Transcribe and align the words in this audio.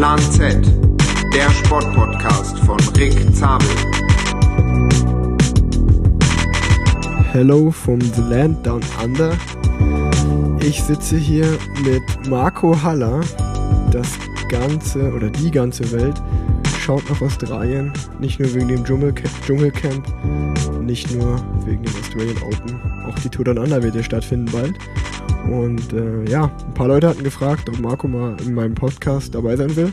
Plan 0.00 0.18
Z, 0.18 0.56
der 1.34 1.50
Sportpodcast 1.50 2.58
von 2.60 2.78
Rick 2.96 3.12
Zabel. 3.36 3.68
Hello 7.32 7.70
from 7.70 8.00
the 8.00 8.22
Land 8.22 8.66
Down 8.66 8.80
Under. 9.04 9.36
Ich 10.62 10.82
sitze 10.82 11.18
hier 11.18 11.44
mit 11.84 12.30
Marco 12.30 12.74
Haller. 12.82 13.20
Das 13.92 14.08
ganze 14.48 15.12
oder 15.12 15.28
die 15.28 15.50
ganze 15.50 15.92
Welt 15.92 16.16
schaut 16.80 17.06
nach 17.10 17.20
Australien. 17.20 17.92
Nicht 18.20 18.40
nur 18.40 18.54
wegen 18.54 18.68
dem 18.68 18.82
Dschungelcamp, 18.82 19.30
Dschungelcamp 19.44 20.06
nicht 20.80 21.14
nur 21.14 21.36
wegen 21.66 21.82
dem 21.82 21.94
Australian 22.00 22.42
Open. 22.42 22.80
Auch 23.06 23.18
die 23.18 23.28
Tour 23.28 23.44
Down 23.44 23.58
Under 23.58 23.82
wird 23.82 23.94
ja 23.94 24.02
stattfinden 24.02 24.50
bald. 24.50 24.74
Und 25.50 25.92
äh, 25.92 26.30
ja, 26.30 26.44
ein 26.44 26.74
paar 26.74 26.86
Leute 26.86 27.08
hatten 27.08 27.24
gefragt, 27.24 27.68
ob 27.68 27.80
Marco 27.80 28.06
mal 28.06 28.36
in 28.40 28.54
meinem 28.54 28.76
Podcast 28.76 29.34
dabei 29.34 29.56
sein 29.56 29.74
will. 29.74 29.92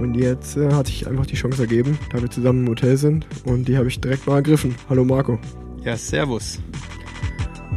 Und 0.00 0.14
jetzt 0.14 0.56
äh, 0.56 0.72
hat 0.72 0.86
sich 0.86 1.06
einfach 1.06 1.26
die 1.26 1.34
Chance 1.34 1.60
ergeben, 1.60 1.98
da 2.10 2.22
wir 2.22 2.30
zusammen 2.30 2.64
im 2.64 2.70
Hotel 2.70 2.96
sind. 2.96 3.26
Und 3.44 3.68
die 3.68 3.76
habe 3.76 3.88
ich 3.88 4.00
direkt 4.00 4.26
mal 4.26 4.36
ergriffen. 4.36 4.74
Hallo 4.88 5.04
Marco. 5.04 5.38
Ja, 5.84 5.94
servus. 5.94 6.58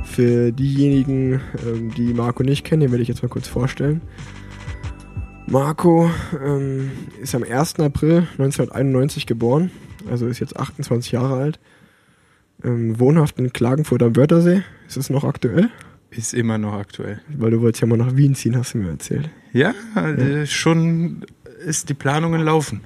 Für 0.05 0.53
diejenigen, 0.53 1.41
ähm, 1.67 1.93
die 1.95 2.13
Marco 2.13 2.43
nicht 2.43 2.63
kennen, 2.63 2.79
den 2.79 2.91
werde 2.91 3.01
ich 3.01 3.09
jetzt 3.09 3.21
mal 3.21 3.29
kurz 3.29 3.49
vorstellen. 3.49 3.99
Marco 5.47 6.09
ähm, 6.41 6.91
ist 7.21 7.35
am 7.35 7.43
1. 7.43 7.81
April 7.81 8.27
1991 8.37 9.27
geboren, 9.27 9.69
also 10.09 10.27
ist 10.27 10.39
jetzt 10.39 10.57
28 10.57 11.11
Jahre 11.11 11.35
alt. 11.35 11.59
Ähm, 12.63 12.97
wohnhaft 13.01 13.37
in 13.37 13.51
Klagenfurt 13.51 14.01
am 14.01 14.15
Wörthersee. 14.15 14.63
Ist 14.87 14.95
es 14.95 15.09
noch 15.09 15.25
aktuell? 15.25 15.69
Ist 16.15 16.33
immer 16.33 16.57
noch 16.57 16.73
aktuell. 16.73 17.21
Weil 17.27 17.51
du 17.51 17.61
wolltest 17.61 17.81
ja 17.81 17.87
mal 17.87 17.97
nach 17.97 18.15
Wien 18.15 18.35
ziehen, 18.35 18.57
hast 18.57 18.73
du 18.73 18.77
mir 18.77 18.89
erzählt. 18.89 19.29
Ja, 19.51 19.73
äh, 19.95 20.45
schon 20.45 21.25
ist 21.65 21.89
die 21.89 21.93
Planungen 21.93 22.41
laufen. 22.41 22.81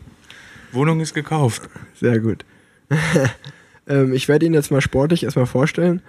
Wohnung 0.72 1.00
ist 1.00 1.14
gekauft. 1.14 1.70
Sehr 1.96 2.20
gut. 2.20 2.46
ähm, 3.88 4.14
ich 4.14 4.28
werde 4.28 4.46
ihn 4.46 4.54
jetzt 4.54 4.72
mal 4.72 4.82
sportlich 4.82 5.24
erstmal 5.24 5.46
vorstellen. 5.46 6.02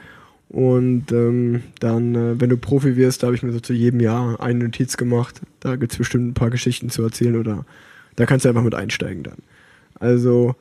Und 0.49 1.13
ähm, 1.13 1.63
dann, 1.79 2.15
äh, 2.15 2.41
wenn 2.41 2.51
du 2.51 2.57
Profi 2.57 2.97
wirst, 2.97 3.23
da 3.23 3.29
habe 3.29 3.37
ich 3.37 3.43
mir 3.43 3.53
so 3.53 3.61
zu 3.61 3.73
jedem 3.73 4.01
Jahr 4.01 4.41
eine 4.41 4.65
Notiz 4.65 4.97
gemacht. 4.97 5.41
Da 5.61 5.77
gibt 5.77 5.93
es 5.93 5.99
bestimmt 5.99 6.29
ein 6.29 6.35
paar 6.35 6.51
Geschichten 6.51 6.91
zu 6.91 7.03
erzählen 7.03 7.37
oder 7.37 7.65
da 8.17 8.27
kannst 8.27 8.45
du 8.45 8.49
einfach 8.49 8.65
mit 8.65 8.75
einsteigen 8.75 9.23
dann. 9.23 9.39
Also, 9.95 10.57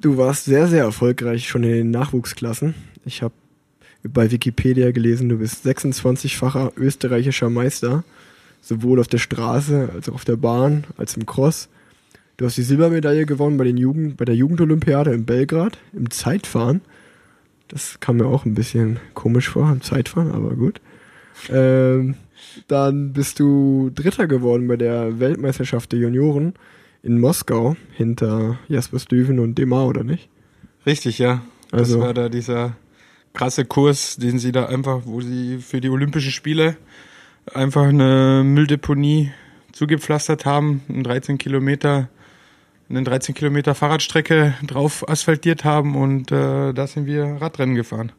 du 0.00 0.16
warst 0.18 0.44
sehr, 0.44 0.66
sehr 0.66 0.84
erfolgreich 0.84 1.48
schon 1.48 1.62
in 1.62 1.70
den 1.70 1.90
Nachwuchsklassen. 1.90 2.74
Ich 3.04 3.22
habe 3.22 3.34
bei 4.02 4.30
Wikipedia 4.30 4.90
gelesen, 4.92 5.28
du 5.28 5.38
bist 5.38 5.66
26-facher 5.66 6.72
österreichischer 6.76 7.50
Meister, 7.50 8.04
sowohl 8.60 9.00
auf 9.00 9.08
der 9.08 9.18
Straße 9.18 9.90
als 9.94 10.08
auch 10.08 10.14
auf 10.14 10.24
der 10.24 10.36
Bahn, 10.36 10.84
als 10.96 11.16
im 11.16 11.26
Cross. 11.26 11.68
Du 12.36 12.46
hast 12.46 12.56
die 12.56 12.62
Silbermedaille 12.62 13.26
gewonnen 13.26 13.58
bei, 13.58 13.64
den 13.64 13.76
Jugend, 13.76 14.16
bei 14.16 14.24
der 14.24 14.34
Jugendolympiade 14.34 15.12
in 15.12 15.26
Belgrad 15.26 15.78
im 15.92 16.10
Zeitfahren. 16.10 16.80
Das 17.68 18.00
kam 18.00 18.16
mir 18.16 18.26
auch 18.26 18.46
ein 18.46 18.54
bisschen 18.54 18.98
komisch 19.14 19.50
vor, 19.50 19.70
im 19.70 19.82
Zeitfahren, 19.82 20.32
aber 20.32 20.54
gut. 20.56 20.80
Ähm, 21.50 22.14
dann 22.68 23.12
bist 23.12 23.38
du 23.38 23.90
Dritter 23.94 24.26
geworden 24.26 24.66
bei 24.68 24.76
der 24.76 25.20
Weltmeisterschaft 25.20 25.92
der 25.92 25.98
Junioren 26.00 26.54
in 27.02 27.18
Moskau 27.20 27.76
hinter 27.94 28.58
Jasper 28.68 28.98
Stüven 28.98 29.38
und 29.38 29.56
Demar, 29.56 29.86
oder 29.86 30.02
nicht? 30.04 30.28
Richtig, 30.86 31.18
ja. 31.18 31.42
Also- 31.70 31.98
das 31.98 32.06
war 32.06 32.14
da 32.14 32.28
dieser 32.28 32.76
krasse 33.32 33.64
Kurs, 33.64 34.16
den 34.16 34.38
sie 34.38 34.52
da 34.52 34.66
einfach, 34.66 35.02
wo 35.04 35.20
sie 35.20 35.58
für 35.58 35.80
die 35.80 35.90
Olympischen 35.90 36.32
Spiele 36.32 36.76
einfach 37.54 37.84
eine 37.84 38.42
Mülldeponie 38.44 39.32
zugepflastert 39.72 40.44
haben, 40.44 40.82
einen 40.88 41.04
13 41.04 41.38
Kilometer, 41.38 42.08
eine 42.88 43.02
13 43.02 43.34
Kilometer 43.34 43.74
Fahrradstrecke 43.74 44.54
drauf 44.66 45.08
asphaltiert 45.08 45.64
haben 45.64 45.96
und 45.96 46.32
äh, 46.32 46.72
da 46.72 46.86
sind 46.86 47.06
wir 47.06 47.24
Radrennen 47.40 47.76
gefahren. 47.76 48.12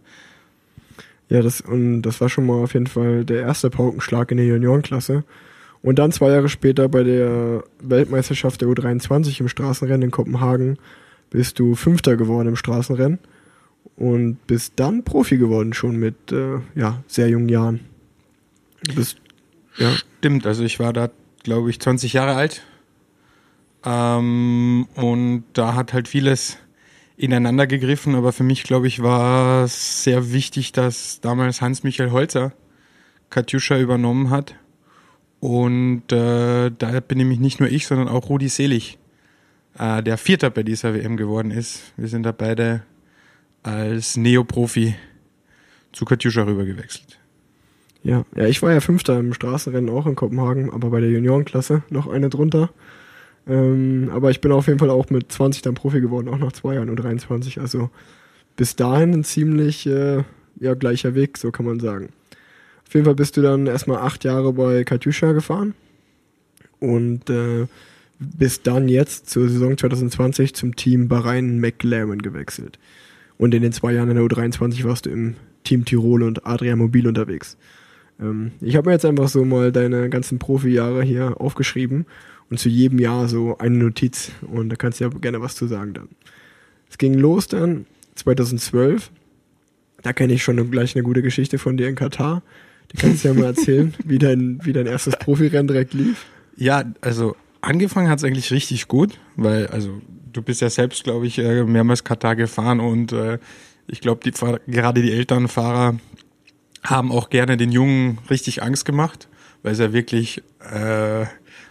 Ja, 1.29 1.41
das, 1.41 1.61
und 1.61 2.01
das 2.01 2.19
war 2.19 2.29
schon 2.29 2.45
mal 2.45 2.63
auf 2.63 2.73
jeden 2.73 2.87
Fall 2.87 3.23
der 3.23 3.41
erste 3.41 3.69
Paukenschlag 3.69 4.31
in 4.31 4.37
der 4.37 4.47
Juniorenklasse. 4.47 5.23
Und 5.81 5.97
dann 5.97 6.11
zwei 6.11 6.29
Jahre 6.29 6.49
später 6.49 6.89
bei 6.89 7.03
der 7.03 7.63
Weltmeisterschaft 7.81 8.61
der 8.61 8.67
U23 8.67 9.39
im 9.39 9.47
Straßenrennen 9.47 10.03
in 10.03 10.11
Kopenhagen 10.11 10.77
bist 11.29 11.57
du 11.57 11.75
Fünfter 11.75 12.17
geworden 12.17 12.49
im 12.49 12.55
Straßenrennen 12.55 13.19
und 13.95 14.45
bist 14.47 14.73
dann 14.77 15.03
Profi 15.03 15.37
geworden 15.37 15.73
schon 15.73 15.97
mit 15.97 16.31
äh, 16.31 16.59
ja, 16.75 17.03
sehr 17.07 17.29
jungen 17.29 17.49
Jahren. 17.49 17.81
Bist, 18.95 19.17
ja, 19.77 19.91
Stimmt, 20.21 20.45
also 20.45 20.63
ich 20.63 20.79
war 20.79 20.93
da, 20.93 21.09
glaube 21.43 21.69
ich, 21.69 21.79
20 21.79 22.13
Jahre 22.13 22.35
alt. 22.35 22.63
Ähm, 23.83 24.87
und 24.95 25.45
da 25.53 25.73
hat 25.73 25.93
halt 25.93 26.07
vieles 26.07 26.57
ineinander 27.17 27.67
gegriffen, 27.67 28.15
aber 28.15 28.33
für 28.33 28.43
mich, 28.43 28.63
glaube 28.63 28.87
ich, 28.87 29.01
war 29.01 29.63
es 29.63 30.03
sehr 30.03 30.31
wichtig, 30.31 30.71
dass 30.71 31.21
damals 31.21 31.61
Hans-Michael 31.61 32.11
Holzer 32.11 32.53
Katjuscha 33.29 33.77
übernommen 33.79 34.29
hat. 34.29 34.55
Und 35.39 36.11
äh, 36.11 36.69
da 36.69 36.99
bin 36.99 37.17
nämlich 37.17 37.39
nicht 37.39 37.59
nur 37.59 37.69
ich, 37.69 37.87
sondern 37.87 38.07
auch 38.07 38.29
Rudi 38.29 38.47
Selig, 38.47 38.99
äh, 39.79 40.03
der 40.03 40.19
Vierter 40.19 40.51
bei 40.51 40.61
dieser 40.61 40.93
WM 40.93 41.17
geworden 41.17 41.49
ist. 41.49 41.93
Wir 41.97 42.07
sind 42.07 42.23
da 42.23 42.31
beide 42.31 42.83
als 43.63 44.17
Neoprofi 44.17 44.95
zu 45.91 46.05
Katjuscha 46.05 46.43
rübergewechselt. 46.43 47.19
ja, 48.03 48.25
ja, 48.35 48.45
ich 48.47 48.61
war 48.61 48.71
ja 48.71 48.79
Fünfter 48.79 49.19
im 49.19 49.33
Straßenrennen 49.33 49.89
auch 49.89 50.07
in 50.07 50.15
Kopenhagen, 50.15 50.71
aber 50.71 50.89
bei 50.89 51.01
der 51.01 51.11
Juniorenklasse 51.11 51.83
noch 51.89 52.07
eine 52.07 52.29
drunter. 52.29 52.69
Ähm, 53.47 54.09
aber 54.13 54.31
ich 54.31 54.41
bin 54.41 54.51
auf 54.51 54.67
jeden 54.67 54.79
Fall 54.79 54.89
auch 54.89 55.09
mit 55.09 55.31
20 55.31 55.61
dann 55.61 55.73
Profi 55.73 56.01
geworden, 56.01 56.29
auch 56.29 56.37
nach 56.37 56.51
zwei 56.51 56.75
Jahren 56.75 56.89
und 56.89 56.97
23. 56.97 57.59
Also 57.59 57.89
bis 58.55 58.75
dahin 58.75 59.13
ein 59.13 59.23
ziemlich 59.23 59.85
äh, 59.87 60.23
ja, 60.59 60.73
gleicher 60.75 61.15
Weg, 61.15 61.37
so 61.37 61.51
kann 61.51 61.65
man 61.65 61.79
sagen. 61.79 62.09
Auf 62.87 62.93
jeden 62.93 63.05
Fall 63.05 63.15
bist 63.15 63.37
du 63.37 63.41
dann 63.41 63.67
erstmal 63.67 63.97
acht 63.99 64.23
Jahre 64.23 64.53
bei 64.53 64.83
Katjuscha 64.83 65.31
gefahren 65.31 65.73
und 66.79 67.29
äh, 67.29 67.67
bist 68.19 68.67
dann 68.67 68.87
jetzt 68.87 69.29
zur 69.29 69.49
Saison 69.49 69.77
2020 69.77 70.53
zum 70.53 70.75
Team 70.75 71.07
Bahrain 71.07 71.59
McLaren 71.59 72.21
gewechselt. 72.21 72.77
Und 73.41 73.55
in 73.55 73.63
den 73.63 73.71
zwei 73.71 73.93
Jahren 73.93 74.07
in 74.11 74.17
der 74.17 74.23
U23 74.23 74.83
warst 74.83 75.07
du 75.07 75.09
im 75.09 75.33
Team 75.63 75.83
Tirol 75.83 76.21
und 76.21 76.45
Adria 76.45 76.75
Mobil 76.75 77.07
unterwegs. 77.07 77.57
Ähm, 78.19 78.51
ich 78.61 78.75
habe 78.75 78.87
mir 78.87 78.93
jetzt 78.93 79.03
einfach 79.03 79.29
so 79.29 79.43
mal 79.43 79.71
deine 79.71 80.11
ganzen 80.11 80.37
Profi-Jahre 80.37 81.01
hier 81.01 81.41
aufgeschrieben 81.41 82.05
und 82.51 82.59
zu 82.59 82.69
jedem 82.69 82.99
Jahr 82.99 83.27
so 83.27 83.57
eine 83.57 83.77
Notiz 83.77 84.31
und 84.43 84.69
da 84.69 84.75
kannst 84.75 84.99
du 84.99 85.05
ja 85.05 85.09
gerne 85.09 85.41
was 85.41 85.55
zu 85.55 85.65
sagen 85.65 85.95
dann. 85.95 86.09
Es 86.87 86.99
ging 86.99 87.15
los 87.15 87.47
dann 87.47 87.87
2012. 88.13 89.09
Da 90.03 90.13
kenne 90.13 90.33
ich 90.33 90.43
schon 90.43 90.69
gleich 90.69 90.95
eine 90.95 91.01
gute 91.01 91.23
Geschichte 91.23 91.57
von 91.57 91.77
dir 91.77 91.87
in 91.87 91.95
Katar. 91.95 92.43
Die 92.93 92.97
kannst 92.97 93.23
du 93.23 93.29
ja 93.29 93.33
mal 93.33 93.45
erzählen, 93.45 93.95
wie 94.05 94.19
dein, 94.19 94.59
wie 94.63 94.73
dein 94.73 94.85
erstes 94.85 95.17
Profirennen 95.17 95.67
direkt 95.67 95.95
lief. 95.95 96.27
Ja, 96.57 96.83
also 97.01 97.35
angefangen 97.61 98.07
hat's 98.07 98.23
eigentlich 98.23 98.51
richtig 98.51 98.87
gut, 98.87 99.17
weil 99.35 99.65
also 99.65 99.99
du 100.31 100.41
bist 100.41 100.61
ja 100.61 100.69
selbst, 100.69 101.03
glaube 101.03 101.27
ich, 101.27 101.37
äh, 101.37 101.63
mehrmals 101.63 102.03
Katar 102.03 102.35
gefahren 102.35 102.79
und 102.79 103.11
äh, 103.11 103.39
ich 103.87 104.01
glaube, 104.01 104.21
die 104.23 104.31
gerade 104.31 105.01
die 105.01 105.11
Elternfahrer 105.11 105.97
haben 106.83 107.11
auch 107.11 107.29
gerne 107.29 107.57
den 107.57 107.71
Jungen 107.71 108.19
richtig 108.29 108.63
Angst 108.63 108.85
gemacht, 108.85 109.27
weil 109.63 109.73
es 109.73 109.79
ja 109.79 109.93
wirklich, 109.93 110.41
äh, 110.71 111.25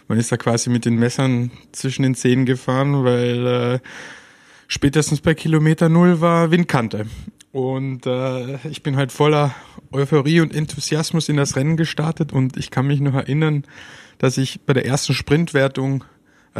man 0.07 0.17
ist 0.17 0.31
da 0.31 0.37
quasi 0.37 0.69
mit 0.69 0.85
den 0.85 0.95
Messern 0.95 1.51
zwischen 1.71 2.03
den 2.03 2.15
Zähnen 2.15 2.45
gefahren, 2.45 3.03
weil 3.03 3.47
äh, 3.47 3.79
spätestens 4.67 5.21
bei 5.21 5.33
Kilometer 5.33 5.89
Null 5.89 6.21
war 6.21 6.51
Windkante. 6.51 7.07
Und 7.51 8.05
äh, 8.05 8.65
ich 8.67 8.81
bin 8.81 8.95
halt 8.95 9.11
voller 9.11 9.53
Euphorie 9.91 10.39
und 10.39 10.55
Enthusiasmus 10.55 11.27
in 11.27 11.35
das 11.35 11.57
Rennen 11.57 11.75
gestartet 11.75 12.31
und 12.31 12.55
ich 12.55 12.71
kann 12.71 12.87
mich 12.87 13.01
noch 13.01 13.13
erinnern, 13.13 13.65
dass 14.19 14.37
ich 14.37 14.61
bei 14.61 14.73
der 14.73 14.85
ersten 14.85 15.13
Sprintwertung, 15.13 16.05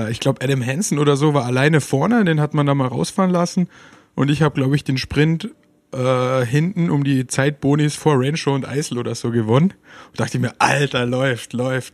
ich 0.09 0.19
glaube 0.19 0.41
Adam 0.41 0.65
Hansen 0.65 0.99
oder 0.99 1.17
so 1.17 1.33
war 1.33 1.45
alleine 1.45 1.81
vorne, 1.81 2.23
den 2.23 2.39
hat 2.39 2.53
man 2.53 2.65
da 2.65 2.75
mal 2.75 2.87
rausfahren 2.87 3.31
lassen 3.31 3.67
und 4.15 4.29
ich 4.29 4.41
habe, 4.41 4.55
glaube 4.55 4.75
ich, 4.75 4.83
den 4.83 4.97
Sprint 4.97 5.49
äh, 5.93 6.45
hinten 6.45 6.89
um 6.89 7.03
die 7.03 7.27
Zeitbonis 7.27 7.95
vor 7.95 8.19
Renshaw 8.19 8.53
und 8.53 8.67
Eisel 8.67 8.97
oder 8.97 9.15
so 9.15 9.31
gewonnen. 9.31 9.73
Und 10.09 10.19
dachte 10.19 10.39
mir, 10.39 10.53
Alter, 10.59 11.05
läuft, 11.05 11.53
läuft. 11.53 11.93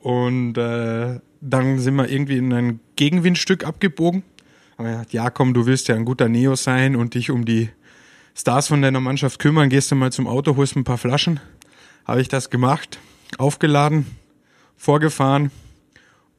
Und 0.00 0.56
äh, 0.58 1.20
dann 1.40 1.78
sind 1.78 1.94
wir 1.94 2.08
irgendwie 2.08 2.38
in 2.38 2.52
ein 2.52 2.80
Gegenwindstück 2.96 3.64
abgebogen. 3.64 4.22
Aber 4.76 4.88
er 4.88 4.98
hat, 5.00 5.12
ja 5.12 5.30
komm, 5.30 5.54
du 5.54 5.66
willst 5.66 5.88
ja 5.88 5.94
ein 5.94 6.04
guter 6.04 6.28
Neo 6.28 6.56
sein 6.56 6.96
und 6.96 7.14
dich 7.14 7.30
um 7.30 7.44
die 7.44 7.70
Stars 8.34 8.68
von 8.68 8.82
deiner 8.82 9.00
Mannschaft 9.00 9.38
kümmern. 9.38 9.68
Gehst 9.68 9.90
du 9.90 9.94
mal 9.94 10.12
zum 10.12 10.26
Auto, 10.26 10.56
holst 10.56 10.76
ein 10.76 10.84
paar 10.84 10.98
Flaschen. 10.98 11.40
Habe 12.04 12.20
ich 12.20 12.28
das 12.28 12.50
gemacht, 12.50 12.98
aufgeladen, 13.38 14.06
vorgefahren 14.76 15.50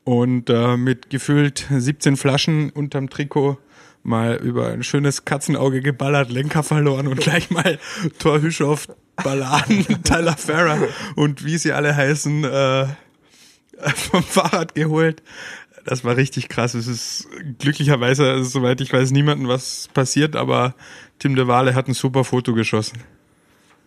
und 0.04 0.50
äh, 0.50 0.78
mit 0.78 1.10
gefüllt 1.10 1.68
17 1.70 2.18
Flaschen 2.18 2.70
unterm 2.70 3.10
Trikot 3.10 3.58
mal 4.04 4.36
über 4.36 4.68
ein 4.68 4.84
schönes 4.84 5.26
Katzenauge 5.26 5.82
geballert, 5.82 6.30
Lenker 6.30 6.64
verloren 6.64 7.08
und 7.08 7.20
gleich 7.20 7.50
mal 7.50 7.80
Thor 8.20 8.42
Hüschow, 8.42 8.88
Balladen, 9.24 9.86
Tyler 10.04 10.36
und 11.16 11.46
wie 11.46 11.58
sie 11.58 11.72
alle 11.72 11.96
heißen, 11.96 12.44
äh, 12.44 12.86
vom 13.96 14.24
Fahrrad 14.24 14.76
geholt. 14.76 15.24
Das 15.86 16.06
war 16.06 16.16
richtig 16.16 16.48
krass. 16.48 16.74
Es 16.76 16.88
ist 16.88 17.28
glücklicherweise, 17.60 18.44
soweit 18.46 18.80
ich 18.80 18.94
weiß, 18.94 19.12
niemandem 19.12 19.48
was 19.48 19.90
passiert, 19.94 20.36
aber 20.36 20.76
Tim 21.20 21.36
de 21.36 21.48
Waale 21.48 21.76
hat 21.76 21.88
ein 21.88 21.94
super 21.94 22.24
Foto 22.24 22.54
geschossen. 22.54 23.00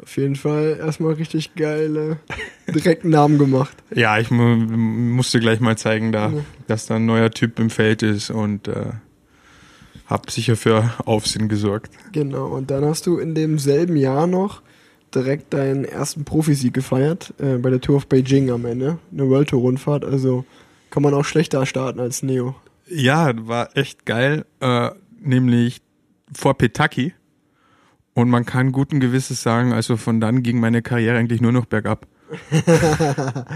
Auf 0.03 0.17
jeden 0.19 0.37
Fall 0.37 0.77
erstmal 0.79 1.15
richtig 1.15 1.55
geile, 1.55 2.19
direkten 2.69 3.09
Namen 3.11 3.39
gemacht. 3.39 3.77
Ja, 3.95 4.19
ich 4.19 4.31
mu 4.31 4.57
musste 4.57 5.41
gleich 5.41 5.61
mal 5.61 5.79
zeigen, 5.79 6.13
da, 6.13 6.29
Ja. 6.31 6.45
dass 6.67 6.87
da 6.87 6.97
ein 6.97 7.07
neuer 7.07 7.31
Typ 7.31 7.59
im 7.59 7.71
Feld 7.71 8.03
ist 8.03 8.31
und 8.31 8.69
äh, 8.69 8.93
hab 10.07 10.31
sicher 10.31 10.57
für 10.57 10.93
Aufsehen 11.05 11.49
gesorgt. 11.49 11.91
Genau, 12.13 12.47
und 12.49 12.71
dann 12.71 12.85
hast 12.85 13.07
du 13.07 13.19
in 13.19 13.35
demselben 13.35 13.97
Jahr 13.97 14.27
noch 14.27 14.63
direkt 15.15 15.55
deinen 15.55 15.85
ersten 15.85 16.25
Profisieg 16.25 16.75
gefeiert, 16.75 17.33
äh, 17.39 17.57
bei 17.57 17.71
der 17.71 17.81
Tour 17.81 17.97
of 17.97 18.07
Beijing 18.07 18.51
am 18.51 18.67
Ende. 18.67 18.99
Eine 19.13 19.29
World 19.31 19.49
Tour 19.49 19.61
Rundfahrt, 19.61 20.05
also 20.05 20.45
kann 20.91 21.03
man 21.03 21.15
auch 21.15 21.25
schlechter 21.25 21.65
starten 21.65 22.01
als 22.01 22.23
Neo. 22.23 22.55
Ja, 22.89 23.33
war 23.49 23.77
echt 23.77 24.05
geil, 24.05 24.45
äh, 24.61 24.91
nämlich 25.21 25.81
vor 26.33 26.55
Petaki. 26.59 27.15
Und 28.17 28.31
man 28.31 28.47
kann 28.47 28.73
guten 28.73 28.99
Gewisses 28.99 29.43
sagen, 29.43 29.75
also 29.75 29.99
von 29.99 30.23
dann 30.23 30.43
ging 30.43 30.59
meine 30.59 30.81
Karriere 30.81 31.19
eigentlich 31.19 31.43
nur 31.43 31.53
noch 31.53 31.67
bergab. 31.67 32.07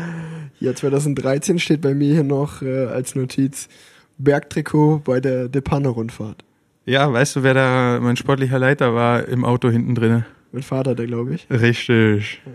Ja, 0.63 0.75
2013 0.75 1.59
steht 1.59 1.81
bei 1.81 1.95
mir 1.95 2.13
hier 2.13 2.23
noch 2.23 2.61
äh, 2.61 2.85
als 2.85 3.15
Notiz 3.15 3.71
Bergtrikot 4.19 4.99
bei 4.99 5.19
der 5.19 5.49
Depanne-Rundfahrt. 5.49 6.45
Ja, 6.85 7.11
weißt 7.11 7.37
du, 7.37 7.43
wer 7.43 7.55
da 7.55 7.99
mein 8.03 8.19
sportlicher 8.19 8.59
Leiter 8.59 8.95
war 8.95 9.27
im 9.27 9.47
Auto 9.47 9.71
hinten 9.71 9.95
drinne? 9.95 10.27
Mein 10.53 10.63
Vater, 10.63 10.95
der 10.95 11.07
glaube 11.07 11.35
ich. 11.35 11.49
Richtig. 11.51 12.43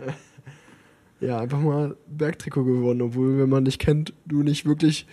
Ja, 1.22 1.40
einfach 1.40 1.62
mal 1.62 1.96
Bergtrikot 2.08 2.66
gewonnen, 2.66 3.02
obwohl, 3.02 3.40
wenn 3.40 3.50
man 3.50 3.64
dich 3.64 3.80
kennt, 3.80 4.14
du 4.26 4.44
nicht 4.44 4.66
wirklich 4.66 5.08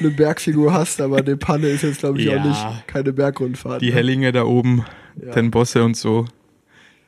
eine 0.00 0.10
Bergfigur 0.10 0.72
hast, 0.72 1.00
aber 1.00 1.22
Depanne 1.22 1.68
ist 1.68 1.82
jetzt, 1.82 2.00
glaube 2.00 2.18
ich, 2.20 2.26
Ja. 2.26 2.40
auch 2.40 2.44
nicht 2.44 2.86
keine 2.88 3.12
Bergrundfahrt. 3.12 3.82
Die 3.82 3.90
ne? 3.90 3.94
Hellinge 3.94 4.32
da 4.32 4.44
oben, 4.44 4.84
Ja. 5.24 5.32
den 5.32 5.50
Bosse 5.50 5.84
und 5.84 5.96
so, 5.96 6.26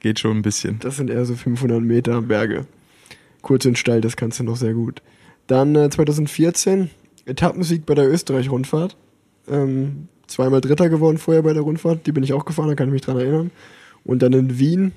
geht 0.00 0.20
schon 0.20 0.38
ein 0.38 0.42
bisschen. 0.42 0.78
Das 0.80 0.96
sind 0.96 1.10
eher 1.10 1.24
so 1.24 1.34
500 1.34 1.80
Meter 1.82 2.22
Berge. 2.22 2.66
Kurz 3.40 3.66
und 3.66 3.76
steil, 3.78 4.00
das 4.00 4.16
kannst 4.16 4.38
du 4.38 4.44
noch 4.44 4.56
sehr 4.56 4.74
gut. 4.74 5.02
Dann 5.48 5.74
äh, 5.74 5.90
2014 5.90 6.90
Etappensieg 7.26 7.84
bei 7.86 7.94
der 7.94 8.08
Österreich-Rundfahrt. 8.08 8.96
Ähm, 9.48 10.08
zweimal 10.28 10.60
Dritter 10.60 10.88
geworden 10.88 11.18
vorher 11.18 11.42
bei 11.42 11.52
der 11.52 11.62
Rundfahrt. 11.62 12.06
Die 12.06 12.12
bin 12.12 12.22
ich 12.22 12.32
auch 12.32 12.44
gefahren, 12.44 12.68
da 12.68 12.74
kann 12.76 12.88
ich 12.88 12.92
mich 12.92 13.02
dran 13.02 13.18
erinnern. 13.18 13.50
Und 14.04 14.22
dann 14.22 14.32
in 14.32 14.58
Wien. 14.58 14.92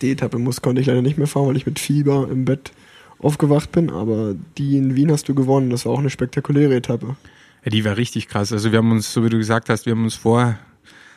Die 0.00 0.12
Etappe 0.12 0.38
muss, 0.38 0.62
konnte 0.62 0.80
ich 0.80 0.86
leider 0.86 1.02
nicht 1.02 1.18
mehr 1.18 1.26
fahren, 1.26 1.48
weil 1.48 1.56
ich 1.56 1.66
mit 1.66 1.78
Fieber 1.78 2.28
im 2.30 2.44
Bett 2.44 2.72
aufgewacht 3.18 3.72
bin. 3.72 3.90
Aber 3.90 4.34
die 4.58 4.76
in 4.76 4.94
Wien 4.96 5.10
hast 5.10 5.28
du 5.28 5.34
gewonnen. 5.34 5.70
Das 5.70 5.86
war 5.86 5.92
auch 5.92 5.98
eine 5.98 6.10
spektakuläre 6.10 6.74
Etappe. 6.74 7.16
Ja, 7.64 7.70
die 7.70 7.84
war 7.84 7.96
richtig 7.96 8.28
krass. 8.28 8.52
Also 8.52 8.72
wir 8.72 8.78
haben 8.78 8.92
uns, 8.92 9.12
so 9.12 9.24
wie 9.24 9.28
du 9.30 9.38
gesagt 9.38 9.68
hast, 9.68 9.86
wir 9.86 9.92
haben 9.92 10.04
uns 10.04 10.14
vor 10.14 10.56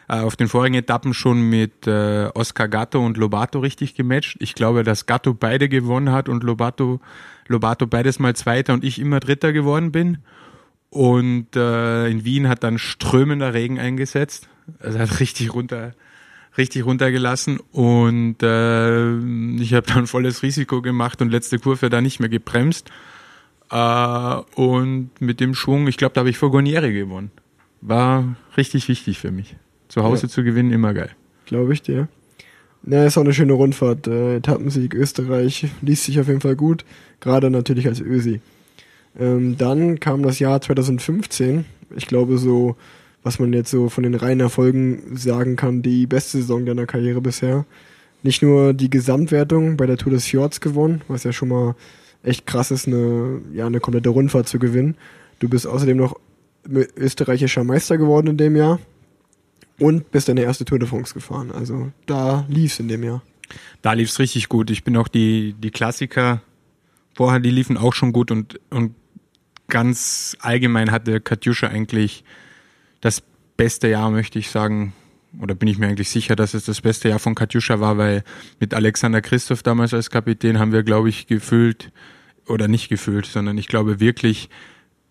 äh, 0.10 0.22
auf 0.22 0.36
den 0.36 0.48
vorigen 0.48 0.76
Etappen 0.76 1.14
schon 1.14 1.42
mit 1.50 1.86
äh, 1.86 2.30
Oscar 2.34 2.68
Gatto 2.68 3.06
und 3.06 3.16
Lobato 3.18 3.60
richtig 3.60 3.94
gematcht. 3.94 4.38
Ich 4.40 4.56
glaube, 4.56 4.84
dass 4.84 5.06
Gatto 5.06 5.36
beide 5.36 5.70
gewonnen 5.70 6.12
hat 6.12 6.28
und 6.28 6.44
Lobato, 6.44 7.00
Lobato 7.48 7.86
beides 7.86 8.18
mal 8.18 8.36
Zweiter 8.36 8.74
und 8.74 8.84
ich 8.84 9.00
immer 9.00 9.20
Dritter 9.20 9.54
geworden 9.54 9.92
bin. 9.92 10.18
Und 10.90 11.56
äh, 11.56 12.08
in 12.08 12.26
Wien 12.26 12.50
hat 12.50 12.64
dann 12.64 12.80
strömender 12.80 13.54
Regen 13.54 13.80
eingesetzt. 13.80 14.50
Also 14.80 14.98
hat 14.98 15.20
richtig 15.20 15.54
runter, 15.54 15.94
richtig 16.60 16.86
runtergelassen 16.86 17.60
und 17.72 18.44
äh, 18.44 19.16
ich 19.62 19.74
habe 19.74 19.88
dann 19.88 20.06
volles 20.06 20.44
Risiko 20.44 20.82
gemacht 20.84 21.22
und 21.24 21.32
letzte 21.32 21.58
Kurve 21.58 21.90
da 21.90 22.02
nicht 22.02 22.20
mehr 22.20 22.30
gebremst. 22.30 22.92
Äh, 23.72 24.36
und 24.56 25.10
mit 25.20 25.40
dem 25.40 25.56
Schwung, 25.56 25.88
ich 25.88 25.98
glaube, 25.98 26.14
da 26.14 26.20
habe 26.20 26.30
ich 26.30 26.38
vor 26.38 26.52
Gonieri 26.52 26.94
gewonnen. 26.94 27.32
War 27.82 28.36
richtig 28.58 28.88
wichtig 28.90 29.18
für 29.20 29.32
mich. 29.32 29.56
Zu 29.88 30.04
Hause 30.04 30.24
Ja. 30.24 30.30
zu 30.30 30.44
gewinnen, 30.44 30.72
immer 30.72 30.94
geil. 30.94 31.10
Glaube 31.48 31.74
ich 31.74 31.82
dir. 31.82 32.08
Ja, 32.86 33.06
ist 33.06 33.18
auch 33.18 33.24
eine 33.24 33.34
schöne 33.34 33.54
Rundfahrt. 33.54 34.08
Äh, 34.08 34.36
Etappensieg 34.38 34.94
Österreich 34.94 35.68
liest 35.82 36.04
sich 36.04 36.20
auf 36.20 36.28
jeden 36.28 36.42
Fall 36.42 36.56
gut. 36.56 36.86
Gerade 37.20 37.50
natürlich 37.50 37.88
als 37.88 38.00
Ösi. 38.00 38.42
Ähm, 39.20 39.58
dann 39.58 40.00
kam 40.00 40.22
das 40.24 40.40
Jahr 40.40 40.62
2015. 40.62 41.66
Ich 41.96 42.06
glaube 42.08 42.38
so, 42.38 42.76
was 43.24 43.40
man 43.40 43.54
jetzt 43.54 43.72
so 43.72 43.90
von 43.90 44.04
den 44.04 44.16
reinen 44.16 44.40
Erfolgen 44.40 45.18
sagen 45.18 45.56
kann, 45.56 45.82
die 45.82 46.08
beste 46.08 46.38
Saison 46.38 46.66
deiner 46.66 46.86
Karriere 46.86 47.22
bisher. 47.22 47.66
Nicht 48.24 48.42
nur 48.42 48.74
die 48.74 48.90
Gesamtwertung 48.90 49.78
bei 49.78 49.86
der 49.86 49.98
Tour 49.98 50.12
des 50.12 50.26
Fjords 50.26 50.62
gewonnen, 50.62 51.02
was 51.08 51.24
ja 51.24 51.32
schon 51.32 51.50
mal 51.50 51.76
echt 52.24 52.46
krass 52.46 52.72
ist, 52.72 52.88
eine, 52.88 53.42
ja, 53.54 53.66
eine 53.66 53.80
komplette 53.80 54.10
Rundfahrt 54.10 54.48
zu 54.48 54.60
gewinnen. 54.60 54.96
Du 55.40 55.48
bist 55.48 55.68
außerdem 55.68 55.98
noch 55.98 56.20
österreichischer 56.68 57.64
Meister 57.64 57.98
geworden 57.98 58.28
in 58.28 58.38
dem 58.38 58.56
Jahr 58.56 58.80
und 59.80 60.12
bist 60.12 60.28
deine 60.28 60.42
erste 60.42 60.66
Tour 60.66 60.80
de 60.80 60.88
France 60.88 61.14
gefahren. 61.14 61.52
Also 61.52 61.92
da 62.06 62.46
lief's 62.50 62.80
in 62.80 62.90
dem 62.90 63.04
Jahr. 63.04 63.24
Da 63.82 63.94
lief's 63.94 64.20
richtig 64.20 64.50
gut. 64.50 64.70
Ich 64.70 64.84
bin 64.84 64.98
auch 64.98 65.08
die, 65.08 65.56
die 65.58 65.72
Klassiker 65.72 66.42
vorher, 67.16 67.40
die 67.40 67.52
liefen 67.52 67.78
auch 67.78 67.94
schon 67.94 68.12
gut 68.12 68.32
und, 68.32 68.60
und 68.70 68.94
ganz 69.68 70.38
allgemein 70.42 70.92
hatte 70.92 71.22
Katjuscha 71.22 71.68
eigentlich 71.68 72.24
das 73.02 73.22
beste 73.58 73.88
Jahr, 73.88 74.12
möchte 74.12 74.40
ich 74.40 74.50
sagen, 74.50 74.94
oder 75.40 75.56
bin 75.56 75.68
ich 75.68 75.78
mir 75.78 75.88
eigentlich 75.88 76.10
sicher, 76.10 76.36
dass 76.36 76.54
es 76.54 76.66
das 76.66 76.82
beste 76.82 77.10
Jahr 77.10 77.20
von 77.20 77.36
Katjuscha 77.36 77.80
war, 77.80 77.98
weil 77.98 78.24
mit 78.60 78.74
Alexander 78.74 79.22
Christoph 79.22 79.64
damals 79.64 79.94
als 79.94 80.10
Kapitän 80.10 80.60
haben 80.60 80.72
wir, 80.72 80.84
glaube 80.84 81.10
ich, 81.10 81.28
gefühlt, 81.28 81.92
oder 82.48 82.68
nicht 82.68 82.90
gefühlt, 82.90 83.26
sondern 83.26 83.58
ich 83.58 83.68
glaube 83.68 84.00
wirklich, 84.00 84.50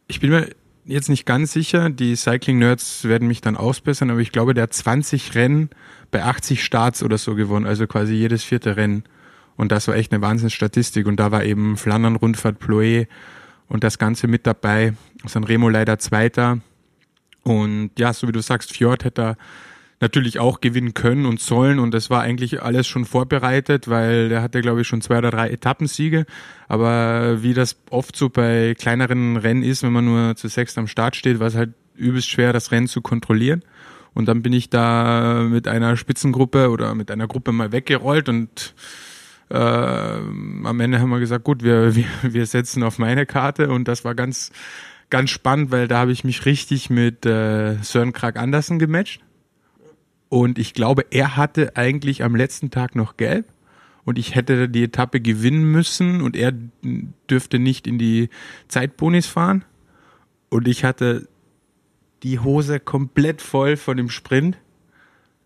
ich 0.08 0.20
bin 0.20 0.30
mir 0.30 0.48
jetzt 0.84 1.08
nicht 1.08 1.26
ganz 1.26 1.52
sicher, 1.52 1.90
die 1.90 2.16
Cycling-Nerds 2.16 3.04
werden 3.04 3.28
mich 3.28 3.40
dann 3.40 3.56
ausbessern, 3.56 4.10
aber 4.10 4.20
ich 4.20 4.32
glaube, 4.32 4.54
der 4.54 4.64
hat 4.64 4.72
20 4.72 5.34
Rennen 5.34 5.70
bei 6.10 6.24
80 6.24 6.64
Starts 6.64 7.02
oder 7.02 7.18
so 7.18 7.34
gewonnen, 7.34 7.66
also 7.66 7.86
quasi 7.86 8.14
jedes 8.14 8.42
vierte 8.42 8.76
Rennen. 8.76 9.04
Und 9.56 9.72
das 9.72 9.88
war 9.88 9.96
echt 9.96 10.12
eine 10.12 10.22
Wahnsinnsstatistik. 10.22 11.06
Und 11.06 11.18
da 11.18 11.32
war 11.32 11.44
eben 11.44 11.76
Flandern, 11.76 12.16
Rundfahrt, 12.16 12.62
Ploé 12.62 13.08
und 13.66 13.82
das 13.84 13.98
Ganze 13.98 14.28
mit 14.28 14.46
dabei. 14.46 14.94
Sanremo 15.26 15.68
leider 15.68 15.98
Zweiter. 15.98 16.60
Und 17.48 17.90
ja, 17.98 18.12
so 18.12 18.28
wie 18.28 18.32
du 18.32 18.40
sagst, 18.40 18.72
Fjord 18.72 19.04
hätte 19.04 19.22
er 19.22 19.36
natürlich 20.00 20.38
auch 20.38 20.60
gewinnen 20.60 20.94
können 20.94 21.26
und 21.26 21.40
sollen. 21.40 21.78
Und 21.78 21.92
das 21.92 22.10
war 22.10 22.22
eigentlich 22.22 22.62
alles 22.62 22.86
schon 22.86 23.04
vorbereitet, 23.04 23.88
weil 23.88 24.28
der 24.28 24.42
hatte, 24.42 24.60
glaube 24.60 24.82
ich, 24.82 24.86
schon 24.86 25.00
zwei 25.00 25.18
oder 25.18 25.30
drei 25.30 25.50
Etappensiege. 25.50 26.26
Aber 26.68 27.42
wie 27.42 27.54
das 27.54 27.76
oft 27.90 28.16
so 28.16 28.28
bei 28.28 28.74
kleineren 28.78 29.36
Rennen 29.36 29.62
ist, 29.62 29.82
wenn 29.82 29.92
man 29.92 30.04
nur 30.04 30.36
zu 30.36 30.48
sechs 30.48 30.78
am 30.78 30.86
Start 30.86 31.16
steht, 31.16 31.40
war 31.40 31.48
es 31.48 31.56
halt 31.56 31.70
übelst 31.96 32.28
schwer, 32.28 32.52
das 32.52 32.70
Rennen 32.70 32.86
zu 32.86 33.00
kontrollieren. 33.02 33.62
Und 34.14 34.26
dann 34.26 34.42
bin 34.42 34.52
ich 34.52 34.70
da 34.70 35.46
mit 35.48 35.68
einer 35.68 35.96
Spitzengruppe 35.96 36.70
oder 36.70 36.94
mit 36.94 37.10
einer 37.10 37.28
Gruppe 37.28 37.52
mal 37.52 37.72
weggerollt 37.72 38.28
und 38.28 38.74
äh, 39.50 39.56
am 39.56 40.80
Ende 40.80 41.00
haben 41.00 41.10
wir 41.10 41.20
gesagt, 41.20 41.44
gut, 41.44 41.62
wir, 41.62 41.94
wir, 41.94 42.04
wir 42.22 42.46
setzen 42.46 42.82
auf 42.82 42.98
meine 42.98 43.26
Karte 43.26 43.70
und 43.70 43.88
das 43.88 44.04
war 44.04 44.14
ganz, 44.14 44.50
ganz 45.10 45.30
spannend, 45.30 45.70
weil 45.70 45.88
da 45.88 45.98
habe 45.98 46.12
ich 46.12 46.24
mich 46.24 46.44
richtig 46.46 46.90
mit 46.90 47.24
äh, 47.26 47.76
Søren 47.82 48.12
Krag 48.12 48.36
Andersen 48.36 48.78
gematcht. 48.78 49.22
Und 50.28 50.58
ich 50.58 50.74
glaube, 50.74 51.06
er 51.10 51.36
hatte 51.36 51.76
eigentlich 51.76 52.22
am 52.22 52.36
letzten 52.36 52.70
Tag 52.70 52.94
noch 52.94 53.16
gelb 53.16 53.46
und 54.04 54.18
ich 54.18 54.34
hätte 54.34 54.68
die 54.68 54.84
Etappe 54.84 55.20
gewinnen 55.20 55.70
müssen 55.70 56.20
und 56.20 56.36
er 56.36 56.52
dürfte 57.30 57.58
nicht 57.58 57.86
in 57.86 57.98
die 57.98 58.28
Zeitbonis 58.68 59.26
fahren. 59.26 59.64
Und 60.50 60.68
ich 60.68 60.84
hatte 60.84 61.28
die 62.22 62.38
Hose 62.38 62.80
komplett 62.80 63.40
voll 63.40 63.76
von 63.76 63.96
dem 63.96 64.10
Sprint. 64.10 64.58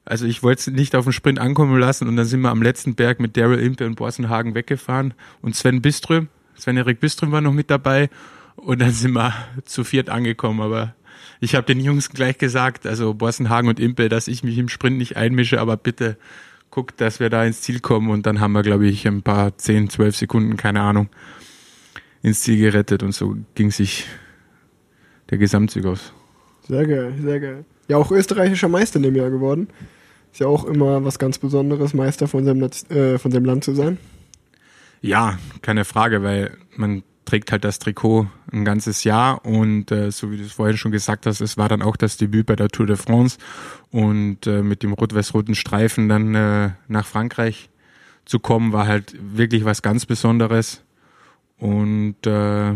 Also 0.04 0.26
ich 0.26 0.42
wollte 0.42 0.70
es 0.70 0.76
nicht 0.76 0.96
auf 0.96 1.04
den 1.04 1.12
Sprint 1.12 1.38
ankommen 1.38 1.78
lassen 1.78 2.08
und 2.08 2.16
dann 2.16 2.26
sind 2.26 2.40
wir 2.40 2.50
am 2.50 2.62
letzten 2.62 2.96
Berg 2.96 3.20
mit 3.20 3.36
Daryl 3.36 3.60
Impe 3.60 3.86
und 3.86 3.94
Borsenhagen 3.94 4.54
weggefahren 4.54 5.14
und 5.42 5.54
Sven 5.54 5.80
Biström, 5.80 6.28
Sven-Erik 6.56 6.98
Biström 6.98 7.30
war 7.30 7.40
noch 7.40 7.52
mit 7.52 7.70
dabei 7.70 8.10
und 8.64 8.80
dann 8.80 8.92
sind 8.92 9.12
wir 9.12 9.34
zu 9.64 9.84
viert 9.84 10.08
angekommen, 10.08 10.60
aber 10.60 10.94
ich 11.40 11.54
habe 11.54 11.66
den 11.66 11.80
Jungs 11.80 12.10
gleich 12.10 12.38
gesagt, 12.38 12.86
also 12.86 13.14
Borsenhagen 13.14 13.68
und 13.68 13.80
Impe, 13.80 14.08
dass 14.08 14.28
ich 14.28 14.44
mich 14.44 14.56
im 14.58 14.68
Sprint 14.68 14.98
nicht 14.98 15.16
einmische, 15.16 15.60
aber 15.60 15.76
bitte 15.76 16.16
guckt, 16.70 17.00
dass 17.00 17.20
wir 17.20 17.28
da 17.28 17.44
ins 17.44 17.60
Ziel 17.60 17.80
kommen 17.80 18.10
und 18.10 18.24
dann 18.24 18.40
haben 18.40 18.52
wir, 18.52 18.62
glaube 18.62 18.86
ich, 18.86 19.06
ein 19.06 19.22
paar 19.22 19.56
10, 19.58 19.90
12 19.90 20.16
Sekunden, 20.16 20.56
keine 20.56 20.80
Ahnung, 20.80 21.08
ins 22.22 22.42
Ziel 22.42 22.58
gerettet 22.58 23.02
und 23.02 23.12
so 23.12 23.36
ging 23.54 23.70
sich 23.70 24.06
der 25.30 25.38
Gesamtsieg 25.38 25.84
aus. 25.84 26.12
Sehr 26.68 26.86
geil, 26.86 27.14
sehr 27.20 27.40
geil. 27.40 27.64
Ja, 27.88 27.96
auch 27.96 28.10
österreichischer 28.12 28.68
Meister 28.68 28.98
in 28.98 29.02
dem 29.02 29.16
Jahr 29.16 29.30
geworden. 29.30 29.68
Ist 30.32 30.40
ja 30.40 30.46
auch 30.46 30.64
immer 30.64 31.04
was 31.04 31.18
ganz 31.18 31.38
Besonderes, 31.38 31.92
Meister 31.92 32.28
von 32.28 32.44
seinem, 32.44 32.62
äh, 32.62 33.18
von 33.18 33.32
seinem 33.32 33.44
Land 33.44 33.64
zu 33.64 33.74
sein. 33.74 33.98
Ja, 35.02 35.38
keine 35.60 35.84
Frage, 35.84 36.22
weil 36.22 36.56
man 36.76 37.02
trägt 37.24 37.52
halt 37.52 37.64
das 37.64 37.78
Trikot 37.78 38.28
ein 38.52 38.64
ganzes 38.64 39.04
Jahr 39.04 39.44
und 39.44 39.90
äh, 39.90 40.10
so 40.10 40.30
wie 40.30 40.36
du 40.36 40.44
es 40.44 40.52
vorhin 40.52 40.76
schon 40.76 40.92
gesagt 40.92 41.26
hast, 41.26 41.40
es 41.40 41.56
war 41.56 41.68
dann 41.68 41.82
auch 41.82 41.96
das 41.96 42.16
Debüt 42.16 42.46
bei 42.46 42.56
der 42.56 42.68
Tour 42.68 42.86
de 42.86 42.96
France 42.96 43.38
und 43.90 44.46
äh, 44.46 44.62
mit 44.62 44.82
dem 44.82 44.92
rot-weiß-roten 44.92 45.54
Streifen 45.54 46.08
dann 46.08 46.34
äh, 46.34 46.70
nach 46.88 47.06
Frankreich 47.06 47.70
zu 48.24 48.38
kommen, 48.38 48.72
war 48.72 48.86
halt 48.86 49.14
wirklich 49.20 49.64
was 49.64 49.82
ganz 49.82 50.06
Besonderes 50.06 50.82
und 51.58 52.26
äh, 52.26 52.74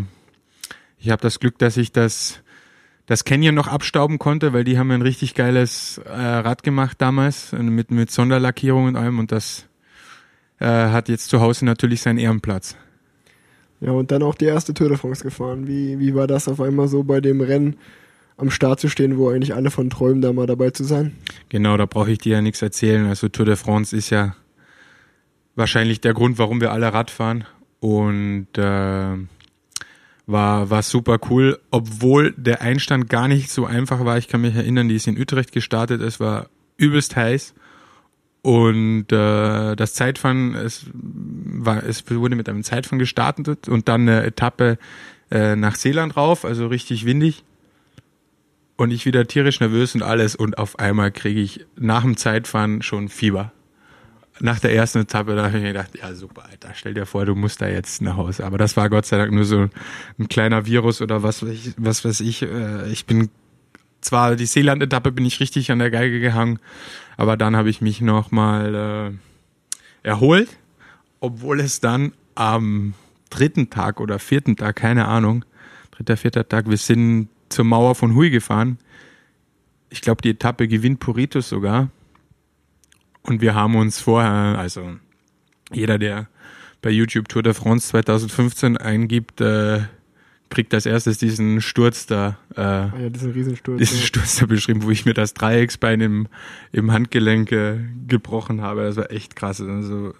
Ich 0.98 1.10
habe 1.10 1.22
das 1.22 1.40
Glück, 1.40 1.58
dass 1.58 1.76
ich 1.76 1.92
das, 1.92 2.40
das 3.06 3.24
Canyon 3.24 3.54
noch 3.54 3.68
abstauben 3.68 4.18
konnte, 4.18 4.52
weil 4.52 4.64
die 4.64 4.78
haben 4.78 4.90
ein 4.90 5.02
richtig 5.02 5.34
geiles 5.34 5.98
äh, 5.98 6.10
Rad 6.10 6.62
gemacht 6.62 6.96
damals 7.00 7.52
mit, 7.52 7.90
mit 7.90 8.10
Sonderlackierung 8.10 8.86
und 8.86 8.96
allem 8.96 9.18
und 9.18 9.32
das 9.32 9.66
äh, 10.58 10.66
hat 10.66 11.08
jetzt 11.08 11.28
zu 11.28 11.40
Hause 11.40 11.64
natürlich 11.64 12.00
seinen 12.00 12.18
Ehrenplatz. 12.18 12.76
Ja, 13.80 13.90
und 13.92 14.10
dann 14.10 14.22
auch 14.22 14.34
die 14.34 14.46
erste 14.46 14.74
Tour 14.74 14.88
de 14.88 14.96
France 14.96 15.22
gefahren. 15.22 15.66
Wie, 15.66 15.98
wie 15.98 16.14
war 16.14 16.26
das 16.26 16.48
auf 16.48 16.60
einmal 16.60 16.88
so 16.88 17.02
bei 17.02 17.20
dem 17.20 17.40
Rennen 17.40 17.76
am 18.36 18.50
Start 18.50 18.80
zu 18.80 18.88
stehen, 18.88 19.18
wo 19.18 19.30
eigentlich 19.30 19.54
alle 19.54 19.70
von 19.70 19.90
träumen, 19.90 20.22
da 20.22 20.32
mal 20.32 20.46
dabei 20.46 20.70
zu 20.70 20.84
sein? 20.84 21.12
Genau, 21.48 21.76
da 21.76 21.86
brauche 21.86 22.10
ich 22.10 22.18
dir 22.18 22.34
ja 22.34 22.42
nichts 22.42 22.62
erzählen. 22.62 23.06
Also 23.06 23.28
Tour 23.28 23.46
de 23.46 23.56
France 23.56 23.96
ist 23.96 24.10
ja 24.10 24.34
wahrscheinlich 25.54 26.00
der 26.00 26.14
Grund, 26.14 26.38
warum 26.38 26.60
wir 26.60 26.72
alle 26.72 26.92
Rad 26.92 27.10
fahren. 27.10 27.44
Und 27.80 28.48
äh, 28.56 29.16
war, 30.26 30.70
war 30.70 30.82
super 30.82 31.18
cool, 31.30 31.58
obwohl 31.70 32.32
der 32.36 32.60
Einstand 32.60 33.08
gar 33.08 33.28
nicht 33.28 33.50
so 33.50 33.64
einfach 33.64 34.04
war. 34.04 34.18
Ich 34.18 34.28
kann 34.28 34.40
mich 34.40 34.54
erinnern, 34.54 34.88
die 34.88 34.96
ist 34.96 35.06
in 35.06 35.18
Utrecht 35.18 35.52
gestartet, 35.52 36.00
es 36.00 36.20
war 36.20 36.48
übelst 36.76 37.16
heiß. 37.16 37.54
Und 38.46 39.10
äh, 39.10 39.74
das 39.74 39.94
Zeitfahren, 39.94 40.54
es, 40.54 40.86
war, 40.94 41.82
es 41.82 42.08
wurde 42.08 42.36
mit 42.36 42.48
einem 42.48 42.62
Zeitfahren 42.62 43.00
gestartet 43.00 43.68
und 43.68 43.88
dann 43.88 44.02
eine 44.02 44.22
Etappe 44.22 44.78
äh, 45.32 45.56
nach 45.56 45.74
Seeland 45.74 46.16
rauf, 46.16 46.44
also 46.44 46.68
richtig 46.68 47.06
windig. 47.06 47.42
Und 48.76 48.92
ich 48.92 49.04
wieder 49.04 49.26
tierisch 49.26 49.58
nervös 49.58 49.96
und 49.96 50.04
alles 50.04 50.36
und 50.36 50.58
auf 50.58 50.78
einmal 50.78 51.10
kriege 51.10 51.40
ich 51.40 51.66
nach 51.74 52.02
dem 52.02 52.16
Zeitfahren 52.16 52.82
schon 52.82 53.08
Fieber. 53.08 53.50
Nach 54.38 54.60
der 54.60 54.72
ersten 54.72 55.00
Etappe, 55.00 55.34
da 55.34 55.46
habe 55.46 55.56
ich 55.56 55.62
mir 55.64 55.72
gedacht, 55.72 55.98
ja 56.00 56.14
super, 56.14 56.44
Alter, 56.48 56.68
stell 56.74 56.94
dir 56.94 57.04
vor, 57.04 57.24
du 57.24 57.34
musst 57.34 57.60
da 57.60 57.66
jetzt 57.66 58.00
nach 58.00 58.16
Hause. 58.16 58.46
Aber 58.46 58.58
das 58.58 58.76
war 58.76 58.88
Gott 58.88 59.06
sei 59.06 59.18
Dank 59.18 59.32
nur 59.32 59.44
so 59.44 59.68
ein 60.20 60.28
kleiner 60.28 60.66
Virus 60.66 61.02
oder 61.02 61.24
was, 61.24 61.44
was 61.78 62.04
weiß 62.04 62.20
ich. 62.20 62.42
Äh, 62.42 62.92
ich 62.92 63.06
bin 63.06 63.28
zwar 64.02 64.36
die 64.36 64.46
Seeland-Etappe 64.46 65.10
bin 65.10 65.26
ich 65.26 65.40
richtig 65.40 65.72
an 65.72 65.80
der 65.80 65.90
Geige 65.90 66.20
gehangen, 66.20 66.60
aber 67.16 67.36
dann 67.36 67.56
habe 67.56 67.70
ich 67.70 67.80
mich 67.80 68.00
nochmal 68.00 68.74
äh, 70.02 70.08
erholt, 70.08 70.48
obwohl 71.20 71.60
es 71.60 71.80
dann 71.80 72.12
am 72.34 72.94
dritten 73.30 73.70
Tag 73.70 74.00
oder 74.00 74.18
vierten 74.18 74.56
Tag, 74.56 74.76
keine 74.76 75.08
Ahnung, 75.08 75.44
dritter, 75.90 76.16
vierter 76.16 76.48
Tag, 76.48 76.68
wir 76.68 76.76
sind 76.76 77.28
zur 77.48 77.64
Mauer 77.64 77.94
von 77.94 78.14
Hui 78.14 78.30
gefahren. 78.30 78.78
Ich 79.88 80.00
glaube, 80.00 80.22
die 80.22 80.30
Etappe 80.30 80.68
gewinnt 80.68 81.00
Puritus 81.00 81.48
sogar. 81.48 81.90
Und 83.22 83.40
wir 83.40 83.54
haben 83.54 83.76
uns 83.76 84.00
vorher, 84.00 84.58
also 84.58 84.96
jeder, 85.72 85.98
der 85.98 86.28
bei 86.82 86.90
YouTube 86.90 87.28
Tour 87.28 87.42
de 87.42 87.54
France 87.54 87.88
2015 87.88 88.76
eingibt, 88.76 89.40
äh, 89.40 89.80
kriegt 90.50 90.72
als 90.74 90.86
erstes 90.86 91.18
diesen 91.18 91.60
Sturz 91.60 92.06
da, 92.06 92.38
äh, 92.54 92.60
ah 92.60 92.92
ja, 93.00 93.08
diesen 93.10 93.32
Riesensturz, 93.32 93.78
diesen 93.78 93.98
ja. 93.98 94.04
Sturz 94.04 94.36
da 94.36 94.46
beschrieben, 94.46 94.82
wo 94.82 94.90
ich 94.90 95.04
mir 95.04 95.14
das 95.14 95.34
Dreiecksbein 95.34 96.00
im, 96.00 96.28
im 96.72 96.92
Handgelenk 96.92 97.52
äh, 97.52 97.78
gebrochen 98.06 98.62
habe. 98.62 98.84
Das 98.84 98.96
war 98.96 99.10
echt 99.10 99.36
krass. 99.36 99.60
Also 99.60 100.14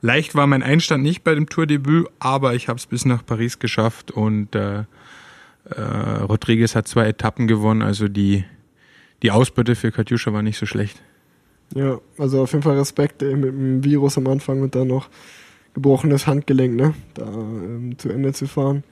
leicht 0.00 0.34
war 0.34 0.46
mein 0.46 0.62
Einstand 0.62 1.02
nicht 1.02 1.24
bei 1.24 1.34
dem 1.34 1.48
Tourdebüt, 1.48 2.08
aber 2.18 2.54
ich 2.54 2.68
habe 2.68 2.78
es 2.78 2.86
bis 2.86 3.04
nach 3.04 3.24
Paris 3.24 3.58
geschafft 3.58 4.10
und 4.10 4.54
äh, 4.54 4.80
äh, 5.64 5.80
Rodriguez 6.28 6.74
hat 6.74 6.86
zwei 6.86 7.06
Etappen 7.06 7.46
gewonnen, 7.46 7.82
also 7.82 8.08
die, 8.08 8.44
die 9.22 9.30
Ausbeute 9.30 9.74
für 9.74 9.90
Katjuscha 9.90 10.32
war 10.32 10.42
nicht 10.42 10.58
so 10.58 10.66
schlecht. 10.66 11.00
Ja, 11.74 11.98
also 12.18 12.42
auf 12.42 12.52
jeden 12.52 12.62
Fall 12.62 12.76
Respekt 12.76 13.22
ey, 13.22 13.34
mit 13.34 13.48
dem 13.48 13.82
Virus 13.82 14.18
am 14.18 14.26
Anfang 14.26 14.60
und 14.60 14.74
dann 14.74 14.88
noch 14.88 15.08
gebrochenes 15.72 16.26
Handgelenk, 16.26 16.74
ne? 16.74 16.92
Da 17.14 17.24
ähm, 17.24 17.94
zu 17.96 18.10
Ende 18.10 18.34
zu 18.34 18.46
fahren 18.46 18.84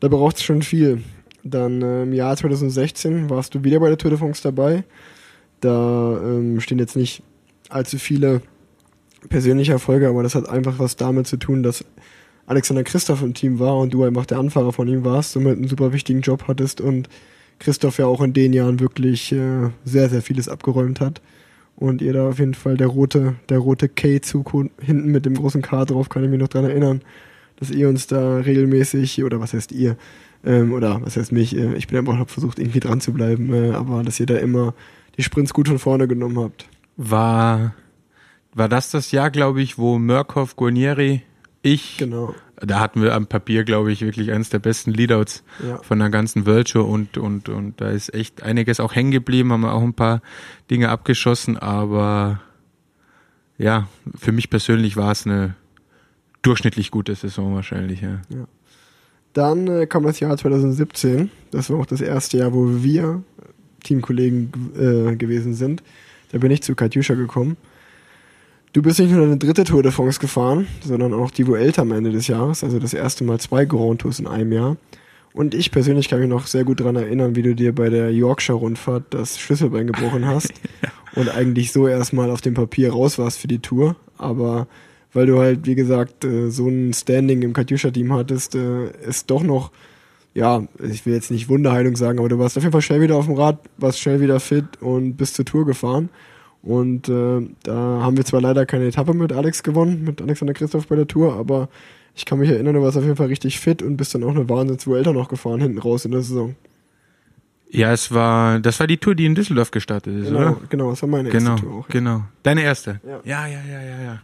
da 0.00 0.08
braucht 0.08 0.36
es 0.36 0.42
schon 0.42 0.62
viel. 0.62 1.02
Dann 1.42 1.82
äh, 1.82 2.02
im 2.02 2.12
Jahr 2.12 2.36
2016 2.36 3.30
warst 3.30 3.54
du 3.54 3.64
wieder 3.64 3.80
bei 3.80 3.88
der 3.88 3.98
Tour 3.98 4.10
de 4.10 4.18
France 4.18 4.42
dabei. 4.42 4.84
Da 5.60 6.20
ähm, 6.22 6.60
stehen 6.60 6.78
jetzt 6.78 6.96
nicht 6.96 7.22
allzu 7.68 7.98
viele 7.98 8.42
persönliche 9.28 9.72
Erfolge, 9.72 10.08
aber 10.08 10.22
das 10.22 10.34
hat 10.34 10.48
einfach 10.48 10.78
was 10.78 10.96
damit 10.96 11.26
zu 11.26 11.36
tun, 11.36 11.62
dass 11.62 11.84
Alexander 12.46 12.84
Christoph 12.84 13.22
im 13.22 13.34
Team 13.34 13.58
war 13.58 13.76
und 13.78 13.92
du 13.92 14.04
einfach 14.04 14.26
der 14.26 14.38
Anfahrer 14.38 14.72
von 14.72 14.86
ihm 14.86 15.04
warst, 15.04 15.32
somit 15.32 15.56
einen 15.56 15.68
super 15.68 15.92
wichtigen 15.92 16.20
Job 16.20 16.44
hattest 16.46 16.80
und 16.80 17.08
Christoph 17.58 17.98
ja 17.98 18.06
auch 18.06 18.20
in 18.20 18.32
den 18.32 18.52
Jahren 18.52 18.80
wirklich 18.80 19.32
äh, 19.32 19.70
sehr, 19.84 20.08
sehr 20.08 20.22
vieles 20.22 20.48
abgeräumt 20.48 21.00
hat. 21.00 21.20
Und 21.74 22.00
ihr 22.00 22.12
da 22.12 22.28
auf 22.28 22.38
jeden 22.38 22.54
Fall 22.54 22.76
der 22.76 22.86
rote, 22.86 23.34
der 23.48 23.58
rote 23.58 23.88
K-Zug 23.88 24.50
hinten 24.80 25.10
mit 25.10 25.26
dem 25.26 25.34
großen 25.34 25.60
K 25.60 25.84
drauf, 25.84 26.08
kann 26.08 26.24
ich 26.24 26.30
mich 26.30 26.40
noch 26.40 26.48
dran 26.48 26.64
erinnern, 26.64 27.02
dass 27.56 27.70
ihr 27.70 27.88
uns 27.88 28.06
da 28.06 28.38
regelmäßig, 28.38 29.24
oder 29.24 29.40
was 29.40 29.52
heißt 29.52 29.72
ihr, 29.72 29.96
ähm, 30.44 30.72
oder 30.72 31.00
was 31.02 31.16
heißt 31.16 31.32
mich, 31.32 31.56
äh, 31.56 31.74
ich 31.74 31.88
bin 31.88 31.98
einfach 31.98 32.18
hab 32.18 32.30
versucht, 32.30 32.58
irgendwie 32.58 32.80
dran 32.80 33.00
zu 33.00 33.12
bleiben, 33.12 33.52
äh, 33.52 33.72
aber 33.72 34.02
dass 34.02 34.20
ihr 34.20 34.26
da 34.26 34.36
immer 34.36 34.74
die 35.16 35.22
Sprints 35.22 35.52
gut 35.52 35.68
von 35.68 35.78
vorne 35.78 36.06
genommen 36.06 36.38
habt. 36.38 36.66
War, 36.96 37.74
war 38.54 38.68
das 38.68 38.90
das 38.90 39.10
Jahr, 39.12 39.30
glaube 39.30 39.62
ich, 39.62 39.78
wo 39.78 39.98
Murkoff, 39.98 40.56
Guarnieri, 40.56 41.22
ich, 41.62 41.96
genau. 41.96 42.32
da 42.60 42.78
hatten 42.78 43.02
wir 43.02 43.12
am 43.14 43.26
Papier, 43.26 43.64
glaube 43.64 43.90
ich, 43.90 44.02
wirklich 44.02 44.30
eines 44.30 44.50
der 44.50 44.60
besten 44.60 44.92
Leadouts 44.92 45.42
ja. 45.66 45.78
von 45.78 45.98
der 45.98 46.10
ganzen 46.10 46.46
World 46.46 46.68
Show 46.68 46.82
und, 46.82 47.18
und, 47.18 47.48
und 47.48 47.80
da 47.80 47.88
ist 47.90 48.14
echt 48.14 48.44
einiges 48.44 48.78
auch 48.78 48.94
hängen 48.94 49.10
geblieben, 49.10 49.52
haben 49.52 49.62
wir 49.62 49.72
auch 49.72 49.82
ein 49.82 49.94
paar 49.94 50.22
Dinge 50.70 50.90
abgeschossen, 50.90 51.56
aber 51.56 52.40
ja, 53.58 53.88
für 54.16 54.30
mich 54.30 54.48
persönlich 54.48 54.96
war 54.96 55.10
es 55.10 55.26
eine 55.26 55.56
durchschnittlich 56.46 56.90
gute 56.90 57.14
Saison 57.14 57.54
wahrscheinlich, 57.54 58.00
ja. 58.00 58.20
ja. 58.28 58.46
Dann 59.32 59.66
äh, 59.68 59.86
kam 59.86 60.04
das 60.04 60.20
Jahr 60.20 60.36
2017. 60.36 61.30
Das 61.50 61.70
war 61.70 61.78
auch 61.78 61.86
das 61.86 62.00
erste 62.00 62.38
Jahr, 62.38 62.54
wo 62.54 62.82
wir 62.82 63.22
Teamkollegen 63.82 64.50
äh, 64.76 65.16
gewesen 65.16 65.54
sind. 65.54 65.82
Da 66.32 66.38
bin 66.38 66.50
ich 66.50 66.62
zu 66.62 66.74
Katjuscha 66.74 67.14
gekommen. 67.14 67.56
Du 68.72 68.82
bist 68.82 68.98
nicht 68.98 69.10
nur 69.10 69.24
eine 69.24 69.36
dritte 69.36 69.64
Tour 69.64 69.82
de 69.82 69.90
France 69.90 70.20
gefahren, 70.20 70.66
sondern 70.84 71.14
auch 71.14 71.30
die 71.30 71.46
Vuelta 71.46 71.82
am 71.82 71.92
Ende 71.92 72.12
des 72.12 72.26
Jahres. 72.28 72.62
Also 72.62 72.78
das 72.78 72.94
erste 72.94 73.24
Mal 73.24 73.40
zwei 73.40 73.64
Grand 73.64 74.02
Tours 74.02 74.18
in 74.18 74.26
einem 74.26 74.52
Jahr. 74.52 74.76
Und 75.32 75.54
ich 75.54 75.70
persönlich 75.70 76.08
kann 76.08 76.20
mich 76.20 76.28
noch 76.28 76.46
sehr 76.46 76.64
gut 76.64 76.80
daran 76.80 76.96
erinnern, 76.96 77.36
wie 77.36 77.42
du 77.42 77.54
dir 77.54 77.74
bei 77.74 77.90
der 77.90 78.10
Yorkshire-Rundfahrt 78.12 79.04
das 79.10 79.38
Schlüsselbein 79.38 79.86
gebrochen 79.86 80.26
hast 80.26 80.52
und 81.14 81.28
eigentlich 81.28 81.72
so 81.72 81.88
erstmal 81.88 82.30
auf 82.30 82.40
dem 82.40 82.54
Papier 82.54 82.92
raus 82.92 83.18
warst 83.18 83.38
für 83.38 83.48
die 83.48 83.58
Tour. 83.58 83.96
Aber 84.16 84.66
weil 85.12 85.26
du 85.26 85.38
halt, 85.38 85.66
wie 85.66 85.74
gesagt, 85.74 86.24
äh, 86.24 86.50
so 86.50 86.68
ein 86.68 86.92
Standing 86.92 87.42
im 87.42 87.52
Katjuscha-Team 87.52 88.12
hattest, 88.12 88.54
äh, 88.54 88.90
ist 89.06 89.30
doch 89.30 89.42
noch, 89.42 89.72
ja, 90.34 90.62
ich 90.82 91.06
will 91.06 91.14
jetzt 91.14 91.30
nicht 91.30 91.48
Wunderheilung 91.48 91.96
sagen, 91.96 92.18
aber 92.18 92.28
du 92.28 92.38
warst 92.38 92.56
auf 92.56 92.62
jeden 92.62 92.72
Fall 92.72 92.82
schnell 92.82 93.00
wieder 93.00 93.16
auf 93.16 93.26
dem 93.26 93.34
Rad, 93.34 93.58
warst 93.78 94.00
schnell 94.00 94.20
wieder 94.20 94.40
fit 94.40 94.64
und 94.80 95.16
bist 95.16 95.34
zur 95.34 95.44
Tour 95.44 95.64
gefahren. 95.66 96.10
Und 96.62 97.08
äh, 97.08 97.48
da 97.62 97.74
haben 97.74 98.16
wir 98.16 98.24
zwar 98.24 98.40
leider 98.40 98.66
keine 98.66 98.86
Etappe 98.86 99.14
mit 99.14 99.32
Alex 99.32 99.62
gewonnen, 99.62 100.02
mit 100.04 100.20
Alexander 100.20 100.52
Christoph 100.52 100.88
bei 100.88 100.96
der 100.96 101.06
Tour, 101.06 101.34
aber 101.34 101.68
ich 102.16 102.24
kann 102.24 102.38
mich 102.38 102.50
erinnern, 102.50 102.74
du 102.74 102.82
warst 102.82 102.96
auf 102.96 103.04
jeden 103.04 103.16
Fall 103.16 103.28
richtig 103.28 103.60
fit 103.60 103.82
und 103.82 103.96
bist 103.96 104.14
dann 104.14 104.24
auch 104.24 104.34
eine 104.34 104.48
Wahnsinns-Vuelta 104.48 105.12
noch 105.12 105.28
gefahren, 105.28 105.60
hinten 105.60 105.78
raus 105.78 106.04
in 106.04 106.10
der 106.10 106.22
Saison. 106.22 106.56
Ja, 107.70 107.92
es 107.92 108.12
war, 108.12 108.58
das 108.60 108.80
war 108.80 108.86
die 108.86 108.96
Tour, 108.96 109.14
die 109.14 109.26
in 109.26 109.34
Düsseldorf 109.34 109.70
gestartet 109.70 110.14
ist, 110.14 110.28
genau, 110.28 110.38
oder? 110.38 110.56
Genau, 110.68 110.90
das 110.90 111.02
war 111.02 111.08
meine 111.08 111.28
genau, 111.28 111.52
erste 111.52 111.66
Tour 111.66 111.74
auch. 111.74 111.88
Ja. 111.88 111.92
Genau, 111.92 112.22
deine 112.42 112.62
erste? 112.62 113.00
Ja, 113.06 113.20
ja, 113.24 113.46
ja, 113.46 113.60
ja, 113.70 113.82
ja. 113.82 114.02
ja. 114.02 114.22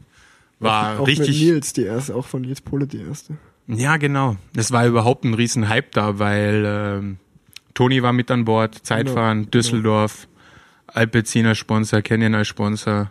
War 0.62 1.00
auch 1.00 1.06
richtig. 1.06 1.40
Mit 1.40 1.48
Nils 1.48 1.72
die 1.72 1.84
erste, 1.84 2.14
auch 2.14 2.26
von 2.26 2.42
Nils 2.42 2.60
Pole 2.60 2.86
die 2.86 3.00
erste. 3.00 3.36
Ja, 3.66 3.96
genau. 3.96 4.36
Das 4.54 4.72
war 4.72 4.86
überhaupt 4.86 5.24
ein 5.24 5.34
riesen 5.34 5.68
Hype 5.68 5.92
da, 5.92 6.18
weil 6.18 6.64
ähm, 6.66 7.16
Toni 7.74 8.02
war 8.02 8.12
mit 8.12 8.30
an 8.30 8.44
Bord, 8.44 8.74
Zeitfahren, 8.84 9.40
genau, 9.40 9.50
Düsseldorf, 9.50 10.26
genau. 10.26 10.98
Alpecin 10.98 11.54
Sponsor, 11.54 12.02
Canyon 12.02 12.34
als 12.34 12.48
Sponsor. 12.48 13.10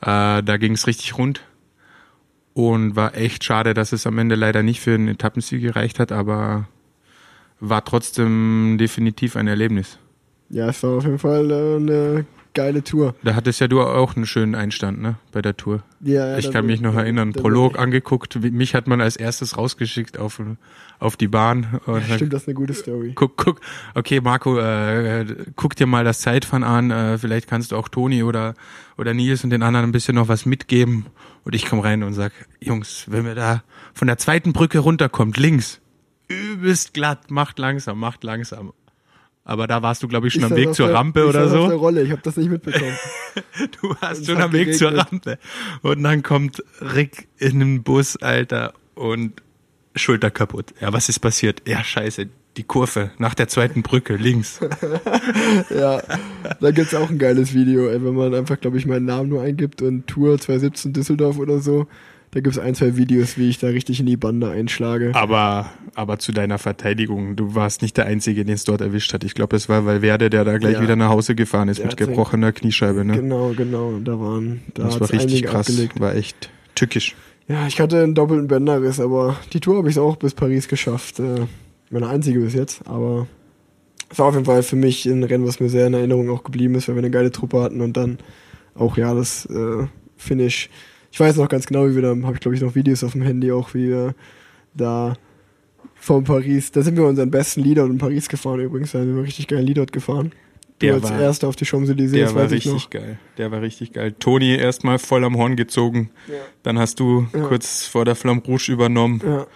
Äh, 0.00 0.42
da 0.42 0.56
ging 0.58 0.72
es 0.72 0.86
richtig 0.86 1.16
rund. 1.18 1.42
Und 2.54 2.96
war 2.96 3.16
echt 3.16 3.44
schade, 3.44 3.72
dass 3.72 3.92
es 3.92 4.06
am 4.06 4.18
Ende 4.18 4.34
leider 4.34 4.62
nicht 4.62 4.80
für 4.80 4.94
einen 4.94 5.08
Etappensieg 5.08 5.62
gereicht 5.62 6.00
hat, 6.00 6.10
aber 6.10 6.66
war 7.60 7.84
trotzdem 7.84 8.76
definitiv 8.78 9.36
ein 9.36 9.46
Erlebnis. 9.46 9.98
Ja, 10.50 10.68
es 10.68 10.82
war 10.82 10.90
auf 10.90 11.04
jeden 11.04 11.18
Fall 11.18 11.50
äh, 11.50 11.76
eine 11.76 12.26
geile 12.54 12.82
Tour. 12.82 13.14
Da 13.22 13.34
hattest 13.34 13.60
ja 13.60 13.68
du 13.68 13.80
auch 13.80 14.16
einen 14.16 14.26
schönen 14.26 14.54
Einstand, 14.54 15.00
ne, 15.00 15.16
bei 15.32 15.42
der 15.42 15.56
Tour. 15.56 15.82
Ja, 16.00 16.28
ja 16.32 16.38
Ich 16.38 16.50
kann 16.50 16.66
mich 16.66 16.80
noch 16.80 16.94
erinnern, 16.94 17.32
Prolog 17.32 17.78
angeguckt, 17.78 18.36
mich 18.36 18.74
hat 18.74 18.86
man 18.86 19.00
als 19.00 19.16
erstes 19.16 19.56
rausgeschickt 19.56 20.18
auf, 20.18 20.40
auf 20.98 21.16
die 21.16 21.28
Bahn. 21.28 21.80
Stimmt, 22.14 22.32
das 22.32 22.42
ist 22.42 22.48
eine 22.48 22.54
gute 22.54 22.74
Story. 22.74 23.12
Guck, 23.14 23.36
guck, 23.36 23.60
okay, 23.94 24.20
Marco, 24.20 24.58
äh, 24.58 25.24
guck 25.56 25.76
dir 25.76 25.86
mal 25.86 26.04
das 26.04 26.20
Zeitfahren 26.20 26.64
an, 26.64 26.90
äh, 26.90 27.18
vielleicht 27.18 27.48
kannst 27.48 27.72
du 27.72 27.76
auch 27.76 27.88
Toni 27.88 28.22
oder, 28.22 28.54
oder 28.96 29.14
Nils 29.14 29.44
und 29.44 29.50
den 29.50 29.62
anderen 29.62 29.86
ein 29.86 29.92
bisschen 29.92 30.14
noch 30.14 30.28
was 30.28 30.46
mitgeben. 30.46 31.06
Und 31.44 31.54
ich 31.54 31.66
komme 31.66 31.84
rein 31.84 32.02
und 32.02 32.14
sag, 32.14 32.32
Jungs, 32.60 33.06
wenn 33.08 33.24
wir 33.24 33.34
da 33.34 33.62
von 33.94 34.06
der 34.06 34.18
zweiten 34.18 34.52
Brücke 34.52 34.80
runterkommt, 34.80 35.36
links, 35.36 35.80
übelst 36.28 36.92
glatt, 36.94 37.30
macht 37.30 37.58
langsam, 37.58 37.98
macht 37.98 38.22
langsam 38.24 38.72
aber 39.48 39.66
da 39.66 39.80
warst 39.80 40.02
du, 40.02 40.08
glaube 40.08 40.26
ich, 40.26 40.34
schon 40.34 40.42
ich 40.42 40.50
am 40.50 40.56
Weg 40.56 40.74
zur 40.74 40.88
der, 40.88 40.96
Rampe 40.96 41.26
oder 41.26 41.48
so. 41.48 41.60
Auf 41.60 41.68
der 41.68 41.78
Rolle, 41.78 42.02
ich 42.02 42.10
habe 42.10 42.20
das 42.22 42.36
nicht 42.36 42.50
mitbekommen. 42.50 42.92
du 43.80 43.96
warst 43.98 44.26
schon 44.26 44.42
am 44.42 44.52
Weg 44.52 44.76
zur 44.76 44.94
Rampe. 44.94 45.38
Und 45.80 46.02
dann 46.02 46.22
kommt 46.22 46.62
Rick 46.82 47.28
in 47.38 47.58
den 47.58 47.82
Bus, 47.82 48.16
Alter, 48.16 48.74
und 48.94 49.40
Schulter 49.96 50.30
kaputt. 50.30 50.74
Ja, 50.82 50.92
was 50.92 51.08
ist 51.08 51.20
passiert? 51.20 51.62
Ja, 51.66 51.82
scheiße. 51.82 52.28
die 52.58 52.62
Kurve 52.64 53.10
nach 53.16 53.32
der 53.32 53.48
zweiten 53.48 53.82
Brücke 53.82 54.16
links. 54.16 54.60
ja, 55.74 56.02
da 56.60 56.70
gibt's 56.70 56.94
auch 56.94 57.08
ein 57.08 57.18
geiles 57.18 57.54
Video, 57.54 57.88
ey, 57.88 58.04
wenn 58.04 58.14
man 58.14 58.34
einfach, 58.34 58.60
glaube 58.60 58.76
ich, 58.76 58.84
meinen 58.84 59.06
Namen 59.06 59.30
nur 59.30 59.40
eingibt 59.40 59.80
und 59.80 60.06
Tour 60.06 60.38
2017 60.38 60.92
Düsseldorf 60.92 61.38
oder 61.38 61.60
so. 61.60 61.86
Da 62.30 62.40
gibt's 62.40 62.58
ein, 62.58 62.74
zwei 62.74 62.96
Videos, 62.96 63.38
wie 63.38 63.48
ich 63.48 63.58
da 63.58 63.68
richtig 63.68 64.00
in 64.00 64.06
die 64.06 64.18
Bande 64.18 64.50
einschlage. 64.50 65.12
Aber, 65.14 65.70
aber 65.94 66.18
zu 66.18 66.32
deiner 66.32 66.58
Verteidigung, 66.58 67.36
du 67.36 67.54
warst 67.54 67.80
nicht 67.80 67.96
der 67.96 68.04
Einzige, 68.06 68.44
den 68.44 68.54
es 68.54 68.64
dort 68.64 68.82
erwischt 68.82 69.14
hat. 69.14 69.24
Ich 69.24 69.34
glaube, 69.34 69.56
es 69.56 69.68
war 69.70 69.86
Valverde, 69.86 70.28
der 70.28 70.44
da 70.44 70.58
gleich 70.58 70.74
Ja. 70.74 70.82
wieder 70.82 70.94
nach 70.96 71.08
Hause 71.08 71.34
gefahren 71.34 71.68
ist 71.68 71.78
Der 71.78 71.86
mit 71.86 71.96
gebrochener 71.96 72.52
Kniescheibe. 72.52 73.04
Ne? 73.04 73.16
Genau, 73.16 73.52
genau. 73.56 73.98
Da 74.04 74.20
waren, 74.20 74.60
da 74.74 74.84
das 74.84 75.00
war 75.00 75.10
richtig 75.10 75.44
krass, 75.44 75.68
abgelegt. 75.70 75.98
war 76.00 76.14
echt 76.14 76.50
tückisch. 76.74 77.16
Ja, 77.48 77.66
ich 77.66 77.80
hatte 77.80 78.02
einen 78.02 78.14
doppelten 78.14 78.46
Bänderriss, 78.46 79.00
aber 79.00 79.36
die 79.54 79.60
Tour 79.60 79.78
habe 79.78 79.88
ich 79.88 79.98
auch 79.98 80.16
bis 80.16 80.34
Paris 80.34 80.68
geschafft. 80.68 81.18
Äh, 81.20 81.46
meine 81.90 82.08
einzige 82.08 82.40
bis 82.40 82.52
jetzt, 82.52 82.86
aber 82.86 83.26
es 84.10 84.18
war 84.18 84.26
auf 84.26 84.34
jeden 84.34 84.44
Fall 84.44 84.62
für 84.62 84.76
mich 84.76 85.06
ein 85.06 85.22
Rennen, 85.24 85.46
was 85.46 85.58
mir 85.60 85.70
sehr 85.70 85.86
in 85.86 85.94
Erinnerung 85.94 86.28
auch 86.28 86.42
geblieben 86.44 86.74
ist, 86.74 86.88
weil 86.88 86.96
wir 86.96 87.00
eine 87.02 87.10
geile 87.10 87.30
Truppe 87.32 87.62
hatten 87.62 87.80
und 87.80 87.96
dann 87.96 88.18
auch 88.74 88.98
ja 88.98 89.14
das 89.14 89.46
äh, 89.46 89.86
Finish. 90.18 90.68
Ich 91.10 91.20
weiß 91.20 91.36
noch 91.36 91.48
ganz 91.48 91.66
genau, 91.66 91.86
wie 91.88 91.94
wir 91.94 92.02
da, 92.02 92.08
habe 92.10 92.34
ich 92.34 92.40
glaube 92.40 92.54
ich 92.56 92.62
noch 92.62 92.74
Videos 92.74 93.02
auf 93.04 93.12
dem 93.12 93.22
Handy 93.22 93.50
auch, 93.52 93.74
wie 93.74 93.88
wir 93.88 94.14
da 94.74 95.14
von 95.94 96.24
Paris, 96.24 96.70
da 96.70 96.82
sind 96.82 96.96
wir 96.96 97.04
unseren 97.04 97.30
besten 97.30 97.62
Leader 97.62 97.84
in 97.86 97.98
Paris 97.98 98.28
gefahren 98.28 98.60
übrigens, 98.60 98.92
da 98.92 99.00
sind 99.00 99.16
wir 99.16 99.22
richtig 99.22 99.48
geil 99.48 99.64
Leader 99.64 99.86
gefahren. 99.86 100.32
Du 100.78 100.86
Der 100.86 100.94
als 100.94 101.04
war- 101.10 101.20
Erster 101.20 101.48
auf 101.48 101.56
die 101.56 101.64
Champs-Élysées, 101.64 102.12
Der 102.12 102.34
war 102.36 102.52
ich 102.52 102.64
noch. 102.66 102.74
richtig 102.74 102.90
geil. 102.90 103.18
Der 103.36 103.50
war 103.50 103.60
richtig 103.62 103.92
geil. 103.94 104.14
Toni 104.16 104.54
erstmal 104.54 105.00
voll 105.00 105.24
am 105.24 105.36
Horn 105.36 105.56
gezogen. 105.56 106.10
Ja. 106.28 106.34
Dann 106.62 106.78
hast 106.78 107.00
du 107.00 107.26
Ja. 107.34 107.40
kurz 107.40 107.84
vor 107.86 108.04
der 108.04 108.14
Flamme 108.14 108.42
Rouge 108.46 108.70
übernommen. 108.70 109.20
Ja. 109.26 109.46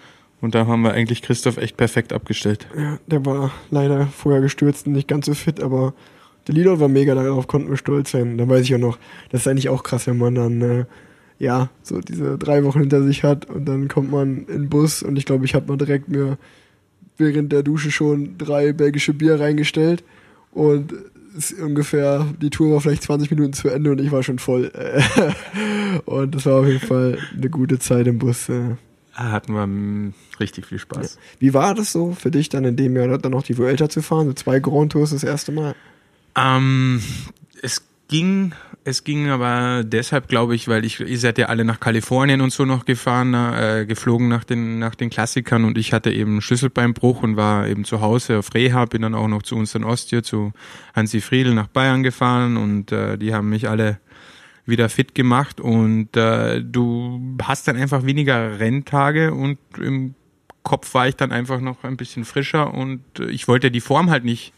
Und 0.41 0.53
da 0.53 0.67
haben 0.67 0.81
wir 0.81 0.91
eigentlich 0.91 1.21
Christoph 1.21 1.55
echt 1.55 1.77
perfekt 1.77 2.11
abgestellt. 2.11 2.67
Ja, 2.77 2.99
der 3.07 3.25
war 3.25 3.51
leider 3.71 4.07
vorher 4.07 4.41
gestürzt 4.41 4.85
und 4.85 4.91
nicht 4.93 5.07
ganz 5.07 5.25
so 5.27 5.33
fit, 5.33 5.61
aber 5.61 5.93
der 6.49 6.55
Leader 6.55 6.81
war 6.81 6.89
mega, 6.89 7.15
darauf 7.15 7.47
konnten 7.47 7.69
wir 7.69 7.77
stolz 7.77 8.11
sein. 8.11 8.37
Da 8.37 8.49
weiß 8.49 8.63
ich 8.63 8.75
auch 8.75 8.79
noch, 8.79 8.97
das 9.29 9.41
ist 9.41 9.47
eigentlich 9.47 9.69
auch 9.69 9.83
krass, 9.83 10.07
wenn 10.07 10.17
man 10.17 10.35
dann, 10.35 10.61
äh, 10.61 10.85
ja, 11.43 11.69
so 11.83 11.99
diese 11.99 12.37
drei 12.37 12.63
Wochen 12.63 12.79
hinter 12.79 13.03
sich 13.03 13.23
hat 13.23 13.49
und 13.49 13.65
dann 13.65 13.89
kommt 13.89 14.09
man 14.09 14.45
in 14.45 14.61
den 14.61 14.69
Bus 14.69 15.03
und 15.03 15.17
ich 15.17 15.25
glaube, 15.25 15.43
ich 15.43 15.53
habe 15.53 15.67
mal 15.67 15.77
direkt 15.77 16.07
mir 16.07 16.37
während 17.17 17.51
der 17.51 17.63
Dusche 17.63 17.91
schon 17.91 18.37
drei 18.37 18.71
belgische 18.71 19.13
Bier 19.13 19.39
reingestellt 19.39 20.05
und 20.51 20.93
es 21.37 21.51
ist 21.51 21.61
ungefähr, 21.61 22.27
die 22.41 22.49
Tour 22.49 22.71
war 22.71 22.81
vielleicht 22.81 23.03
20 23.03 23.29
Minuten 23.31 23.51
zu 23.51 23.67
Ende 23.67 23.91
und 23.91 23.99
ich 23.99 24.11
war 24.11 24.23
schon 24.23 24.39
voll. 24.39 24.71
und 26.05 26.33
das 26.33 26.45
war 26.45 26.61
auf 26.61 26.67
jeden 26.67 26.79
Fall 26.79 27.17
eine 27.35 27.49
gute 27.49 27.79
Zeit 27.79 28.07
im 28.07 28.19
Bus. 28.19 28.49
äh. 28.49 28.75
Da 29.17 29.31
hatten 29.31 29.53
wir 29.53 29.65
mm, 29.65 30.13
richtig 30.39 30.67
viel 30.67 30.79
Spaß. 30.79 31.17
Wie 31.39 31.53
war 31.53 31.75
das 31.75 31.91
so 31.91 32.13
für 32.13 32.31
dich 32.31 32.49
dann 32.49 32.65
in 32.65 32.75
dem 32.75 32.95
Jahr 32.95 33.17
dann 33.17 33.31
noch 33.31 33.43
die 33.43 33.57
Vuelta 33.57 33.89
zu 33.89 34.01
fahren? 34.01 34.27
So 34.27 34.33
zwei 34.33 34.59
Grand 34.59 34.91
Tours 34.91 35.09
das 35.09 35.23
erste 35.23 35.51
Mal? 35.51 35.75
Ähm, 36.35 37.01
es 37.63 37.81
ging, 38.07 38.53
es 38.83 39.03
ging 39.03 39.29
aber 39.29 39.83
deshalb, 39.83 40.27
glaube 40.27 40.55
ich, 40.55 40.67
weil 40.67 40.85
ich, 40.85 40.99
ihr 40.99 41.17
seid 41.17 41.37
ja 41.37 41.47
alle 41.47 41.65
nach 41.65 41.79
Kalifornien 41.79 42.41
und 42.41 42.51
so 42.51 42.65
noch 42.65 42.85
gefahren, 42.85 43.33
äh, 43.33 43.85
geflogen 43.87 44.27
nach 44.27 44.43
den, 44.43 44.79
nach 44.79 44.95
den 44.95 45.09
Klassikern 45.09 45.65
und 45.65 45.77
ich 45.77 45.93
hatte 45.93 46.11
eben 46.11 46.41
Schlüsselbeinbruch 46.41 47.23
und 47.23 47.37
war 47.37 47.67
eben 47.67 47.85
zu 47.85 48.01
Hause 48.01 48.39
auf 48.39 48.53
Reha, 48.53 48.85
bin 48.85 49.01
dann 49.01 49.15
auch 49.15 49.27
noch 49.27 49.43
zu 49.43 49.55
uns 49.55 49.73
in 49.75 49.83
Ostia, 49.83 50.23
zu 50.23 50.53
Hansi 50.95 51.21
Friedl 51.21 51.53
nach 51.53 51.67
Bayern 51.67 52.03
gefahren 52.03 52.57
und 52.57 52.91
äh, 52.91 53.17
die 53.17 53.33
haben 53.33 53.49
mich 53.49 53.69
alle 53.69 53.99
wieder 54.65 54.89
fit 54.89 55.13
gemacht 55.13 55.59
und 55.59 56.15
äh, 56.15 56.61
du 56.61 57.37
hast 57.41 57.67
dann 57.67 57.75
einfach 57.75 58.05
weniger 58.05 58.59
Renntage 58.59 59.33
und 59.33 59.57
im 59.77 60.15
Kopf 60.63 60.93
war 60.93 61.07
ich 61.07 61.15
dann 61.15 61.31
einfach 61.33 61.59
noch 61.59 61.83
ein 61.83 61.97
bisschen 61.97 62.23
frischer 62.23 62.73
und 62.73 63.01
äh, 63.19 63.25
ich 63.25 63.47
wollte 63.47 63.71
die 63.71 63.81
Form 63.81 64.09
halt 64.09 64.23
nicht 64.23 64.53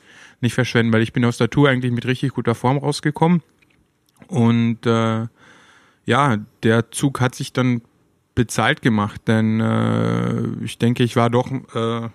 nicht 0.45 0.53
verschwenden, 0.53 0.93
weil 0.93 1.01
ich 1.01 1.13
bin 1.13 1.25
aus 1.25 1.37
der 1.37 1.49
Tour 1.49 1.69
eigentlich 1.69 1.91
mit 1.91 2.05
richtig 2.05 2.33
guter 2.33 2.55
Form 2.55 2.77
rausgekommen 2.77 3.41
und 4.27 4.85
äh, 4.85 5.25
ja, 6.05 6.37
der 6.63 6.91
Zug 6.91 7.19
hat 7.19 7.35
sich 7.35 7.51
dann 7.51 7.81
bezahlt 8.35 8.81
gemacht, 8.81 9.21
denn 9.27 9.59
äh, 9.59 10.63
ich 10.63 10.77
denke, 10.77 11.03
ich 11.03 11.15
war 11.15 11.29
doch 11.29 11.51
äh, 11.51 12.09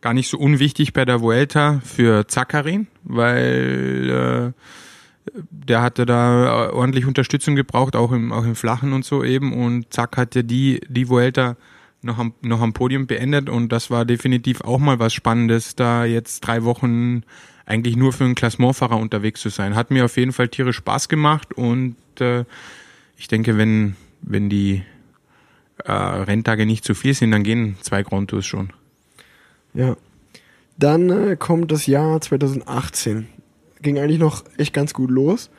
gar 0.00 0.14
nicht 0.14 0.28
so 0.28 0.38
unwichtig 0.38 0.92
bei 0.92 1.04
der 1.04 1.20
Vuelta 1.20 1.80
für 1.84 2.26
Zakarin, 2.26 2.86
weil 3.04 4.52
äh, 4.54 5.40
der 5.50 5.82
hatte 5.82 6.06
da 6.06 6.70
ordentlich 6.72 7.06
Unterstützung 7.06 7.56
gebraucht, 7.56 7.96
auch 7.96 8.12
im, 8.12 8.32
auch 8.32 8.44
im 8.44 8.54
Flachen 8.54 8.92
und 8.92 9.04
so 9.04 9.24
eben. 9.24 9.52
Und 9.52 9.92
zack, 9.92 10.16
hatte 10.16 10.44
die, 10.44 10.80
die 10.88 11.08
Vuelta 11.08 11.56
noch 12.02 12.18
am, 12.18 12.34
noch 12.42 12.60
am 12.60 12.72
Podium 12.72 13.06
beendet. 13.06 13.48
Und 13.50 13.72
das 13.72 13.90
war 13.90 14.04
definitiv 14.04 14.60
auch 14.60 14.78
mal 14.78 14.98
was 14.98 15.12
Spannendes, 15.12 15.74
da 15.74 16.04
jetzt 16.04 16.40
drei 16.40 16.64
Wochen 16.64 17.22
eigentlich 17.66 17.96
nur 17.96 18.12
für 18.12 18.24
einen 18.24 18.36
Klassementfahrer 18.36 18.96
unterwegs 18.96 19.40
zu 19.40 19.48
sein. 19.48 19.74
Hat 19.74 19.90
mir 19.90 20.04
auf 20.04 20.16
jeden 20.16 20.32
Fall 20.32 20.48
tierisch 20.48 20.76
Spaß 20.76 21.08
gemacht. 21.08 21.52
Und 21.52 21.96
äh, 22.20 22.44
ich 23.18 23.28
denke, 23.28 23.58
wenn, 23.58 23.96
wenn 24.22 24.48
die 24.48 24.82
äh, 25.84 25.92
Renntage 25.92 26.64
nicht 26.64 26.84
zu 26.84 26.94
viel 26.94 27.12
sind, 27.12 27.32
dann 27.32 27.42
gehen 27.42 27.76
zwei 27.82 28.02
Grand 28.02 28.30
Tours 28.30 28.46
schon. 28.46 28.70
Ja. 29.74 29.96
Dann 30.78 31.10
äh, 31.10 31.36
kommt 31.36 31.72
das 31.72 31.86
Jahr 31.86 32.20
2018. 32.20 33.28
Ging 33.82 33.98
eigentlich 33.98 34.20
noch 34.20 34.44
echt 34.56 34.72
ganz 34.72 34.94
gut 34.94 35.10
los. 35.10 35.50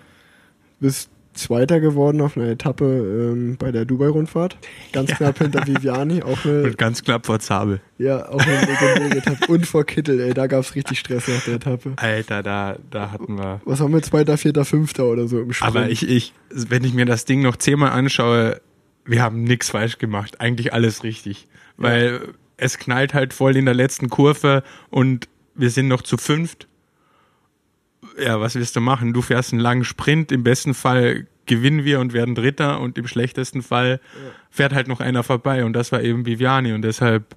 Bist 0.79 1.09
Zweiter 1.37 1.79
geworden 1.79 2.21
auf 2.21 2.35
einer 2.37 2.47
Etappe 2.47 2.85
ähm, 2.85 3.55
bei 3.57 3.71
der 3.71 3.85
Dubai-Rundfahrt. 3.85 4.57
Ganz 4.91 5.11
knapp 5.11 5.37
hinter 5.37 5.65
Viviani. 5.65 6.21
Auch 6.23 6.43
eine, 6.43 6.63
Und 6.63 6.77
ganz 6.77 7.03
knapp 7.03 7.25
vor 7.25 7.39
Zabel. 7.39 7.79
ja, 7.97 8.27
auch 8.29 8.39
eine 8.39 8.59
legendäre 8.59 9.17
Etappe. 9.17 9.51
Und 9.51 9.65
vor 9.65 9.85
Kittel, 9.85 10.19
ey. 10.19 10.33
Da 10.33 10.47
gab's 10.47 10.75
richtig 10.75 10.99
Stress 10.99 11.27
nach 11.27 11.43
der 11.45 11.55
Etappe. 11.55 11.93
Alter, 11.95 12.43
da, 12.43 12.77
da 12.91 13.11
hatten 13.11 13.37
wir. 13.37 13.61
Was 13.65 13.79
haben 13.79 13.93
wir? 13.93 14.01
Zweiter, 14.01 14.37
Vierter, 14.37 14.65
Fünfter 14.65 15.05
oder 15.05 15.27
so 15.27 15.39
im 15.39 15.53
Sprint. 15.53 15.75
Aber 15.75 15.89
ich, 15.89 16.07
ich, 16.07 16.33
wenn 16.49 16.83
ich 16.83 16.93
mir 16.93 17.05
das 17.05 17.25
Ding 17.25 17.41
noch 17.41 17.55
zehnmal 17.55 17.91
anschaue, 17.91 18.59
wir 19.05 19.21
haben 19.21 19.43
nichts 19.43 19.69
falsch 19.69 19.97
gemacht. 19.99 20.41
Eigentlich 20.41 20.73
alles 20.73 21.03
richtig. 21.03 21.47
Weil 21.77 22.21
es 22.57 22.77
knallt 22.77 23.13
halt 23.13 23.33
voll 23.33 23.55
in 23.55 23.65
der 23.65 23.73
letzten 23.75 24.09
Kurve 24.09 24.63
und 24.89 25.27
wir 25.55 25.69
sind 25.69 25.87
noch 25.87 26.01
zu 26.01 26.17
fünft. 26.17 26.67
Ja, 28.19 28.39
was 28.41 28.55
willst 28.55 28.75
du 28.75 28.81
machen? 28.81 29.13
Du 29.13 29.21
fährst 29.21 29.53
einen 29.53 29.61
langen 29.61 29.83
Sprint. 29.83 30.31
Im 30.31 30.43
besten 30.43 30.73
Fall 30.73 31.27
gewinnen 31.47 31.83
wir 31.83 31.99
und 31.99 32.13
werden 32.13 32.35
Dritter 32.35 32.79
und 32.79 32.97
im 32.97 33.07
schlechtesten 33.07 33.63
Fall 33.63 33.99
fährt 34.51 34.73
halt 34.73 34.87
noch 34.87 34.99
einer 34.99 35.23
vorbei 35.23 35.65
und 35.65 35.73
das 35.73 35.91
war 35.91 36.01
eben 36.01 36.25
Viviani 36.25 36.73
und 36.73 36.83
deshalb 36.83 37.35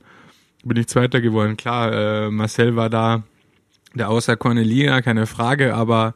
bin 0.64 0.76
ich 0.76 0.88
Zweiter 0.88 1.20
geworden. 1.20 1.56
Klar, 1.56 1.92
äh, 1.92 2.30
Marcel 2.30 2.76
war 2.76 2.90
da 2.90 3.22
der 3.94 4.10
außer 4.10 4.36
Cornelia, 4.36 5.00
keine 5.00 5.26
Frage, 5.26 5.74
aber 5.74 6.14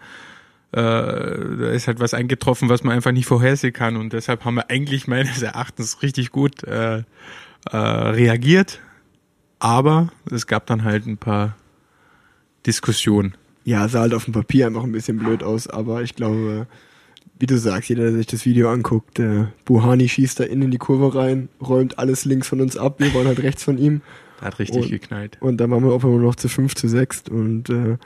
äh, 0.73 0.81
da 0.81 1.71
ist 1.71 1.87
halt 1.87 2.01
was 2.01 2.15
eingetroffen, 2.15 2.69
was 2.69 2.85
man 2.85 2.95
einfach 2.95 3.13
nicht 3.13 3.27
vorhersehen 3.27 3.73
kann 3.73 3.97
und 3.97 4.13
deshalb 4.13 4.45
haben 4.45 4.57
wir 4.57 4.71
eigentlich 4.71 5.07
meines 5.07 5.41
Erachtens 5.43 6.03
richtig 6.03 6.31
gut 6.31 6.65
äh, 6.65 6.99
äh, 6.99 7.77
reagiert, 7.77 8.81
aber 9.61 10.09
es 10.31 10.47
gab 10.47 10.67
dann 10.67 10.85
halt 10.85 11.07
ein 11.07 11.17
paar 11.17 11.57
Diskussionen. 12.67 13.37
Ja, 13.65 13.89
sah 13.89 14.01
halt 14.01 14.15
auf 14.15 14.25
dem 14.25 14.35
Papier 14.35 14.67
einfach 14.67 14.85
ein 14.85 14.93
bisschen 14.93 15.19
blöd 15.19 15.43
aus, 15.43 15.67
aber 15.67 16.03
ich 16.03 16.15
glaube, 16.15 16.67
wie 17.39 17.47
du 17.47 17.57
sagst, 17.59 17.89
jeder, 17.89 18.03
der 18.05 18.13
sich 18.13 18.27
das 18.27 18.45
Video 18.45 18.71
anguckt, 18.71 19.19
äh, 19.19 19.47
Buhani 19.65 20.09
schießt 20.09 20.39
da 20.41 20.45
innen 20.45 20.63
in 20.63 20.71
die 20.71 20.79
Kurve 20.79 21.15
rein, 21.19 21.49
räumt 21.61 21.99
alles 21.99 22.25
links 22.25 22.47
von 22.49 22.61
uns 22.61 22.77
ab, 22.77 22.97
wir 23.01 23.13
waren 23.15 23.27
halt 23.27 23.43
rechts 23.43 23.65
von 23.65 23.79
ihm 23.79 24.03
hat 24.41 24.59
richtig 24.59 24.83
Und- 24.85 24.91
geknallt. 24.91 25.39
und 25.41 25.57
dann 25.59 25.71
waren 25.71 25.83
wir 25.85 25.93
auf 25.93 26.05
einmal 26.05 26.21
noch 26.21 26.35
zu 26.35 26.49
fünf, 26.49 26.75
zu 26.75 26.89
sechs 26.89 27.23
und 27.31 27.71
äh, 27.71 27.97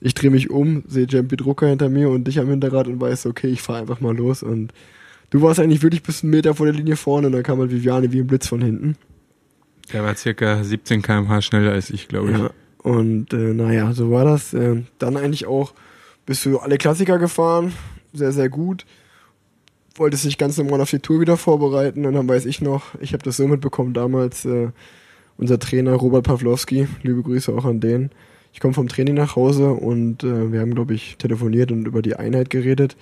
ich 0.00 0.14
drehe 0.14 0.30
mich 0.30 0.50
um, 0.50 0.84
sehe 0.86 1.06
Jampi 1.08 1.36
Drucker 1.36 1.66
hinter 1.68 1.88
mir 1.88 2.08
und 2.08 2.24
dich 2.28 2.38
am 2.38 2.48
Hinterrad 2.48 2.86
und 2.86 3.00
weiß, 3.00 3.26
okay, 3.26 3.48
ich 3.48 3.62
fahre 3.62 3.80
einfach 3.80 4.00
mal 4.00 4.16
los 4.16 4.42
und 4.44 4.72
du 5.30 5.42
warst 5.42 5.58
eigentlich 5.60 5.82
wirklich 5.82 6.02
bis 6.04 6.22
einen 6.22 6.30
Meter 6.30 6.54
vor 6.54 6.66
der 6.66 6.74
Linie 6.74 6.94
vorne 6.96 7.26
und 7.26 7.32
dann 7.32 7.42
kam 7.42 7.58
halt 7.58 7.70
Viviane 7.72 8.12
wie 8.12 8.20
ein 8.20 8.26
Blitz 8.28 8.46
von 8.46 8.62
hinten. 8.62 8.96
Der 9.92 10.02
war 10.04 10.14
circa 10.14 10.62
17 10.62 11.02
km/h 11.02 11.42
schneller 11.42 11.72
als 11.72 11.90
ich, 11.90 12.06
glaube 12.08 12.30
ich. 12.30 12.38
Ja, 12.38 12.50
und 12.82 13.32
äh, 13.32 13.54
naja, 13.54 13.92
so 13.92 14.10
war 14.10 14.24
das. 14.24 14.54
Äh, 14.54 14.82
dann 14.98 15.16
eigentlich 15.16 15.46
auch 15.46 15.72
bist 16.26 16.44
du 16.44 16.58
alle 16.58 16.78
Klassiker 16.78 17.18
gefahren, 17.18 17.72
sehr, 18.12 18.32
sehr 18.32 18.48
gut. 18.48 18.86
Wolltest 19.96 20.24
dich 20.24 20.38
ganz 20.38 20.56
normal 20.56 20.80
auf 20.80 20.90
die 20.90 21.00
Tour 21.00 21.20
wieder 21.20 21.36
vorbereiten 21.36 22.06
und 22.06 22.14
dann 22.14 22.28
weiß 22.28 22.46
ich 22.46 22.60
noch, 22.60 22.94
ich 23.00 23.12
habe 23.12 23.22
das 23.22 23.36
so 23.36 23.46
mitbekommen 23.46 23.92
damals, 23.92 24.44
äh, 24.44 24.68
unser 25.36 25.58
Trainer 25.58 25.94
Robert 25.94 26.24
Pawlowski, 26.24 26.88
liebe 27.02 27.22
Grüße 27.22 27.52
auch 27.52 27.64
an 27.64 27.80
den. 27.80 28.10
Ich 28.52 28.60
komme 28.60 28.74
vom 28.74 28.88
Training 28.88 29.14
nach 29.14 29.34
Hause 29.34 29.72
und 29.72 30.24
äh, 30.24 30.52
wir 30.52 30.60
haben, 30.60 30.74
glaube 30.74 30.94
ich, 30.94 31.16
telefoniert 31.16 31.72
und 31.72 31.86
über 31.86 32.02
die 32.02 32.16
Einheit 32.16 32.50
geredet. 32.50 32.96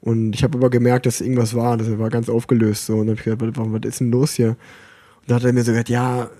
Und 0.00 0.34
ich 0.34 0.42
habe 0.42 0.58
aber 0.58 0.70
gemerkt, 0.70 1.06
dass 1.06 1.20
irgendwas 1.20 1.54
war, 1.54 1.76
das 1.76 1.98
war 1.98 2.10
ganz 2.10 2.28
aufgelöst. 2.28 2.86
So. 2.86 2.94
Und 2.94 3.06
dann 3.06 3.16
habe 3.16 3.20
ich 3.20 3.38
gedacht, 3.38 3.56
was, 3.56 3.84
ist 3.88 4.00
denn 4.00 4.10
los 4.10 4.32
hier? 4.32 4.48
Und 4.48 4.56
da 5.28 5.36
hat 5.36 5.44
er 5.44 5.52
mir 5.52 5.62
so 5.62 5.72
gesagt, 5.72 5.88
ja, 5.88 6.30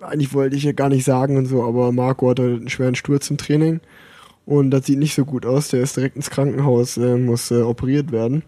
eigentlich 0.00 0.34
wollte 0.34 0.56
ich 0.56 0.64
ja 0.64 0.72
gar 0.72 0.88
nicht 0.88 1.04
sagen 1.04 1.36
und 1.36 1.46
so, 1.46 1.64
aber 1.64 1.92
Marco 1.92 2.30
hatte 2.30 2.42
einen 2.42 2.68
schweren 2.68 2.94
Sturz 2.94 3.30
im 3.30 3.38
Training 3.38 3.80
und 4.46 4.70
das 4.70 4.86
sieht 4.86 4.98
nicht 4.98 5.14
so 5.14 5.24
gut 5.24 5.44
aus. 5.44 5.68
Der 5.68 5.82
ist 5.82 5.96
direkt 5.96 6.16
ins 6.16 6.30
Krankenhaus, 6.30 6.96
äh, 6.96 7.16
muss 7.16 7.50
äh, 7.50 7.60
operiert 7.60 8.12
werden. 8.12 8.42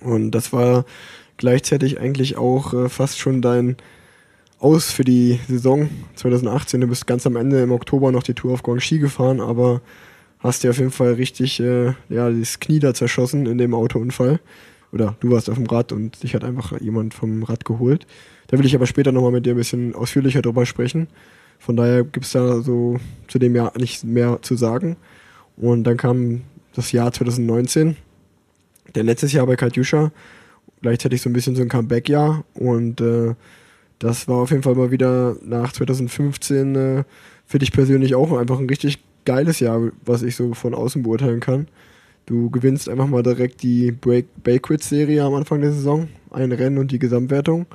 Und 0.00 0.32
das 0.32 0.52
war 0.52 0.84
gleichzeitig 1.36 2.00
eigentlich 2.00 2.36
auch 2.36 2.74
äh, 2.74 2.88
fast 2.88 3.18
schon 3.18 3.42
dein 3.42 3.76
aus 4.58 4.90
für 4.90 5.04
die 5.04 5.38
Saison 5.48 5.88
2018. 6.14 6.80
Du 6.80 6.86
bist 6.86 7.06
ganz 7.06 7.26
am 7.26 7.36
Ende 7.36 7.62
im 7.62 7.72
Oktober 7.72 8.12
noch 8.12 8.22
die 8.22 8.34
Tour 8.34 8.54
auf 8.54 8.62
Guangxi 8.62 8.98
gefahren, 8.98 9.40
aber 9.40 9.82
hast 10.38 10.64
dir 10.64 10.70
auf 10.70 10.78
jeden 10.78 10.90
Fall 10.90 11.14
richtig 11.14 11.60
äh, 11.60 11.94
ja, 12.08 12.30
das 12.30 12.60
Knie 12.60 12.78
da 12.78 12.94
zerschossen 12.94 13.46
in 13.46 13.58
dem 13.58 13.74
Autounfall. 13.74 14.40
Oder 14.92 15.16
du 15.20 15.30
warst 15.30 15.50
auf 15.50 15.56
dem 15.56 15.66
Rad 15.66 15.92
und 15.92 16.22
dich 16.22 16.34
hat 16.34 16.44
einfach 16.44 16.80
jemand 16.80 17.12
vom 17.12 17.42
Rad 17.42 17.64
geholt. 17.64 18.06
Da 18.48 18.58
will 18.58 18.66
ich 18.66 18.74
aber 18.74 18.86
später 18.86 19.12
nochmal 19.12 19.32
mit 19.32 19.46
dir 19.46 19.54
ein 19.54 19.58
bisschen 19.58 19.94
ausführlicher 19.94 20.42
drüber 20.42 20.66
sprechen. 20.66 21.08
Von 21.58 21.76
daher 21.76 22.04
gibt's 22.04 22.32
da 22.32 22.60
so 22.60 22.98
zu 23.28 23.38
dem 23.38 23.56
Jahr 23.56 23.72
nicht 23.78 24.04
mehr 24.04 24.38
zu 24.42 24.56
sagen. 24.56 24.96
Und 25.56 25.84
dann 25.84 25.96
kam 25.96 26.42
das 26.74 26.92
Jahr 26.92 27.12
2019, 27.12 27.96
der 28.94 29.02
letztes 29.02 29.32
Jahr 29.32 29.46
bei 29.46 29.56
Katjuscha, 29.56 30.12
gleichzeitig 30.82 31.22
so 31.22 31.30
ein 31.30 31.32
bisschen 31.32 31.56
so 31.56 31.62
ein 31.62 31.68
Comeback-Jahr. 31.68 32.44
Und 32.54 33.00
äh, 33.00 33.34
das 33.98 34.28
war 34.28 34.36
auf 34.36 34.50
jeden 34.50 34.62
Fall 34.62 34.74
mal 34.74 34.90
wieder 34.90 35.36
nach 35.42 35.72
2015 35.72 36.76
äh, 36.76 37.04
für 37.46 37.58
dich 37.58 37.72
persönlich 37.72 38.14
auch 38.14 38.36
einfach 38.36 38.58
ein 38.58 38.68
richtig 38.68 39.02
geiles 39.24 39.60
Jahr, 39.60 39.90
was 40.04 40.22
ich 40.22 40.36
so 40.36 40.54
von 40.54 40.74
außen 40.74 41.02
beurteilen 41.02 41.40
kann. 41.40 41.68
Du 42.26 42.50
gewinnst 42.50 42.88
einfach 42.88 43.06
mal 43.06 43.22
direkt 43.22 43.62
die 43.62 43.92
Break 43.92 44.26
Bakerit-Serie 44.42 45.22
am 45.22 45.34
Anfang 45.34 45.60
der 45.60 45.72
Saison, 45.72 46.08
ein 46.30 46.52
Rennen 46.52 46.78
und 46.78 46.90
die 46.90 46.98
Gesamtwertung. 46.98 47.66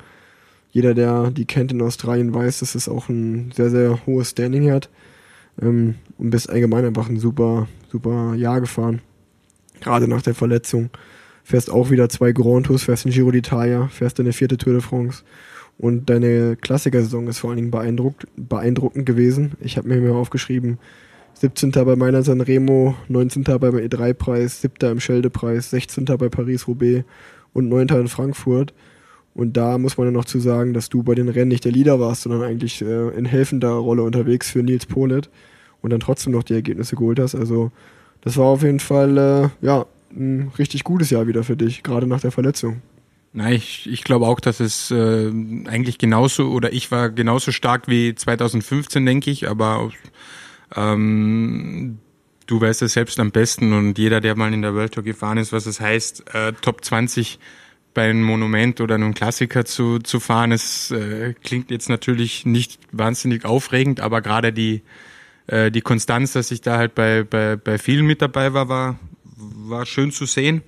Jeder, 0.72 0.94
der 0.94 1.32
die 1.32 1.46
kennt 1.46 1.72
in 1.72 1.82
Australien, 1.82 2.34
weiß, 2.34 2.60
dass 2.60 2.76
es 2.76 2.90
auch 2.90 3.10
ein 3.10 3.52
sehr, 3.54 3.70
sehr 3.70 4.06
hohes 4.06 4.32
Standing 4.32 4.72
hat. 4.72 4.90
Ähm, 5.62 5.96
und 6.18 6.30
bist 6.30 6.50
allgemein 6.50 6.86
einfach 6.86 7.10
ein 7.10 7.20
super, 7.20 7.68
super 7.92 8.36
Jahr 8.36 8.62
gefahren. 8.62 9.02
Gerade 9.82 10.08
nach 10.08 10.22
der 10.22 10.36
Verletzung. 10.36 10.90
Fährst 11.44 11.72
auch 11.72 11.90
wieder 11.90 12.08
zwei 12.08 12.32
Grand 12.32 12.68
Tours, 12.68 12.84
fährst 12.84 13.06
den 13.06 13.12
Giro 13.12 13.30
d'Italia, 13.30 13.90
fährst 13.90 14.20
deine 14.20 14.32
vierte 14.32 14.58
Tour 14.58 14.74
de 14.74 14.82
France. 14.82 15.24
Und 15.78 16.10
deine 16.10 16.56
Klassikersaison 16.56 17.28
ist 17.28 17.40
vor 17.40 17.50
allen 17.50 17.58
Dingen 17.58 17.72
beeindruckt, 17.72 18.28
beeindruckend 18.36 19.06
gewesen. 19.06 19.54
Ich 19.60 19.78
habe 19.78 19.88
mir 19.88 20.00
mir 20.00 20.14
aufgeschrieben, 20.14 20.78
17. 21.34 21.72
bei 21.72 21.96
meiner 21.96 22.22
Sanremo, 22.22 22.96
19. 23.08 23.44
beim 23.44 23.76
E3-Preis, 23.76 24.62
7. 24.62 24.92
im 24.92 25.00
Schelde-Preis, 25.00 25.72
16. 25.72 26.06
bei 26.06 26.30
Paris-Roubaix 26.30 27.04
und 27.54 27.68
9. 27.68 27.88
in 27.88 28.08
Frankfurt. 28.08 28.74
Und 29.34 29.56
da 29.56 29.78
muss 29.78 29.98
man 29.98 30.08
ja 30.08 30.12
noch 30.12 30.26
zu 30.26 30.40
sagen, 30.40 30.74
dass 30.74 30.90
du 30.90 31.04
bei 31.04 31.16
den 31.16 31.30
Rennen 31.30 31.50
nicht 31.50 31.64
der 31.64 31.72
Leader 31.72 32.00
warst, 32.00 32.24
sondern 32.24 32.44
eigentlich 32.44 32.82
äh, 32.82 33.10
in 33.10 33.26
helfender 33.26 33.72
Rolle 33.72 34.04
unterwegs 34.04 34.52
für 34.52 34.62
Nils 34.62 34.86
Polet 34.86 35.30
und 35.82 35.92
dann 35.92 36.02
trotzdem 36.02 36.34
noch 36.34 36.44
die 36.44 36.54
Ergebnisse 36.54 36.96
geholt 36.96 37.20
hast. 37.20 37.36
Also 37.36 37.72
das 38.22 38.38
war 38.38 38.46
auf 38.46 38.64
jeden 38.64 38.80
Fall 38.80 39.18
äh, 39.18 39.66
ja 39.66 39.86
ein 40.12 40.52
richtig 40.60 40.84
gutes 40.84 41.10
Jahr 41.10 41.28
wieder 41.28 41.44
für 41.44 41.56
dich, 41.56 41.84
gerade 41.84 42.08
nach 42.08 42.20
der 42.20 42.32
Verletzung. 42.32 42.82
Nein, 43.34 43.54
ich, 43.54 43.90
ich 43.90 44.04
glaube 44.04 44.28
auch, 44.28 44.42
dass 44.42 44.60
es 44.60 44.92
äh, 44.92 45.28
eigentlich 45.66 45.98
genauso 45.98 46.50
oder 46.50 46.74
ich 46.74 46.92
war 46.92 47.10
genauso 47.10 47.54
stark 47.54 47.88
wie 47.88 48.14
2015, 48.14 49.06
denke 49.06 49.32
ich, 49.32 49.50
aber 49.50 49.90
ähm, 50.76 52.00
du 52.46 52.60
weißt 52.60 52.82
es 52.82 52.94
selbst 52.94 53.22
am 53.22 53.32
besten 53.32 53.72
und 53.72 53.98
jeder, 53.98 54.20
der 54.20 54.36
mal 54.36 54.54
in 54.54 54.62
der 54.62 54.76
World 54.76 54.94
Tour 54.94 55.04
gefahren 55.04 55.38
ist, 55.38 55.54
was 55.54 55.66
es 55.66 55.80
heißt, 55.80 56.34
äh, 56.34 56.52
Top 56.62 56.84
20 56.84 57.40
bei 57.94 58.10
einem 58.10 58.24
Monument 58.24 58.80
oder 58.82 58.96
einem 58.96 59.14
Klassiker 59.14 59.66
zu, 59.66 60.00
zu 60.00 60.20
fahren, 60.20 60.52
es 60.52 60.92
äh, 60.92 61.34
klingt 61.44 61.72
jetzt 61.72 61.90
natürlich 61.90 62.46
nicht 62.46 62.80
wahnsinnig 62.92 63.46
aufregend, 63.46 64.00
aber 64.00 64.22
gerade 64.22 64.54
die, 64.54 64.82
äh, 65.48 65.72
die 65.72 65.82
Konstanz, 65.82 66.34
dass 66.34 66.52
ich 66.52 66.62
da 66.62 66.78
halt 66.78 66.96
bei, 66.96 67.24
bei, 67.24 67.56
bei 67.56 67.78
vielen 67.78 68.06
mit 68.06 68.22
dabei 68.22 68.54
war, 68.54 68.70
war, 68.70 69.00
war 69.24 69.86
schön 69.86 70.12
zu 70.12 70.26
sehen. 70.26 70.62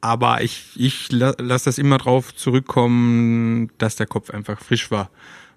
Aber 0.00 0.42
ich, 0.42 0.72
ich 0.76 1.10
lasse 1.10 1.64
das 1.64 1.78
immer 1.78 1.96
drauf 1.96 2.34
zurückkommen, 2.34 3.70
dass 3.78 3.96
der 3.96 4.06
Kopf 4.06 4.28
einfach 4.28 4.60
frisch 4.60 4.90
war, 4.90 5.10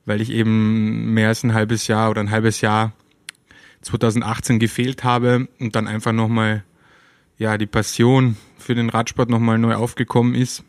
weil 0.05 0.21
ich 0.21 0.29
eben 0.29 1.13
mehr 1.13 1.27
als 1.27 1.43
ein 1.43 1.53
halbes 1.53 1.87
Jahr 1.87 2.09
oder 2.09 2.21
ein 2.21 2.31
halbes 2.31 2.61
Jahr 2.61 2.93
2018 3.81 4.57
gefehlt 4.59 5.03
habe 5.03 5.49
und 5.59 5.75
dann 5.75 5.87
einfach 5.87 6.13
nochmal 6.13 6.63
ja, 7.37 7.57
die 7.57 7.67
Passion 7.67 8.37
für 8.57 8.75
den 8.75 8.89
Radsport 8.89 9.29
nochmal 9.29 9.57
neu 9.57 9.75
aufgekommen 9.75 10.35
ist. 10.35 10.63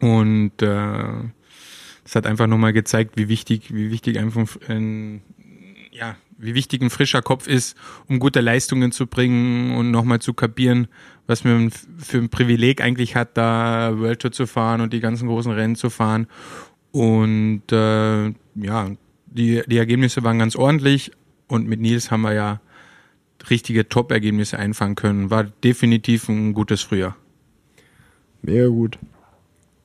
Und 0.00 0.62
äh, 0.62 1.04
das 2.04 2.14
hat 2.14 2.26
einfach 2.26 2.46
nochmal 2.46 2.72
gezeigt, 2.72 3.16
wie 3.16 3.28
wichtig, 3.28 3.74
wie 3.74 3.90
wichtig 3.90 4.18
einfach 4.18 4.46
ein, 4.68 5.22
ja, 5.90 6.16
wie 6.38 6.54
wichtig 6.54 6.82
ein 6.82 6.90
frischer 6.90 7.22
Kopf 7.22 7.46
ist, 7.46 7.76
um 8.08 8.18
gute 8.18 8.40
Leistungen 8.40 8.92
zu 8.92 9.06
bringen 9.06 9.76
und 9.76 9.90
nochmal 9.90 10.20
zu 10.20 10.34
kapieren, 10.34 10.88
was 11.26 11.44
man 11.44 11.70
für 11.70 12.18
ein 12.18 12.30
Privileg 12.30 12.80
eigentlich 12.80 13.16
hat, 13.16 13.36
da 13.36 13.98
World 13.98 14.20
Tour 14.20 14.32
zu 14.32 14.46
fahren 14.46 14.80
und 14.80 14.92
die 14.92 15.00
ganzen 15.00 15.28
großen 15.28 15.52
Rennen 15.52 15.76
zu 15.76 15.90
fahren. 15.90 16.28
Und 16.92 17.70
äh, 17.70 18.28
ja, 18.54 18.90
die, 19.26 19.62
die 19.66 19.76
Ergebnisse 19.76 20.22
waren 20.22 20.38
ganz 20.38 20.56
ordentlich 20.56 21.12
und 21.48 21.68
mit 21.68 21.80
Nils 21.80 22.10
haben 22.10 22.22
wir 22.22 22.32
ja 22.32 22.60
richtige 23.50 23.88
Top-Ergebnisse 23.88 24.58
einfangen 24.58 24.94
können. 24.94 25.30
War 25.30 25.44
definitiv 25.44 26.28
ein 26.28 26.54
gutes 26.54 26.82
Frühjahr. 26.82 27.16
Mega 28.42 28.68
gut. 28.68 28.98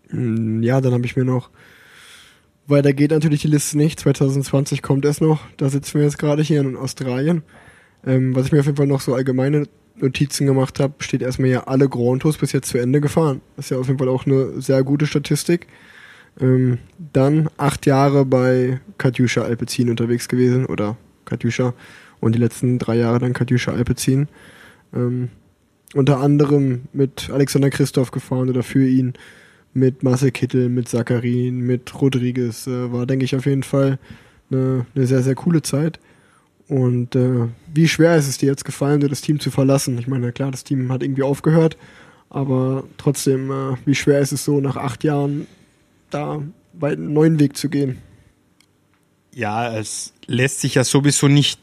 Hm, 0.10 0.64
ja, 0.64 0.82
dann 0.82 0.94
habe 0.94 1.06
ich 1.06 1.16
mir 1.16 1.26
noch 1.26 1.50
weiter 2.68 2.94
geht 2.94 3.12
natürlich 3.12 3.42
die 3.42 3.48
Liste 3.48 3.78
nicht. 3.78 4.00
2020 4.00 4.82
kommt 4.82 5.06
es 5.06 5.22
noch. 5.22 5.42
Da 5.58 5.70
sitzen 5.70 5.96
wir 5.96 6.04
jetzt 6.04 6.18
gerade 6.18 6.42
hier 6.42 6.62
in 6.62 6.76
Australien. 6.76 7.44
Ähm, 8.06 8.36
was 8.36 8.48
ich 8.48 8.52
mir 8.52 8.60
auf 8.60 8.66
jeden 8.66 8.78
Fall 8.78 8.88
noch 8.88 9.02
so 9.02 9.14
allgemeine 9.14 9.68
Notizen 9.96 10.48
gemacht 10.48 10.80
habe, 10.80 10.96
steht 11.00 11.22
erstmal 11.22 11.50
ja 11.50 11.64
alle 11.66 11.88
Grand 11.88 12.22
Tours 12.22 12.38
bis 12.38 12.52
jetzt 12.52 12.70
zu 12.70 12.78
Ende 12.78 13.02
gefahren. 13.02 13.42
Das 13.56 13.66
ist 13.66 13.70
ja 13.70 13.78
auf 13.78 13.88
jeden 13.88 14.00
Fall 14.00 14.10
auch 14.10 14.26
eine 14.26 14.62
sehr 14.62 14.84
gute 14.84 15.08
Statistik. 15.08 15.68
Ähm, 16.40 16.80
dann 17.14 17.50
acht 17.58 17.86
Jahre 17.86 18.26
bei 18.26 18.80
Katjuscha 18.98 19.44
Alpecin 19.44 19.90
unterwegs 19.90 20.28
gewesen 20.28 20.66
oder 20.66 20.98
Katjuscha 21.26 21.74
und 22.24 22.34
die 22.34 22.40
letzten 22.40 22.80
drei 22.80 22.96
Jahre 22.96 23.20
dann 23.20 23.34
Katjuscha 23.34 23.72
Alpecin. 23.72 24.28
Ähm, 24.94 25.30
unter 25.94 26.20
anderem 26.20 26.84
mit 26.94 27.30
Alexander 27.30 27.70
Christoph 27.70 28.12
gefahren 28.12 28.50
oder 28.50 28.64
für 28.64 28.88
ihn 28.88 29.14
mit 29.74 30.04
Marcel 30.04 30.32
Kittel, 30.32 30.70
mit 30.70 30.88
Sakarin, 30.88 31.60
mit 31.60 32.00
Rodriguez. 32.00 32.68
Äh, 32.68 32.92
war, 32.92 33.06
denke 33.06 33.26
ich, 33.26 33.36
auf 33.36 33.46
jeden 33.46 33.64
Fall 33.64 34.00
eine, 34.50 34.86
eine 34.96 35.06
sehr, 35.06 35.22
sehr 35.22 35.36
coole 35.36 35.62
Zeit. 35.62 36.00
Und 36.68 37.16
äh, 37.16 37.48
wie 37.74 37.88
schwer 37.88 38.16
ist 38.16 38.28
es 38.28 38.38
dir 38.38 38.48
jetzt 38.48 38.66
gefallen, 38.66 39.02
das 39.02 39.22
Team 39.22 39.40
zu 39.40 39.52
verlassen? 39.52 39.98
Ich 39.98 40.08
meine, 40.08 40.32
klar, 40.32 40.52
das 40.52 40.64
Team 40.64 40.92
hat 40.92 41.04
irgendwie 41.04 41.24
aufgehört, 41.24 41.78
aber 42.30 42.86
trotzdem, 42.98 43.52
äh, 43.52 43.76
wie 43.86 43.96
schwer 43.96 44.20
ist 44.20 44.32
es 44.32 44.46
so, 44.46 44.62
nach 44.62 44.78
acht 44.78 45.04
Jahren 45.04 45.46
da 46.10 46.42
einen 46.82 47.14
neuen 47.14 47.40
Weg 47.40 47.58
zu 47.58 47.70
gehen? 47.70 47.98
Ja, 49.36 49.78
es 49.78 50.14
lässt 50.26 50.62
sich 50.62 50.76
ja 50.76 50.84
sowieso 50.84 51.28
nicht 51.28 51.60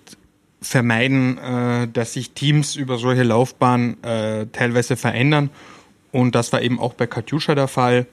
vermeiden, 0.60 1.38
äh, 1.38 1.88
dass 1.88 2.12
sich 2.14 2.32
Teams 2.32 2.76
über 2.76 2.98
solche 2.98 3.22
Laufbahnen 3.22 4.02
äh, 4.02 4.46
teilweise 4.46 4.96
verändern. 4.96 5.50
Und 6.12 6.34
das 6.34 6.52
war 6.52 6.62
eben 6.62 6.78
auch 6.78 6.94
bei 6.94 7.06
Katjuscha 7.06 7.54
der 7.54 7.68
Fall. 7.68 8.06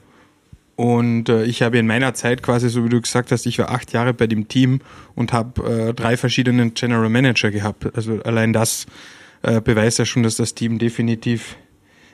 Und 0.76 1.28
äh, 1.28 1.44
ich 1.44 1.62
habe 1.62 1.78
in 1.78 1.86
meiner 1.86 2.14
Zeit 2.14 2.42
quasi, 2.42 2.68
so 2.68 2.84
wie 2.84 2.88
du 2.88 3.00
gesagt 3.00 3.32
hast, 3.32 3.46
ich 3.46 3.58
war 3.58 3.70
acht 3.70 3.92
Jahre 3.92 4.14
bei 4.14 4.28
dem 4.28 4.46
Team 4.46 4.80
und 5.16 5.32
habe 5.32 5.88
äh, 5.88 5.92
drei 5.92 6.16
verschiedene 6.16 6.70
General 6.70 7.08
Manager 7.08 7.50
gehabt. 7.50 7.96
Also 7.96 8.22
allein 8.22 8.52
das 8.52 8.86
äh, 9.42 9.60
beweist 9.60 9.98
ja 9.98 10.04
schon, 10.04 10.22
dass 10.22 10.36
das 10.36 10.54
Team 10.54 10.78
definitiv 10.78 11.56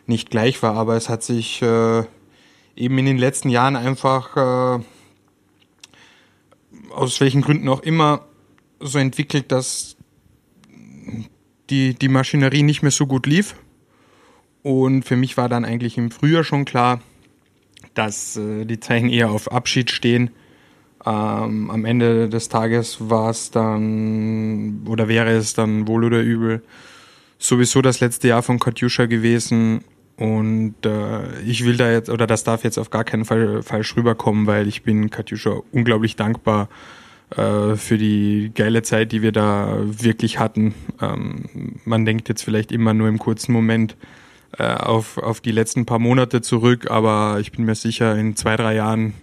nicht 0.07 0.31
gleich 0.31 0.63
war. 0.63 0.77
Aber 0.77 0.97
es 0.97 1.11
hat 1.11 1.23
sich 1.23 1.61
äh, 1.61 2.05
eben 2.75 2.99
in 2.99 3.05
den 3.05 3.19
letzten 3.19 3.51
Jahren 3.51 3.77
einfach, 3.77 4.81
äh, 4.81 4.83
aus 6.95 7.21
welchen 7.21 7.43
Gründen 7.43 7.69
auch 7.69 7.81
immer, 7.81 8.25
so 8.81 8.99
entwickelt, 8.99 9.53
dass 9.53 9.94
die, 11.71 11.95
die 11.95 12.09
Maschinerie 12.09 12.63
nicht 12.63 12.83
mehr 12.83 12.91
so 12.91 13.07
gut 13.07 13.27
lief. 13.27 13.55
Und 14.63 15.05
für 15.05 15.17
mich 15.17 15.37
war 15.37 15.49
dann 15.49 15.65
eigentlich 15.65 15.99
im 15.99 16.11
Frühjahr 16.11 16.45
schon 16.45 16.65
klar, 16.65 17.01
dass 17.95 18.37
äh, 18.37 18.65
die 18.65 18.81
Zeichen 18.81 19.09
eher 19.09 19.31
auf 19.31 19.53
Abschied 19.53 19.91
stehen. 19.91 20.31
Ähm, 21.05 21.71
am 21.71 21.85
Ende 21.85 22.29
des 22.29 22.49
Tages 22.49 23.11
war 23.11 23.31
es 23.31 23.51
dann 23.51 24.87
oder 24.89 25.09
wäre 25.09 25.33
es 25.33 25.53
dann 25.53 25.87
wohl 25.87 26.05
oder 26.05 26.21
übel 26.21 26.63
sowieso 27.39 27.83
das 27.83 28.01
letzte 28.01 28.29
Jahr 28.29 28.43
von 28.43 28.59
Katjuscha 28.59 29.05
gewesen 29.05 29.85
und 30.17 30.77
äh, 30.87 31.41
ich 31.41 31.67
will 31.67 31.77
da 31.77 31.93
jetzt 31.93 32.09
oder 32.09 32.27
das 32.27 32.43
darf 32.43 32.65
jetzt 32.65 32.79
auf 32.79 32.89
gar 32.89 33.05
keinen 33.05 33.27
Fall 33.27 33.63
falsch 33.63 33.95
rüberkommen, 33.97 34.47
weil 34.47 34.67
ich 34.67 34.83
bin 34.83 35.11
Katjuscha 35.11 35.61
unglaublich 35.73 36.17
dankbar 36.17 36.71
äh, 36.71 37.04
für 37.31 37.99
die 37.99 38.53
geile 38.55 38.83
Zeit, 38.83 39.11
die 39.11 39.23
wir 39.23 39.33
da 39.33 39.79
wirklich 39.85 40.39
hatten. 40.39 40.75
Ähm, 41.01 41.81
man 41.85 42.05
denkt 42.05 42.29
jetzt 42.29 42.43
vielleicht 42.43 42.71
immer 42.71 42.95
nur 42.95 43.09
im 43.09 43.19
kurzen 43.19 43.53
Moment 43.53 43.97
äh, 44.59 44.63
auf, 44.63 45.19
auf 45.19 45.41
die 45.41 45.51
letzten 45.51 45.85
paar 45.85 45.99
Monate 45.99 46.41
zurück, 46.41 46.91
aber 46.91 47.39
ich 47.41 47.51
bin 47.51 47.65
mir 47.65 47.75
sicher, 47.75 48.17
in 48.17 48.37
zwei, 48.37 48.57
drei 48.57 48.77
Jahren 48.77 49.15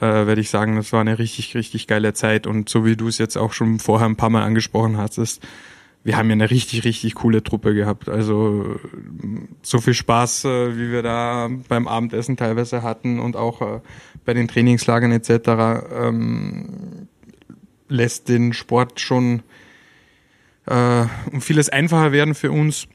äh, 0.00 0.26
werde 0.26 0.40
ich 0.40 0.50
sagen, 0.50 0.76
das 0.76 0.92
war 0.92 1.00
eine 1.00 1.18
richtig, 1.18 1.54
richtig 1.54 1.86
geile 1.86 2.12
Zeit. 2.12 2.46
Und 2.46 2.68
so 2.68 2.84
wie 2.84 2.96
du 2.96 3.08
es 3.08 3.18
jetzt 3.18 3.36
auch 3.36 3.52
schon 3.52 3.78
vorher 3.78 4.08
ein 4.08 4.16
paar 4.16 4.30
Mal 4.30 4.42
angesprochen 4.42 4.96
hast, 4.96 5.18
ist, 5.18 5.46
wir 6.04 6.16
haben 6.16 6.28
ja 6.28 6.34
eine 6.34 6.50
richtig, 6.50 6.84
richtig 6.84 7.14
coole 7.16 7.42
Truppe 7.42 7.74
gehabt. 7.74 8.08
Also 8.08 8.80
so 9.62 9.78
viel 9.78 9.94
Spaß, 9.94 10.44
äh, 10.44 10.76
wie 10.76 10.90
wir 10.90 11.02
da 11.02 11.48
beim 11.68 11.86
Abendessen 11.86 12.36
teilweise 12.36 12.82
hatten 12.82 13.20
und 13.20 13.36
auch 13.36 13.60
äh, 13.60 13.80
bei 14.24 14.34
den 14.34 14.48
Trainingslagern 14.48 15.12
etc. 15.12 15.30
Lässt 17.88 18.28
den 18.28 18.52
Sport 18.52 19.00
schon 19.00 19.42
äh, 20.66 21.06
um 21.32 21.40
vieles 21.40 21.68
einfacher 21.68 22.12
werden 22.12 22.34
für 22.34 22.50
uns. 22.50 22.88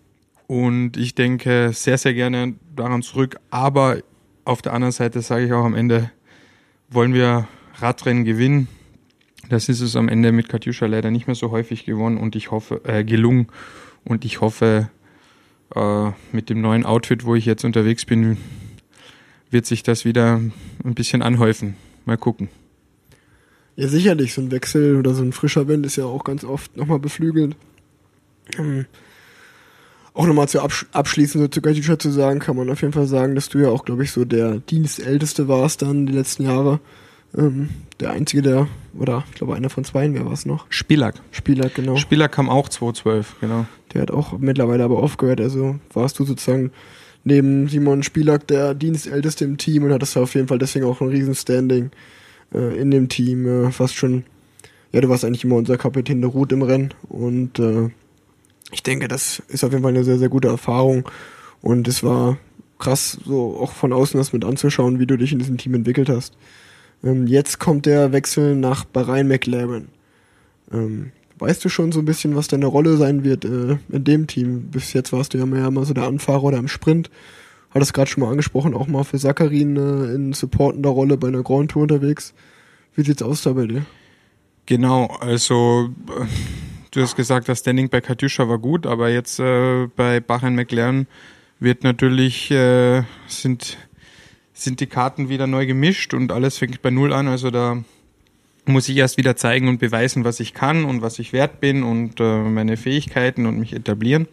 Und 0.47 0.97
ich 0.97 1.15
denke 1.15 1.71
sehr, 1.73 1.97
sehr 1.97 2.13
gerne 2.13 2.55
daran 2.75 3.01
zurück. 3.01 3.39
Aber 3.49 3.97
auf 4.45 4.61
der 4.61 4.73
anderen 4.73 4.91
Seite 4.91 5.21
sage 5.21 5.45
ich 5.45 5.53
auch 5.53 5.65
am 5.65 5.75
Ende, 5.75 6.11
wollen 6.89 7.13
wir 7.13 7.47
Radrennen 7.75 8.23
gewinnen. 8.23 8.67
Das 9.49 9.69
ist 9.69 9.81
es 9.81 9.95
am 9.95 10.09
Ende 10.09 10.31
mit 10.31 10.49
Katjuscha 10.49 10.85
leider 10.85 11.11
nicht 11.11 11.27
mehr 11.27 11.35
so 11.35 11.51
häufig 11.51 11.85
gewonnen 11.85 12.17
und 12.17 12.35
ich 12.35 12.51
hoffe, 12.51 12.81
äh, 12.85 13.03
gelungen. 13.03 13.47
Und 14.05 14.25
ich 14.25 14.41
hoffe, 14.41 14.89
äh, 15.75 16.11
mit 16.31 16.49
dem 16.49 16.61
neuen 16.61 16.85
Outfit, 16.85 17.25
wo 17.25 17.35
ich 17.35 17.45
jetzt 17.45 17.65
unterwegs 17.65 18.05
bin, 18.05 18.37
wird 19.49 19.65
sich 19.65 19.83
das 19.83 20.05
wieder 20.05 20.35
ein 20.35 20.95
bisschen 20.95 21.21
anhäufen. 21.21 21.75
Mal 22.05 22.17
gucken. 22.17 22.49
Ja, 23.75 23.87
sicherlich, 23.87 24.33
so 24.33 24.41
ein 24.41 24.51
Wechsel 24.51 24.97
oder 24.97 25.13
so 25.13 25.23
ein 25.23 25.33
frischer 25.33 25.67
Wind 25.67 25.85
ist 25.85 25.95
ja 25.95 26.05
auch 26.05 26.23
ganz 26.23 26.43
oft 26.43 26.77
nochmal 26.77 26.99
beflügelt. 26.99 27.55
Ähm, 28.57 28.85
auch 30.13 30.27
nochmal 30.27 30.47
zu 30.47 30.61
absch 30.61 30.85
abschließend 30.91 31.41
so 31.43 31.47
zu 31.47 31.61
Katjuscha 31.61 31.97
zu 31.97 32.11
sagen, 32.11 32.39
kann 32.39 32.55
man 32.55 32.69
auf 32.69 32.81
jeden 32.81 32.93
Fall 32.93 33.07
sagen, 33.07 33.33
dass 33.33 33.49
du 33.49 33.59
ja 33.59 33.69
auch, 33.69 33.83
glaube 33.83 34.03
ich, 34.03 34.11
so 34.11 34.25
der 34.25 34.59
Dienstälteste 34.59 35.47
warst 35.47 35.81
dann 35.81 36.05
die 36.05 36.13
letzten 36.13 36.43
Jahre. 36.43 36.79
Ähm, 37.35 37.69
der 37.99 38.11
einzige, 38.11 38.43
der, 38.43 38.67
oder 38.97 39.23
ich 39.31 39.35
glaube 39.35 39.55
einer 39.55 39.71
von 39.71 39.83
zwei, 39.83 40.11
wer 40.13 40.25
war 40.25 40.33
es 40.33 40.45
noch? 40.45 40.67
Spielak. 40.69 41.15
Spielak, 41.31 41.73
genau. 41.73 41.95
Spielak 41.95 42.31
kam 42.31 42.49
auch 42.49 42.69
2012, 42.69 43.37
genau. 43.41 43.65
Der 43.93 44.03
hat 44.03 44.11
auch 44.11 44.37
mittlerweile 44.37 44.83
aber 44.83 44.99
aufgehört, 44.99 45.41
also 45.41 45.79
warst 45.93 46.19
du 46.19 46.25
sozusagen 46.25 46.71
neben 47.23 47.67
Simon 47.69 48.03
Spielak 48.03 48.45
der 48.47 48.75
Dienstälteste 48.75 49.45
im 49.45 49.57
Team 49.57 49.83
und 49.83 49.93
hattest 49.93 50.15
auf 50.17 50.35
jeden 50.35 50.47
Fall 50.47 50.59
deswegen 50.59 50.85
auch 50.85 51.01
ein 51.01 51.07
riesen 51.07 51.33
Standing 51.33 51.89
äh, 52.53 52.77
in 52.77 52.91
dem 52.91 53.09
Team, 53.09 53.45
äh, 53.45 53.71
fast 53.71 53.95
schon, 53.95 54.23
ja, 54.91 55.01
du 55.01 55.09
warst 55.09 55.25
eigentlich 55.25 55.43
immer 55.43 55.55
unser 55.55 55.77
Kapitän 55.77 56.21
der 56.21 56.29
Route 56.29 56.55
im 56.55 56.61
Rennen 56.61 56.93
und 57.09 57.59
äh, 57.59 57.89
ich 58.71 58.83
denke, 58.83 59.07
das 59.07 59.41
ist 59.49 59.63
auf 59.63 59.71
jeden 59.71 59.83
Fall 59.83 59.93
eine 59.93 60.03
sehr, 60.03 60.17
sehr 60.17 60.29
gute 60.29 60.47
Erfahrung 60.47 61.07
und 61.61 61.87
es 61.87 62.03
war 62.03 62.37
krass, 62.79 63.17
so 63.25 63.57
auch 63.57 63.71
von 63.71 63.93
außen 63.93 64.17
das 64.17 64.33
mit 64.33 64.43
anzuschauen, 64.43 64.99
wie 64.99 65.05
du 65.05 65.17
dich 65.17 65.31
in 65.31 65.39
diesem 65.39 65.57
Team 65.57 65.73
entwickelt 65.73 66.09
hast. 66.09 66.35
Ähm, 67.03 67.27
jetzt 67.27 67.59
kommt 67.59 67.85
der 67.85 68.11
Wechsel 68.11 68.55
nach 68.55 68.85
Bahrain 68.85 69.27
McLaren. 69.27 69.89
Ähm, 70.71 71.11
weißt 71.39 71.63
du 71.63 71.69
schon 71.69 71.91
so 71.91 71.99
ein 71.99 72.05
bisschen, 72.05 72.35
was 72.35 72.47
deine 72.47 72.65
Rolle 72.65 72.97
sein 72.97 73.23
wird 73.23 73.45
äh, 73.45 73.77
in 73.89 74.03
dem 74.03 74.27
Team? 74.27 74.69
Bis 74.71 74.93
jetzt 74.93 75.13
warst 75.13 75.33
du 75.33 75.37
ja 75.37 75.45
mehr 75.45 75.67
immer 75.67 75.85
so 75.85 75.93
der 75.93 76.05
Anfahrer 76.05 76.43
oder 76.43 76.57
im 76.57 76.67
Sprint. 76.67 77.09
Hattest 77.73 77.93
gerade 77.93 78.09
schon 78.09 78.23
mal 78.23 78.29
angesprochen, 78.29 78.73
auch 78.73 78.87
mal 78.87 79.03
für 79.03 79.17
Sakarin 79.17 79.77
äh, 79.77 80.13
in 80.13 80.33
supportender 80.33 80.89
Rolle 80.89 81.17
bei 81.17 81.27
einer 81.27 81.43
Grand 81.43 81.71
Tour 81.71 81.83
unterwegs. 81.83 82.33
Wie 82.95 83.03
sieht's 83.03 83.23
aus 83.23 83.41
da 83.41 83.53
bei 83.53 83.65
dir? 83.65 83.85
Genau, 84.65 85.07
also 85.19 85.89
äh, 86.09 86.25
du 86.91 87.01
hast 87.01 87.15
gesagt, 87.15 87.49
das 87.49 87.59
Standing 87.59 87.89
bei 87.89 88.01
Katjuscha 88.01 88.47
war 88.47 88.59
gut, 88.59 88.85
aber 88.85 89.09
jetzt 89.09 89.39
äh, 89.39 89.87
bei 89.95 90.19
Bahrain 90.19 90.55
McLaren 90.55 91.07
wird 91.59 91.83
natürlich, 91.83 92.51
äh, 92.51 93.03
sind 93.27 93.77
sind 94.53 94.79
die 94.79 94.87
Karten 94.87 95.29
wieder 95.29 95.47
neu 95.47 95.65
gemischt 95.65 96.13
und 96.13 96.31
alles 96.31 96.57
fängt 96.57 96.81
bei 96.81 96.91
Null 96.91 97.11
an. 97.11 97.27
Also 97.27 97.51
da 97.51 97.83
muss 98.65 98.87
ich 98.87 98.97
erst 98.97 99.17
wieder 99.17 99.35
zeigen 99.35 99.67
und 99.67 99.79
beweisen, 99.79 100.23
was 100.23 100.39
ich 100.39 100.53
kann 100.53 100.85
und 100.85 101.01
was 101.01 101.19
ich 101.19 101.33
wert 101.33 101.59
bin 101.59 101.83
und 101.83 102.19
äh, 102.19 102.43
meine 102.43 102.77
Fähigkeiten 102.77 103.45
und 103.45 103.59
mich 103.59 103.73
etablieren. 103.73 104.27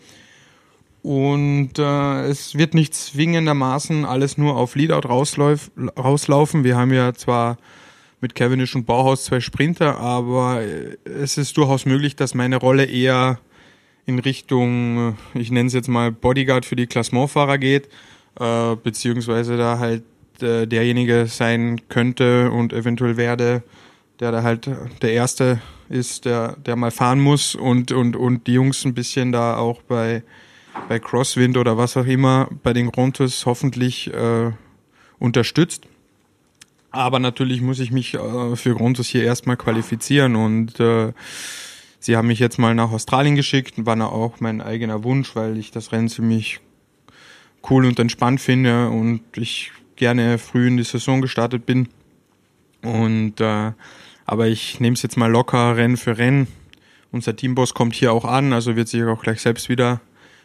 Und 1.03 1.79
äh, 1.79 2.25
es 2.27 2.57
wird 2.57 2.75
nicht 2.75 2.95
zwingendermaßen 2.95 4.05
alles 4.05 4.37
nur 4.37 4.57
auf 4.57 4.75
Leadout 4.75 5.09
rauslauf, 5.09 5.71
rauslaufen. 5.99 6.63
Wir 6.63 6.77
haben 6.77 6.93
ja 6.93 7.15
zwar 7.15 7.57
mit 8.21 8.35
Cavendish 8.35 8.75
und 8.75 8.85
Bauhaus 8.85 9.25
zwei 9.25 9.41
Sprinter, 9.41 9.99
aber 9.99 10.63
äh, 10.63 10.97
es 11.05 11.39
ist 11.39 11.57
durchaus 11.57 11.87
möglich, 11.87 12.17
dass 12.17 12.35
meine 12.35 12.57
Rolle 12.57 12.85
eher 12.85 13.39
in 14.05 14.19
Richtung, 14.19 15.17
äh, 15.35 15.39
ich 15.39 15.51
nenne 15.51 15.69
es 15.69 15.73
jetzt 15.73 15.89
mal 15.89 16.13
Bodyguard 16.13 16.67
für 16.67 16.77
die 16.77 16.87
Klassementfahrer 16.87 17.57
geht, 17.57 17.89
äh, 18.39 18.77
beziehungsweise 18.77 19.57
da 19.57 19.79
halt 19.79 20.03
äh, 20.43 20.67
derjenige 20.67 21.27
sein 21.27 21.81
könnte 21.89 22.51
und 22.51 22.73
eventuell 22.75 23.17
werde, 23.17 23.63
der 24.21 24.33
da 24.33 24.43
halt 24.43 24.69
der 25.01 25.13
Erste 25.13 25.63
ist, 25.89 26.27
der, 26.27 26.57
der 26.57 26.77
mal 26.77 26.91
fahren 26.91 27.21
muss 27.21 27.55
und, 27.55 27.91
und, 27.91 28.17
und 28.17 28.47
die 28.47 28.53
Jungs 28.53 28.85
ein 28.85 28.95
bisschen 28.95 29.33
da 29.33 29.57
auch 29.57 29.81
bei, 29.83 30.23
bei 30.89 30.99
Crosswind 30.99 31.57
oder 31.57 31.77
was 31.77 31.97
auch 31.97 32.07
immer 32.07 32.49
bei 32.63 32.73
den 32.73 32.91
Grontos 32.91 33.47
hoffentlich 33.47 34.13
äh, 34.13 34.51
unterstützt. 35.19 35.87
Aber 36.91 37.19
natürlich 37.19 37.61
muss 37.61 37.79
ich 37.79 37.93
mich 37.93 38.15
äh, 38.15 38.57
für 38.57 38.75
Grontos 38.75 39.07
hier 39.07 39.23
erstmal 39.23 39.57
qualifizieren 39.57 40.35
und 40.35 40.81
äh, 40.81 41.13
sie 42.01 42.17
haben 42.17 42.29
mich 42.29 42.41
jetzt 42.41 42.59
mal 42.59 42.75
nach 42.75 42.91
Australien 42.91 43.37
geschickt, 43.37 43.75
war 43.87 44.13
auch 44.13 44.41
mein 44.41 44.61
eigener 44.61 45.05
Wunsch, 45.05 45.37
weil 45.37 45.57
ich 45.59 45.71
das 45.71 45.93
Rennen 45.93 46.09
ziemlich 46.09 46.61
cool 47.69 47.85
und 47.85 47.99
entspannt 47.99 48.41
finde 48.41 48.89
und 48.89 49.23
ich 49.37 49.71
gerne 49.97 50.39
früh 50.39 50.67
in 50.67 50.77
die 50.77 50.83
Saison 50.83 51.21
gestartet 51.21 51.67
bin. 51.67 51.89
Und 52.83 53.41
äh, 53.41 53.73
aber 54.25 54.49
ich 54.49 54.81
nehme 54.81 54.95
es 54.95 55.03
jetzt 55.03 55.17
mal 55.17 55.31
locker 55.31 55.77
Rennen 55.77 55.97
für 55.97 56.17
Rennen. 56.17 56.49
Unser 57.13 57.37
Teamboss 57.37 57.75
kommt 57.75 57.95
hier 57.95 58.13
auch 58.13 58.25
an, 58.25 58.53
also 58.53 58.77
wird 58.77 58.89
sich 58.89 59.03
auch 59.05 59.23
gleich 59.23 59.41
selbst 59.41 59.69
wieder 59.69 60.01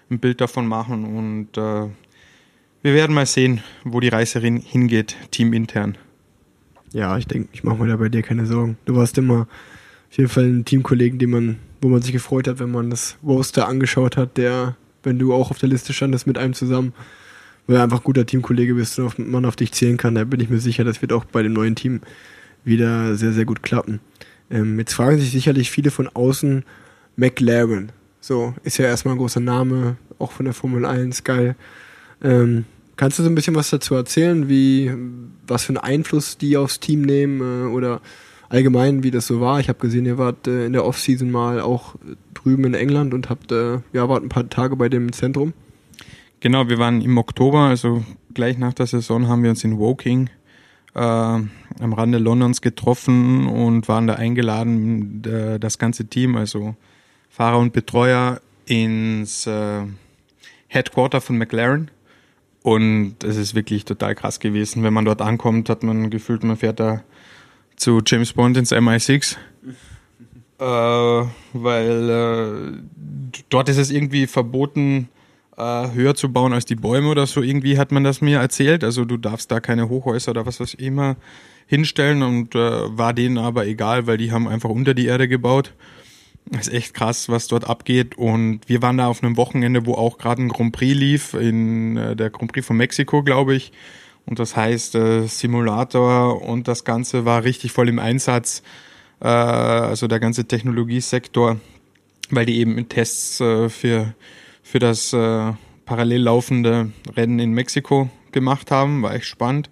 ein 0.09 0.19
Bild 0.19 0.41
davon 0.41 0.67
machen 0.67 1.05
und 1.05 1.57
äh, 1.57 1.89
wir 2.81 2.93
werden 2.93 3.15
mal 3.15 3.25
sehen, 3.25 3.61
wo 3.83 3.99
die 3.99 4.09
Reise 4.09 4.39
hingeht, 4.39 5.15
teamintern. 5.31 5.97
Ja, 6.93 7.17
ich 7.17 7.27
denke, 7.27 7.49
ich 7.51 7.63
mache 7.63 7.77
mir 7.77 7.87
da 7.87 7.97
bei 7.97 8.09
dir 8.09 8.21
keine 8.21 8.45
Sorgen. 8.45 8.77
Du 8.85 8.95
warst 8.95 9.17
immer 9.17 9.47
auf 10.09 10.17
jeden 10.17 10.29
Fall 10.29 10.45
ein 10.45 10.65
Teamkollegen, 10.65 11.17
den 11.17 11.29
man, 11.31 11.59
wo 11.81 11.89
man 11.89 12.01
sich 12.01 12.11
gefreut 12.13 12.47
hat, 12.47 12.59
wenn 12.59 12.71
man 12.71 12.89
das 12.89 13.17
Roster 13.23 13.67
angeschaut 13.67 14.17
hat, 14.17 14.37
der 14.37 14.75
wenn 15.05 15.19
du 15.19 15.33
auch 15.33 15.51
auf 15.51 15.59
der 15.59 15.69
Liste 15.69 15.93
standest 15.93 16.27
mit 16.27 16.37
einem 16.37 16.53
zusammen, 16.53 16.93
weil 17.67 17.77
du 17.77 17.83
einfach 17.83 17.99
ein 17.99 18.03
guter 18.03 18.25
Teamkollege 18.25 18.75
bist 18.75 18.99
und 18.99 19.19
man 19.19 19.45
auf 19.45 19.55
dich 19.55 19.71
zählen 19.71 19.97
kann, 19.97 20.15
da 20.15 20.23
bin 20.23 20.39
ich 20.39 20.49
mir 20.49 20.59
sicher, 20.59 20.83
das 20.83 21.01
wird 21.01 21.13
auch 21.13 21.25
bei 21.25 21.43
dem 21.43 21.53
neuen 21.53 21.75
Team 21.75 22.01
wieder 22.63 23.15
sehr, 23.15 23.31
sehr 23.31 23.45
gut 23.45 23.63
klappen. 23.63 23.99
Ähm, 24.49 24.77
jetzt 24.79 24.93
fragen 24.93 25.19
sich 25.19 25.31
sicherlich 25.31 25.71
viele 25.71 25.91
von 25.91 26.07
außen, 26.07 26.63
McLaren. 27.15 27.91
So, 28.27 28.55
ist 28.63 28.79
ja 28.79 28.85
erstmal 28.85 29.13
ein 29.13 29.19
großer 29.19 29.39
Name, 29.39 29.97
auch 30.17 30.31
von 30.31 30.45
der 30.45 30.55
Formel 30.55 30.83
1, 30.83 31.23
geil. 31.25 31.55
Ähm, 32.23 32.65
kannst 32.95 33.19
du 33.19 33.23
so 33.23 33.29
ein 33.29 33.35
bisschen 33.35 33.53
was 33.53 33.69
dazu 33.69 33.93
erzählen, 33.93 34.49
wie, 34.49 34.91
was 35.45 35.65
für 35.65 35.73
einen 35.73 35.77
Einfluss 35.77 36.35
die 36.35 36.57
aufs 36.57 36.79
Team 36.79 37.03
nehmen 37.03 37.39
äh, 37.41 37.67
oder 37.67 38.01
allgemein, 38.49 39.03
wie 39.03 39.11
das 39.11 39.27
so 39.27 39.41
war. 39.41 39.59
Ich 39.59 39.69
habe 39.69 39.77
gesehen, 39.77 40.07
ihr 40.07 40.17
wart 40.17 40.47
äh, 40.47 40.65
in 40.65 40.73
der 40.73 40.85
Offseason 40.85 41.29
mal 41.29 41.61
auch 41.61 41.93
drüben 42.33 42.63
in 42.63 42.73
England 42.73 43.13
und 43.13 43.29
habt 43.29 43.51
äh, 43.51 43.77
ja 43.93 44.09
wart 44.09 44.23
ein 44.23 44.29
paar 44.29 44.49
Tage 44.49 44.75
bei 44.75 44.89
dem 44.89 45.13
Zentrum. 45.13 45.53
Genau, 46.39 46.67
wir 46.67 46.79
waren 46.79 47.01
im 47.01 47.19
Oktober, 47.19 47.59
also 47.59 48.03
gleich 48.33 48.57
nach 48.57 48.73
der 48.73 48.87
Saison 48.87 49.27
haben 49.27 49.43
wir 49.43 49.51
uns 49.51 49.63
in 49.63 49.77
Woking 49.77 50.31
äh, 50.95 50.99
am 50.99 51.49
Rande 51.79 52.17
Londons 52.17 52.61
getroffen 52.61 53.45
und 53.45 53.87
waren 53.87 54.07
da 54.07 54.15
eingeladen, 54.15 55.21
äh, 55.25 55.59
das 55.59 55.77
ganze 55.77 56.07
Team, 56.07 56.35
also 56.35 56.75
Fahrer 57.35 57.59
und 57.59 57.73
Betreuer, 57.73 58.39
ins 58.65 59.45
äh, 59.45 59.81
Headquarter 60.69 61.19
von 61.19 61.37
McLaren. 61.37 61.91
Und 62.63 63.25
es 63.25 63.35
ist 63.35 63.55
wirklich 63.55 63.83
total 63.83 64.15
krass 64.15 64.39
gewesen. 64.39 64.83
Wenn 64.83 64.93
man 64.93 65.03
dort 65.03 65.21
ankommt, 65.21 65.67
hat 65.67 65.83
man 65.83 66.09
gefühlt, 66.09 66.45
man 66.45 66.55
fährt 66.55 66.79
da 66.79 67.03
zu 67.75 68.01
James 68.05 68.31
Bond 68.31 68.55
ins 68.55 68.71
MI6. 68.71 69.35
äh, 70.59 71.27
weil 71.51 72.09
äh, 72.09 73.01
dort 73.49 73.67
ist 73.67 73.79
es 73.79 73.91
irgendwie 73.91 74.27
verboten, 74.27 75.09
äh, 75.57 75.91
höher 75.91 76.15
zu 76.15 76.31
bauen 76.31 76.53
als 76.53 76.63
die 76.63 76.75
Bäume 76.75 77.09
oder 77.09 77.27
so. 77.27 77.41
Irgendwie 77.41 77.77
hat 77.77 77.91
man 77.91 78.05
das 78.05 78.21
mir 78.21 78.39
erzählt. 78.39 78.85
Also 78.85 79.03
du 79.03 79.17
darfst 79.17 79.51
da 79.51 79.59
keine 79.59 79.89
Hochhäuser 79.89 80.31
oder 80.31 80.45
was 80.45 80.61
weiß 80.61 80.75
ich 80.75 80.79
immer 80.79 81.17
hinstellen 81.67 82.23
und 82.23 82.55
äh, 82.55 82.97
war 82.97 83.11
denen 83.11 83.37
aber 83.37 83.67
egal, 83.67 84.07
weil 84.07 84.15
die 84.15 84.31
haben 84.31 84.47
einfach 84.47 84.69
unter 84.69 84.93
die 84.93 85.07
Erde 85.07 85.27
gebaut. 85.27 85.73
Das 86.47 86.67
ist 86.67 86.73
echt 86.73 86.93
krass, 86.93 87.27
was 87.27 87.47
dort 87.47 87.67
abgeht. 87.67 88.17
Und 88.17 88.61
wir 88.67 88.81
waren 88.81 88.97
da 88.97 89.07
auf 89.07 89.23
einem 89.23 89.35
Wochenende, 89.35 89.85
wo 89.85 89.93
auch 89.95 90.17
gerade 90.17 90.43
ein 90.43 90.49
Grand 90.49 90.73
Prix 90.73 90.95
lief, 90.95 91.33
in 91.33 91.97
äh, 91.97 92.15
der 92.15 92.29
Grand 92.29 92.51
Prix 92.51 92.65
von 92.65 92.77
Mexiko, 92.77 93.23
glaube 93.23 93.55
ich. 93.55 93.71
Und 94.25 94.39
das 94.39 94.55
heißt, 94.55 94.95
äh, 94.95 95.27
Simulator 95.27 96.41
und 96.41 96.67
das 96.67 96.83
Ganze 96.83 97.25
war 97.25 97.43
richtig 97.43 97.71
voll 97.71 97.89
im 97.89 97.99
Einsatz, 97.99 98.61
äh, 99.21 99.27
also 99.27 100.07
der 100.07 100.19
ganze 100.19 100.45
Technologiesektor, 100.45 101.59
weil 102.29 102.45
die 102.45 102.59
eben 102.59 102.89
Tests 102.89 103.37
für, 103.37 104.15
für 104.63 104.79
das 104.79 105.11
parallel 105.11 106.21
laufende 106.21 106.91
Rennen 107.15 107.37
in 107.37 107.51
Mexiko 107.51 108.09
gemacht 108.31 108.71
haben, 108.71 109.03
war 109.03 109.13
echt 109.13 109.25
spannend. 109.25 109.69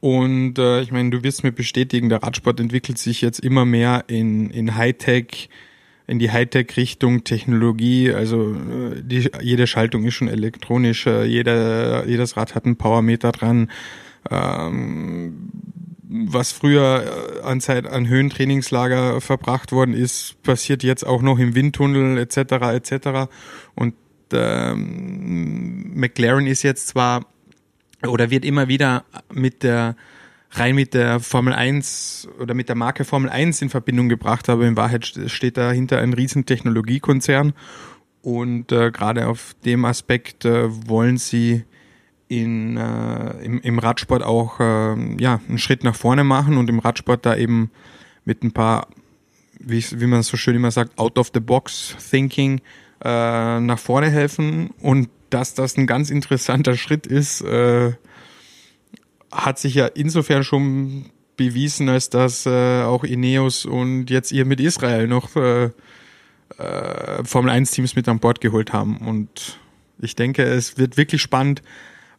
Und 0.00 0.58
ich 0.58 0.92
meine, 0.92 1.10
du 1.10 1.22
wirst 1.22 1.44
mir 1.44 1.52
bestätigen, 1.52 2.08
der 2.08 2.22
Radsport 2.22 2.58
entwickelt 2.58 2.96
sich 2.96 3.20
jetzt 3.20 3.40
immer 3.40 3.66
mehr 3.66 4.04
in, 4.06 4.48
in 4.48 4.76
Hightech, 4.76 5.50
in 6.06 6.18
die 6.18 6.30
Hightech-Richtung, 6.30 7.24
Technologie, 7.24 8.12
also 8.12 8.52
äh, 8.52 9.02
die, 9.02 9.30
jede 9.40 9.66
Schaltung 9.66 10.04
ist 10.04 10.14
schon 10.14 10.28
elektronisch, 10.28 11.06
äh, 11.06 11.24
jeder, 11.24 12.06
jedes 12.06 12.36
Rad 12.36 12.54
hat 12.54 12.66
einen 12.66 12.76
Powermeter 12.76 13.32
dran. 13.32 13.70
Ähm, 14.30 15.50
was 16.06 16.52
früher 16.52 17.42
an 17.42 17.60
Zeit 17.60 17.86
an 17.86 18.06
Höhentrainingslager 18.06 19.20
verbracht 19.20 19.72
worden 19.72 19.94
ist, 19.94 20.40
passiert 20.42 20.82
jetzt 20.82 21.04
auch 21.04 21.22
noch 21.22 21.38
im 21.38 21.54
Windtunnel 21.54 22.18
etc. 22.18 22.36
etc. 22.74 23.30
Und 23.74 23.94
ähm, 24.32 25.92
McLaren 25.94 26.46
ist 26.46 26.62
jetzt 26.62 26.88
zwar 26.88 27.26
oder 28.06 28.30
wird 28.30 28.44
immer 28.44 28.68
wieder 28.68 29.04
mit 29.32 29.62
der 29.62 29.96
rein 30.54 30.74
mit 30.74 30.94
der 30.94 31.20
Formel 31.20 31.52
1 31.52 32.28
oder 32.38 32.54
mit 32.54 32.68
der 32.68 32.76
Marke 32.76 33.04
Formel 33.04 33.30
1 33.30 33.62
in 33.62 33.70
Verbindung 33.70 34.08
gebracht, 34.08 34.48
aber 34.48 34.66
in 34.66 34.76
Wahrheit 34.76 35.06
steht 35.26 35.56
dahinter 35.56 35.98
ein 35.98 36.12
riesen 36.12 36.46
Technologiekonzern. 36.46 37.52
Und 38.22 38.72
äh, 38.72 38.90
gerade 38.90 39.28
auf 39.28 39.54
dem 39.64 39.84
Aspekt 39.84 40.44
äh, 40.44 40.88
wollen 40.88 41.18
sie 41.18 41.64
in, 42.28 42.76
äh, 42.76 43.44
im, 43.44 43.60
im 43.60 43.78
Radsport 43.78 44.22
auch 44.22 44.60
äh, 44.60 44.94
ja, 45.20 45.40
einen 45.46 45.58
Schritt 45.58 45.84
nach 45.84 45.94
vorne 45.94 46.24
machen 46.24 46.56
und 46.56 46.70
im 46.70 46.78
Radsport 46.78 47.26
da 47.26 47.36
eben 47.36 47.70
mit 48.24 48.42
ein 48.42 48.52
paar, 48.52 48.88
wie, 49.58 49.84
wie 50.00 50.06
man 50.06 50.22
so 50.22 50.36
schön 50.36 50.56
immer 50.56 50.70
sagt, 50.70 50.98
out 50.98 51.18
of 51.18 51.30
the 51.34 51.40
box 51.40 51.96
thinking 52.10 52.60
äh, 53.04 53.60
nach 53.60 53.78
vorne 53.78 54.10
helfen. 54.10 54.70
Und 54.80 55.10
dass 55.28 55.54
das 55.54 55.76
ein 55.76 55.86
ganz 55.86 56.10
interessanter 56.10 56.76
Schritt 56.76 57.06
ist, 57.06 57.42
äh, 57.42 57.92
hat 59.34 59.58
sich 59.58 59.74
ja 59.74 59.86
insofern 59.86 60.44
schon 60.44 61.06
bewiesen, 61.36 61.88
als 61.88 62.10
dass 62.10 62.46
äh, 62.46 62.82
auch 62.82 63.04
Ineos 63.04 63.64
und 63.64 64.08
jetzt 64.08 64.32
ihr 64.32 64.44
mit 64.44 64.60
Israel 64.60 65.08
noch 65.08 65.34
äh, 65.36 65.70
äh, 66.58 67.24
Formel 67.24 67.50
1 67.50 67.70
Teams 67.72 67.96
mit 67.96 68.08
an 68.08 68.20
Bord 68.20 68.40
geholt 68.40 68.72
haben. 68.72 68.98
Und 68.98 69.58
ich 69.98 70.14
denke, 70.14 70.44
es 70.44 70.78
wird 70.78 70.96
wirklich 70.96 71.20
spannend, 71.22 71.62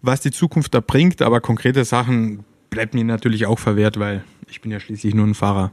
was 0.01 0.21
die 0.21 0.31
Zukunft 0.31 0.73
da 0.73 0.81
bringt, 0.81 1.21
aber 1.21 1.41
konkrete 1.41 1.85
Sachen 1.85 2.43
bleibt 2.69 2.93
mir 2.93 3.05
natürlich 3.05 3.45
auch 3.45 3.59
verwehrt, 3.59 3.97
weil 3.99 4.23
ich 4.49 4.61
bin 4.61 4.71
ja 4.71 4.79
schließlich 4.79 5.15
nur 5.15 5.25
ein 5.25 5.33
Fahrer. 5.33 5.71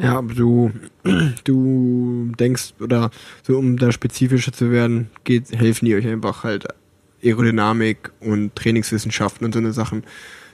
Ja, 0.00 0.18
aber 0.18 0.34
du, 0.34 0.72
du 1.44 2.32
denkst, 2.38 2.74
oder 2.80 3.10
so 3.42 3.58
um 3.58 3.76
da 3.76 3.92
spezifischer 3.92 4.52
zu 4.52 4.70
werden, 4.70 5.10
geht, 5.24 5.50
helfen 5.52 5.86
die 5.86 5.94
euch 5.94 6.06
einfach 6.06 6.44
halt 6.44 6.66
Aerodynamik 7.22 8.12
und 8.20 8.54
Trainingswissenschaften 8.54 9.44
und 9.44 9.52
so 9.52 9.58
eine 9.58 9.72
Sachen, 9.72 10.04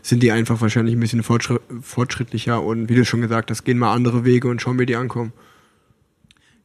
sind 0.03 0.23
die 0.23 0.33
einfach 0.33 0.61
wahrscheinlich 0.61 0.95
ein 0.95 1.01
bisschen 1.01 1.23
fortschritt, 1.23 1.63
fortschrittlicher 1.81 2.63
und 2.63 2.89
wie 2.89 2.95
du 2.95 3.05
schon 3.05 3.23
gesagt 3.23 3.51
hast, 3.51 3.65
gehen 3.65 3.79
mal 3.79 3.95
andere 3.95 4.25
Wege 4.25 4.49
und 4.49 4.61
schauen, 4.61 4.79
wie 4.79 4.87
die 4.87 4.97
ankommen. 4.97 5.33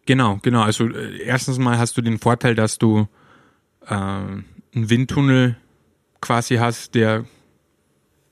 Genau, 0.05 0.39
genau. 0.41 0.61
Also 0.63 0.89
äh, 0.89 1.21
erstens 1.21 1.57
mal 1.57 1.77
hast 1.77 1.95
du 1.95 2.01
den 2.01 2.19
Vorteil, 2.19 2.55
dass 2.55 2.79
du 2.79 3.07
äh, 3.85 3.93
einen 3.93 4.45
Windtunnel 4.73 5.55
quasi 6.19 6.55
hast, 6.55 6.95
der 6.95 7.25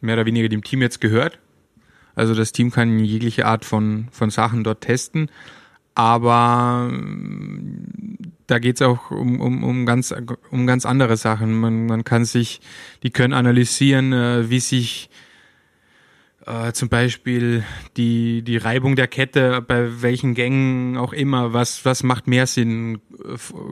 mehr 0.02 0.16
oder 0.16 0.26
weniger 0.26 0.50
dem 0.50 0.64
Team 0.64 0.82
jetzt 0.82 1.00
gehört. 1.00 1.40
Also 2.16 2.34
das 2.34 2.52
Team 2.52 2.72
kann 2.72 3.00
jegliche 3.00 3.46
Art 3.46 3.64
von, 3.64 4.08
von 4.12 4.30
Sachen 4.30 4.64
dort 4.64 4.82
testen. 4.82 5.30
Aber 5.96 6.92
da 8.48 8.60
geht's 8.60 8.82
auch 8.82 9.12
um, 9.12 9.40
um, 9.40 9.64
um, 9.64 9.86
ganz, 9.86 10.14
um 10.52 10.66
ganz 10.66 10.86
andere 10.86 11.18
Sachen. 11.18 11.54
Man, 11.60 11.86
man 11.86 12.04
kann 12.04 12.26
sich, 12.26 12.62
die 13.04 13.12
können 13.12 13.34
analysieren, 13.34 14.14
äh, 14.14 14.50
wie 14.50 14.60
sich 14.60 15.10
äh, 16.46 16.72
zum 16.72 16.88
Beispiel 16.88 17.64
die, 17.98 18.42
die 18.42 18.58
Reibung 18.58 18.96
der 18.96 19.08
Kette, 19.08 19.62
bei 19.62 20.02
welchen 20.02 20.34
Gängen 20.34 20.98
auch 20.98 21.12
immer, 21.12 21.52
was, 21.52 21.84
was 21.84 22.04
macht 22.04 22.28
mehr 22.28 22.48
Sinn? 22.48 23.02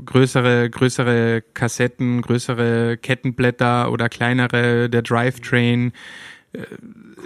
Größere, 0.05 0.69
größere 0.69 1.41
Kassetten, 1.53 2.21
größere 2.21 2.97
Kettenblätter 2.97 3.91
oder 3.91 4.09
kleinere, 4.09 4.89
der 4.89 5.01
Drivetrain 5.01 5.93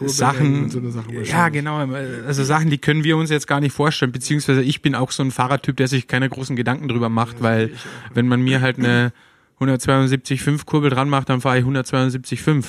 Sachen, 0.08 0.70
so 0.70 0.88
Sachen 0.90 1.24
ja 1.24 1.50
genau, 1.50 1.78
also 1.78 2.44
Sachen, 2.44 2.70
die 2.70 2.78
können 2.78 3.04
wir 3.04 3.18
uns 3.18 3.30
jetzt 3.30 3.48
gar 3.48 3.60
nicht 3.60 3.74
vorstellen, 3.74 4.12
beziehungsweise 4.12 4.62
ich 4.62 4.82
bin 4.82 4.96
auch 4.96 5.12
so 5.12 5.24
ein 5.24 5.32
Fahrertyp, 5.32 5.78
der 5.78 5.88
sich 5.88 6.08
keine 6.08 6.30
großen 6.30 6.56
Gedanken 6.56 6.88
drüber 6.88 7.10
macht, 7.10 7.38
ja, 7.38 7.44
weil 7.44 7.72
wenn 8.14 8.28
man 8.28 8.42
mir 8.42 8.62
halt 8.62 8.78
eine 8.78 9.12
172,5 9.60 10.66
Kurbel 10.66 10.90
dran 10.90 11.10
macht, 11.10 11.30
dann 11.30 11.42
fahre 11.42 11.60
ich 11.60 11.66
172,5. 11.66 12.64
Ja. 12.64 12.68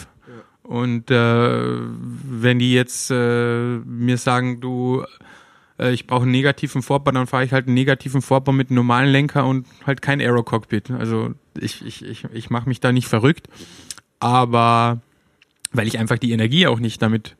Und 0.62 1.10
äh, 1.10 1.14
wenn 1.16 2.58
die 2.58 2.72
jetzt 2.72 3.10
äh, 3.10 3.78
mir 3.78 4.16
sagen, 4.18 4.60
du, 4.60 5.04
äh, 5.78 5.92
ich 5.92 6.06
brauche 6.06 6.22
einen 6.22 6.32
negativen 6.32 6.82
Vorbau, 6.82 7.12
dann 7.12 7.26
fahre 7.26 7.44
ich 7.44 7.52
halt 7.52 7.66
einen 7.66 7.74
negativen 7.74 8.22
Vorbau 8.22 8.52
mit 8.52 8.70
einem 8.70 8.76
normalen 8.76 9.10
Lenker 9.10 9.46
und 9.46 9.66
halt 9.86 10.02
kein 10.02 10.20
Aero-Cockpit. 10.20 10.90
Also 10.90 11.34
ich, 11.58 11.84
ich, 11.84 12.04
ich, 12.04 12.24
ich 12.32 12.50
mache 12.50 12.68
mich 12.68 12.80
da 12.80 12.92
nicht 12.92 13.08
verrückt, 13.08 13.48
aber 14.18 15.00
weil 15.72 15.86
ich 15.86 15.98
einfach 15.98 16.18
die 16.18 16.32
Energie 16.32 16.66
auch 16.66 16.80
nicht 16.80 17.00
damit 17.02 17.36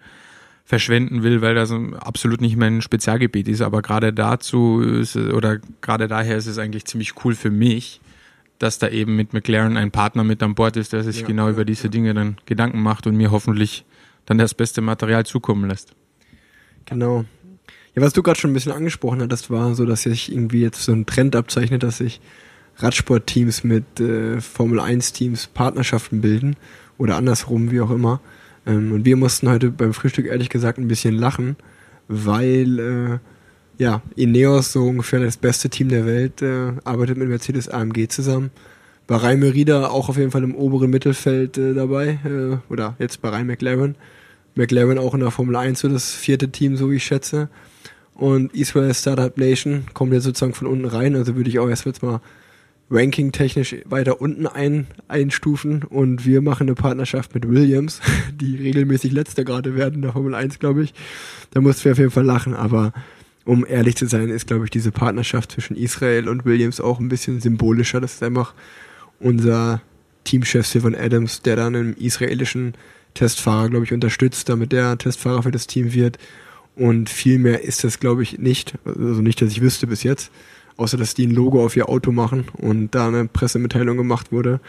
verschwenden 0.65 1.23
will, 1.23 1.43
weil 1.43 1.55
das 1.55 1.73
absolut 1.73 2.41
nicht 2.41 2.57
mein 2.57 2.81
Spezialgebiet 2.81 3.49
ist. 3.49 3.61
Aber 3.61 3.83
gerade 3.83 4.13
dazu 4.13 4.81
ist, 4.81 5.17
oder 5.17 5.59
gerade 5.81 6.07
daher 6.07 6.37
ist 6.37 6.47
es 6.47 6.59
eigentlich 6.59 6.85
ziemlich 6.85 7.25
cool 7.25 7.35
für 7.35 7.51
mich, 7.51 8.01
dass 8.61 8.79
da 8.79 8.89
eben 8.89 9.17
mit 9.17 9.33
McLaren 9.33 9.77
ein 9.77 9.91
Partner 9.91 10.23
mit 10.23 10.43
an 10.43 10.55
Bord 10.55 10.77
ist, 10.77 10.93
der 10.93 11.03
sich 11.03 11.23
ja, 11.23 11.27
genau 11.27 11.47
ja, 11.47 11.53
über 11.53 11.65
diese 11.65 11.85
ja. 11.85 11.91
Dinge 11.91 12.15
dann 12.15 12.37
Gedanken 12.47 12.81
macht 12.81 13.07
und 13.07 13.17
mir 13.17 13.31
hoffentlich 13.31 13.85
dann 14.27 14.39
das 14.39 14.55
beste 14.55 14.81
Material 14.81 15.27
zukommen 15.27 15.69
lässt. 15.69 15.95
Genau. 16.85 17.25
Ja, 17.97 18.03
was 18.03 18.13
du 18.13 18.23
gerade 18.23 18.39
schon 18.39 18.51
ein 18.51 18.55
bisschen 18.55 18.73
angesprochen 18.73 19.23
hattest, 19.23 19.51
war 19.51 19.75
so, 19.75 19.85
dass 19.85 20.03
sich 20.03 20.31
irgendwie 20.31 20.61
jetzt 20.61 20.83
so 20.85 20.93
ein 20.93 21.07
Trend 21.07 21.35
abzeichnet, 21.35 21.83
dass 21.83 21.99
sich 21.99 22.21
Radsportteams 22.77 23.65
mit 23.65 23.99
äh, 23.99 24.41
Formel 24.41 24.79
1 24.79 25.15
Teams 25.15 25.49
Partnerschaften 25.49 26.21
bilden 26.21 26.57
oder 27.01 27.17
andersrum, 27.17 27.71
wie 27.71 27.81
auch 27.81 27.91
immer. 27.91 28.21
Ähm, 28.67 28.93
und 28.93 29.05
wir 29.05 29.17
mussten 29.17 29.49
heute 29.49 29.71
beim 29.71 29.95
Frühstück 29.95 30.27
ehrlich 30.27 30.51
gesagt 30.51 30.79
ein 30.79 30.87
bisschen 30.87 31.15
lachen, 31.15 31.57
weil 32.09 32.79
äh, 32.79 33.83
ja, 33.83 34.03
Ineos, 34.17 34.73
so 34.73 34.87
ungefähr 34.87 35.21
das 35.21 35.39
beste 35.39 35.71
Team 35.71 35.89
der 35.89 36.05
Welt, 36.05 36.43
äh, 36.43 36.73
arbeitet 36.85 37.17
mit 37.17 37.29
Mercedes 37.29 37.71
AMG 37.71 38.09
zusammen. 38.09 38.51
Bahrain 39.07 39.41
Merida 39.41 39.89
auch 39.89 40.11
auf 40.11 40.19
jeden 40.19 40.31
Fall 40.31 40.45
im 40.45 40.55
oberen 40.55 40.91
Mittelfeld 40.91 41.57
äh, 41.57 41.73
dabei, 41.73 42.19
äh, 42.25 42.59
oder 42.71 42.97
jetzt 42.99 43.23
Bahrain 43.23 43.47
McLaren. 43.47 43.97
McLaren 44.55 44.99
auch 44.99 45.15
in 45.15 45.21
der 45.21 45.31
Formel 45.31 45.57
1 45.57 45.81
so 45.81 45.89
das 45.89 46.13
vierte 46.13 46.51
Team, 46.51 46.77
so 46.77 46.91
wie 46.91 46.97
ich 46.97 47.05
schätze. 47.05 47.49
Und 48.15 48.55
Israel 48.55 48.93
Startup 48.93 49.35
Nation 49.39 49.87
kommt 49.95 50.13
jetzt 50.13 50.25
sozusagen 50.25 50.53
von 50.53 50.67
unten 50.67 50.85
rein, 50.85 51.17
also 51.17 51.35
würde 51.35 51.49
ich 51.49 51.59
auch 51.59 51.69
erst 51.69 51.87
jetzt 51.87 52.03
mal 52.03 52.21
ranking-technisch 52.91 53.77
weiter 53.85 54.21
unten 54.21 54.47
ein, 54.47 54.89
einstufen 55.09 55.85
und 55.85 56.27
wir 56.27 56.43
machen 56.43 56.69
eine 56.69 56.75
Partnerschaft 56.75 57.35
mit 57.35 57.49
Williams, 57.49 58.01
die 58.35 58.57
regelmäßig 58.57 59.13
letzter 59.13 59.45
gerade 59.45 59.77
werden 59.77 59.97
in 59.97 60.03
der 60.03 60.13
Formel 60.13 60.35
1, 60.35 60.59
glaube 60.59 60.83
ich. 60.83 60.93
Da 61.53 61.61
mussten 61.61 61.85
wir 61.85 61.93
auf 61.93 61.99
jeden 61.99 62.11
Fall 62.11 62.25
lachen, 62.25 62.55
aber 62.55 62.93
um 63.45 63.65
ehrlich 63.67 63.97
zu 63.97 64.07
sein, 64.07 64.29
ist, 64.29 64.49
glaube 64.49 64.65
ich, 64.65 64.71
diese 64.71 64.93
Partnerschaft 64.93 65.53
zwischen 65.53 65.77
Israel 65.77 66.29
und 66.29 66.45
Williams 66.45 66.81
auch 66.81 67.01
ein 67.01 67.09
bisschen 67.09 67.41
symbolischer. 67.41 68.01
Das 68.01 68.15
ist 68.15 68.23
einfach 68.23 68.55
unser 69.19 69.81
Teamchef 70.25 70.67
Sylvan 70.67 70.95
Adams, 70.95 71.43
der 71.43 71.57
dann 71.57 71.75
einen 71.75 71.95
israelischen 71.95 72.75
Testfahrer, 73.15 73.71
glaube 73.71 73.85
ich, 73.85 73.93
unterstützt, 73.93 74.49
damit 74.49 74.73
der 74.73 74.99
Testfahrer 74.99 75.43
für 75.43 75.51
das 75.51 75.67
Team 75.67 75.95
wird. 75.95 76.19
Und 76.77 77.11
viel 77.11 77.39
mehr 77.39 77.65
ist 77.65 77.83
das, 77.83 77.99
glaube 77.99 78.23
ich, 78.23 78.39
nicht. 78.39 78.75
Also 78.85 79.23
nicht, 79.23 79.41
dass 79.43 79.51
ich 79.51 79.61
wüsste 79.61 79.87
bis 79.87 80.03
jetzt 80.03 80.31
außer 80.77 80.97
dass 80.97 81.15
die 81.15 81.27
ein 81.27 81.35
Logo 81.35 81.65
auf 81.65 81.77
ihr 81.77 81.89
Auto 81.89 82.13
machen 82.13 82.47
und 82.57 82.95
da 82.95 83.09
eine 83.09 83.27
Pressemitteilung 83.27 83.97
gemacht 83.97 84.33
wurde, 84.33 84.61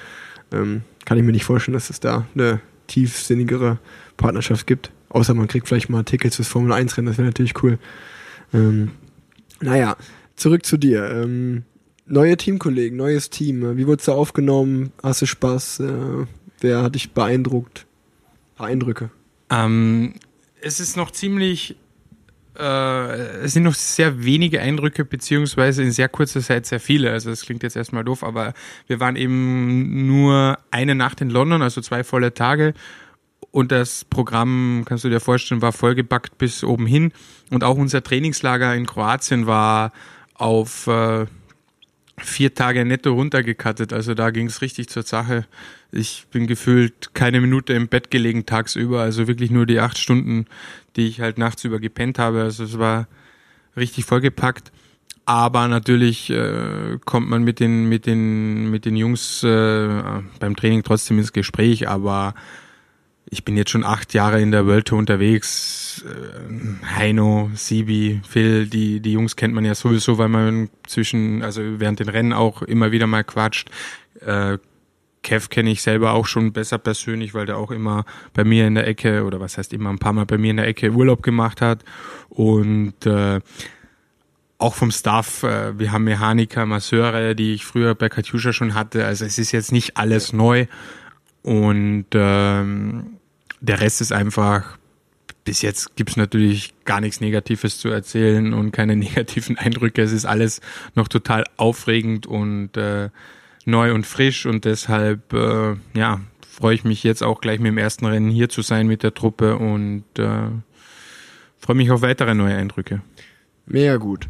ähm, 0.52 0.82
kann 1.06 1.18
ich 1.18 1.24
mir 1.24 1.32
nicht 1.32 1.46
vorstellen, 1.46 1.74
dass 1.74 1.90
es 1.90 2.00
da 2.00 2.28
eine 2.36 2.62
tiefsinnigere 2.88 3.80
Partnerschaft 4.18 4.68
gibt. 4.68 4.92
Außer 5.10 5.34
man 5.34 5.48
kriegt 5.48 5.68
vielleicht 5.68 5.90
mal 5.90 6.04
Tickets 6.04 6.38
fürs 6.38 6.48
Formel 6.48 6.74
1 6.74 6.98
Rennen, 6.98 7.08
das 7.08 7.18
wäre 7.18 7.28
natürlich 7.28 7.62
cool. 7.64 7.80
Ähm, 8.54 8.92
naja, 9.62 9.98
zurück 10.36 10.66
zu 10.66 10.78
dir. 10.78 11.10
Ähm, 11.10 11.64
neue 12.06 12.38
Teamkollegen, 12.38 12.98
neues 12.98 13.30
Team. 13.30 13.78
Wie 13.78 13.88
wurdest 13.88 14.08
du 14.08 14.14
aufgenommen? 14.14 14.92
Hast 15.02 15.22
du 15.22 15.26
Spaß? 15.26 15.82
Äh, 15.82 16.26
wer 16.60 16.84
hat 16.84 16.96
dich 16.96 17.12
beeindruckt? 17.12 17.86
Paar 18.56 18.68
Eindrücke. 18.68 19.10
Ähm, 19.50 20.14
es 20.62 20.80
ist 20.80 20.96
noch 20.96 21.12
ziemlich 21.12 21.76
äh, 22.58 23.44
es 23.44 23.54
sind 23.54 23.64
noch 23.64 23.74
sehr 23.74 24.24
wenige 24.24 24.62
Eindrücke, 24.62 25.06
beziehungsweise 25.06 25.84
in 25.84 25.92
sehr 25.92 26.10
kurzer 26.10 26.42
Zeit 26.42 26.66
sehr 26.66 26.80
viele. 26.80 27.12
Also 27.12 27.30
das 27.30 27.42
klingt 27.42 27.64
jetzt 27.64 27.76
erstmal 27.76 28.04
doof, 28.04 28.24
aber 28.24 28.54
wir 28.88 29.00
waren 29.00 29.16
eben 29.16 30.08
nur 30.08 30.58
eine 30.70 30.96
Nacht 30.96 31.22
in 31.22 31.30
London, 31.30 31.62
also 31.62 31.82
zwei 31.82 32.04
volle 32.04 32.34
Tage. 32.34 32.74
Und 33.52 33.72
das 33.72 34.06
Programm, 34.06 34.84
kannst 34.86 35.04
du 35.04 35.10
dir 35.10 35.20
vorstellen, 35.20 35.62
war 35.62 35.74
vollgepackt 35.74 36.38
bis 36.38 36.64
oben 36.64 36.86
hin. 36.86 37.12
Und 37.50 37.64
auch 37.64 37.78
unser 37.78 38.04
Trainingslager 38.04 38.74
in 38.76 38.86
Kroatien 38.86 39.46
war 39.48 39.92
auf 40.36 40.88
äh, 40.88 41.26
vier 42.24 42.54
Tage 42.54 42.86
netto 42.86 43.14
runtergekattet. 43.14 43.94
Also 43.94 44.14
da 44.14 44.30
ging 44.30 44.48
es 44.48 44.62
richtig 44.62 44.90
zur 44.90 45.04
Sache. 45.04 45.46
Ich 45.92 46.28
bin 46.32 46.48
gefühlt 46.48 47.14
keine 47.14 47.42
Minute 47.42 47.74
im 47.74 47.88
Bett 47.88 48.12
gelegen 48.12 48.46
tagsüber, 48.46 49.02
also 49.02 49.28
wirklich 49.28 49.52
nur 49.52 49.66
die 49.66 49.80
acht 49.80 49.98
Stunden, 49.98 50.46
die 50.96 51.08
ich 51.08 51.20
halt 51.22 51.38
nachts 51.38 51.64
über 51.64 51.80
gepennt 51.80 52.20
habe. 52.20 52.42
Also 52.42 52.64
es 52.64 52.78
war 52.80 53.08
richtig 53.76 54.06
vollgepackt. 54.06 54.72
aber 55.26 55.68
natürlich 55.68 56.30
äh, 56.30 56.98
kommt 57.06 57.30
man 57.30 57.44
mit 57.44 57.60
den 57.60 57.88
mit 57.88 58.06
den 58.06 58.70
mit 58.72 58.86
den 58.86 58.96
Jungs 58.96 59.44
äh, 59.44 59.88
beim 60.40 60.56
Training 60.56 60.84
trotzdem 60.84 61.20
ins 61.20 61.34
Gespräch. 61.34 61.88
Aber 61.88 62.34
ich 63.34 63.46
bin 63.46 63.56
jetzt 63.56 63.72
schon 63.72 63.86
acht 63.86 64.14
Jahre 64.14 64.42
in 64.42 64.52
der 64.52 64.68
World 64.68 64.90
Tour 64.90 65.00
unterwegs. 65.00 66.04
Äh, 66.06 66.86
Heino, 66.98 67.50
Sibi, 67.56 68.22
Phil, 68.28 68.68
die 68.68 69.00
die 69.00 69.14
Jungs 69.14 69.38
kennt 69.38 69.54
man 69.54 69.64
ja 69.64 69.74
sowieso, 69.74 70.18
weil 70.18 70.28
man 70.28 70.70
zwischen 70.86 71.42
also 71.42 71.62
während 71.80 72.02
den 72.02 72.10
Rennen 72.10 72.34
auch 72.34 72.62
immer 72.62 72.92
wieder 72.92 73.08
mal 73.08 73.24
quatscht. 73.24 73.72
Äh, 74.20 74.58
Kev 75.24 75.48
kenne 75.50 75.72
ich 75.72 75.82
selber 75.82 76.12
auch 76.12 76.26
schon 76.26 76.52
besser 76.52 76.78
persönlich, 76.78 77.34
weil 77.34 77.46
der 77.46 77.58
auch 77.58 77.72
immer 77.72 78.06
bei 78.34 78.44
mir 78.44 78.68
in 78.68 78.76
der 78.76 78.86
Ecke 78.86 79.24
oder 79.24 79.40
was 79.40 79.58
heißt 79.58 79.72
immer 79.72 79.92
ein 79.92 80.00
paar 80.00 80.14
Mal 80.14 80.26
bei 80.26 80.38
mir 80.38 80.52
in 80.52 80.58
der 80.58 80.68
Ecke 80.68 80.92
Urlaub 80.92 81.24
gemacht 81.24 81.62
hat 81.62 81.86
und 82.30 83.06
äh, 83.06 83.40
auch 84.58 84.76
vom 84.76 84.92
Staff, 84.92 85.44
äh, 85.44 85.80
wir 85.80 85.94
haben 85.94 86.04
Mechaniker, 86.04 86.66
Masseure, 86.66 87.34
die 87.34 87.54
ich 87.54 87.66
früher 87.66 87.96
bei 87.96 88.10
Katjuscha 88.10 88.52
schon 88.52 88.74
hatte. 88.74 89.06
Also 89.06 89.24
es 89.26 89.40
ist 89.40 89.52
jetzt 89.54 89.72
nicht 89.72 89.98
alles 89.98 90.34
neu. 90.34 90.68
Und 91.44 92.06
ähm, 92.14 93.18
der 93.62 93.80
Rest 93.80 94.02
ist 94.02 94.12
einfach, 94.12 94.78
bis 95.46 95.62
jetzt 95.62 95.96
gibt's 95.96 96.18
natürlich 96.18 96.74
gar 96.84 97.00
nichts 97.00 97.22
Negatives 97.22 97.80
zu 97.80 97.90
erzählen 97.90 98.54
und 98.54 98.72
keine 98.72 98.96
negativen 98.98 99.58
Eindrücke. 99.58 100.02
Es 100.02 100.12
ist 100.12 100.26
alles 100.26 100.62
noch 100.96 101.08
total 101.08 101.46
aufregend 101.58 102.28
und 102.28 102.76
äh, 102.76 103.10
neu 103.66 103.94
und 103.94 104.06
frisch 104.06 104.46
und 104.46 104.66
deshalb 104.66 105.34
äh, 105.34 105.76
ja, 105.94 106.22
freue 106.48 106.76
ich 106.76 106.84
mich 106.84 107.04
jetzt 107.04 107.24
auch 107.24 107.40
gleich 107.42 107.60
mit 107.60 107.70
dem 107.70 107.78
ersten 107.78 108.06
Rennen 108.06 108.30
hier 108.30 108.50
zu 108.50 108.62
sein 108.62 108.88
mit 108.88 109.04
der 109.04 109.14
Truppe 109.14 109.58
und 109.58 110.04
äh, 110.18 110.50
freue 111.58 111.76
mich 111.76 111.92
auf 111.92 112.02
weitere 112.02 112.34
neue 112.34 112.56
Eindrücke. 112.56 113.02
Mega 113.66 113.98
gut. 113.98 114.28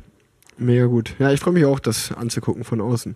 Mega 0.57 0.85
gut. 0.85 1.15
Ja, 1.17 1.31
ich 1.31 1.39
freue 1.39 1.53
mich 1.53 1.65
auch, 1.65 1.79
das 1.79 2.11
anzugucken 2.11 2.63
von 2.63 2.81
außen. 2.81 3.15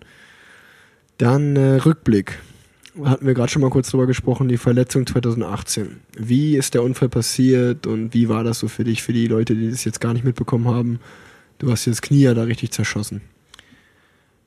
Dann 1.18 1.56
äh, 1.56 1.76
Rückblick. 1.76 2.40
Hatten 3.04 3.26
wir 3.26 3.34
gerade 3.34 3.52
schon 3.52 3.62
mal 3.62 3.70
kurz 3.70 3.90
drüber 3.90 4.08
gesprochen, 4.08 4.48
die 4.48 4.58
Verletzung 4.58 5.06
2018. 5.06 5.98
Wie 6.18 6.56
ist 6.56 6.74
der 6.74 6.84
Unfall 6.84 7.10
passiert 7.10 7.88
und 7.88 8.14
wie 8.14 8.30
war 8.30 8.44
das 8.44 8.60
so 8.60 8.70
für 8.70 8.86
dich, 8.86 9.04
für 9.04 9.12
die 9.12 9.28
Leute, 9.28 9.54
die 9.56 9.70
das 9.70 9.84
jetzt 9.84 10.00
gar 10.00 10.14
nicht 10.14 10.24
mitbekommen 10.24 10.68
haben? 10.68 11.00
Du 11.58 11.72
hast 11.72 11.86
dir 11.86 11.92
das 11.92 12.02
Knie 12.02 12.22
ja 12.22 12.34
da 12.34 12.44
richtig 12.44 12.72
zerschossen. 12.72 13.22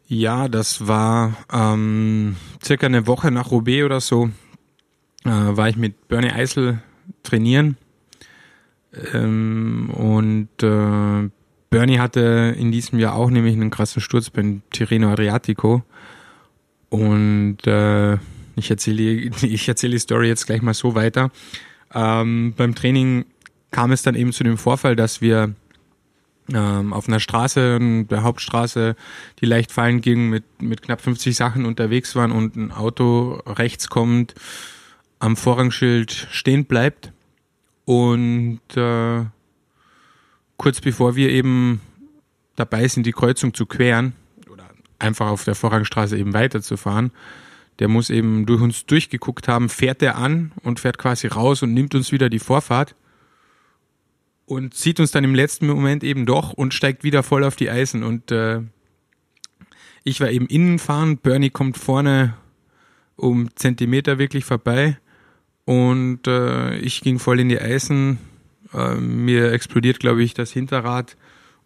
Ja, 0.06 0.48
das 0.48 0.88
war 0.88 1.36
ähm, 1.52 2.36
circa 2.64 2.86
eine 2.86 3.06
Woche 3.06 3.30
nach 3.30 3.50
Roubaix 3.50 3.84
oder 3.84 4.00
so, 4.00 4.30
äh, 5.24 5.30
war 5.30 5.68
ich 5.68 5.76
mit 5.76 6.08
Bernie 6.08 6.30
Eisel 6.30 6.82
trainieren. 7.22 7.76
Ähm, 9.12 9.90
und 9.90 10.48
äh, 10.62 11.28
Bernie 11.70 11.98
hatte 11.98 12.54
in 12.58 12.72
diesem 12.72 12.98
Jahr 12.98 13.14
auch 13.14 13.28
nämlich 13.28 13.54
einen 13.54 13.70
krassen 13.70 14.00
Sturz 14.00 14.30
beim 14.30 14.62
Tirreno 14.70 15.10
Adriatico. 15.10 15.82
Und 16.88 17.58
äh, 17.66 18.16
ich 18.58 18.70
erzähle 18.70 19.02
ich 19.02 19.68
erzähle 19.68 19.92
die 19.92 19.98
Story 19.98 20.28
jetzt 20.28 20.46
gleich 20.46 20.62
mal 20.62 20.74
so 20.74 20.94
weiter. 20.94 21.30
Ähm, 21.94 22.54
beim 22.56 22.74
Training 22.74 23.24
kam 23.70 23.92
es 23.92 24.02
dann 24.02 24.14
eben 24.14 24.32
zu 24.32 24.44
dem 24.44 24.58
Vorfall, 24.58 24.96
dass 24.96 25.20
wir 25.20 25.54
ähm, 26.52 26.92
auf 26.92 27.08
einer 27.08 27.20
Straße, 27.20 27.78
der 28.08 28.22
Hauptstraße, 28.22 28.96
die 29.40 29.46
leicht 29.46 29.72
fallen 29.72 30.00
ging, 30.00 30.30
mit, 30.30 30.44
mit 30.62 30.82
knapp 30.82 31.00
50 31.00 31.36
Sachen 31.36 31.66
unterwegs 31.66 32.14
waren 32.16 32.32
und 32.32 32.56
ein 32.56 32.72
Auto 32.72 33.42
rechts 33.46 33.88
kommt, 33.88 34.34
am 35.18 35.36
Vorrangschild 35.36 36.10
stehen 36.30 36.64
bleibt 36.64 37.12
und 37.84 38.60
äh, 38.76 39.24
kurz 40.56 40.80
bevor 40.80 41.16
wir 41.16 41.30
eben 41.30 41.80
dabei 42.56 42.88
sind, 42.88 43.04
die 43.04 43.12
Kreuzung 43.12 43.54
zu 43.54 43.66
queren 43.66 44.14
oder 44.50 44.64
einfach 44.98 45.28
auf 45.28 45.44
der 45.44 45.54
Vorrangstraße 45.54 46.16
eben 46.16 46.34
weiterzufahren, 46.34 47.12
der 47.78 47.88
muss 47.88 48.10
eben 48.10 48.46
durch 48.46 48.60
uns 48.60 48.86
durchgeguckt 48.86 49.48
haben, 49.48 49.68
fährt 49.68 50.02
er 50.02 50.16
an 50.16 50.52
und 50.62 50.80
fährt 50.80 50.98
quasi 50.98 51.28
raus 51.28 51.62
und 51.62 51.74
nimmt 51.74 51.94
uns 51.94 52.12
wieder 52.12 52.28
die 52.28 52.40
Vorfahrt 52.40 52.94
und 54.46 54.74
zieht 54.74 54.98
uns 54.98 55.10
dann 55.10 55.24
im 55.24 55.34
letzten 55.34 55.66
Moment 55.66 56.02
eben 56.02 56.26
doch 56.26 56.52
und 56.52 56.74
steigt 56.74 57.04
wieder 57.04 57.22
voll 57.22 57.44
auf 57.44 57.54
die 57.54 57.70
Eisen. 57.70 58.02
Und 58.02 58.32
äh, 58.32 58.62
ich 60.04 60.20
war 60.20 60.30
eben 60.30 60.46
innen 60.46 60.78
fahren, 60.78 61.18
Bernie 61.18 61.50
kommt 61.50 61.76
vorne 61.76 62.34
um 63.16 63.54
Zentimeter 63.56 64.18
wirklich 64.18 64.44
vorbei 64.44 64.98
und 65.64 66.26
äh, 66.26 66.78
ich 66.78 67.02
ging 67.02 67.18
voll 67.18 67.40
in 67.40 67.48
die 67.48 67.60
Eisen, 67.60 68.18
äh, 68.72 68.94
mir 68.94 69.52
explodiert, 69.52 70.00
glaube 70.00 70.22
ich, 70.22 70.34
das 70.34 70.50
Hinterrad 70.50 71.16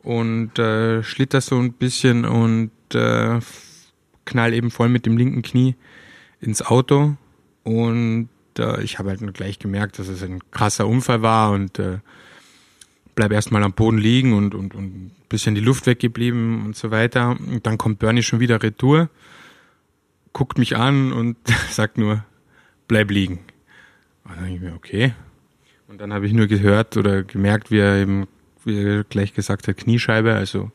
und 0.02 0.58
äh, 0.58 1.02
schlitter 1.02 1.40
so 1.40 1.58
ein 1.58 1.74
bisschen 1.74 2.24
und 2.24 2.72
äh, 2.94 3.38
knall 4.24 4.54
eben 4.54 4.70
voll 4.70 4.88
mit 4.88 5.06
dem 5.06 5.16
linken 5.16 5.42
Knie 5.42 5.76
ins 6.42 6.60
Auto. 6.60 7.16
Und 7.64 8.28
äh, 8.58 8.82
ich 8.82 8.98
habe 8.98 9.08
halt 9.08 9.22
nur 9.22 9.32
gleich 9.32 9.58
gemerkt, 9.58 9.98
dass 9.98 10.08
es 10.08 10.22
ein 10.22 10.40
krasser 10.50 10.86
Unfall 10.86 11.22
war 11.22 11.52
und 11.52 11.78
äh, 11.78 11.98
bleib 13.14 13.32
erstmal 13.32 13.62
am 13.62 13.72
Boden 13.72 13.98
liegen 13.98 14.34
und, 14.34 14.54
und, 14.54 14.74
und 14.74 14.84
ein 14.84 15.10
bisschen 15.28 15.54
die 15.54 15.60
Luft 15.60 15.86
weggeblieben 15.86 16.64
und 16.66 16.76
so 16.76 16.90
weiter. 16.90 17.30
Und 17.30 17.66
dann 17.66 17.78
kommt 17.78 18.00
Bernie 18.00 18.22
schon 18.22 18.40
wieder 18.40 18.62
retour, 18.62 19.08
guckt 20.32 20.58
mich 20.58 20.76
an 20.76 21.12
und 21.12 21.36
sagt 21.70 21.96
nur, 21.96 22.24
bleib 22.88 23.10
liegen. 23.10 23.40
Und 24.24 24.36
dann 24.36 24.52
ich 24.52 24.60
mir, 24.60 24.74
okay, 24.74 25.14
und 25.88 26.00
dann 26.00 26.12
habe 26.12 26.26
ich 26.26 26.32
nur 26.32 26.46
gehört 26.46 26.96
oder 26.96 27.22
gemerkt, 27.22 27.70
wie 27.70 27.78
er 27.78 27.96
eben, 27.96 28.26
wie 28.64 28.82
er 28.82 29.04
gleich 29.04 29.34
gesagt 29.34 29.68
hat, 29.68 29.76
Kniescheibe, 29.76 30.34
also 30.34 30.72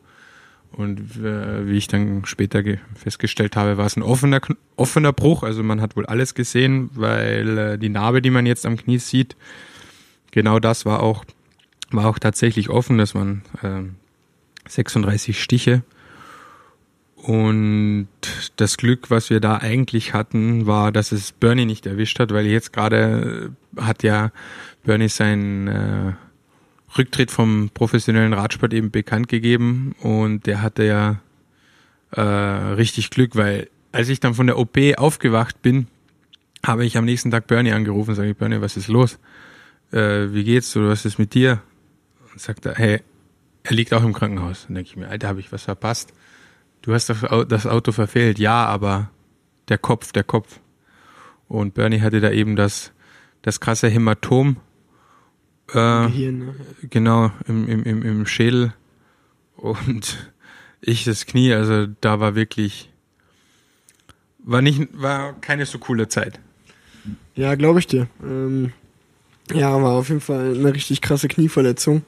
und 0.77 1.17
äh, 1.17 1.67
wie 1.67 1.77
ich 1.77 1.87
dann 1.87 2.23
später 2.25 2.61
festgestellt 2.95 3.55
habe, 3.55 3.77
war 3.77 3.87
es 3.87 3.97
ein 3.97 4.03
offener, 4.03 4.41
offener 4.75 5.11
Bruch. 5.11 5.41
Also 5.41 5.63
man 5.63 5.81
hat 5.81 5.95
wohl 5.95 6.05
alles 6.05 6.35
gesehen, 6.35 6.91
weil 6.93 7.57
äh, 7.57 7.77
die 7.79 7.89
Narbe, 7.89 8.21
die 8.21 8.29
man 8.29 8.45
jetzt 8.45 8.63
am 8.65 8.77
Knie 8.77 8.99
sieht, 8.99 9.35
genau 10.29 10.59
das 10.59 10.85
war 10.85 11.01
auch, 11.01 11.25
war 11.89 12.05
auch 12.05 12.19
tatsächlich 12.19 12.69
offen. 12.69 12.99
Das 12.99 13.15
waren 13.15 13.41
äh, 13.63 14.69
36 14.69 15.41
Stiche. 15.41 15.81
Und 17.15 18.07
das 18.57 18.77
Glück, 18.77 19.09
was 19.09 19.31
wir 19.31 19.39
da 19.39 19.57
eigentlich 19.57 20.13
hatten, 20.13 20.67
war, 20.67 20.91
dass 20.91 21.11
es 21.11 21.31
Bernie 21.31 21.65
nicht 21.65 21.87
erwischt 21.87 22.19
hat, 22.19 22.31
weil 22.31 22.45
jetzt 22.45 22.71
gerade 22.71 23.51
hat 23.75 24.03
ja 24.03 24.31
Bernie 24.83 25.09
seinen 25.09 25.67
äh, 25.67 26.13
Rücktritt 26.95 27.31
vom 27.31 27.69
professionellen 27.73 28.33
Radsport 28.33 28.73
eben 28.73 28.91
bekannt 28.91 29.27
gegeben 29.27 29.95
und 30.01 30.45
der 30.45 30.61
hatte 30.61 30.83
ja 30.83 31.21
äh, 32.11 32.21
richtig 32.21 33.09
Glück, 33.09 33.35
weil 33.35 33.69
als 33.91 34.09
ich 34.09 34.19
dann 34.19 34.33
von 34.33 34.47
der 34.47 34.57
OP 34.57 34.77
aufgewacht 34.97 35.61
bin, 35.61 35.87
habe 36.65 36.85
ich 36.85 36.97
am 36.97 37.05
nächsten 37.05 37.31
Tag 37.31 37.47
Bernie 37.47 37.71
angerufen, 37.71 38.15
sage 38.15 38.29
ich, 38.29 38.37
Bernie, 38.37 38.61
was 38.61 38.77
ist 38.77 38.87
los? 38.87 39.19
Äh, 39.91 40.33
wie 40.33 40.43
geht's 40.43 40.75
oder 40.75 40.89
was 40.89 41.05
ist 41.05 41.19
mit 41.19 41.33
dir? 41.33 41.61
Und 42.31 42.41
sagt 42.41 42.65
er, 42.65 42.75
hey, 42.75 43.01
er 43.63 43.73
liegt 43.73 43.93
auch 43.93 44.03
im 44.03 44.13
Krankenhaus. 44.13 44.65
Dann 44.67 44.75
denke 44.75 44.89
ich 44.89 44.95
mir, 44.95 45.07
Alter, 45.09 45.27
habe 45.27 45.39
ich 45.39 45.51
was 45.51 45.63
verpasst? 45.63 46.13
Du 46.81 46.93
hast 46.93 47.09
das 47.09 47.65
Auto 47.65 47.91
verfehlt. 47.91 48.39
Ja, 48.39 48.65
aber 48.65 49.09
der 49.67 49.77
Kopf, 49.77 50.11
der 50.11 50.23
Kopf. 50.23 50.59
Und 51.47 51.73
Bernie 51.73 52.01
hatte 52.01 52.21
da 52.21 52.31
eben 52.31 52.55
das, 52.55 52.91
das 53.41 53.59
krasse 53.59 53.87
Hämatom 53.87 54.57
äh, 55.73 56.07
Gehirn, 56.07 56.39
ne? 56.39 56.55
Genau, 56.89 57.31
im, 57.47 57.67
im, 57.67 57.83
im, 57.83 58.01
im 58.03 58.25
Schädel. 58.25 58.73
Und 59.55 60.31
ich 60.81 61.03
das 61.03 61.25
Knie, 61.25 61.53
also 61.53 61.87
da 62.01 62.19
war 62.19 62.35
wirklich, 62.35 62.91
war 64.39 64.61
nicht, 64.61 64.89
war 64.93 65.33
keine 65.41 65.65
so 65.65 65.79
coole 65.79 66.07
Zeit. 66.07 66.39
Ja, 67.35 67.55
glaube 67.55 67.79
ich 67.79 67.87
dir. 67.87 68.07
Ähm, 68.23 68.73
ja, 69.53 69.81
war 69.81 69.93
auf 69.93 70.09
jeden 70.09 70.21
Fall 70.21 70.55
eine 70.55 70.73
richtig 70.73 71.01
krasse 71.01 71.27
Knieverletzung. 71.27 72.01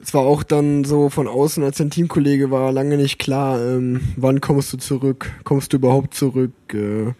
Es 0.00 0.14
war 0.14 0.22
auch 0.22 0.42
dann 0.42 0.84
so 0.84 1.10
von 1.10 1.28
außen, 1.28 1.62
als 1.62 1.80
ein 1.80 1.90
Teamkollege 1.90 2.50
war, 2.50 2.72
lange 2.72 2.96
nicht 2.96 3.18
klar, 3.18 3.60
ähm, 3.60 4.00
wann 4.16 4.40
kommst 4.40 4.72
du 4.72 4.76
zurück, 4.76 5.30
kommst 5.44 5.72
du 5.72 5.76
überhaupt 5.76 6.14
zurück. 6.14 6.52
Äh, 6.72 7.12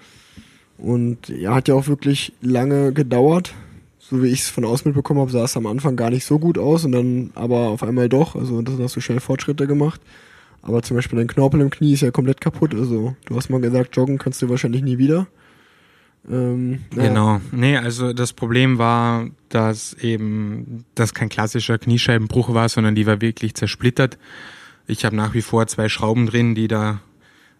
und 0.78 1.28
ja, 1.28 1.54
hat 1.54 1.68
ja 1.68 1.74
auch 1.74 1.86
wirklich 1.86 2.32
lange 2.40 2.92
gedauert, 2.92 3.54
so 4.12 4.22
wie 4.22 4.28
ich 4.28 4.40
es 4.40 4.50
von 4.50 4.66
außen 4.66 4.90
mitbekommen 4.90 5.20
habe, 5.20 5.30
sah 5.30 5.44
es 5.44 5.56
am 5.56 5.66
Anfang 5.66 5.96
gar 5.96 6.10
nicht 6.10 6.26
so 6.26 6.38
gut 6.38 6.58
aus 6.58 6.84
und 6.84 6.92
dann 6.92 7.30
aber 7.34 7.68
auf 7.68 7.82
einmal 7.82 8.10
doch. 8.10 8.36
Also 8.36 8.60
das 8.60 8.78
hast 8.78 8.94
du 8.94 9.00
schnell 9.00 9.20
Fortschritte 9.20 9.66
gemacht. 9.66 10.02
Aber 10.60 10.82
zum 10.82 10.96
Beispiel 10.96 11.18
dein 11.18 11.28
Knorpel 11.28 11.62
im 11.62 11.70
Knie 11.70 11.94
ist 11.94 12.02
ja 12.02 12.10
komplett 12.10 12.42
kaputt. 12.42 12.74
Also 12.74 13.16
du 13.24 13.36
hast 13.36 13.48
mal 13.48 13.62
gesagt, 13.62 13.96
joggen 13.96 14.18
kannst 14.18 14.42
du 14.42 14.50
wahrscheinlich 14.50 14.82
nie 14.82 14.98
wieder. 14.98 15.28
Ähm, 16.30 16.80
ja. 16.94 17.08
Genau. 17.08 17.40
Nee, 17.52 17.78
also 17.78 18.12
das 18.12 18.34
Problem 18.34 18.76
war, 18.76 19.28
dass 19.48 19.94
eben 19.94 20.84
das 20.94 21.14
kein 21.14 21.30
klassischer 21.30 21.78
Kniescheibenbruch 21.78 22.52
war, 22.52 22.68
sondern 22.68 22.94
die 22.94 23.06
war 23.06 23.22
wirklich 23.22 23.54
zersplittert. 23.54 24.18
Ich 24.86 25.06
habe 25.06 25.16
nach 25.16 25.32
wie 25.32 25.42
vor 25.42 25.66
zwei 25.68 25.88
Schrauben 25.88 26.26
drin, 26.26 26.54
die 26.54 26.68
da 26.68 27.00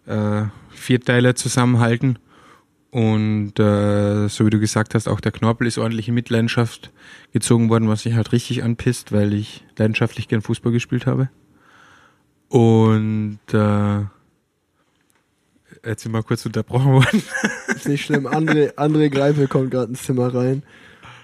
äh, 0.05 0.43
Vierteile 0.69 1.33
zusammenhalten. 1.33 2.19
Und 2.93 3.59
äh, 3.59 4.27
so 4.27 4.45
wie 4.45 4.51
du 4.51 4.59
gesagt 4.59 4.93
hast, 4.93 5.07
auch 5.07 5.19
der 5.19 5.31
Knorpel 5.31 5.65
ist 5.65 5.79
ordentlich 5.79 6.09
in 6.09 6.13
Mitleidenschaft 6.13 6.91
gezogen 7.31 7.69
worden, 7.69 7.89
was 7.89 8.05
mich 8.05 8.13
halt 8.13 8.31
richtig 8.33 8.61
anpisst, 8.61 9.11
weil 9.11 9.33
ich 9.33 9.65
leidenschaftlich 9.77 10.27
gern 10.27 10.43
Fußball 10.43 10.71
gespielt 10.71 11.07
habe. 11.07 11.27
Und 12.49 13.39
äh, 13.51 14.01
jetzt 15.83 16.03
sind 16.03 16.11
wir 16.11 16.21
kurz 16.21 16.45
unterbrochen 16.45 16.91
worden. 16.91 17.23
Ist 17.69 17.87
nicht 17.87 18.05
schlimm. 18.05 18.27
André, 18.27 18.75
André 18.75 19.09
Greipel 19.09 19.47
kommt 19.47 19.71
gerade 19.71 19.89
ins 19.89 20.03
Zimmer 20.03 20.31
rein. 20.31 20.61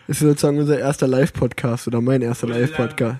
Ist 0.07 0.21
sozusagen 0.21 0.57
unser 0.57 0.79
erster 0.79 1.07
Live-Podcast 1.07 1.87
oder 1.87 2.01
mein 2.01 2.23
erster 2.23 2.47
Live-Podcast. 2.47 3.17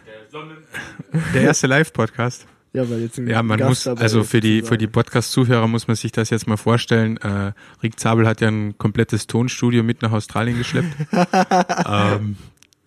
Der 1.36 1.41
erste 1.43 1.68
Live-Podcast. 1.68 2.47
Ja, 2.74 2.88
weil 2.89 3.01
jetzt 3.01 3.17
Ja, 3.17 3.41
man 3.41 3.57
Gast 3.57 3.88
muss, 3.88 3.99
also 3.99 4.24
für 4.24 4.41
die, 4.41 4.61
für 4.61 4.78
die 4.78 4.88
Podcast-Zuhörer 4.88 5.67
muss 5.67 5.88
man 5.88 5.95
sich 5.95 6.11
das 6.11 6.30
jetzt 6.30 6.47
mal 6.47 6.57
vorstellen. 6.57 7.17
Äh, 7.17 7.53
Rick 7.82 7.99
Zabel 7.99 8.28
hat 8.28 8.41
ja 8.41 8.49
ein 8.49 8.78
komplettes 8.78 9.26
Tonstudio 9.26 9.84
mit 9.84 10.01
nach 10.01 10.11
Australien 10.11 10.57
geschleppt. 10.57 10.95
ähm, 11.88 12.38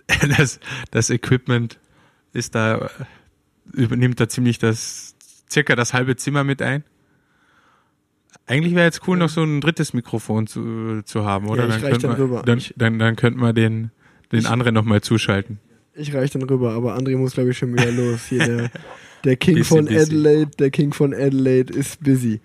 das, 0.36 0.60
das 0.90 1.10
Equipment 1.10 1.78
ist 2.32 2.54
da, 2.54 2.90
übernimmt 3.72 4.20
da 4.20 4.28
ziemlich 4.28 4.58
das, 4.58 5.16
circa 5.50 5.74
das 5.74 5.94
halbe 5.94 6.16
Zimmer 6.16 6.44
mit 6.44 6.62
ein. 6.62 6.84
Eigentlich 8.46 8.74
wäre 8.74 8.84
jetzt 8.84 9.06
cool, 9.06 9.16
noch 9.16 9.28
so 9.28 9.42
ein 9.42 9.60
drittes 9.60 9.92
Mikrofon 9.94 10.46
zu, 10.46 11.02
zu 11.04 11.24
haben, 11.24 11.48
oder? 11.48 11.68
Ja, 11.68 11.78
dann 11.78 11.80
könnte 11.80 12.18
rüber. 12.18 12.36
man, 12.36 12.44
dann, 12.44 12.60
dann, 12.76 12.98
dann 12.98 13.16
könnte 13.16 13.38
man 13.38 13.54
den, 13.54 13.90
den 14.32 14.46
anderen 14.46 14.74
nochmal 14.74 15.00
zuschalten. 15.00 15.58
Ich 15.94 16.14
reich 16.14 16.30
dann 16.30 16.42
rüber, 16.42 16.72
aber 16.72 16.96
André 16.96 17.16
muss, 17.16 17.34
glaube 17.34 17.50
ich, 17.50 17.58
schon 17.58 17.72
wieder 17.72 17.90
los. 17.92 18.26
Hier 18.28 18.44
der, 18.44 18.70
der 19.24 19.36
King 19.36 19.56
Busy, 19.56 19.64
von 19.68 19.84
busy. 19.86 19.98
Adelaide, 19.98 20.50
der 20.58 20.70
King 20.70 20.92
von 20.92 21.14
Adelaide 21.14 21.72
ist 21.72 22.02
busy. 22.02 22.40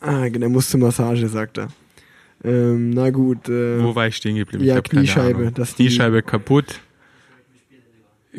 Ah, 0.00 0.28
der 0.28 0.48
muss 0.48 0.68
zur 0.70 0.80
Massage, 0.80 1.28
sagt 1.28 1.58
er. 1.58 1.68
Ähm, 2.42 2.90
na 2.90 3.10
gut, 3.10 3.48
äh, 3.50 3.82
Wo 3.82 3.94
war 3.94 4.06
ich 4.06 4.16
stehen 4.16 4.36
geblieben? 4.36 4.64
ja, 4.64 4.74
ich 4.74 4.78
hab 4.78 4.88
keine 4.88 5.02
Kniescheibe, 5.02 5.52
die- 5.52 5.62
Kniescheibe 5.74 6.22
kaputt. 6.22 6.80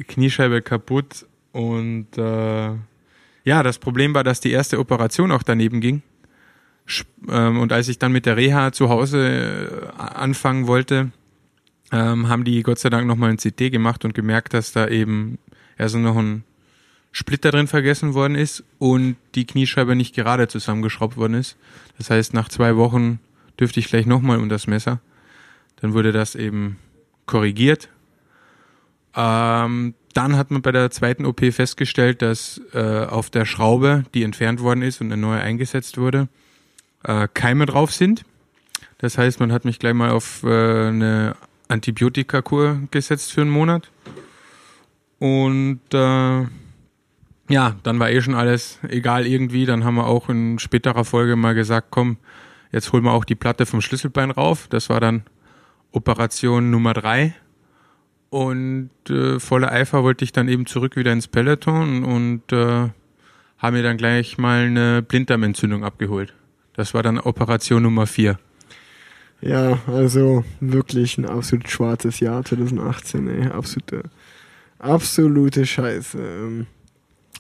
Kniescheibe 0.08 0.62
kaputt 0.62 1.26
und 1.52 2.08
äh, 2.18 2.72
ja, 3.44 3.64
das 3.64 3.78
Problem 3.78 4.14
war, 4.16 4.24
dass 4.24 4.40
die 4.40 4.52
erste 4.52 4.80
Operation 4.80 5.32
auch 5.32 5.44
daneben 5.44 5.82
ging. 5.82 6.02
Ähm, 7.30 7.60
und 7.60 7.72
als 7.74 7.90
ich 7.90 8.00
dann 8.00 8.12
mit 8.12 8.26
der 8.26 8.38
Reha 8.38 8.72
zu 8.72 8.90
Hause 8.90 9.88
äh, 10.00 10.02
anfangen 10.02 10.66
wollte, 10.68 11.12
ähm, 11.92 12.28
haben 12.28 12.44
die 12.44 12.64
Gott 12.64 12.80
sei 12.80 12.90
Dank 12.90 13.06
nochmal 13.06 13.30
ein 13.30 13.38
CT 13.38 13.70
gemacht 13.72 14.04
und 14.06 14.14
gemerkt, 14.16 14.54
dass 14.54 14.72
da 14.72 14.88
eben 14.88 15.38
also 15.82 15.98
noch 15.98 16.18
ein 16.18 16.44
Splitter 17.12 17.52
drin 17.52 17.68
vergessen 17.68 18.14
worden 18.14 18.36
ist 18.36 18.64
und 18.80 19.18
die 19.36 19.46
Kniescheibe 19.46 19.96
nicht 19.96 20.16
gerade 20.16 20.48
zusammengeschraubt 20.48 21.18
worden 21.18 21.34
ist. 21.34 21.58
Das 21.98 22.10
heißt, 22.10 22.34
nach 22.34 22.48
zwei 22.48 22.78
Wochen 22.78 23.20
dürfte 23.60 23.80
ich 23.80 23.88
gleich 23.88 24.06
nochmal 24.06 24.38
unter 24.38 24.56
das 24.56 24.68
Messer. 24.68 25.02
Dann 25.82 25.94
wurde 25.94 26.12
das 26.12 26.36
eben 26.36 26.78
korrigiert. 27.26 27.90
Ähm, 29.16 29.94
dann 30.14 30.38
hat 30.38 30.52
man 30.52 30.62
bei 30.62 30.72
der 30.72 30.90
zweiten 30.92 31.26
OP 31.26 31.42
festgestellt, 31.54 32.22
dass 32.22 32.62
äh, 32.74 33.06
auf 33.06 33.30
der 33.30 33.46
Schraube, 33.46 34.04
die 34.14 34.24
entfernt 34.24 34.62
worden 34.62 34.82
ist 34.82 35.02
und 35.02 35.12
eine 35.12 35.22
neue 35.22 35.42
eingesetzt 35.42 35.98
wurde, 35.98 36.28
äh, 37.04 37.28
Keime 37.34 37.66
drauf 37.66 37.92
sind. 37.92 38.24
Das 39.00 39.18
heißt, 39.18 39.40
man 39.40 39.52
hat 39.52 39.66
mich 39.66 39.80
gleich 39.80 39.94
mal 39.94 40.12
auf 40.12 40.44
äh, 40.44 40.88
eine 40.88 41.36
Antibiotikakur 41.68 42.82
gesetzt 42.92 43.32
für 43.32 43.42
einen 43.42 43.50
Monat. 43.50 43.90
Und 45.22 45.82
äh, 45.94 46.46
ja, 47.48 47.76
dann 47.84 48.00
war 48.00 48.10
eh 48.10 48.22
schon 48.24 48.34
alles 48.34 48.80
egal 48.88 49.28
irgendwie. 49.28 49.68
Dann 49.68 49.84
haben 49.84 49.94
wir 49.94 50.08
auch 50.08 50.30
in 50.30 50.58
späterer 50.58 51.06
Folge 51.06 51.36
mal 51.36 51.54
gesagt, 51.54 51.90
komm, 51.92 52.18
jetzt 52.72 52.92
holen 52.92 53.04
wir 53.04 53.12
auch 53.14 53.24
die 53.24 53.36
Platte 53.36 53.68
vom 53.68 53.82
Schlüsselbein 53.82 54.32
rauf. 54.32 54.68
Das 54.68 54.90
war 54.90 55.00
dann 55.00 55.22
Operation 55.92 56.72
Nummer 56.72 56.94
drei. 56.94 57.36
Und 58.32 58.90
äh, 59.12 59.40
voller 59.40 59.72
Eifer 59.72 60.02
wollte 60.04 60.26
ich 60.26 60.32
dann 60.32 60.48
eben 60.48 60.66
zurück 60.66 60.96
wieder 60.96 61.14
ins 61.14 61.28
Peloton 61.28 62.04
und 62.04 62.52
äh, 62.52 62.90
habe 63.60 63.78
mir 63.78 63.84
dann 63.84 63.98
gleich 63.98 64.40
mal 64.40 64.62
eine 64.62 65.04
Blinddarmentzündung 65.04 65.84
abgeholt. 65.84 66.34
Das 66.74 66.96
war 66.96 67.04
dann 67.04 67.20
Operation 67.20 67.84
Nummer 67.84 68.08
vier. 68.08 68.40
ja, 69.42 69.78
also 69.86 70.44
wirklich 70.62 71.20
ein 71.20 71.26
absolut 71.26 71.70
schwarzes 71.70 72.20
Jahr 72.22 72.44
2018, 72.44 73.28
ey. 73.28 73.48
Absolute, 73.50 74.10
absolute 74.82 75.66
Scheiße. 75.66 76.18
Ähm, 76.20 76.68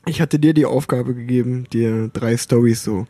Ich 0.06 0.20
hatte 0.22 0.40
dir 0.40 0.54
die 0.54 0.66
Aufgabe 0.66 1.14
gegeben, 1.14 1.66
dir 1.72 2.10
drei 2.12 2.36
Stories 2.38 2.84
so 2.84 3.06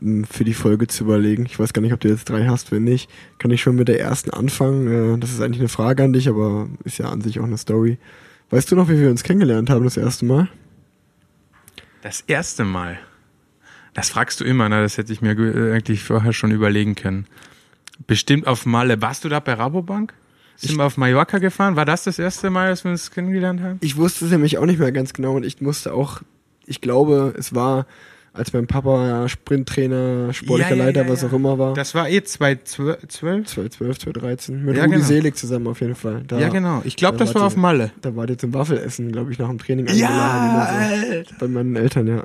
m, 0.00 0.24
für 0.24 0.44
die 0.44 0.54
Folge 0.54 0.86
zu 0.86 1.04
überlegen. 1.04 1.44
Ich 1.46 1.58
weiß 1.58 1.72
gar 1.72 1.82
nicht, 1.82 1.92
ob 1.92 2.00
du 2.00 2.08
jetzt 2.08 2.28
drei 2.30 2.46
hast. 2.46 2.72
Wenn 2.72 2.84
nicht, 2.84 3.10
kann 3.38 3.50
ich 3.50 3.60
schon 3.60 3.76
mit 3.76 3.88
der 3.88 4.00
ersten 4.00 4.30
anfangen. 4.30 5.14
Äh, 5.16 5.18
Das 5.18 5.30
ist 5.30 5.40
eigentlich 5.40 5.60
eine 5.60 5.68
Frage 5.68 6.02
an 6.04 6.12
dich, 6.14 6.28
aber 6.28 6.68
ist 6.84 6.98
ja 6.98 7.10
an 7.10 7.20
sich 7.20 7.38
auch 7.40 7.44
eine 7.44 7.58
Story. 7.58 7.98
Weißt 8.50 8.70
du 8.70 8.76
noch, 8.76 8.88
wie 8.88 8.98
wir 8.98 9.10
uns 9.10 9.22
kennengelernt 9.22 9.68
haben 9.70 9.84
das 9.84 9.96
erste 9.96 10.24
Mal? 10.24 10.48
Das 12.02 12.22
erste 12.22 12.64
Mal. 12.64 12.98
Das 13.92 14.08
fragst 14.10 14.40
du 14.40 14.44
immer, 14.44 14.68
ne? 14.68 14.80
Das 14.82 14.96
hätte 14.96 15.12
ich 15.12 15.20
mir 15.20 15.32
äh, 15.38 15.74
eigentlich 15.74 16.02
vorher 16.02 16.32
schon 16.32 16.50
überlegen 16.50 16.94
können. 16.94 17.26
Bestimmt 18.06 18.46
auf 18.46 18.64
Malle. 18.64 19.02
Warst 19.02 19.24
du 19.24 19.28
da 19.28 19.40
bei 19.40 19.52
Rabobank? 19.52 20.14
Sind 20.60 20.76
wir 20.76 20.84
auf 20.84 20.96
Mallorca 20.96 21.38
gefahren? 21.38 21.76
War 21.76 21.84
das 21.84 22.04
das 22.04 22.18
erste 22.18 22.50
Mal, 22.50 22.68
dass 22.70 22.84
wir 22.84 22.90
uns 22.90 23.10
kennengelernt 23.10 23.60
haben? 23.62 23.78
Ich 23.80 23.96
wusste 23.96 24.24
es 24.26 24.30
nämlich 24.30 24.58
auch 24.58 24.66
nicht 24.66 24.78
mehr 24.78 24.92
ganz 24.92 25.12
genau 25.12 25.34
und 25.36 25.44
ich 25.44 25.60
musste 25.60 25.92
auch, 25.94 26.20
ich 26.66 26.80
glaube, 26.80 27.34
es 27.38 27.54
war, 27.54 27.86
als 28.32 28.52
mein 28.52 28.66
Papa 28.66 29.28
Sprinttrainer, 29.28 30.32
sportlicher 30.32 30.70
Ja, 30.70 30.76
ja, 30.76 30.84
Leiter, 30.84 31.02
ja, 31.04 31.08
was 31.08 31.22
ja. 31.22 31.28
auch 31.28 31.32
immer 31.32 31.58
war. 31.58 31.74
Das 31.74 31.94
war 31.94 32.08
eh 32.08 32.22
2012? 32.22 33.08
2012, 33.46 33.98
2013. 33.98 34.64
Mit 34.64 34.76
Ja, 34.76 34.84
Rudi 34.84 34.96
genau. 34.96 35.06
Selig 35.06 35.36
zusammen 35.36 35.66
auf 35.66 35.80
jeden 35.80 35.94
Fall. 35.94 36.22
Da, 36.26 36.38
Ja, 36.38 36.48
genau. 36.48 36.82
Ich 36.84 36.96
glaube, 36.96 37.16
da 37.18 37.24
das 37.24 37.34
war 37.34 37.42
auf 37.44 37.54
ihr- 37.56 37.60
Malle. 37.60 37.90
Da 38.02 38.14
war 38.14 38.28
ihr 38.28 38.38
zum 38.38 38.52
Waffelessen, 38.54 39.10
glaube 39.12 39.32
ich, 39.32 39.38
nach 39.38 39.48
dem 39.48 39.58
Training 39.58 39.86
Ja, 39.88 40.08
eingeladen 40.08 40.54
oder 40.54 41.06
so. 41.06 41.12
Alter. 41.16 41.34
Bei 41.40 41.48
meinen 41.48 41.76
Eltern, 41.76 42.06
ja. 42.06 42.24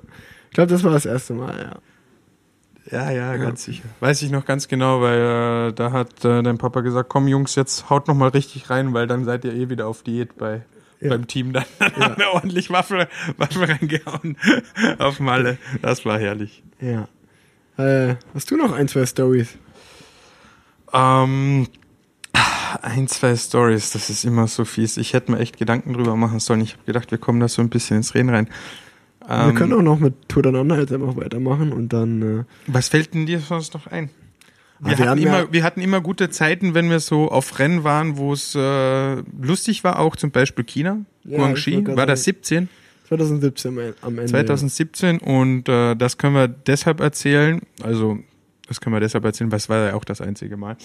Ich 0.50 0.56
glaube, 0.56 0.72
das 0.72 0.84
war 0.84 0.92
das 0.92 1.06
erste 1.06 1.34
Mal, 1.34 1.58
ja. 1.58 1.78
Ja, 2.92 3.10
ja, 3.10 3.36
ganz 3.38 3.64
sicher. 3.64 3.84
Weiß 4.00 4.22
ich 4.22 4.30
noch 4.30 4.46
ganz 4.46 4.68
genau, 4.68 5.02
weil 5.02 5.70
äh, 5.70 5.74
da 5.74 5.92
hat 5.92 6.24
äh, 6.24 6.44
dein 6.44 6.58
Papa 6.60 6.82
gesagt, 6.82 7.10
komm 7.10 7.28
Jungs, 7.28 7.56
jetzt 7.56 7.90
haut 7.90 8.08
noch 8.08 8.14
mal 8.16 8.30
richtig 8.30 8.70
rein, 8.70 8.94
weil 8.94 9.08
dann 9.08 9.26
seid 9.26 9.44
ihr 9.44 9.54
eh 9.54 9.70
wieder 9.70 9.88
auf 9.88 10.04
Diät 10.04 10.38
bei 10.38 10.62
Ja. 11.00 11.10
beim 11.10 11.26
Team. 11.28 11.52
Dann, 11.54 11.66
dann 11.80 11.96
haben 11.96 12.18
wir 12.18 12.32
ordentlich 12.34 12.70
Waffe, 12.70 13.08
Waffe 13.38 13.68
reingehauen 13.68 14.38
auf 15.00 15.20
Malle. 15.20 15.58
Das 15.82 16.06
war 16.06 16.20
herrlich. 16.20 16.64
Ja. 16.80 17.08
Äh, 17.78 18.16
hast 18.34 18.52
du 18.52 18.56
noch 18.58 18.72
ein, 18.72 18.88
zwei 18.88 19.06
Stories? 19.06 19.58
Ähm, 20.94 21.68
ein, 22.82 23.08
zwei 23.08 23.36
Stories, 23.36 23.92
das 23.92 24.10
ist 24.10 24.24
immer 24.26 24.48
so 24.48 24.64
fies. 24.64 24.98
Ich 24.98 25.14
hätte 25.14 25.32
mir 25.32 25.40
echt 25.40 25.58
Gedanken 25.58 25.94
drüber 25.94 26.16
machen 26.16 26.40
sollen. 26.40 26.62
Ich 26.62 26.74
habe 26.74 26.84
gedacht, 26.86 27.12
wir 27.12 27.18
kommen 27.18 27.40
da 27.40 27.48
so 27.48 27.62
ein 27.62 27.70
bisschen 27.70 27.98
ins 27.98 28.14
Reden 28.14 28.30
rein. 28.30 28.48
Wir 29.28 29.50
Ähm, 29.50 29.56
können 29.56 29.74
auch 29.74 29.82
noch 29.82 30.00
mit 30.00 30.30
Tour 30.30 30.44
Down 30.44 30.70
jetzt 30.80 30.94
einfach 30.94 31.16
weitermachen 31.18 31.72
und 31.74 31.94
dann, 31.94 32.22
äh, 32.42 32.44
Was 32.68 32.90
fällt 32.90 33.14
denn 33.14 33.26
dir 33.26 33.40
sonst 33.40 33.74
noch 33.74 33.88
ein? 33.88 34.10
Ah, 34.84 34.90
Wir, 34.90 34.98
wir 35.00 35.10
hatten 35.10 35.22
immer, 35.22 35.40
ja- 35.44 35.48
wir 35.52 35.64
hatten 35.64 35.82
immer 35.82 36.02
gute 36.02 36.30
Zeiten, 36.30 36.74
wenn 36.74 36.90
wir 36.90 37.00
so 37.00 37.30
auf 37.32 37.58
Rennen 37.60 37.84
waren, 37.84 38.18
wo 38.18 38.34
es 38.34 38.54
äh, 38.56 39.16
lustig 39.42 39.84
war, 39.84 40.00
auch 40.00 40.16
zum 40.16 40.32
Beispiel 40.32 40.66
China, 40.66 41.00
Ja, 41.24 41.38
Guangxi, 41.38 41.86
war 41.96 42.06
das 42.06 42.24
sagen, 42.24 42.36
17? 42.44 42.70
2017 43.08 43.94
am 44.02 44.18
Ende. 44.18 44.26
2017 44.32 45.20
und 45.20 45.70
äh, 45.70 45.96
das 45.96 46.18
können 46.18 46.36
wir 46.36 46.48
deshalb 46.48 47.00
erzählen, 47.00 47.62
also 47.84 48.18
das 48.68 48.82
können 48.82 48.96
wir 48.96 49.00
deshalb 49.00 49.24
erzählen, 49.26 49.52
weil 49.52 49.58
es 49.58 49.70
war 49.70 49.90
ja 49.90 49.94
auch 49.94 50.04
das 50.06 50.22
einzige 50.22 50.58
Mal, 50.58 50.76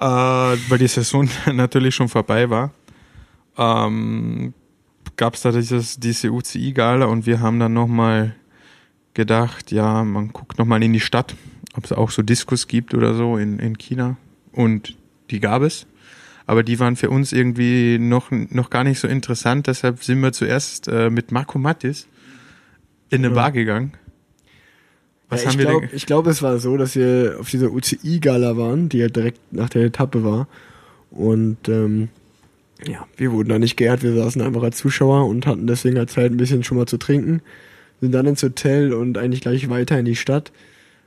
äh, 0.00 0.04
weil 0.04 0.78
die 0.78 0.88
Saison 0.88 1.28
natürlich 1.52 1.94
schon 1.94 2.08
vorbei 2.08 2.48
war. 2.50 2.72
Ähm, 3.58 4.54
Gab 5.16 5.34
es 5.34 5.42
da 5.42 5.52
dieses, 5.52 5.98
diese 5.98 6.30
UCI-Gala 6.30 7.06
und 7.06 7.26
wir 7.26 7.40
haben 7.40 7.58
dann 7.58 7.72
nochmal 7.72 8.34
gedacht, 9.14 9.72
ja, 9.72 10.04
man 10.04 10.32
guckt 10.32 10.58
nochmal 10.58 10.82
in 10.82 10.92
die 10.92 11.00
Stadt, 11.00 11.34
ob 11.74 11.84
es 11.84 11.92
auch 11.92 12.10
so 12.10 12.22
Diskos 12.22 12.68
gibt 12.68 12.94
oder 12.94 13.14
so 13.14 13.38
in, 13.38 13.58
in 13.58 13.78
China 13.78 14.16
und 14.52 14.96
die 15.30 15.40
gab 15.40 15.62
es. 15.62 15.86
Aber 16.46 16.62
die 16.62 16.78
waren 16.78 16.96
für 16.96 17.10
uns 17.10 17.32
irgendwie 17.32 17.98
noch, 17.98 18.30
noch 18.30 18.70
gar 18.70 18.84
nicht 18.84 19.00
so 19.00 19.08
interessant, 19.08 19.66
deshalb 19.66 20.04
sind 20.04 20.20
wir 20.20 20.32
zuerst 20.32 20.86
äh, 20.86 21.10
mit 21.10 21.32
Marco 21.32 21.58
Mattis 21.58 22.06
in 23.10 23.24
eine 23.24 23.28
Ja. 23.28 23.34
Bar 23.34 23.52
gegangen. 23.52 23.92
Was 25.28 25.42
ja, 25.42 25.48
haben 25.48 25.52
ich 25.54 25.58
wir 25.58 25.66
glaube, 25.66 25.86
denn? 25.86 25.96
ich 25.96 26.06
glaub, 26.06 26.26
es 26.26 26.42
war 26.42 26.58
so, 26.58 26.76
dass 26.76 26.94
wir 26.94 27.38
auf 27.40 27.50
dieser 27.50 27.72
UCI-Gala 27.72 28.56
waren, 28.56 28.88
die 28.88 28.98
ja 28.98 29.08
direkt 29.08 29.52
nach 29.52 29.68
der 29.68 29.82
Etappe 29.82 30.22
war. 30.22 30.46
Und 31.10 31.68
ähm, 31.68 32.08
ja, 32.84 33.06
wir 33.16 33.32
wurden 33.32 33.48
da 33.48 33.58
nicht 33.58 33.76
geehrt, 33.76 34.02
wir 34.02 34.14
saßen 34.14 34.42
einfach 34.42 34.62
als 34.62 34.76
Zuschauer 34.76 35.26
und 35.26 35.46
hatten 35.46 35.66
deswegen 35.66 35.98
halt 35.98 36.10
Zeit, 36.10 36.30
ein 36.30 36.36
bisschen 36.36 36.64
schon 36.64 36.76
mal 36.76 36.86
zu 36.86 36.98
trinken. 36.98 37.40
Sind 38.00 38.12
dann 38.12 38.26
ins 38.26 38.42
Hotel 38.42 38.92
und 38.92 39.16
eigentlich 39.16 39.40
gleich 39.40 39.68
weiter 39.70 39.98
in 39.98 40.04
die 40.04 40.16
Stadt. 40.16 40.52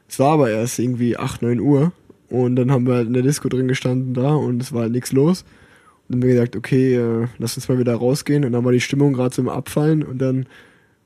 Es 0.08 0.18
war 0.18 0.32
aber 0.34 0.50
erst 0.50 0.80
irgendwie 0.80 1.18
8, 1.18 1.44
9 1.44 1.60
Uhr. 1.60 1.92
Und 2.30 2.56
dann 2.56 2.72
haben 2.72 2.88
wir 2.88 2.96
halt 2.96 3.08
in 3.08 3.14
der 3.14 3.24
Disco 3.24 3.50
drin 3.50 3.68
gestanden 3.68 4.14
da 4.14 4.34
und 4.34 4.62
es 4.62 4.72
war 4.74 4.84
halt 4.84 4.92
nichts 4.92 5.12
los. 5.12 5.42
Und 5.42 5.48
dann 6.10 6.18
haben 6.18 6.28
wir 6.28 6.34
gesagt, 6.34 6.56
okay, 6.56 6.96
äh, 6.96 7.28
lass 7.38 7.56
uns 7.56 7.68
mal 7.70 7.80
wieder 7.80 7.96
rausgehen. 7.96 8.46
Und 8.46 8.52
dann 8.52 8.66
war 8.66 8.72
die 8.72 8.82
Stimmung 8.82 9.14
gerade 9.14 9.40
im 9.40 9.50
Abfallen 9.50 10.04
und 10.04 10.20
dann 10.20 10.48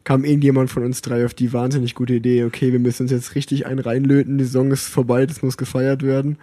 kam 0.03 0.25
irgendjemand 0.25 0.69
von 0.69 0.83
uns 0.83 1.01
drei 1.01 1.25
auf 1.25 1.33
die 1.33 1.53
wahnsinnig 1.53 1.95
gute 1.95 2.15
Idee, 2.15 2.43
okay, 2.43 2.71
wir 2.71 2.79
müssen 2.79 3.03
uns 3.03 3.11
jetzt 3.11 3.35
richtig 3.35 3.65
einen 3.65 3.79
reinlöten, 3.79 4.37
die 4.37 4.43
Saison 4.43 4.71
ist 4.71 4.87
vorbei, 4.87 5.25
das 5.25 5.41
muss 5.41 5.57
gefeiert 5.57 6.03
werden. 6.03 6.37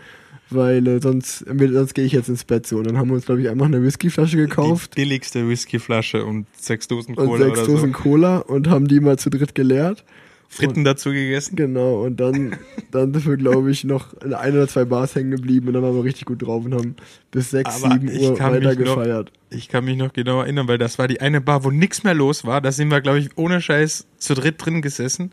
Weil 0.51 0.87
äh, 0.87 1.01
sonst, 1.01 1.45
sonst 1.47 1.95
gehe 1.95 2.05
ich 2.05 2.13
jetzt 2.13 2.29
ins 2.29 2.45
Bett 2.45 2.67
so. 2.67 2.79
Und 2.79 2.87
dann 2.87 2.99
haben 2.99 3.09
wir 3.09 3.15
uns, 3.15 3.27
glaube 3.27 3.41
ich, 3.43 3.49
einfach 3.49 3.67
eine 3.67 3.83
Whiskyflasche 3.83 4.37
gekauft. 4.37 4.97
Die 4.97 5.03
billigste 5.03 5.49
Whiskyflasche 5.49 6.25
und 6.25 6.47
sechs 6.59 6.89
Dosen 6.89 7.15
und 7.15 7.27
Cola 7.27 7.47
sechs 7.47 7.59
oder 7.61 7.67
Dosen 7.69 7.93
so. 7.93 7.99
Cola 7.99 8.39
und 8.39 8.69
haben 8.69 8.89
die 8.89 9.01
mal 9.01 9.19
zu 9.19 9.31
dritt 9.31 9.55
geleert. 9.55 10.05
Fritten 10.53 10.83
dazu 10.83 11.11
gegessen. 11.11 11.55
Genau, 11.55 12.05
und 12.05 12.19
dann, 12.19 12.57
dann 12.91 13.13
sind 13.15 13.25
wir, 13.25 13.37
glaube 13.37 13.71
ich, 13.71 13.85
noch 13.85 14.15
in 14.21 14.35
ein 14.35 14.53
oder 14.55 14.67
zwei 14.67 14.85
Bars 14.85 15.15
hängen 15.15 15.31
geblieben 15.31 15.69
und 15.69 15.75
dann 15.75 15.83
waren 15.85 15.95
wir 15.95 16.03
richtig 16.03 16.25
gut 16.25 16.43
drauf 16.43 16.65
und 16.65 16.75
haben 16.75 16.97
bis 17.31 17.51
sechs, 17.51 17.81
Aber 17.85 17.93
sieben 17.95 18.09
Uhr 18.19 18.37
weiter 18.41 18.59
mich 18.71 18.79
noch- 18.81 18.97
gefeiert. 18.97 19.33
Ich 19.51 19.69
kann 19.69 19.85
mich 19.85 19.97
noch 19.97 20.13
genau 20.13 20.41
erinnern, 20.41 20.67
weil 20.69 20.79
das 20.79 20.99
war 20.99 21.07
die 21.09 21.21
eine 21.21 21.41
Bar, 21.41 21.63
wo 21.65 21.71
nichts 21.71 22.03
mehr 22.05 22.15
los 22.15 22.45
war. 22.45 22.61
Da 22.61 22.73
sind 22.73 22.89
wir, 22.89 23.01
glaube 23.01 23.21
ich, 23.21 23.31
ohne 23.37 23.61
Scheiß 23.61 24.07
zu 24.17 24.35
dritt 24.35 24.57
drin 24.65 24.83
gesessen. 24.83 25.31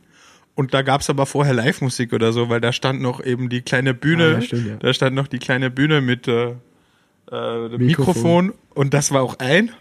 Und 0.58 0.74
da 0.74 0.82
gab's 0.82 1.08
aber 1.08 1.28
vorher 1.28 1.54
Live-Musik 1.54 2.14
oder 2.14 2.34
so, 2.34 2.50
weil 2.50 2.60
da 2.60 2.74
stand 2.74 3.00
noch 3.00 3.24
eben 3.24 3.48
die 3.48 3.62
kleine 3.62 3.94
Bühne. 3.94 4.24
Ah, 4.24 4.32
ja, 4.32 4.42
stimmt, 4.42 4.68
ja. 4.68 4.76
Da 4.78 4.92
stand 4.92 5.16
noch 5.16 5.28
die 5.28 5.38
kleine 5.38 5.70
Bühne 5.70 6.02
mit 6.02 6.28
äh, 6.28 6.48
äh, 6.50 7.70
dem 7.70 7.86
Mikrofon. 7.86 8.48
Mikrofon. 8.48 8.54
und 8.74 8.94
das 8.96 9.12
war 9.12 9.22
auch 9.22 9.38
ein. 9.38 9.72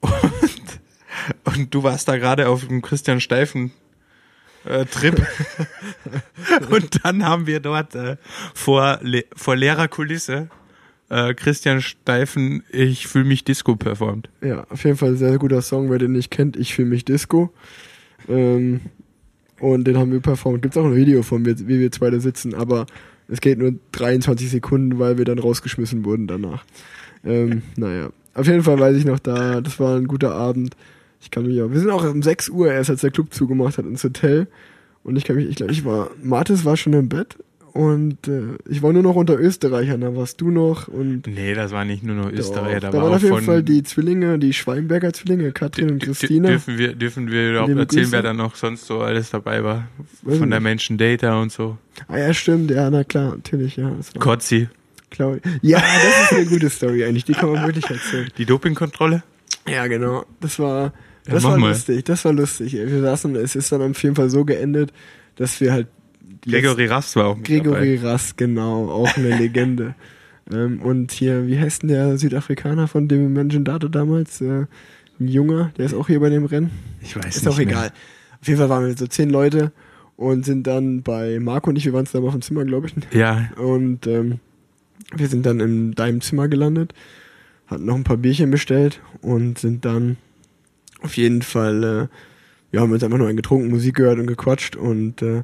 Und, 0.00 0.80
und 1.44 1.74
du 1.74 1.82
warst 1.82 2.08
da 2.08 2.16
gerade 2.16 2.48
auf 2.48 2.66
dem 2.66 2.80
Christian 2.80 3.20
Steifen 3.20 3.72
äh, 4.64 4.86
Trip. 4.86 5.20
und 6.70 7.04
dann 7.04 7.26
haben 7.26 7.46
wir 7.46 7.60
dort 7.60 7.94
äh, 7.94 8.16
vor, 8.54 9.00
le 9.02 9.24
vor 9.36 9.54
leerer 9.54 9.88
Kulisse 9.88 10.48
äh, 11.10 11.34
Christian 11.34 11.82
Steifen, 11.82 12.62
ich 12.70 13.06
fühle 13.06 13.26
mich 13.26 13.44
Disco 13.44 13.76
performt. 13.76 14.30
Ja, 14.40 14.64
auf 14.70 14.84
jeden 14.84 14.96
Fall 14.96 15.10
ein 15.10 15.16
sehr 15.18 15.36
guter 15.36 15.60
Song, 15.60 15.90
wer 15.90 15.98
den 15.98 16.12
nicht 16.12 16.30
kennt, 16.30 16.56
ich 16.56 16.74
fühle 16.74 16.88
mich 16.88 17.04
Disco. 17.04 17.52
Ähm, 18.26 18.80
und 19.60 19.84
den 19.84 19.98
haben 19.98 20.12
wir 20.12 20.20
performt. 20.20 20.62
Gibt's 20.62 20.76
auch 20.76 20.84
ein 20.84 20.96
Video 20.96 21.22
von 21.22 21.42
mir, 21.42 21.58
wie 21.58 21.78
wir 21.78 21.92
zwei 21.92 22.10
da 22.10 22.18
sitzen, 22.20 22.54
aber 22.54 22.86
es 23.28 23.40
geht 23.40 23.58
nur 23.58 23.74
23 23.92 24.50
Sekunden, 24.50 24.98
weil 24.98 25.18
wir 25.18 25.24
dann 25.24 25.38
rausgeschmissen 25.38 26.04
wurden 26.04 26.26
danach. 26.26 26.64
Ähm, 27.24 27.62
naja, 27.76 28.10
auf 28.34 28.46
jeden 28.46 28.62
Fall 28.62 28.78
weiß 28.78 28.96
ich 28.96 29.04
noch 29.04 29.18
da, 29.18 29.60
das 29.60 29.78
war 29.78 29.96
ein 29.96 30.08
guter 30.08 30.34
Abend. 30.34 30.76
Ich 31.20 31.30
kann 31.30 31.46
mich 31.46 31.60
auch, 31.60 31.70
wir 31.70 31.78
sind 31.78 31.90
auch 31.90 32.04
um 32.04 32.22
6 32.22 32.48
Uhr 32.48 32.72
erst, 32.72 32.90
als 32.90 33.02
der 33.02 33.10
Club 33.10 33.32
zugemacht 33.32 33.78
hat, 33.78 33.84
ins 33.84 34.02
Hotel. 34.02 34.48
Und 35.04 35.16
ich 35.16 35.24
kann 35.24 35.36
mich, 35.36 35.48
ich 35.48 35.56
glaube, 35.56 35.72
ich 35.72 35.84
war, 35.84 36.10
Martis 36.22 36.64
war 36.64 36.76
schon 36.76 36.92
im 36.92 37.08
Bett 37.08 37.36
und 37.72 38.28
äh, 38.28 38.56
ich 38.68 38.82
war 38.82 38.92
nur 38.92 39.02
noch 39.02 39.14
unter 39.16 39.38
Österreichern, 39.38 40.00
da 40.00 40.14
warst 40.16 40.40
du 40.40 40.50
noch 40.50 40.88
und 40.88 41.26
Nee, 41.26 41.54
das 41.54 41.70
war 41.72 41.84
nicht 41.84 42.02
nur 42.02 42.16
noch 42.16 42.30
Österreicher, 42.32 42.80
Doch, 42.80 42.90
da, 42.90 42.96
war 42.98 43.04
waren 43.04 43.14
auf 43.14 43.22
jeden 43.22 43.40
Fall 43.42 43.62
die 43.62 43.82
Zwillinge, 43.82 44.38
die 44.38 44.52
Schweinberger 44.52 45.12
Zwillinge, 45.12 45.52
Katrin 45.52 45.90
und 45.92 46.02
Christina. 46.02 46.48
Dürfen 46.50 46.78
wir, 46.78 46.94
dürfen 46.94 47.30
wir 47.30 47.50
überhaupt 47.50 47.68
erzählen, 47.70 47.86
Grüße. 48.04 48.12
wer 48.12 48.22
da 48.22 48.32
noch 48.32 48.54
sonst 48.56 48.86
so 48.86 49.00
alles 49.00 49.30
dabei 49.30 49.62
war? 49.64 49.88
Weiß 50.22 50.38
Von 50.38 50.50
der 50.50 50.60
nicht. 50.60 50.64
Menschen 50.64 50.98
Data 50.98 51.40
und 51.40 51.52
so. 51.52 51.78
Ah 52.08 52.18
ja, 52.18 52.34
stimmt, 52.34 52.70
ja, 52.70 52.90
na 52.90 53.04
klar, 53.04 53.36
natürlich, 53.36 53.76
ja. 53.76 53.92
Kotzi, 54.18 54.68
Ja, 55.62 55.78
das 55.80 56.30
ist 56.30 56.32
eine 56.38 56.46
gute 56.46 56.70
Story 56.70 57.04
eigentlich, 57.04 57.24
die 57.24 57.32
kann 57.34 57.52
man 57.52 57.64
wirklich 57.66 57.88
erzählen. 57.90 58.28
die 58.38 58.46
Dopingkontrolle. 58.46 59.22
Ja, 59.68 59.86
genau. 59.86 60.24
Das 60.40 60.58
war, 60.58 60.92
Ja, 61.26 61.34
das 61.34 61.42
mach 61.42 61.50
war 61.50 61.58
mal. 61.58 61.68
lustig, 61.70 62.04
das 62.04 62.24
war 62.24 62.32
lustig. 62.32 62.74
ey. 62.74 62.90
Wir 62.90 63.00
saßen, 63.02 63.36
es 63.36 63.54
ist 63.54 63.70
dann 63.72 63.82
auf 63.82 64.02
jeden 64.02 64.16
Fall 64.16 64.30
so 64.30 64.44
geendet, 64.44 64.92
dass 65.36 65.60
wir 65.60 65.72
halt 65.72 65.86
Gregory 66.42 66.86
Rast 66.86 67.16
war 67.16 67.26
auch 67.26 67.36
mit 67.36 67.46
Gregory 67.46 67.96
dabei. 67.96 68.10
Rass, 68.12 68.36
genau, 68.36 68.90
auch 68.90 69.16
eine 69.16 69.36
Legende. 69.36 69.94
ähm, 70.52 70.80
und 70.82 71.12
hier, 71.12 71.46
wie 71.46 71.58
heißt 71.58 71.82
denn 71.82 71.88
der 71.88 72.18
Südafrikaner 72.18 72.88
von 72.88 73.08
dem 73.08 73.32
Menschen 73.32 73.64
Data 73.64 73.88
damals? 73.88 74.40
Äh, 74.40 74.66
ein 75.20 75.28
Junger, 75.28 75.70
der 75.76 75.86
ist 75.86 75.94
auch 75.94 76.06
hier 76.06 76.20
bei 76.20 76.30
dem 76.30 76.46
Rennen. 76.46 76.70
Ich 77.02 77.14
weiß 77.14 77.36
Ist 77.36 77.44
nicht 77.44 77.52
auch 77.52 77.58
mehr. 77.58 77.66
egal. 77.66 77.92
Auf 78.40 78.48
jeden 78.48 78.58
Fall 78.58 78.70
waren 78.70 78.86
wir 78.86 78.96
so 78.96 79.06
zehn 79.06 79.28
Leute 79.28 79.70
und 80.16 80.44
sind 80.46 80.66
dann 80.66 81.02
bei 81.02 81.38
Marco 81.40 81.68
und 81.70 81.76
ich, 81.76 81.84
wir 81.84 81.92
waren 81.92 82.06
zusammen 82.06 82.26
auf 82.26 82.32
dem 82.32 82.42
Zimmer, 82.42 82.64
glaube 82.64 82.86
ich. 82.86 82.94
Ja, 83.14 83.50
Und 83.56 84.06
ähm, 84.06 84.40
wir 85.14 85.28
sind 85.28 85.44
dann 85.44 85.60
in 85.60 85.92
deinem 85.92 86.20
Zimmer 86.22 86.48
gelandet, 86.48 86.94
hatten 87.66 87.84
noch 87.84 87.96
ein 87.96 88.04
paar 88.04 88.16
Bierchen 88.16 88.50
bestellt 88.50 89.00
und 89.20 89.58
sind 89.58 89.84
dann 89.84 90.16
auf 91.02 91.16
jeden 91.16 91.42
Fall, 91.42 91.84
äh, 91.84 92.74
ja, 92.74 92.80
haben 92.82 92.92
uns 92.92 93.02
einfach 93.02 93.18
nur 93.18 93.28
einen 93.28 93.36
getrunken, 93.36 93.68
Musik 93.70 93.96
gehört 93.96 94.18
und 94.18 94.26
gequatscht 94.26 94.76
und 94.76 95.20
äh, 95.22 95.42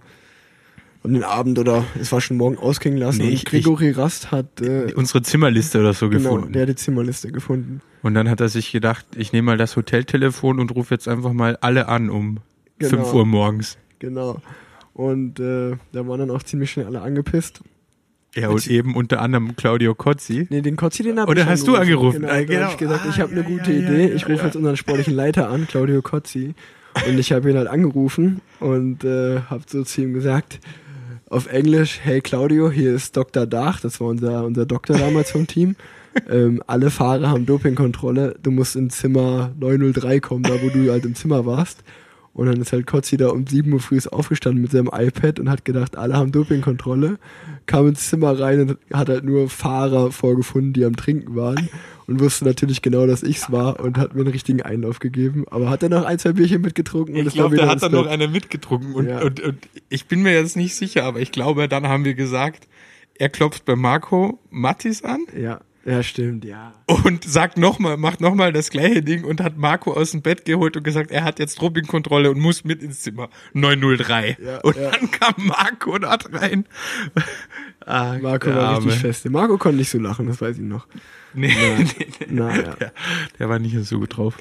haben 1.07 1.15
den 1.15 1.25
Abend 1.25 1.59
oder 1.59 1.85
es 2.01 2.11
war 2.13 2.21
schon 2.21 2.37
morgen 2.37 2.59
ausklingen 2.59 2.99
lassen. 2.99 3.19
Nee, 3.19 3.29
und 3.29 3.33
ich- 3.33 3.45
Gregory 3.45 3.93
Rast 3.93 4.31
hat 4.31 4.61
äh, 4.61 4.93
unsere 4.95 5.23
Zimmerliste 5.23 5.81
oder 5.81 5.95
so 5.95 6.09
genau, 6.09 6.35
gefunden. 6.35 6.53
der 6.53 6.63
hat 6.63 6.69
die 6.69 6.75
Zimmerliste 6.77 7.31
gefunden. 7.33 7.81
Und 8.03 8.15
dann 8.15 8.29
hat 8.29 8.41
er 8.41 8.49
sich 8.49 8.73
gedacht, 8.73 9.07
ich 9.17 9.33
nehme 9.33 9.47
mal 9.47 9.57
das 9.57 9.77
Hoteltelefon 9.77 10.61
und 10.61 10.75
rufe 10.75 10.95
jetzt 10.95 11.09
einfach 11.09 11.33
mal 11.33 11.57
alle 11.61 11.89
an 11.89 12.11
um 12.11 12.39
Genau. 12.79 13.05
5 13.05 13.15
Uhr 13.15 13.25
morgens. 13.27 13.79
Genau. 14.01 14.41
Und 14.93 15.41
äh, 15.41 15.77
da 15.93 16.07
waren 16.07 16.19
dann 16.21 16.31
auch 16.31 16.43
ziemlich 16.43 16.71
schnell 16.71 16.87
alle 16.87 17.01
angepisst. 17.03 17.61
Ja, 18.35 18.51
und 18.51 18.67
eben 18.67 18.95
unter 18.95 19.23
anderem 19.23 19.57
Claudio 19.57 19.95
Cozzi. 19.95 20.47
Nee, 20.51 20.61
den 20.61 20.77
Kotzi, 20.77 21.03
den 21.03 21.19
hab 21.19 21.29
Oder 21.31 21.43
ich 21.43 21.49
hast 21.49 21.67
du 21.67 21.75
angerufen? 21.77 22.21
Genau, 22.21 22.33
Ah, 22.35 22.43
genau. 22.43 22.63
hab 22.65 22.73
ich 22.73 22.77
gesagt, 22.77 23.07
ich 23.09 23.15
Ah, 23.17 23.23
habe 23.23 23.33
eine 23.33 23.41
ja, 23.43 23.47
gute 23.49 23.73
ja, 23.73 23.79
Idee. 23.79 24.09
ja, 24.09 24.15
ich 24.15 24.29
rufe 24.29 24.45
jetzt 24.45 24.57
unseren 24.57 24.77
sportlichen 24.77 25.15
Leiter 25.15 25.49
an, 25.49 25.67
Claudio 25.67 26.03
Kotzi. 26.03 26.55
Und 27.09 27.19
ich 27.19 27.33
habe 27.33 27.51
ihn 27.51 27.57
halt 27.57 27.69
angerufen 27.69 28.41
und 28.61 29.05
äh, 29.05 29.41
habe 29.41 29.63
so 29.67 29.85
zu 29.85 30.03
ihm 30.03 30.13
gesagt, 30.15 30.61
auf 31.29 31.47
Englisch, 31.49 32.01
hey 32.03 32.21
Claudio, 32.21 32.71
hier 32.71 32.95
ist 32.95 33.17
Dr. 33.17 33.47
Dach, 33.47 33.81
das 33.81 34.01
war 34.01 34.09
unser, 34.09 34.45
unser 34.45 34.67
Doktor 34.67 34.97
damals 34.97 35.31
vom 35.31 35.47
Team. 35.47 35.77
Ähm, 36.31 36.63
alle 36.67 36.91
Fahrer 36.91 37.29
haben 37.29 37.45
Dopingkontrolle, 37.45 38.37
du 38.43 38.51
musst 38.51 38.75
ins 38.75 38.97
Zimmer 38.97 39.53
903 39.61 40.21
kommen, 40.21 40.45
da 40.45 40.63
wo 40.63 40.71
du 40.71 40.91
halt 40.91 41.05
im 41.05 41.15
Zimmer 41.15 41.45
warst. 41.45 41.85
Und 42.37 42.47
dann 42.47 42.61
ist 42.61 42.73
halt 42.73 42.87
Kotzi 42.87 43.17
da 43.17 43.29
um 43.29 43.47
7 43.47 43.73
Uhr 43.73 43.81
früh 43.81 43.99
aufgestanden 44.11 44.61
mit 44.61 44.71
seinem 44.71 44.91
iPad 44.93 45.41
und 45.41 45.49
hat 45.49 45.65
gedacht, 45.65 45.97
alle 45.97 46.15
haben 46.19 46.33
Dopingkontrolle, 46.33 47.19
kam 47.65 47.89
ins 47.89 48.11
Zimmer 48.11 48.39
rein 48.39 48.61
und 48.61 48.79
hat 48.93 49.09
halt 49.09 49.25
nur 49.25 49.49
Fahrer 49.49 50.13
vorgefunden, 50.13 50.75
die 50.75 50.85
am 50.85 50.97
Trinken 50.97 51.35
waren 51.35 51.71
und 52.07 52.21
wusste 52.21 52.45
natürlich 52.45 52.83
genau, 52.83 53.07
dass 53.07 53.23
ich's 53.23 53.51
war 53.51 53.81
und 53.81 53.97
hat 53.97 54.15
mir 54.15 54.21
einen 54.21 54.31
richtigen 54.33 54.61
Einlauf 54.61 54.99
gegeben. 54.99 55.47
Aber 55.51 55.71
hat 55.71 55.83
er 55.83 55.89
noch 55.89 56.05
ein, 56.05 56.19
zwei 56.19 56.33
Bierchen 56.33 56.61
mitgetrunken 56.61 57.17
und 57.17 57.27
Ich 57.27 57.33
glaube, 57.33 57.57
der 57.57 57.69
hat 57.69 57.83
dann 57.83 57.93
noch 57.93 58.03
Bett. 58.03 58.13
eine 58.13 58.29
mitgetrunken. 58.29 58.93
Und, 58.95 59.07
Ja. 59.09 59.23
und, 59.23 59.41
und 59.41 59.57
ich 59.89 60.05
bin 60.07 60.21
mir 60.21 60.35
jetzt 60.35 60.57
nicht 60.57 60.75
sicher, 60.75 61.05
aber 61.05 61.21
ich 61.21 61.33
glaube, 61.33 61.69
dann 61.69 61.89
haben 61.89 62.05
wir 62.05 62.13
gesagt, 62.15 62.69
er 63.19 63.31
klopft 63.31 63.65
bei 63.65 63.77
Marco 63.77 64.39
Mattis 64.51 65.03
an 65.05 65.21
Ja, 65.35 65.61
ja, 65.87 66.03
stimmt, 66.03 66.45
ja. 66.45 66.75
und 66.87 67.25
sagt 67.25 67.59
nochmal, 67.59 67.97
macht 67.97 68.21
nochmal 68.21 68.53
das 68.53 68.71
gleiche 68.71 69.03
Ding 69.03 69.25
und 69.25 69.41
hat 69.41 69.57
Marco 69.57 69.93
aus 69.93 70.11
dem 70.11 70.21
Bett 70.21 70.45
geholt 70.45 70.77
und 70.77 70.83
gesagt, 70.83 71.11
er 71.11 71.25
hat 71.25 71.39
jetzt 71.39 71.63
Dopingkontrolle 71.63 72.31
und 72.31 72.41
muss 72.41 72.65
mit 72.65 72.83
ins 72.83 73.03
Zimmer 73.03 73.29
903. 73.53 74.37
Ja, 74.43 74.59
und 74.63 74.77
ja. 74.77 74.91
dann 74.91 75.11
kam 75.11 75.35
Marco 75.39 75.99
dort 75.99 76.33
rein. 76.33 76.67
Ah, 77.89 78.19
Marco 78.21 78.49
war 78.49 78.71
Arme. 78.71 78.87
richtig 78.87 79.01
fest. 79.01 79.31
Marco 79.31 79.59
konnte 79.59 79.79
nicht 79.79 79.91
so 79.91 80.01
lachen, 80.01 80.27
das 80.27 80.41
weiß 80.41 80.57
ich 80.57 80.65
noch. 80.65 80.89
Nee, 81.35 81.55
nee, 81.79 81.87
nee. 82.19 82.27
Naja. 82.29 82.75
Der, 82.75 82.93
der 83.39 83.49
war 83.49 83.61
nicht 83.61 83.79
so 83.85 84.01
gut 84.01 84.17
drauf. 84.17 84.37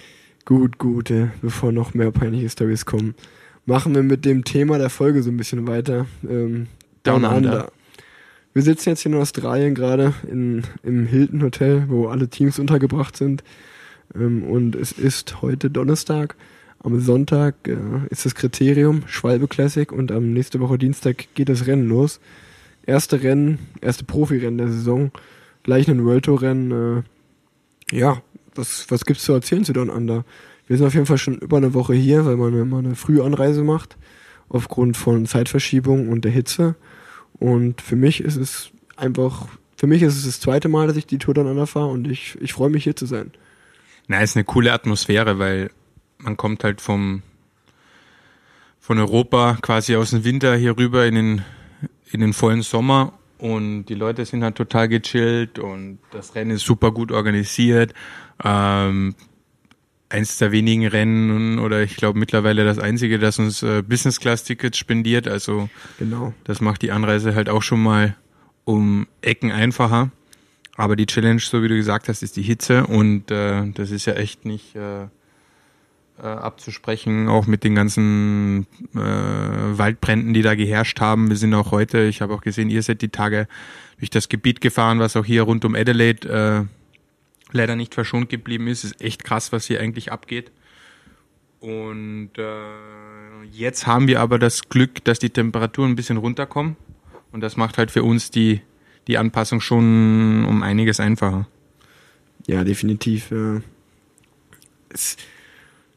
Gut, 0.46 0.80
gut, 0.80 1.12
äh, 1.12 1.28
bevor 1.44 1.72
noch 1.72 1.94
mehr 1.94 2.10
peinliche 2.10 2.50
Stories 2.50 2.86
kommen, 2.86 3.14
machen 3.68 3.94
wir 3.94 4.02
mit 4.02 4.26
dem 4.26 4.46
Thema 4.46 4.80
der 4.80 4.90
Folge 4.90 5.22
so 5.22 5.30
ein 5.30 5.38
bisschen 5.38 5.68
weiter. 5.68 6.08
Ähm, 6.28 6.66
Down, 7.04 7.22
Down 7.22 7.36
Under. 7.36 7.52
Under. 7.52 7.72
Wir 8.56 8.62
sitzen 8.62 8.88
jetzt 8.88 9.02
hier 9.02 9.12
in 9.12 9.18
Australien 9.18 9.76
gerade 9.76 10.14
in, 10.32 10.64
im 10.82 11.06
Hilton 11.06 11.44
Hotel, 11.44 11.90
wo 11.90 12.08
alle 12.08 12.30
Teams 12.30 12.58
untergebracht 12.58 13.18
sind. 13.18 13.44
Ähm, 14.16 14.44
und 14.44 14.76
es 14.76 14.94
ist 14.94 15.42
heute 15.42 15.70
Donnerstag. 15.70 16.38
Am 16.80 16.98
Sonntag 17.02 17.56
äh, 17.68 17.76
ist 18.10 18.24
das 18.26 18.34
Kriterium 18.34 19.04
Schwalbe 19.08 19.50
Classic 19.50 19.92
und 19.92 20.10
am 20.10 20.32
nächste 20.32 20.62
Woche 20.62 20.78
Dienstag 20.78 21.28
geht 21.36 21.50
das 21.50 21.68
Rennen 21.68 21.90
los. 21.90 22.22
Erste 22.86 23.24
Rennen, 23.24 23.60
erste 23.82 24.06
Profirennen 24.06 24.58
der 24.58 24.70
Saison, 24.70 25.12
gleich 25.64 25.90
ein 25.90 26.06
World 26.06 26.24
Tour 26.24 26.42
Rennen. 26.42 27.04
Äh, 27.92 27.98
ja, 27.98 28.22
was, 28.56 28.86
was 28.88 29.04
gibt's 29.04 29.26
zu 29.26 29.34
erzählen 29.34 29.66
zu 29.66 29.74
Down 29.74 29.90
Under? 29.90 30.24
Wir 30.68 30.78
sind 30.78 30.88
auf 30.88 30.94
jeden 30.94 31.08
Fall 31.08 31.18
schon 31.18 31.40
über 31.40 31.58
eine 31.58 31.74
Woche 31.74 31.94
hier, 31.94 32.26
weil 32.26 32.38
man 32.38 32.58
immer 32.58 32.78
eine 32.78 32.96
Frühanreise 32.96 33.66
macht, 33.66 33.98
aufgrund 34.48 34.96
von 34.96 35.26
Zeitverschiebung 35.26 36.08
und 36.08 36.24
der 36.24 36.32
Hitze. 36.32 36.76
Und 37.40 37.82
für 37.82 37.96
mich 37.96 38.22
ist 38.22 38.36
es 38.38 38.72
einfach, 38.96 39.48
für 39.76 39.88
mich 39.88 40.02
ist 40.02 40.18
es 40.18 40.26
das 40.26 40.40
zweite 40.40 40.70
Mal, 40.70 40.88
dass 40.88 40.98
ich 40.98 41.06
die 41.06 41.18
Tour 41.18 41.34
Down 41.34 41.48
Under 41.48 41.68
fahre 41.68 41.88
und 41.88 42.08
ich, 42.08 42.38
ich 42.42 42.54
freue 42.54 42.70
mich 42.70 42.84
hier 42.84 42.96
zu 42.96 43.06
sein. 43.06 43.32
Na, 44.08 44.22
ist 44.22 44.36
eine 44.36 44.46
coole 44.46 44.72
Atmosphäre, 44.72 45.40
weil 45.40 45.72
man 46.18 46.38
kommt 46.38 46.64
halt 46.64 46.82
vom 46.82 47.24
von 48.80 49.00
Europa 49.00 49.58
quasi 49.62 49.96
aus 49.96 50.12
dem 50.12 50.24
Winter 50.24 50.56
hier 50.56 50.78
rüber 50.78 51.08
in 51.08 51.16
den 51.16 51.42
in 52.12 52.20
den 52.20 52.34
vollen 52.34 52.62
Sommer 52.62 53.14
und 53.40 53.86
die 53.86 53.96
Leute 53.96 54.24
sind 54.26 54.44
halt 54.44 54.56
total 54.56 54.88
gechillt 54.88 55.60
und 55.60 56.00
das 56.12 56.36
Rennen 56.36 56.52
ist 56.52 56.66
super 56.66 56.92
gut 56.92 57.12
organisiert. 57.12 57.94
Ähm, 58.44 59.16
eins 60.10 60.38
der 60.38 60.52
wenigen 60.52 60.86
Rennen 60.88 61.60
oder 61.60 61.82
ich 61.84 61.96
glaube 61.96 62.20
mittlerweile 62.20 62.64
das 62.64 62.80
einzige, 62.80 63.20
das 63.20 63.40
uns 63.40 63.64
äh, 63.64 63.82
Business 63.82 64.20
Class 64.20 64.44
Tickets 64.44 64.78
spendiert. 64.78 65.28
Also 65.28 65.70
Genau. 65.98 66.34
das 66.44 66.62
macht 66.62 66.82
die 66.82 66.92
Anreise 66.92 67.36
halt 67.36 67.50
auch 67.50 67.64
schon 67.64 67.82
mal 67.82 68.16
um 68.64 69.08
Ecken 69.22 69.52
einfacher. 69.52 70.12
Aber 70.78 70.96
die 70.96 71.06
Challenge, 71.06 71.40
so 71.40 71.64
wie 71.64 71.70
du 71.70 71.76
gesagt 71.76 72.10
hast, 72.10 72.22
ist 72.22 72.36
die 72.36 72.42
Hitze 72.42 72.86
und 72.88 73.32
äh, 73.32 73.64
das 73.74 73.92
ist 73.92 74.06
ja 74.06 74.14
echt 74.14 74.46
nicht, 74.46 74.76
äh, 74.76 75.04
äh, 76.22 76.28
abzusprechen, 76.28 77.28
auch 77.28 77.46
mit 77.48 77.64
den 77.64 77.76
ganzen 77.76 78.68
äh, 78.94 78.98
Waldbränden, 79.00 80.34
die 80.34 80.42
da 80.42 80.56
geherrscht 80.56 81.02
haben. 81.02 81.30
Wir 81.30 81.36
sind 81.38 81.54
auch 81.54 81.72
heute, 81.72 82.04
ich 82.04 82.22
habe 82.22 82.34
auch 82.34 82.42
gesehen, 82.42 82.70
ihr 82.70 82.84
seid 82.84 83.02
die 83.02 83.10
Tage 83.10 83.48
durch 84.00 84.10
das 84.10 84.30
Gebiet 84.30 84.62
gefahren, 84.62 85.00
was 85.00 85.16
auch 85.16 85.26
hier 85.26 85.44
rund 85.44 85.66
um 85.66 85.76
Adelaide 85.76 86.30
äh, 86.30 86.85
leider 87.56 87.76
nicht 87.76 87.94
verschont 87.94 88.30
geblieben 88.30 88.68
ist. 88.68 88.84
ist 88.84 89.02
echt 89.02 89.24
krass, 89.24 89.52
was 89.52 89.66
hier 89.66 89.80
eigentlich 89.80 90.12
abgeht. 90.12 90.52
Und 91.60 92.32
äh, 92.38 93.44
jetzt 93.52 93.88
haben 93.88 94.08
wir 94.08 94.20
aber 94.20 94.38
das 94.38 94.70
Glück, 94.70 95.04
dass 95.04 95.18
die 95.18 95.32
Temperaturen 95.32 95.92
ein 95.92 95.96
bisschen 95.96 96.18
runterkommen. 96.18 96.76
Und 97.32 97.42
das 97.42 97.58
macht 97.58 97.78
halt 97.78 97.92
für 97.92 98.04
uns 98.04 98.30
die, 98.30 98.62
die 99.08 99.18
Anpassung 99.18 99.62
schon 99.62 100.46
um 100.46 100.62
einiges 100.62 101.00
einfacher. 101.00 101.48
Ja, 102.48 102.64
definitiv. 102.64 103.34
Es 104.90 105.18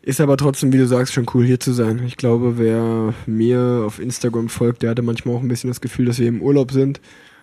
ist 0.02 0.20
aber 0.20 0.36
trotzdem, 0.36 0.72
wie 0.72 0.78
du 0.78 0.86
sagst, 0.86 1.12
schon 1.12 1.26
cool 1.34 1.44
hier 1.44 1.60
zu 1.60 1.72
sein. 1.72 2.02
Ich 2.06 2.16
glaube, 2.16 2.58
wer 2.58 3.12
mir 3.26 3.82
auf 3.84 3.98
Instagram 3.98 4.48
folgt, 4.48 4.82
der 4.82 4.90
hatte 4.90 5.02
manchmal 5.02 5.36
auch 5.36 5.42
ein 5.42 5.48
bisschen 5.48 5.68
das 5.68 5.80
Gefühl, 5.80 6.06
dass 6.06 6.18
wir 6.18 6.28
im 6.28 6.40
Urlaub 6.40 6.72
sind. 6.72 7.00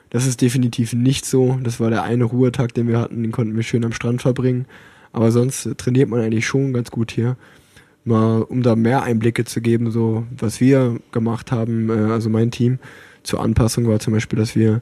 Das 0.09 0.25
ist 0.25 0.41
definitiv 0.41 0.93
nicht 0.93 1.25
so. 1.25 1.59
Das 1.63 1.79
war 1.79 1.89
der 1.89 2.03
eine 2.03 2.25
Ruhetag, 2.25 2.73
den 2.73 2.87
wir 2.87 2.99
hatten, 2.99 3.23
den 3.23 3.31
konnten 3.31 3.55
wir 3.55 3.63
schön 3.63 3.83
am 3.83 3.93
Strand 3.93 4.21
verbringen. 4.21 4.65
Aber 5.11 5.31
sonst 5.31 5.69
trainiert 5.77 6.09
man 6.09 6.21
eigentlich 6.21 6.45
schon 6.45 6.73
ganz 6.73 6.91
gut 6.91 7.11
hier. 7.11 7.37
Mal, 8.03 8.43
um 8.43 8.61
da 8.61 8.75
mehr 8.75 9.01
Einblicke 9.03 9.45
zu 9.45 9.61
geben, 9.61 9.89
so 9.89 10.25
was 10.37 10.61
wir 10.61 10.99
gemacht 11.11 11.51
haben, 11.51 11.89
äh, 11.89 12.11
also 12.11 12.29
mein 12.29 12.51
Team 12.51 12.77
zur 13.23 13.41
Anpassung 13.41 13.87
war 13.87 13.99
zum 13.99 14.13
Beispiel, 14.13 14.37
dass 14.37 14.55
wir, 14.55 14.81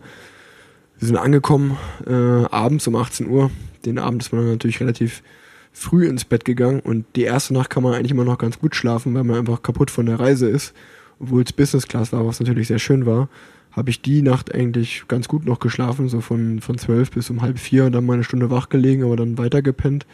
wir 0.99 1.07
sind 1.07 1.17
angekommen 1.17 1.77
äh, 2.05 2.11
abends 2.13 2.85
um 2.87 2.95
18 2.95 3.29
Uhr. 3.29 3.49
Den 3.85 3.97
Abend 3.97 4.23
ist 4.23 4.33
man 4.33 4.49
natürlich 4.49 4.81
relativ 4.81 5.23
früh 5.71 6.07
ins 6.07 6.25
Bett 6.25 6.45
gegangen 6.45 6.79
und 6.79 7.05
die 7.15 7.23
erste 7.23 7.53
Nacht 7.53 7.69
kann 7.69 7.83
man 7.83 7.93
eigentlich 7.93 8.11
immer 8.11 8.25
noch 8.25 8.37
ganz 8.37 8.59
gut 8.59 8.75
schlafen, 8.75 9.13
weil 9.13 9.23
man 9.23 9.37
einfach 9.37 9.63
kaputt 9.63 9.89
von 9.89 10.05
der 10.05 10.19
Reise 10.19 10.47
ist. 10.47 10.73
Obwohl 11.19 11.43
es 11.43 11.53
Business 11.53 11.87
Class 11.87 12.11
war, 12.11 12.25
was 12.25 12.39
natürlich 12.39 12.67
sehr 12.67 12.79
schön 12.79 13.05
war, 13.05 13.29
habe 13.75 13.89
ich 13.89 14.01
die 14.01 14.21
Nacht 14.21 14.53
eigentlich 14.53 15.05
ganz 15.07 15.27
gut 15.27 15.45
noch 15.45 15.59
geschlafen, 15.59 16.07
so 16.07 16.21
von, 16.21 16.61
von 16.61 16.77
zwölf 16.77 17.11
bis 17.11 17.29
um 17.29 17.41
halb 17.41 17.59
vier 17.59 17.85
und 17.85 17.91
dann 17.91 18.05
mal 18.05 18.13
eine 18.13 18.23
Stunde 18.23 18.49
wach 18.49 18.69
gelegen, 18.69 19.03
aber 19.03 19.15
dann 19.15 19.37
weiter 19.37 19.61
gepennt 19.61 20.05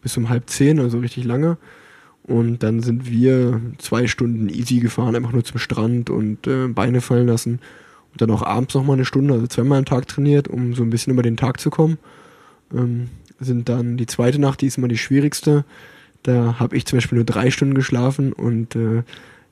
bis 0.00 0.16
um 0.16 0.28
halb 0.28 0.48
zehn, 0.48 0.78
also 0.78 0.98
richtig 0.98 1.24
lange. 1.24 1.58
Und 2.22 2.62
dann 2.62 2.80
sind 2.80 3.10
wir 3.10 3.60
zwei 3.78 4.06
Stunden 4.06 4.48
easy 4.48 4.80
gefahren, 4.80 5.16
einfach 5.16 5.32
nur 5.32 5.44
zum 5.44 5.58
Strand 5.58 6.10
und 6.10 6.46
äh, 6.46 6.68
Beine 6.68 7.00
fallen 7.00 7.26
lassen. 7.26 7.60
Und 8.12 8.20
dann 8.20 8.30
auch 8.30 8.42
abends 8.42 8.74
nochmal 8.74 8.96
eine 8.96 9.04
Stunde, 9.04 9.34
also 9.34 9.46
zweimal 9.46 9.78
am 9.78 9.84
Tag 9.84 10.06
trainiert, 10.06 10.46
um 10.46 10.74
so 10.74 10.82
ein 10.82 10.90
bisschen 10.90 11.12
über 11.12 11.22
den 11.22 11.36
Tag 11.36 11.58
zu 11.58 11.70
kommen. 11.70 11.98
Ähm, 12.72 13.08
sind 13.40 13.68
dann 13.68 13.96
die 13.96 14.06
zweite 14.06 14.38
Nacht, 14.40 14.60
die 14.60 14.66
ist 14.66 14.78
immer 14.78 14.88
die 14.88 14.98
schwierigste. 14.98 15.64
Da 16.22 16.56
habe 16.58 16.76
ich 16.76 16.84
zum 16.86 16.98
Beispiel 16.98 17.16
nur 17.16 17.24
drei 17.24 17.50
Stunden 17.50 17.74
geschlafen 17.74 18.32
und 18.32 18.76
äh, 18.76 19.02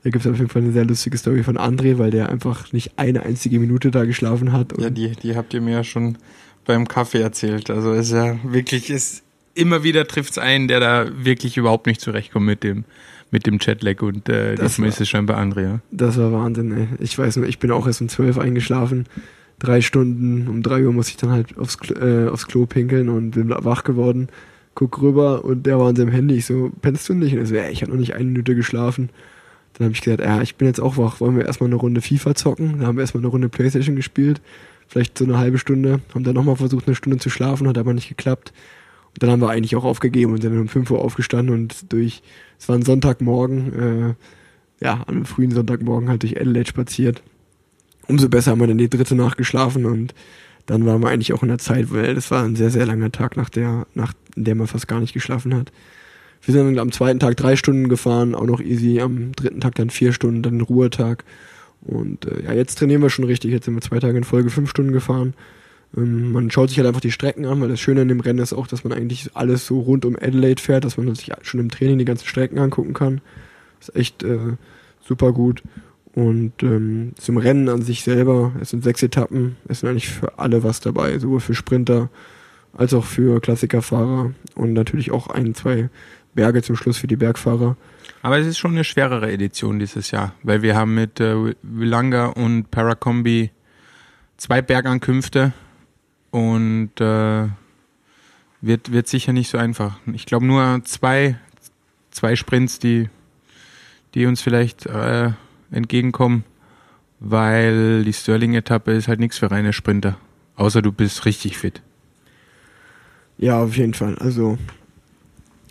da 0.07 0.11
gibt 0.11 0.25
es 0.25 0.31
auf 0.31 0.39
jeden 0.39 0.49
Fall 0.49 0.63
eine 0.63 0.71
sehr 0.71 0.85
lustige 0.85 1.19
Story 1.19 1.43
von 1.43 1.59
André, 1.59 1.99
weil 1.99 2.13
der 2.13 2.29
einfach 2.29 2.73
nicht 2.73 2.93
eine 2.97 3.25
einzige 3.25 3.59
Minute 3.59 3.91
da 3.91 4.05
geschlafen 4.05 4.53
hat. 4.53 4.73
ja, 4.79 4.89
die, 4.89 5.11
die 5.17 5.35
habt 5.35 5.53
ihr 5.53 5.61
mir 5.61 5.73
ja 5.73 5.83
schon 5.83 6.17
beim 6.65 6.87
Kaffee 6.87 7.21
erzählt. 7.21 7.71
Also 7.71 7.93
ist 7.93 8.13
ja 8.13 8.39
wirklich, 8.45 8.89
ist 8.89 9.25
immer 9.55 9.83
wieder 9.83 10.07
trifft 10.07 10.31
es 10.31 10.39
einen, 10.39 10.69
der 10.69 10.79
da 10.79 11.09
wirklich 11.13 11.57
überhaupt 11.57 11.89
nicht 11.89 12.01
zurechtkommt 12.01 12.47
mit 12.47 12.63
dem, 12.63 12.85
mit 13.33 13.49
dem 13.49 13.59
Jetlag 13.61 14.01
und 14.01 14.29
äh, 14.29 14.55
das 14.55 14.75
diesmal 14.75 14.91
ist 14.91 15.01
es 15.01 15.09
schon 15.09 15.27
bei 15.27 15.35
Andrea. 15.35 15.81
Das 15.91 16.17
war 16.19 16.31
Wahnsinn, 16.31 16.71
ey. 16.71 16.87
Ich 17.01 17.19
weiß 17.19 17.39
nur, 17.39 17.49
ich 17.49 17.59
bin 17.59 17.73
auch 17.73 17.89
erst 17.89 18.01
um 18.01 18.09
zwölf 18.09 18.39
eingeschlafen. 18.39 19.07
Drei 19.59 19.81
Stunden, 19.81 20.47
um 20.47 20.63
drei 20.63 20.85
Uhr 20.85 20.93
muss 20.93 21.09
ich 21.09 21.17
dann 21.17 21.31
halt 21.31 21.59
aufs, 21.59 21.79
äh, 21.91 22.29
aufs 22.29 22.47
Klo 22.47 22.67
pinkeln 22.67 23.09
und 23.09 23.33
bin 23.33 23.51
wach 23.51 23.83
geworden. 23.83 24.29
Guck 24.77 25.03
rüber 25.03 25.45
und 25.45 25.67
der 25.67 25.81
war 25.81 25.89
an 25.89 25.97
seinem 25.97 26.13
Handy. 26.13 26.37
Ich 26.37 26.47
so, 26.47 26.71
pennst 26.81 27.09
du 27.09 27.15
nicht? 27.15 27.33
Und 27.33 27.41
er 27.41 27.47
so, 27.47 27.57
ja, 27.57 27.69
ich 27.71 27.83
habe 27.83 27.91
noch 27.91 27.99
nicht 27.99 28.15
eine 28.15 28.27
Minute 28.27 28.55
geschlafen. 28.55 29.11
Dann 29.77 29.87
habe 29.87 29.95
ich 29.95 30.01
gesagt, 30.01 30.21
ja, 30.21 30.43
ich 30.43 30.57
bin 30.57 30.69
jetzt 30.69 30.81
auch 30.81 30.97
wach. 30.97 31.21
Wollen 31.21 31.37
wir 31.37 31.47
erstmal 31.47 31.69
eine 31.69 31.77
Runde 31.77 32.01
FIFA 32.01 32.35
zocken? 32.35 32.79
Dann 32.79 32.87
haben 32.87 32.97
wir 32.97 33.03
erstmal 33.03 33.23
eine 33.23 33.29
Runde 33.31 33.49
Playstation 33.49 33.97
gespielt. 33.97 34.41
Vielleicht 34.89 35.19
so 35.19 35.25
eine 35.25 35.39
halbe 35.39 35.59
Stunde. 35.59 36.01
Haben 36.15 36.25
dann 36.25 36.35
nochmal 36.35 36.57
versucht, 36.57 36.87
eine 36.87 36.95
Stunde 36.95 37.19
zu 37.19 37.31
schlafen, 37.31 37.69
hat 37.69 37.79
aber 37.79 37.93
nicht 37.93 38.09
geklappt 38.09 38.53
dann 39.19 39.31
haben 39.31 39.41
wir 39.41 39.51
eigentlich 39.51 39.77
auch 39.77 39.85
aufgegeben 39.85 40.33
und 40.33 40.43
sind 40.43 40.53
dann 40.53 40.61
um 40.61 40.69
5 40.69 40.91
Uhr 40.91 41.01
aufgestanden 41.01 41.55
und 41.55 41.93
durch, 41.93 42.23
es 42.59 42.69
war 42.69 42.77
ein 42.77 42.83
Sonntagmorgen, 42.83 43.73
äh, 44.81 44.85
ja, 44.85 45.03
einem 45.07 45.25
frühen 45.25 45.53
Sonntagmorgen 45.53 46.09
halt 46.09 46.23
durch 46.23 46.39
Adelaide 46.39 46.69
spaziert. 46.69 47.23
Umso 48.09 48.29
besser 48.29 48.53
haben 48.53 48.61
wir 48.61 48.67
dann 48.67 48.79
die 48.79 48.91
dritte 48.91 49.15
Nacht 49.15 49.39
geschlafen 49.39 49.87
und 49.87 50.15
dann 50.67 50.85
waren 50.85 51.01
wir 51.01 51.09
eigentlich 51.09 51.33
auch 51.33 51.43
in 51.43 51.49
der 51.49 51.59
Zeit, 51.59 51.93
weil 51.93 52.15
das 52.15 52.31
war 52.31 52.45
ein 52.45 52.57
sehr, 52.57 52.71
sehr 52.71 52.87
langer 52.87 53.11
Tag, 53.13 53.37
nach 53.37 53.49
der, 53.49 53.87
nach 53.95 54.13
in 54.35 54.45
der 54.45 54.55
man 54.55 54.67
fast 54.67 54.89
gar 54.89 55.01
nicht 55.01 55.15
geschlafen 55.15 55.55
hat. 55.55 55.73
Wir 56.43 56.55
sind 56.55 56.67
dann 56.67 56.79
am 56.79 56.93
zweiten 56.93 57.19
Tag 57.19 57.37
drei 57.37 57.57
Stunden 57.57 57.89
gefahren, 57.89 58.35
auch 58.35 58.47
noch 58.47 58.61
easy, 58.61 59.01
am 59.01 59.33
dritten 59.33 59.61
Tag 59.61 59.75
dann 59.75 59.91
vier 59.91 60.13
Stunden, 60.13 60.43
dann 60.43 60.61
Ruhetag. 60.61 61.25
Und 61.83 62.27
äh, 62.27 62.45
ja, 62.45 62.53
jetzt 62.53 62.79
trainieren 62.79 63.03
wir 63.03 63.11
schon 63.11 63.25
richtig. 63.25 63.53
Jetzt 63.53 63.65
sind 63.65 63.75
wir 63.75 63.81
zwei 63.81 63.99
Tage 63.99 64.19
in 64.19 64.25
Folge 64.25 64.51
fünf 64.51 64.71
Stunden 64.71 64.93
gefahren. 64.93 65.35
Ähm, 65.97 66.33
man 66.33 66.51
schaut 66.51 66.69
sich 66.69 66.79
halt 66.79 66.89
einfach 66.89 67.01
die 67.01 67.13
Strecken 67.13 67.47
an, 67.47 67.61
weil 67.61 67.69
das 67.69 67.81
Schöne 67.81 68.03
an 68.03 68.09
dem 68.09 68.21
Rennen 68.21 68.39
ist 68.39 68.53
auch, 68.53 68.67
dass 68.67 68.85
man 68.85 68.93
eigentlich 68.93 69.31
alles 69.35 69.67
so 69.67 69.81
rund 69.81 70.05
um 70.05 70.17
Adelaide 70.17 70.61
fährt, 70.61 70.85
dass 70.85 70.97
man 70.97 71.15
sich 71.15 71.33
schon 71.43 71.61
im 71.61 71.71
Training 71.71 71.99
die 71.99 72.05
ganzen 72.05 72.27
Strecken 72.27 72.59
angucken 72.59 72.93
kann. 72.93 73.21
Ist 73.81 73.95
echt 73.95 74.23
äh, 74.23 74.57
super 75.05 75.33
gut. 75.33 75.63
Und 76.15 76.63
ähm, 76.63 77.13
zum 77.19 77.37
Rennen 77.37 77.69
an 77.69 77.83
sich 77.83 78.03
selber, 78.03 78.53
es 78.61 78.71
sind 78.71 78.83
sechs 78.83 79.03
Etappen, 79.03 79.57
es 79.69 79.81
sind 79.81 79.91
eigentlich 79.91 80.09
für 80.09 80.39
alle 80.39 80.65
was 80.65 80.81
dabei, 80.81 81.19
sowohl 81.19 81.41
für 81.41 81.55
Sprinter 81.55 82.09
als 82.73 82.95
auch 82.95 83.05
für 83.05 83.41
Klassikerfahrer 83.41 84.33
und 84.55 84.73
natürlich 84.73 85.11
auch 85.11 85.29
ein, 85.29 85.55
zwei 85.55 85.91
Berge 86.37 86.63
zum 86.63 86.77
Schluss 86.77 86.99
für 86.99 87.09
die 87.09 87.17
Bergfahrer. 87.17 87.77
Aber 88.23 88.39
es 88.39 88.47
ist 88.47 88.59
schon 88.59 88.73
eine 88.73 88.85
schwerere 88.85 89.33
Edition 89.33 89.81
dieses 89.81 90.13
Jahr, 90.13 90.35
weil 90.43 90.63
wir 90.63 90.77
haben 90.77 90.95
mit 90.95 91.19
äh, 91.19 91.55
Willanga 91.63 92.27
und 92.27 92.71
Paracombi 92.71 93.51
zwei 94.37 94.63
Bergankünfte 94.63 95.53
und 96.31 97.01
äh, 97.01 97.49
wird, 98.61 98.93
wird 98.93 99.09
sicher 99.09 99.33
nicht 99.33 99.51
so 99.51 99.59
einfach. 99.59 99.99
Ich 100.13 100.27
glaube 100.27 100.47
nur 100.47 100.83
zwei, 100.85 101.39
zwei 102.11 102.37
Sprints, 102.37 102.79
die, 102.79 103.09
die 104.15 104.27
uns 104.27 104.43
vielleicht 104.43 104.87
äh, 104.87 105.31
entgegenkommen, 105.71 106.45
weil 107.19 108.05
die 108.05 108.13
Sterling-Etappe 108.13 108.93
ist 108.93 109.09
halt 109.09 109.21
nichts 109.21 109.39
für 109.39 109.51
reine 109.51 109.73
Sprinter. 109.73 110.19
Außer 110.57 110.83
du 110.83 110.93
bist 110.93 111.25
richtig 111.25 111.59
fit. 111.59 111.83
Ja, 113.39 113.63
auf 113.63 113.77
jeden 113.77 113.95
Fall. 113.95 114.17
Also 114.19 114.59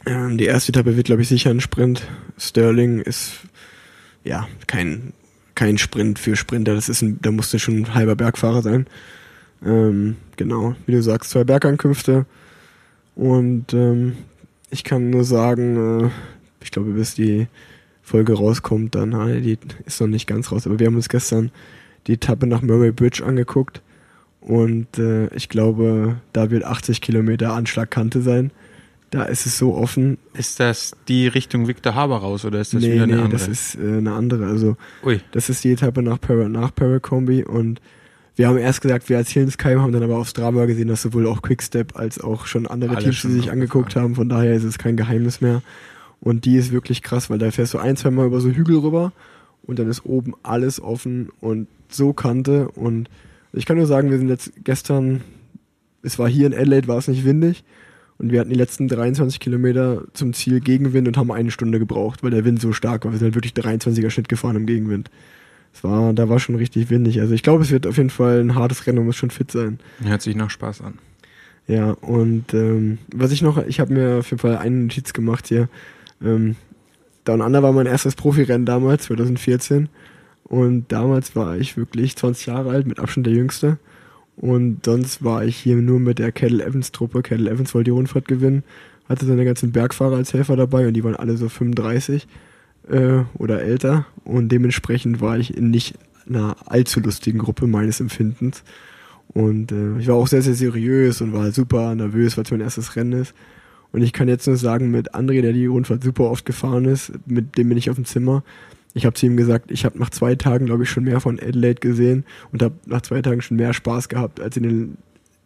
die 0.08 0.46
erste 0.46 0.72
Etappe 0.72 0.96
wird, 0.96 1.08
glaube 1.08 1.24
ich, 1.24 1.28
sicher 1.28 1.50
ein 1.50 1.62
Sprint. 1.62 2.08
Sterling 2.38 3.00
ist 3.00 3.40
ja 4.24 4.48
kein, 4.68 5.14
kein 5.56 5.78
Sprint 5.78 6.20
für 6.20 6.36
Sprinter. 6.36 6.76
Das 6.76 6.90
ist 6.90 7.02
ein, 7.02 7.20
da 7.22 7.32
musste 7.32 7.58
schon 7.58 7.78
ein 7.78 7.94
halber 7.94 8.16
Bergfahrer 8.16 8.62
sein. 8.62 8.88
Ähm, 9.66 10.18
genau, 10.36 10.76
wie 10.86 10.92
du 10.92 11.02
sagst, 11.02 11.32
zwei 11.32 11.44
Bergankünfte. 11.44 12.26
Und 13.16 13.74
ähm, 13.74 14.18
ich 14.70 14.84
kann 14.84 15.10
nur 15.10 15.24
sagen, 15.24 16.06
äh, 16.06 16.10
ich 16.62 16.72
glaube, 16.72 16.92
bis 16.92 17.16
die 17.16 17.48
Folge 18.04 18.34
rauskommt, 18.34 18.94
dann, 18.96 19.14
äh, 19.14 19.42
die 19.42 19.58
ist 19.86 20.02
noch 20.02 20.08
nicht 20.08 20.28
ganz 20.28 20.52
raus, 20.52 20.68
aber 20.68 20.80
wir 20.80 20.88
haben 20.88 20.96
uns 20.96 21.10
gestern 21.10 21.52
die 22.08 22.14
Etappe 22.14 22.46
nach 22.46 22.62
Murray 22.62 22.92
Bridge 22.92 23.26
angeguckt. 23.26 23.82
Und 24.42 25.00
äh, 25.00 25.34
ich 25.34 25.50
glaube, 25.50 26.18
da 26.34 26.52
wird 26.52 26.64
80 26.64 27.02
Kilometer 27.02 27.54
Anschlagkante 27.54 28.22
sein. 28.22 28.52
Da 29.16 29.24
ist 29.24 29.46
es 29.46 29.58
so 29.58 29.76
offen. 29.76 30.18
Ist 30.34 30.60
das 30.60 30.94
die 31.08 31.28
Richtung 31.28 31.70
Victor 31.70 31.96
Haber 31.96 32.18
raus 32.18 32.44
oder 32.44 32.60
ist 32.60 32.74
das 32.74 32.82
nee, 32.82 32.96
wieder 32.96 33.04
eine 33.04 33.16
nee, 33.16 33.22
andere? 33.22 33.40
das 33.40 33.48
ist 33.48 33.76
äh, 33.76 33.98
eine 33.98 34.12
andere. 34.12 34.46
Also 34.48 34.76
Ui. 35.06 35.22
das 35.32 35.48
ist 35.48 35.64
die 35.64 35.72
Etappe 35.72 36.02
nach, 36.02 36.20
Para, 36.20 36.50
nach 36.50 36.76
Paracombi 36.76 37.46
und 37.46 37.80
wir 38.36 38.50
haben 38.50 38.58
erst 38.58 38.82
gesagt, 38.82 39.08
wir 39.08 39.16
erzählen 39.16 39.48
es 39.48 39.58
keinem, 39.58 39.82
haben 39.82 39.94
dann 39.94 40.04
aber 40.04 40.18
aufs 40.18 40.34
Drama 40.34 40.66
gesehen, 40.66 40.90
dass 40.90 41.02
sowohl 41.02 41.28
auch 41.28 41.42
Quickstep 41.42 41.96
als 41.96 42.20
auch 42.20 42.46
schon 42.46 42.68
andere 42.68 42.98
Alle 42.98 43.06
Teams, 43.06 43.22
die 43.22 43.32
sich 43.32 43.52
angeguckt 43.52 43.96
haben. 43.96 44.16
Von 44.16 44.28
daher 44.28 44.54
ist 44.54 44.66
es 44.66 44.78
kein 44.78 44.98
Geheimnis 44.98 45.40
mehr. 45.40 45.62
Und 46.20 46.44
die 46.44 46.58
ist 46.58 46.74
wirklich 46.74 47.02
krass, 47.02 47.30
weil 47.30 47.38
da 47.38 47.50
fährst 47.52 47.74
du 47.74 47.78
ein, 47.78 47.96
zwei 47.96 48.12
Mal 48.12 48.26
über 48.26 48.42
so 48.42 48.50
Hügel 48.50 48.80
rüber 48.80 49.14
und 49.64 49.80
dann 49.80 49.90
ist 49.90 50.04
oben 50.04 50.34
alles 50.44 50.82
offen 50.82 51.30
und 51.40 51.70
so 51.88 52.12
Kante. 52.12 52.68
Und 52.68 53.10
ich 53.54 53.66
kann 53.66 53.78
nur 53.78 53.86
sagen, 53.86 54.12
wir 54.12 54.18
sind 54.18 54.28
jetzt 54.28 54.52
gestern, 54.66 55.22
es 56.02 56.20
war 56.20 56.28
hier 56.28 56.48
in 56.48 56.54
Adelaide, 56.54 56.90
war 56.90 56.98
es 56.98 57.08
nicht 57.08 57.24
windig. 57.24 57.64
Und 58.18 58.32
wir 58.32 58.40
hatten 58.40 58.50
die 58.50 58.56
letzten 58.56 58.88
23 58.88 59.40
Kilometer 59.40 60.04
zum 60.14 60.34
Ziel 60.34 60.62
Gegenwind 60.62 61.08
und 61.08 61.18
haben 61.18 61.32
eine 61.32 61.52
Stunde 61.52 61.80
gebraucht, 61.80 62.24
weil 62.24 62.32
der 62.32 62.46
Wind 62.46 62.62
so 62.62 62.72
stark 62.72 63.04
war. 63.04 63.12
Wir 63.12 63.20
sind 63.20 63.28
halt 63.28 63.36
wirklich 63.36 63.54
23er 63.54 64.10
Schnitt 64.10 64.30
gefahren 64.30 64.56
im 64.56 64.66
Gegenwind 64.66 65.10
es 65.76 65.84
war, 65.84 66.14
da 66.14 66.30
war 66.30 66.40
schon 66.40 66.56
richtig 66.56 66.90
windig. 66.90 67.20
Also 67.20 67.34
ich 67.34 67.44
glaube, 67.44 67.64
es 67.64 67.72
wird 67.72 67.86
auf 67.86 67.98
jeden 67.98 68.10
Fall 68.10 68.40
ein 68.40 68.56
hartes 68.56 68.88
Rennen 68.88 69.00
und 69.00 69.06
muss 69.06 69.18
schon 69.18 69.30
fit 69.30 69.52
sein. 69.52 69.80
Hört 70.02 70.22
sich 70.22 70.36
nach 70.36 70.50
Spaß 70.50 70.82
an. 70.82 71.00
Ja, 71.68 71.92
und 71.92 72.54
ähm, 72.54 73.00
was 73.14 73.32
ich 73.32 73.42
noch, 73.42 73.58
ich 73.66 73.80
habe 73.80 73.94
mir 73.94 74.20
auf 74.20 74.30
jeden 74.30 74.40
Fall 74.40 74.58
eine 74.58 74.76
Notiz 74.76 75.12
gemacht 75.12 75.48
hier. 75.48 75.68
Ähm, 76.24 76.56
Down 77.26 77.42
Under 77.42 77.62
war 77.62 77.74
mein 77.74 77.88
erstes 77.88 78.16
Profirennen 78.16 78.66
damals, 78.66 79.06
2014. 79.06 79.90
Und 80.44 80.92
damals 80.92 81.36
war 81.36 81.58
ich 81.58 81.76
wirklich 81.76 82.16
20 82.16 82.46
Jahre 82.46 82.70
alt, 82.70 82.88
mit 82.88 83.00
Abstand 83.00 83.26
der 83.26 83.34
Jüngste. 83.34 83.78
Und 84.38 84.86
sonst 84.86 85.24
war 85.24 85.46
ich 85.46 85.56
hier 85.58 85.76
nur 85.78 86.00
mit 86.00 86.20
der 86.20 86.32
Kettle 86.32 86.64
Evans 86.64 86.92
Truppe. 86.92 87.22
Kettle 87.22 87.50
Evans 87.50 87.74
wollte 87.74 87.86
die 87.86 87.96
Rundfahrt 87.96 88.28
gewinnen. 88.28 88.64
hatte 89.08 89.26
seine 89.26 89.46
ganzen 89.46 89.72
Bergfahrer 89.72 90.18
als 90.18 90.34
Helfer 90.34 90.56
dabei 90.56 90.88
und 90.88 90.94
die 90.94 91.04
waren 91.04 91.16
alle 91.16 91.38
so 91.38 91.48
35 91.48 92.28
äh, 92.90 93.20
oder 93.38 93.62
älter 93.62 94.06
und 94.24 94.50
dementsprechend 94.50 95.22
war 95.22 95.38
ich 95.38 95.56
in 95.56 95.70
nicht 95.70 95.96
einer 96.28 96.56
allzu 96.66 97.00
lustigen 97.00 97.40
Gruppe 97.40 97.68
meines 97.68 98.00
Empfindens. 98.00 98.64
Und 99.30 99.72
äh, 99.72 100.00
ich 100.00 100.08
war 100.08 100.16
auch 100.16 100.28
sehr, 100.28 100.42
sehr 100.42 100.56
seriös 100.56 101.22
und 101.22 101.34
war 101.34 101.52
super 101.52 101.94
nervös, 101.94 102.38
weil 102.38 102.46
es 102.46 102.52
mein 102.52 102.62
erstes 102.62 102.96
Rennen 102.96 103.14
ist. 103.14 103.34
Und 103.92 104.02
ich 104.02 104.14
kann 104.14 104.28
jetzt 104.28 104.48
nur 104.48 104.58
sagen, 104.58 104.92
mit 104.92 105.14
André, 105.14 105.42
der 105.42 105.54
die 105.54 105.68
Rundfahrt 105.68 106.04
super 106.04 106.30
oft 106.30 106.46
gefahren 106.46 106.86
ist, 106.86 107.14
mit 107.26 107.58
dem 107.58 107.70
bin 107.70 107.78
ich 107.78 107.90
auf 107.90 107.96
dem 107.96 108.06
Zimmer. 108.06 108.44
Ich 108.96 109.06
habe 109.06 109.14
zu 109.14 109.26
ihm 109.26 109.36
gesagt, 109.36 109.72
ich 109.72 109.84
habe 109.84 110.00
nach 110.00 110.10
zwei 110.10 110.36
Tagen, 110.36 110.66
glaube 110.66 110.84
ich, 110.84 110.90
schon 110.90 111.04
mehr 111.04 111.20
von 111.20 111.38
Adelaide 111.38 111.82
gesehen 111.82 112.24
und 112.52 112.64
habe 112.64 112.76
nach 112.86 113.02
zwei 113.02 113.22
Tagen 113.22 113.42
schon 113.42 113.58
mehr 113.58 113.74
Spaß 113.74 114.08
gehabt 114.10 114.40
als 114.40 114.56
in 114.56 114.64
den 114.64 114.98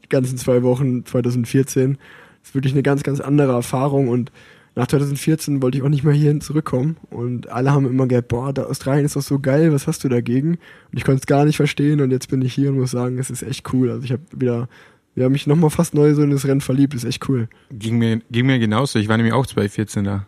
ganzen 0.07 0.37
zwei 0.37 0.61
Wochen 0.61 1.03
2014. 1.03 1.97
Das 2.41 2.49
ist 2.49 2.55
wirklich 2.55 2.73
eine 2.73 2.83
ganz, 2.83 3.01
ganz 3.01 3.19
andere 3.19 3.53
Erfahrung 3.53 4.07
und 4.07 4.31
nach 4.75 4.85
2014 4.85 5.63
wollte 5.63 5.79
ich 5.79 5.83
auch 5.83 5.89
nicht 5.89 6.03
mehr 6.03 6.13
hierhin 6.13 6.41
zurückkommen 6.41 6.97
und 7.09 7.49
alle 7.49 7.71
haben 7.71 7.87
immer 7.87 8.07
gesagt, 8.07 8.27
boah, 8.27 8.53
da 8.53 8.63
Australien 8.63 9.05
ist 9.05 9.15
doch 9.15 9.23
so 9.23 9.39
geil, 9.39 9.73
was 9.73 9.87
hast 9.87 10.03
du 10.03 10.09
dagegen? 10.09 10.51
Und 10.91 10.97
ich 10.97 11.03
konnte 11.03 11.19
es 11.21 11.25
gar 11.25 11.43
nicht 11.43 11.57
verstehen 11.57 12.01
und 12.01 12.11
jetzt 12.11 12.29
bin 12.29 12.43
ich 12.43 12.53
hier 12.53 12.69
und 12.69 12.79
muss 12.79 12.91
sagen, 12.91 13.17
es 13.17 13.31
ist 13.31 13.41
echt 13.41 13.73
cool. 13.73 13.89
Also 13.89 14.03
ich 14.03 14.11
habe 14.11 14.21
wieder, 14.31 14.69
wir 15.15 15.25
haben 15.25 15.31
mich 15.31 15.47
nochmal 15.47 15.71
fast 15.71 15.95
neu 15.95 16.13
so 16.13 16.21
in 16.21 16.29
das 16.29 16.45
Rennen 16.45 16.61
verliebt, 16.61 16.93
ist 16.93 17.03
echt 17.03 17.27
cool. 17.27 17.49
Ging 17.71 17.97
mir, 17.97 18.21
ging 18.29 18.45
mir 18.45 18.59
genauso, 18.59 18.99
ich 18.99 19.07
war 19.07 19.17
nämlich 19.17 19.33
auch 19.33 19.47
2014 19.47 20.03
da. 20.03 20.25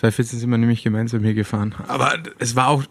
2014 0.00 0.38
sind 0.40 0.50
wir 0.50 0.58
nämlich 0.58 0.82
gemeinsam 0.82 1.22
hier 1.22 1.34
gefahren. 1.34 1.74
Aber 1.88 2.18
es 2.38 2.56
war 2.56 2.68
auch 2.68 2.84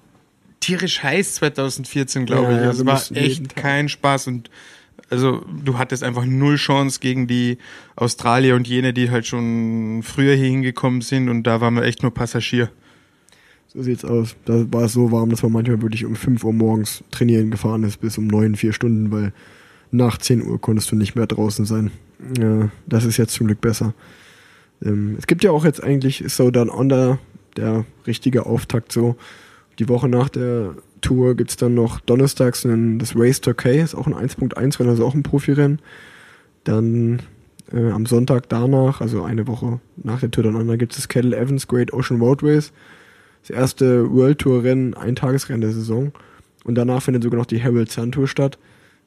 tierisch 0.60 1.02
heiß 1.02 1.36
2014, 1.36 2.26
glaube 2.26 2.52
Ja, 2.54 2.70
ich. 2.72 2.80
es 2.80 2.86
war 2.86 3.02
echt 3.18 3.56
kein 3.56 3.90
Spaß 3.90 4.28
und 4.28 4.50
also 5.10 5.44
du 5.64 5.80
hattest 5.80 6.04
einfach 6.04 6.26
null 6.26 6.58
Chance 6.58 7.00
gegen 7.00 7.26
die 7.26 7.58
Australier 7.96 8.56
und 8.56 8.68
jene, 8.68 8.94
die 8.94 9.10
halt 9.10 9.26
schon 9.26 10.02
früher 10.04 10.36
hier 10.36 10.46
hingekommen 10.50 11.02
sind 11.02 11.30
und 11.30 11.44
da 11.44 11.62
waren 11.62 11.74
wir 11.74 11.84
echt 11.84 12.04
nur 12.04 12.14
Passagier. 12.14 12.70
So 13.74 13.82
sieht's 13.82 14.06
aus. 14.06 14.36
Da 14.46 14.72
war 14.72 14.84
es 14.84 14.94
so 14.94 15.12
warm, 15.12 15.30
dass 15.30 15.42
man 15.42 15.52
manchmal 15.52 15.82
wirklich 15.82 16.06
um 16.06 16.16
5 16.16 16.44
Uhr 16.44 16.54
morgens 16.54 17.04
trainieren 17.12 17.50
gefahren 17.50 17.84
ist, 17.84 18.02
bis 18.02 18.18
um 18.20 18.28
9, 18.28 18.56
4 18.56 18.74
Stunden, 18.74 19.12
weil 19.12 19.34
nach 19.92 20.18
10 20.20 20.44
Uhr 20.44 20.62
konntest 20.62 20.92
du 20.92 20.96
nicht 20.96 21.16
mehr 21.16 21.26
draußen 21.28 21.66
sein. 21.66 21.92
Ja, 22.38 22.70
das 22.86 23.06
ist 23.06 23.18
jetzt 23.18 23.34
zum 23.34 23.48
Glück 23.48 23.62
besser. 23.62 23.94
Ähm, 24.84 25.16
es 25.18 25.28
gibt 25.28 25.44
ja 25.44 25.52
auch 25.52 25.66
jetzt 25.66 25.84
eigentlich 25.84 26.24
So 26.28 26.52
Down 26.52 26.70
Under, 26.70 27.20
der 27.58 27.86
richtige 28.08 28.46
Auftakt 28.46 28.92
so. 28.92 29.16
Die 29.80 29.90
Woche 29.90 30.10
nach 30.10 30.30
der 30.30 30.76
Tour 31.02 31.36
gibt's 31.36 31.56
dann 31.56 31.74
noch 31.74 32.00
donnerstags 32.02 32.66
ein, 32.66 33.00
das 33.00 33.16
Race 33.16 33.42
Turkey, 33.42 33.80
ist 33.80 33.96
auch 33.96 34.08
ein 34.08 34.14
1.1 34.14 34.80
Rennen, 34.80 34.90
also 34.90 35.06
auch 35.06 35.14
ein 35.14 35.24
Profirennen. 35.24 35.80
Dann 36.66 37.22
äh, 37.72 37.90
am 37.92 38.06
Sonntag 38.06 38.50
danach, 38.50 39.02
also 39.02 39.24
eine 39.24 39.48
Woche 39.48 39.80
nach 39.98 40.20
der 40.20 40.32
Tour 40.32 40.44
Down 40.44 40.56
Under, 40.56 40.78
gibt's 40.78 40.98
das 40.98 41.08
Kettle 41.08 41.36
Evans 41.36 41.68
Great 41.68 41.94
Ocean 41.94 42.20
Road 42.20 42.44
Race 42.44 42.74
das 43.42 43.50
erste 43.50 44.12
World 44.12 44.40
Tour 44.40 44.64
Rennen, 44.64 44.94
ein 44.94 45.16
Tagesrennen 45.16 45.62
der 45.62 45.72
Saison. 45.72 46.12
Und 46.64 46.76
danach 46.76 47.02
findet 47.02 47.24
sogar 47.24 47.40
noch 47.40 47.46
die 47.46 47.60
Herald 47.60 47.92
Sun 47.92 48.12
Tour 48.12 48.28
statt. 48.28 48.58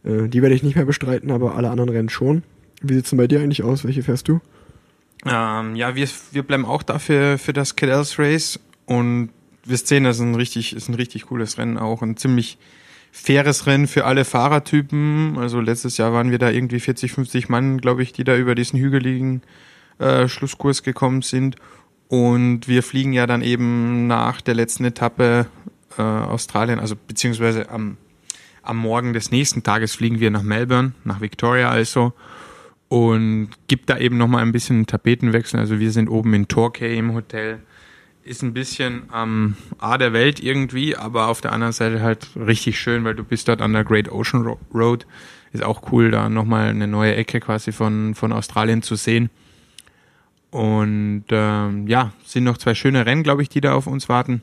Äh, 0.05 0.29
die 0.29 0.43
werde 0.43 0.55
ich 0.55 0.63
nicht 0.63 0.77
mehr 0.77 0.85
bestreiten, 0.85 1.31
aber 1.31 1.55
alle 1.55 1.71
anderen 1.71 1.91
Rennen 1.91 2.09
schon. 2.09 2.43
Wie 2.83 2.95
sieht's 2.95 3.11
denn 3.11 3.19
bei 3.19 3.27
dir 3.27 3.41
eigentlich 3.41 3.63
aus? 3.63 3.85
Welche 3.85 4.03
fährst 4.03 4.29
du? 4.29 4.41
Ähm, 5.25 5.77
ja, 5.77 5.95
wir, 5.95 6.09
wir 6.33 6.43
bleiben 6.43 6.65
auch 6.65 6.83
dafür 6.83 7.39
für 7.39 7.53
das 7.53 7.77
Cadels 7.77 8.19
Race 8.19 8.59
und 8.87 9.31
wir 9.65 9.77
sehen, 9.77 10.05
das 10.05 10.17
ist 10.17 10.23
ein 10.23 10.35
richtig, 10.35 10.75
ist 10.75 10.89
ein 10.89 10.95
richtig 10.95 11.27
cooles 11.27 11.59
Rennen 11.59 11.79
auch. 11.79 12.03
Ein 12.03 12.17
ziemlich 12.17 12.59
faires 13.13 13.67
Rennen 13.67 13.87
für 13.87 14.05
alle 14.05 14.25
Fahrertypen. 14.25 15.37
Also 15.39 15.61
letztes 15.61 15.99
Jahr 15.99 16.13
waren 16.13 16.31
wir 16.31 16.39
da 16.39 16.51
irgendwie 16.51 16.81
40, 16.81 17.13
50 17.13 17.49
Mann, 17.49 17.79
glaube 17.79 18.03
ich, 18.03 18.13
die 18.13 18.25
da 18.25 18.37
über 18.37 18.55
diesen 18.55 18.81
hügeligen 18.81 19.43
äh, 19.99 20.27
Schlusskurs 20.27 20.83
gekommen 20.83 21.23
sind. 21.23 21.57
Und 22.09 22.67
wir 22.69 22.83
fliegen 22.83 23.13
ja 23.13 23.27
dann 23.27 23.43
eben 23.43 24.07
nach 24.07 24.41
der 24.41 24.55
letzten 24.55 24.85
Etappe 24.85 25.47
äh, 25.97 26.03
Australien, 26.03 26.79
also 26.79 26.95
beziehungsweise 27.07 27.71
am, 27.71 27.97
am 28.63 28.79
Morgen 28.79 29.13
des 29.13 29.31
nächsten 29.31 29.63
Tages 29.63 29.95
fliegen 29.95 30.21
wir 30.21 30.31
nach 30.31 30.43
Melbourne, 30.43 30.93
nach 31.05 31.21
Victoria 31.21 31.71
also 31.71 32.13
und 32.93 33.49
gibt 33.69 33.89
da 33.89 33.97
eben 33.97 34.19
nochmal 34.19 34.43
ein 34.43 34.53
bisschen 34.53 34.87
Tapetenwechsel. 34.87 35.59
Also 35.59 35.81
wir 35.81 35.91
sind 35.93 36.11
oben 36.11 36.35
in 36.35 36.47
Torquay 36.47 36.99
im 36.99 37.15
Hotel. 37.15 37.61
Ist 38.23 38.43
ein 38.43 38.53
bisschen 38.53 39.05
am 39.09 39.57
A 39.79 39.97
der 39.97 40.13
Welt 40.13 40.41
irgendwie, 40.41 40.95
aber 40.95 41.29
auf 41.29 41.41
der 41.41 41.53
anderen 41.53 41.73
Seite 41.73 42.03
halt 42.03 42.29
richtig 42.37 42.79
schön, 42.79 43.03
weil 43.05 43.15
du 43.15 43.25
bist 43.25 43.49
dort 43.49 43.63
an 43.63 43.73
der 43.73 43.85
Great 43.85 44.13
Ocean 44.13 44.43
Ro- 44.43 44.61
Road. 44.75 45.07
Ist 45.55 45.63
auch 45.63 45.91
cool, 45.91 46.11
da 46.11 46.29
nochmal 46.29 46.69
eine 46.69 46.87
neue 46.87 47.17
Ecke 47.17 47.41
quasi 47.41 47.73
von, 47.73 48.15
von 48.15 48.31
Australien 48.31 48.83
zu 48.83 48.95
sehen. 48.95 49.31
Und 50.51 51.25
ähm, 51.31 51.87
ja, 51.87 52.13
sind 52.27 52.45
noch 52.45 52.59
zwei 52.59 52.75
schöne 52.75 53.07
Rennen, 53.07 53.23
glaube 53.23 53.41
ich, 53.41 53.49
die 53.49 53.63
da 53.63 53.73
auf 53.73 53.87
uns 53.87 54.11
warten. 54.11 54.43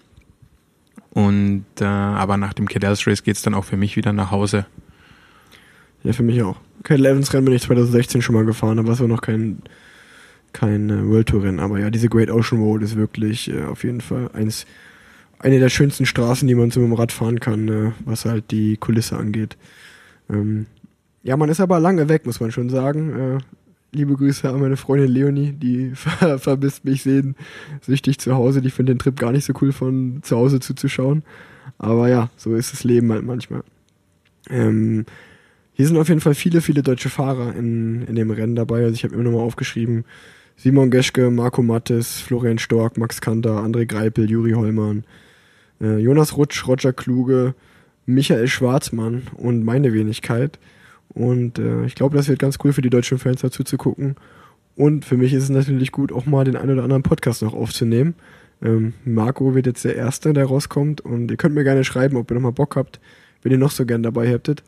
Und 1.11 1.65
äh, 1.79 1.85
aber 1.85 2.37
nach 2.37 2.53
dem 2.53 2.67
Cadels 2.67 3.05
Race 3.05 3.21
geht's 3.21 3.43
dann 3.43 3.53
auch 3.53 3.65
für 3.65 3.77
mich 3.77 3.95
wieder 3.95 4.11
nach 4.11 4.31
Hause. 4.31 4.65
Ja, 6.03 6.13
für 6.13 6.23
mich 6.23 6.41
auch. 6.41 6.57
Kein 6.83 7.03
Evans 7.03 7.33
Rennen 7.33 7.45
bin 7.45 7.55
ich 7.55 7.63
2016 7.63 8.21
schon 8.21 8.35
mal 8.35 8.45
gefahren, 8.45 8.79
aber 8.79 8.93
es 8.93 8.99
war 8.99 9.07
noch 9.07 9.21
kein, 9.21 9.59
kein 10.53 10.89
äh, 10.89 11.07
World 11.07 11.27
Tour 11.27 11.43
Rennen. 11.43 11.59
Aber 11.59 11.79
ja, 11.79 11.89
diese 11.89 12.09
Great 12.09 12.31
Ocean 12.31 12.61
Road 12.61 12.81
ist 12.83 12.95
wirklich 12.95 13.49
äh, 13.49 13.63
auf 13.63 13.83
jeden 13.83 14.01
Fall 14.01 14.29
eins, 14.33 14.65
eine 15.39 15.59
der 15.59 15.69
schönsten 15.69 16.05
Straßen, 16.05 16.47
die 16.47 16.55
man 16.55 16.71
so 16.71 16.79
mit 16.79 16.89
dem 16.89 16.93
Rad 16.93 17.11
fahren 17.11 17.39
kann, 17.39 17.67
äh, 17.67 17.91
was 18.05 18.25
halt 18.25 18.51
die 18.51 18.77
Kulisse 18.77 19.17
angeht. 19.17 19.57
Ähm, 20.29 20.67
ja, 21.23 21.35
man 21.35 21.49
ist 21.49 21.59
aber 21.59 21.79
lange 21.79 22.07
weg, 22.07 22.25
muss 22.25 22.39
man 22.39 22.51
schon 22.51 22.69
sagen. 22.69 23.37
Äh, 23.37 23.37
liebe 23.91 24.15
Grüße 24.15 24.49
an 24.49 24.61
meine 24.61 24.77
Freundin 24.77 25.11
Leonie, 25.11 25.51
die 25.51 25.91
ver 25.95 26.39
vermisst 26.39 26.85
mich 26.85 27.03
sehen, 27.03 27.35
süchtig 27.81 28.19
zu 28.19 28.35
Hause. 28.35 28.61
Die 28.61 28.69
findet 28.69 28.95
den 28.95 28.99
Trip 28.99 29.17
gar 29.17 29.31
nicht 29.31 29.45
so 29.45 29.53
cool 29.61 29.71
von 29.71 30.19
zu 30.23 30.37
Hause 30.37 30.59
zuzuschauen. 30.59 31.23
Aber 31.77 32.09
ja, 32.09 32.29
so 32.35 32.55
ist 32.55 32.73
das 32.73 32.83
Leben 32.83 33.11
halt 33.11 33.23
manchmal. 33.23 33.63
Ähm, 34.49 35.05
hier 35.79 35.87
sind 35.87 35.95
auf 35.95 36.09
jeden 36.09 36.19
Fall 36.19 36.35
viele, 36.35 36.59
viele 36.59 36.83
deutsche 36.83 37.07
Fahrer 37.07 37.55
in, 37.55 38.01
in 38.05 38.15
dem 38.15 38.31
Rennen 38.31 38.53
dabei. 38.53 38.83
Also 38.83 38.95
ich 38.95 39.05
habe 39.05 39.13
immer 39.13 39.23
nochmal 39.23 39.45
aufgeschrieben, 39.45 40.03
Simon 40.57 40.91
Geschke, 40.91 41.31
Marco 41.31 41.61
Mattes, 41.61 42.19
Florian 42.19 42.59
Stork, 42.59 42.97
Max 42.97 43.21
Kanter, 43.21 43.63
André 43.63 43.85
Greipel, 43.85 44.29
Juri 44.29 44.51
Hollmann, 44.51 45.05
äh, 45.79 45.97
Jonas 45.99 46.35
Rutsch, 46.35 46.67
Roger 46.67 46.91
Kluge, 46.91 47.55
Michael 48.05 48.49
Schwarzmann 48.49 49.21
und 49.37 49.63
meine 49.63 49.93
Wenigkeit. 49.93 50.59
Und 51.13 51.59
äh, 51.59 51.85
ich 51.85 51.95
glaube, 51.95 52.17
das 52.17 52.27
wird 52.27 52.39
ganz 52.39 52.57
cool 52.61 52.73
für 52.73 52.81
die 52.81 52.89
deutschen 52.89 53.17
Fans 53.17 53.39
dazu 53.39 53.63
zu 53.63 53.77
gucken. 53.77 54.17
Und 54.75 55.05
für 55.05 55.15
mich 55.15 55.31
ist 55.31 55.43
es 55.43 55.49
natürlich 55.49 55.93
gut, 55.93 56.11
auch 56.11 56.25
mal 56.25 56.43
den 56.43 56.57
einen 56.57 56.71
oder 56.71 56.83
anderen 56.83 57.03
Podcast 57.03 57.41
noch 57.41 57.53
aufzunehmen. 57.53 58.15
Ähm, 58.61 58.95
Marco 59.05 59.55
wird 59.55 59.65
jetzt 59.65 59.85
der 59.85 59.95
Erste, 59.95 60.33
der 60.33 60.43
rauskommt. 60.43 60.99
Und 60.99 61.31
ihr 61.31 61.37
könnt 61.37 61.55
mir 61.55 61.63
gerne 61.63 61.85
schreiben, 61.85 62.17
ob 62.17 62.29
ihr 62.29 62.35
nochmal 62.35 62.51
Bock 62.51 62.75
habt, 62.75 62.99
wenn 63.43 63.53
ihr 63.53 63.57
noch 63.57 63.71
so 63.71 63.85
gern 63.85 64.03
dabei 64.03 64.27
hättet. 64.27 64.61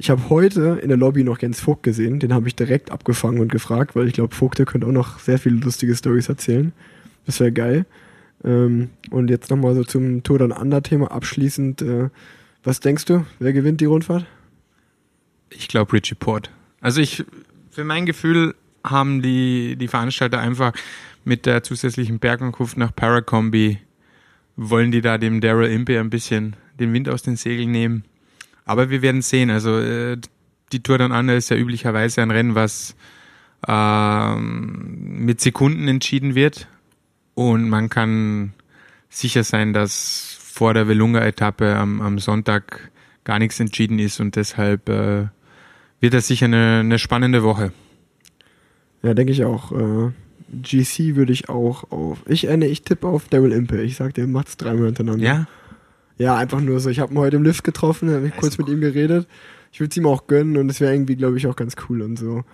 Ich 0.00 0.10
habe 0.10 0.30
heute 0.30 0.78
in 0.80 0.88
der 0.88 0.96
Lobby 0.96 1.24
noch 1.24 1.42
Jens 1.42 1.60
Vogt 1.60 1.82
gesehen. 1.82 2.20
Den 2.20 2.32
habe 2.32 2.46
ich 2.46 2.54
direkt 2.54 2.92
abgefangen 2.92 3.40
und 3.40 3.50
gefragt, 3.50 3.96
weil 3.96 4.06
ich 4.06 4.14
glaube, 4.14 4.34
Vogt 4.34 4.58
der 4.58 4.66
könnte 4.66 4.86
auch 4.86 4.92
noch 4.92 5.18
sehr 5.18 5.38
viele 5.38 5.56
lustige 5.56 5.94
Stories 5.96 6.28
erzählen. 6.28 6.72
Das 7.26 7.40
wäre 7.40 7.50
geil. 7.50 7.84
Ähm, 8.44 8.90
und 9.10 9.28
jetzt 9.28 9.50
nochmal 9.50 9.74
so 9.74 9.82
zum 9.82 10.22
Tour 10.22 10.38
dann 10.38 10.52
Under 10.52 10.82
Thema 10.82 11.10
abschließend. 11.10 11.82
Äh, 11.82 12.10
was 12.62 12.78
denkst 12.78 13.06
du? 13.06 13.26
Wer 13.40 13.52
gewinnt 13.52 13.80
die 13.80 13.86
Rundfahrt? 13.86 14.24
Ich 15.50 15.66
glaube 15.66 15.92
Richie 15.92 16.14
Port. 16.14 16.50
Also 16.80 17.00
ich, 17.00 17.24
für 17.70 17.82
mein 17.82 18.06
Gefühl 18.06 18.54
haben 18.84 19.20
die, 19.20 19.74
die 19.76 19.88
Veranstalter 19.88 20.38
einfach 20.38 20.74
mit 21.24 21.44
der 21.44 21.64
zusätzlichen 21.64 22.20
Bergankunft 22.20 22.76
nach 22.76 22.94
Paracombi 22.94 23.78
wollen 24.56 24.90
die 24.90 25.00
da 25.00 25.18
dem 25.18 25.40
Daryl 25.40 25.70
Impey 25.70 25.98
ein 25.98 26.10
bisschen 26.10 26.56
den 26.78 26.92
Wind 26.92 27.08
aus 27.08 27.22
den 27.22 27.36
Segeln 27.36 27.70
nehmen. 27.70 28.04
Aber 28.68 28.90
wir 28.90 29.02
werden 29.02 29.22
sehen. 29.22 29.50
Also 29.50 29.78
äh, 29.78 30.18
die 30.72 30.82
Tour 30.82 30.98
Down 30.98 31.12
Under 31.12 31.34
ist 31.34 31.48
ja 31.48 31.56
üblicherweise 31.56 32.22
ein 32.22 32.30
Rennen, 32.30 32.54
was 32.54 32.94
ähm, 33.66 35.24
mit 35.24 35.40
Sekunden 35.40 35.88
entschieden 35.88 36.34
wird. 36.34 36.68
Und 37.34 37.68
man 37.68 37.88
kann 37.88 38.52
sicher 39.08 39.42
sein, 39.42 39.72
dass 39.72 40.36
vor 40.40 40.74
der 40.74 40.86
Velunga-Etappe 40.86 41.76
am, 41.76 42.00
am 42.00 42.18
Sonntag 42.18 42.90
gar 43.24 43.38
nichts 43.38 43.58
entschieden 43.60 43.98
ist 43.98 44.20
und 44.20 44.36
deshalb 44.36 44.88
äh, 44.88 45.26
wird 46.00 46.14
das 46.14 46.26
sicher 46.26 46.46
eine, 46.46 46.80
eine 46.80 46.98
spannende 46.98 47.42
Woche. 47.42 47.72
Ja, 49.02 49.14
denke 49.14 49.32
ich 49.32 49.44
auch. 49.44 49.72
Äh, 49.72 50.10
GC 50.50 51.14
würde 51.14 51.32
ich 51.32 51.48
auch 51.48 51.90
auf. 51.90 52.18
Ich, 52.26 52.48
äh, 52.48 52.66
ich 52.66 52.82
tippe 52.82 53.06
auf 53.06 53.28
Daryl 53.28 53.52
Impey. 53.52 53.82
Ich 53.82 53.96
sag, 53.96 54.14
der 54.14 54.26
macht's 54.26 54.56
dreimal 54.56 54.86
hintereinander. 54.86 55.24
Ja? 55.24 55.46
Ja, 56.18 56.36
einfach 56.36 56.60
nur 56.60 56.80
so. 56.80 56.90
Ich 56.90 56.98
habe 57.00 57.14
ihn 57.14 57.18
heute 57.18 57.36
im 57.36 57.44
Lift 57.44 57.64
getroffen, 57.64 58.10
habe 58.12 58.26
ich 58.26 58.34
kurz 58.36 58.54
ist 58.54 58.58
mit 58.58 58.68
ihm 58.68 58.80
geredet. 58.80 59.26
Ich 59.72 59.80
würde 59.80 59.90
es 59.90 59.96
ihm 59.96 60.06
auch 60.06 60.26
gönnen 60.26 60.56
und 60.56 60.68
es 60.70 60.80
wäre 60.80 60.92
irgendwie, 60.92 61.16
glaube 61.16 61.36
ich, 61.36 61.46
auch 61.46 61.56
ganz 61.56 61.76
cool 61.88 62.02
und 62.02 62.18
so. 62.18 62.44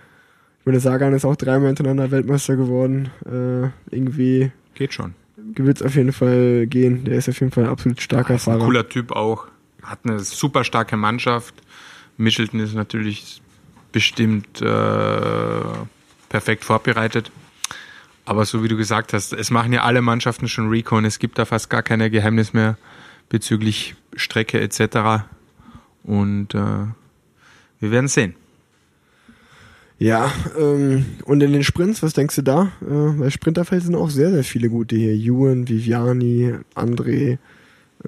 Ich 0.59 0.65
meine, 0.65 0.79
Sagan 0.79 1.13
ist 1.13 1.25
auch 1.25 1.35
dreimal 1.35 1.67
hintereinander 1.67 2.11
Weltmeister 2.11 2.55
geworden. 2.55 3.09
Äh, 3.25 3.69
irgendwie 3.95 4.51
Geht 4.73 4.93
schon. 4.93 5.13
wird 5.37 5.77
es 5.77 5.83
auf 5.83 5.95
jeden 5.95 6.11
Fall 6.13 6.67
gehen. 6.67 7.05
Der 7.05 7.17
ist 7.17 7.29
auf 7.29 7.39
jeden 7.39 7.51
Fall 7.51 7.65
ein 7.65 7.69
absolut 7.69 8.01
starker 8.01 8.35
Ist 8.35 8.47
ein 8.47 8.53
Fahrer. 8.53 8.65
cooler 8.65 8.89
Typ 8.89 9.11
auch. 9.11 9.47
Hat 9.83 9.99
eine 10.03 10.19
super 10.19 10.63
starke 10.63 10.97
Mannschaft. 10.97 11.53
Michelton 12.17 12.59
ist 12.59 12.73
natürlich 12.73 13.41
bestimmt 13.91 14.61
äh, 14.61 15.61
perfekt 16.29 16.65
vorbereitet. 16.65 17.31
Aber 18.25 18.45
so 18.45 18.63
wie 18.63 18.67
du 18.67 18.75
gesagt 18.75 19.13
hast, 19.13 19.33
es 19.33 19.51
machen 19.51 19.71
ja 19.71 19.83
alle 19.83 20.01
Mannschaften 20.01 20.47
schon 20.47 20.69
Recon. 20.69 21.05
Es 21.05 21.19
gibt 21.19 21.37
da 21.37 21.45
fast 21.45 21.69
gar 21.69 21.83
keine 21.83 22.09
Geheimnis 22.09 22.53
mehr 22.53 22.77
bezüglich 23.29 23.95
Strecke 24.15 24.59
etc. 24.61 25.25
Und 26.03 26.53
äh, 26.53 26.57
wir 27.79 27.91
werden 27.91 28.07
sehen. 28.07 28.35
Ja, 29.97 30.29
ähm, 30.59 31.05
und 31.23 31.41
in 31.41 31.53
den 31.53 31.63
Sprints, 31.63 32.03
was 32.03 32.13
denkst 32.13 32.35
du 32.35 32.41
da? 32.41 32.71
Äh, 32.81 33.11
bei 33.17 33.29
Sprinterfeld 33.29 33.83
sind 33.83 33.95
auch 33.95 34.09
sehr, 34.09 34.29
sehr 34.31 34.43
viele 34.43 34.69
gute 34.69 34.95
hier. 34.97 35.13
Ewan, 35.13 35.67
Viviani, 35.69 36.53
André. 36.75 37.37
Äh, 38.03 38.07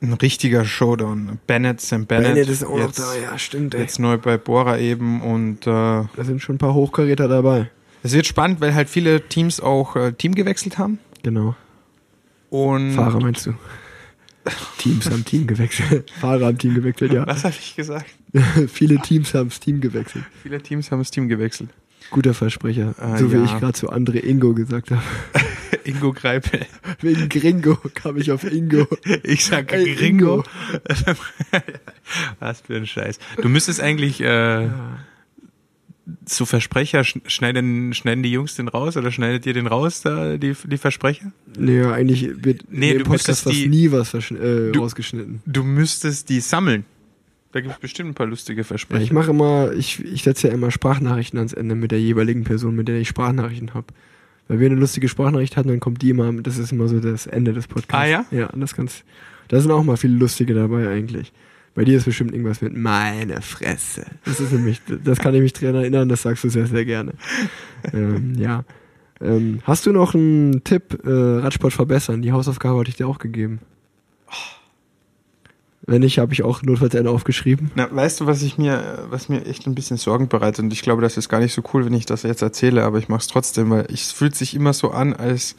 Ein 0.00 0.12
richtiger 0.20 0.64
Showdown. 0.64 1.38
Bennett, 1.46 1.80
Sam 1.80 2.06
Bennett. 2.06 2.34
Bennett 2.34 2.48
ist 2.48 2.64
auch 2.64 2.78
jetzt, 2.78 2.98
noch 2.98 3.14
da, 3.14 3.20
ja, 3.20 3.38
stimmt. 3.38 3.74
Ey. 3.74 3.82
Jetzt 3.82 4.00
neu 4.00 4.18
bei 4.18 4.38
Bora 4.38 4.78
eben 4.78 5.22
und 5.22 5.66
äh, 5.68 5.70
Da 5.70 6.08
sind 6.24 6.42
schon 6.42 6.56
ein 6.56 6.58
paar 6.58 6.74
Hochkaräter 6.74 7.28
dabei. 7.28 7.70
es 8.02 8.12
wird 8.12 8.26
spannend, 8.26 8.60
weil 8.60 8.74
halt 8.74 8.88
viele 8.88 9.20
Teams 9.28 9.60
auch 9.60 9.94
äh, 9.94 10.12
Team 10.12 10.34
gewechselt 10.34 10.78
haben. 10.78 10.98
Genau. 11.22 11.54
Und 12.50 12.92
Fahrer 12.92 13.20
meinst 13.20 13.46
du? 13.46 13.54
Teams 14.78 15.10
haben 15.10 15.24
Team 15.24 15.46
gewechselt. 15.46 16.10
Fahrer 16.20 16.46
haben 16.46 16.58
Team 16.58 16.74
gewechselt, 16.74 17.12
ja. 17.12 17.26
was 17.26 17.44
habe 17.44 17.54
ich 17.58 17.76
gesagt? 17.76 18.06
Viele 18.72 18.98
Teams 18.98 19.34
haben 19.34 19.48
das 19.48 19.60
Team 19.60 19.80
gewechselt. 19.80 20.24
Viele 20.42 20.60
Teams 20.60 20.90
haben 20.90 21.00
das 21.00 21.10
Team 21.10 21.28
gewechselt. 21.28 21.70
Guter 22.10 22.32
Versprecher. 22.32 22.94
Äh, 23.00 23.18
so 23.18 23.32
wie 23.32 23.36
ja. 23.36 23.44
ich 23.44 23.58
gerade 23.58 23.74
zu 23.74 23.90
André 23.90 24.24
Ingo 24.24 24.54
gesagt 24.54 24.90
habe. 24.90 25.02
Ingo 25.84 26.12
Greipel. 26.12 26.66
Wegen 27.00 27.28
Gringo 27.28 27.76
kam 27.94 28.16
ich 28.16 28.32
auf 28.32 28.44
Ingo. 28.44 28.86
Ich 29.22 29.44
sag 29.44 29.72
Ey, 29.72 29.94
Gringo. 29.94 30.44
Was 32.40 32.62
für 32.62 32.76
ein 32.76 32.86
Scheiß. 32.86 33.18
Du 33.40 33.48
müsstest 33.48 33.80
eigentlich 33.80 34.20
äh, 34.20 34.68
so 36.26 36.44
Versprecher 36.46 37.00
sch- 37.00 37.20
schneiden, 37.26 37.92
schneiden 37.94 38.22
die 38.22 38.30
Jungs 38.32 38.54
den 38.56 38.68
raus 38.68 38.96
oder 38.96 39.10
schneidet 39.10 39.46
ihr 39.46 39.52
den 39.54 39.66
raus, 39.66 40.00
da, 40.02 40.36
die, 40.36 40.54
die 40.64 40.78
Versprecher? 40.78 41.32
Nee, 41.58 41.82
eigentlich 41.82 42.28
wird 42.44 42.64
Nee, 42.70 42.94
du 42.94 43.04
Podcast 43.04 43.46
müsstest 43.46 43.56
die- 43.56 43.68
nie 43.68 43.90
was 43.92 44.14
äh, 44.14 44.72
Du- 44.72 44.80
rausgeschnitten. 44.80 45.42
Du 45.46 45.64
müsstest 45.64 46.28
die 46.28 46.40
sammeln. 46.40 46.84
Da 47.52 47.60
gibt 47.60 47.74
es 47.74 47.80
bestimmt 47.80 48.10
ein 48.10 48.14
paar 48.14 48.26
lustige 48.26 48.60
Ja, 48.60 48.64
Versprecher. 48.64 49.02
ich 49.02 49.12
mache 49.12 49.30
immer, 49.30 49.72
ich, 49.72 50.04
ich 50.04 50.22
setze 50.22 50.48
ja 50.48 50.54
immer 50.54 50.70
Sprachnachrichten 50.70 51.38
ans 51.38 51.54
Ende 51.54 51.74
mit 51.74 51.90
der 51.92 52.00
jeweiligen 52.00 52.44
Person, 52.44 52.76
mit 52.76 52.88
der 52.88 52.98
ich 53.00 53.08
Sprachnachrichten 53.08 53.72
habe. 53.74 53.86
Weil 54.48 54.60
wir 54.60 54.66
eine 54.70 54.78
lustige 54.80 55.08
Sprachnachricht 55.08 55.56
hatten, 55.56 55.68
dann 55.68 55.80
kommt 55.80 56.00
die 56.02 56.10
immer, 56.10 56.32
das 56.32 56.58
ist 56.58 56.72
immer 56.72 56.88
so 56.88 57.00
das 57.00 57.26
Ende 57.26 57.52
des 57.52 57.66
Podcasts. 57.66 57.94
Ah, 58.02 58.06
ja? 58.06 58.24
Ja, 58.30 58.50
das 58.54 58.74
ganz, 58.74 59.02
da 59.48 59.60
sind 59.60 59.70
auch 59.70 59.82
mal 59.84 59.96
viele 59.96 60.14
lustige 60.16 60.54
dabei 60.54 60.88
eigentlich. 60.88 61.32
Bei 61.78 61.84
dir 61.84 61.96
ist 61.96 62.06
bestimmt 62.06 62.32
irgendwas 62.32 62.60
mit 62.60 62.76
meine 62.76 63.40
Fresse. 63.40 64.04
Das 64.24 64.40
ist 64.40 64.50
nämlich, 64.50 64.82
das 65.04 65.20
kann 65.20 65.32
ich 65.36 65.40
mich 65.40 65.52
dran 65.52 65.76
erinnern, 65.76 66.08
das 66.08 66.22
sagst 66.22 66.42
du 66.42 66.48
sehr, 66.48 66.66
sehr 66.66 66.84
gerne. 66.84 67.12
ähm, 67.92 68.34
ja. 68.36 68.64
Ähm, 69.20 69.60
hast 69.62 69.86
du 69.86 69.92
noch 69.92 70.12
einen 70.12 70.64
Tipp, 70.64 70.98
äh, 71.04 71.08
Radsport 71.08 71.72
verbessern? 71.72 72.20
Die 72.20 72.32
Hausaufgabe 72.32 72.80
hatte 72.80 72.90
ich 72.90 72.96
dir 72.96 73.06
auch 73.06 73.20
gegeben. 73.20 73.60
Wenn 75.86 76.00
nicht, 76.00 76.18
habe 76.18 76.32
ich 76.32 76.42
auch 76.42 76.64
notfalls 76.64 76.96
eine 76.96 77.10
aufgeschrieben. 77.10 77.70
Na, 77.76 77.88
weißt 77.94 78.22
du, 78.22 78.26
was 78.26 78.42
ich 78.42 78.58
mir, 78.58 79.06
was 79.10 79.28
mir 79.28 79.46
echt 79.46 79.68
ein 79.68 79.76
bisschen 79.76 79.98
Sorgen 79.98 80.26
bereitet 80.26 80.64
und 80.64 80.72
ich 80.72 80.82
glaube, 80.82 81.02
das 81.02 81.16
ist 81.16 81.28
gar 81.28 81.38
nicht 81.38 81.54
so 81.54 81.62
cool, 81.72 81.84
wenn 81.84 81.94
ich 81.94 82.06
das 82.06 82.24
jetzt 82.24 82.42
erzähle, 82.42 82.82
aber 82.82 82.98
ich 82.98 83.08
mache 83.08 83.20
es 83.20 83.28
trotzdem, 83.28 83.70
weil 83.70 83.86
es 83.88 84.10
fühlt 84.10 84.34
sich 84.34 84.56
immer 84.56 84.72
so 84.72 84.90
an, 84.90 85.12
als 85.12 85.54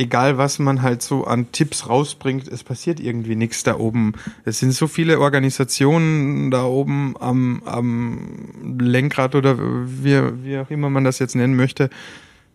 egal 0.00 0.38
was 0.38 0.58
man 0.58 0.80
halt 0.80 1.02
so 1.02 1.24
an 1.24 1.52
Tipps 1.52 1.88
rausbringt, 1.88 2.48
es 2.48 2.64
passiert 2.64 3.00
irgendwie 3.00 3.36
nichts 3.36 3.62
da 3.62 3.76
oben. 3.76 4.14
Es 4.46 4.58
sind 4.58 4.72
so 4.72 4.86
viele 4.86 5.20
Organisationen 5.20 6.50
da 6.50 6.64
oben 6.64 7.14
am, 7.20 7.62
am 7.66 8.78
Lenkrad 8.80 9.34
oder 9.34 9.58
wie, 9.58 10.18
wie 10.42 10.58
auch 10.58 10.70
immer 10.70 10.88
man 10.88 11.04
das 11.04 11.18
jetzt 11.18 11.36
nennen 11.36 11.54
möchte. 11.54 11.90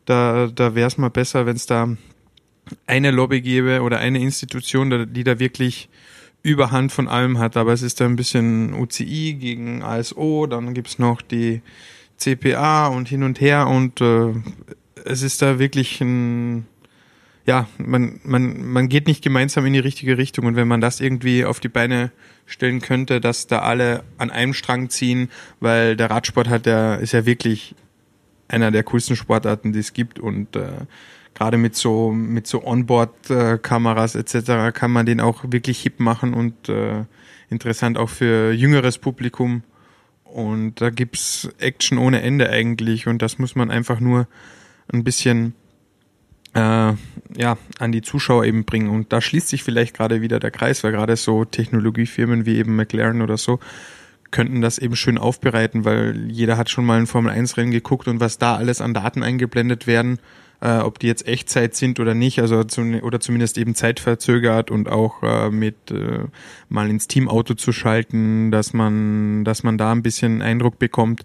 Da, 0.05 0.47
da 0.47 0.73
wäre 0.73 0.87
es 0.87 0.97
mal 0.97 1.09
besser, 1.09 1.45
wenn 1.45 1.55
es 1.55 1.67
da 1.67 1.95
eine 2.87 3.11
Lobby 3.11 3.41
gäbe 3.41 3.81
oder 3.83 3.99
eine 3.99 4.19
Institution, 4.19 5.13
die 5.13 5.23
da 5.23 5.37
wirklich 5.37 5.87
Überhand 6.41 6.91
von 6.91 7.07
allem 7.07 7.37
hat, 7.37 7.57
aber 7.57 7.73
es 7.73 7.81
ist 7.81 8.01
da 8.01 8.05
ein 8.05 8.15
bisschen 8.15 8.73
UCI 8.73 9.33
gegen 9.33 9.81
ASO, 9.81 10.45
dann 10.47 10.73
gibt's 10.73 10.99
noch 10.99 11.21
die 11.21 11.61
CPA 12.17 12.87
und 12.87 13.07
hin 13.07 13.23
und 13.23 13.41
her 13.41 13.67
und 13.67 13.99
äh, 14.01 14.33
es 15.05 15.21
ist 15.23 15.41
da 15.41 15.57
wirklich 15.59 16.01
ein 16.01 16.67
ja, 17.45 17.67
man, 17.77 18.19
man, 18.23 18.65
man 18.65 18.89
geht 18.89 19.07
nicht 19.07 19.23
gemeinsam 19.23 19.65
in 19.65 19.73
die 19.73 19.79
richtige 19.79 20.17
Richtung 20.17 20.45
und 20.45 20.55
wenn 20.55 20.67
man 20.67 20.81
das 20.81 20.99
irgendwie 20.99 21.45
auf 21.45 21.59
die 21.59 21.69
Beine 21.69 22.11
stellen 22.45 22.81
könnte, 22.81 23.21
dass 23.21 23.47
da 23.47 23.59
alle 23.59 24.03
an 24.17 24.31
einem 24.31 24.53
Strang 24.53 24.89
ziehen, 24.89 25.29
weil 25.59 25.95
der 25.95 26.09
Radsport 26.09 26.49
hat 26.49 26.65
ja, 26.65 26.95
ist 26.95 27.13
ja 27.13 27.25
wirklich 27.25 27.75
einer 28.47 28.71
der 28.71 28.83
coolsten 28.83 29.15
Sportarten, 29.15 29.73
die 29.73 29.79
es 29.79 29.93
gibt 29.93 30.19
und 30.19 30.55
äh, 30.55 30.85
gerade 31.35 31.57
mit 31.57 31.75
so 31.75 32.11
mit 32.11 32.47
so 32.47 32.63
Onboard-Kameras 32.63 34.15
etc. 34.15 34.73
kann 34.73 34.91
man 34.91 35.05
den 35.05 35.19
auch 35.19 35.43
wirklich 35.47 35.81
hip 35.81 35.99
machen 35.99 36.33
und 36.33 36.69
äh, 36.69 37.05
interessant 37.49 37.97
auch 37.97 38.09
für 38.09 38.51
jüngeres 38.53 38.97
Publikum. 38.97 39.63
Und 40.23 40.81
da 40.81 40.89
gibt's 40.89 41.49
Action 41.59 41.97
ohne 41.97 42.21
Ende 42.21 42.49
eigentlich 42.49 43.07
und 43.07 43.21
das 43.21 43.37
muss 43.39 43.55
man 43.55 43.71
einfach 43.71 43.99
nur 43.99 44.27
ein 44.91 45.03
bisschen 45.03 45.53
äh, 46.55 46.93
ja, 47.37 47.57
an 47.79 47.91
die 47.91 48.01
Zuschauer 48.01 48.45
eben 48.45 48.65
bringen. 48.65 48.89
Und 48.89 49.13
da 49.13 49.21
schließt 49.21 49.49
sich 49.49 49.63
vielleicht 49.63 49.95
gerade 49.95 50.21
wieder 50.21 50.39
der 50.39 50.51
Kreis, 50.51 50.83
weil 50.83 50.91
gerade 50.91 51.15
so 51.15 51.45
Technologiefirmen 51.45 52.45
wie 52.45 52.57
eben 52.57 52.75
McLaren 52.75 53.21
oder 53.21 53.37
so 53.37 53.59
könnten 54.31 54.61
das 54.61 54.79
eben 54.79 54.95
schön 54.97 55.17
aufbereiten, 55.17 55.85
weil 55.85 56.29
jeder 56.29 56.57
hat 56.57 56.69
schon 56.69 56.85
mal 56.85 56.99
ein 56.99 57.07
Formel-1-Rennen 57.07 57.71
geguckt 57.71 58.07
und 58.09 58.19
was 58.19 58.37
da 58.37 58.55
alles 58.55 58.81
an 58.81 58.93
Daten 58.93 59.23
eingeblendet 59.23 59.87
werden, 59.87 60.19
äh, 60.59 60.79
ob 60.79 60.99
die 60.99 61.07
jetzt 61.07 61.25
Echtzeit 61.25 61.73
sind 61.75 62.01
oder 62.01 62.13
nicht, 62.15 62.39
also 62.39 62.63
zum, 62.65 63.01
oder 63.01 63.21
zumindest 63.21 63.57
eben 63.57 63.75
zeitverzögert 63.75 64.71
und 64.71 64.89
auch 64.89 65.23
äh, 65.23 65.49
mit 65.51 65.89
äh, 65.91 66.25
mal 66.67 66.89
ins 66.89 67.07
Teamauto 67.07 67.53
zu 67.53 67.71
schalten, 67.71 68.51
dass 68.51 68.73
man, 68.73 69.45
dass 69.45 69.63
man 69.63 69.77
da 69.77 69.93
ein 69.93 70.03
bisschen 70.03 70.41
Eindruck 70.41 70.79
bekommt, 70.79 71.23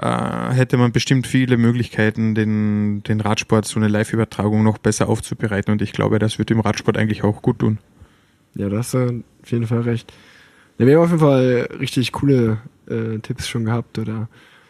äh, 0.00 0.52
hätte 0.52 0.76
man 0.76 0.92
bestimmt 0.92 1.26
viele 1.26 1.56
Möglichkeiten, 1.56 2.34
den, 2.34 3.02
den 3.02 3.20
Radsport, 3.20 3.64
so 3.64 3.80
eine 3.80 3.88
Live-Übertragung 3.88 4.62
noch 4.62 4.78
besser 4.78 5.08
aufzubereiten 5.08 5.72
und 5.72 5.82
ich 5.82 5.92
glaube, 5.92 6.18
das 6.18 6.38
wird 6.38 6.50
dem 6.50 6.60
Radsport 6.60 6.96
eigentlich 6.96 7.24
auch 7.24 7.42
gut 7.42 7.58
tun. 7.58 7.78
Ja, 8.54 8.68
da 8.68 8.78
hast 8.78 8.94
du 8.94 9.22
auf 9.42 9.50
jeden 9.50 9.66
Fall 9.66 9.82
recht. 9.82 10.12
Ja, 10.78 10.86
wir 10.86 10.96
haben 10.96 11.04
auf 11.04 11.10
jeden 11.10 11.20
Fall 11.20 11.68
richtig 11.80 12.12
coole 12.12 12.58
äh, 12.88 13.18
Tipps 13.18 13.48
schon 13.48 13.64
gehabt 13.64 13.98
oder 13.98 14.28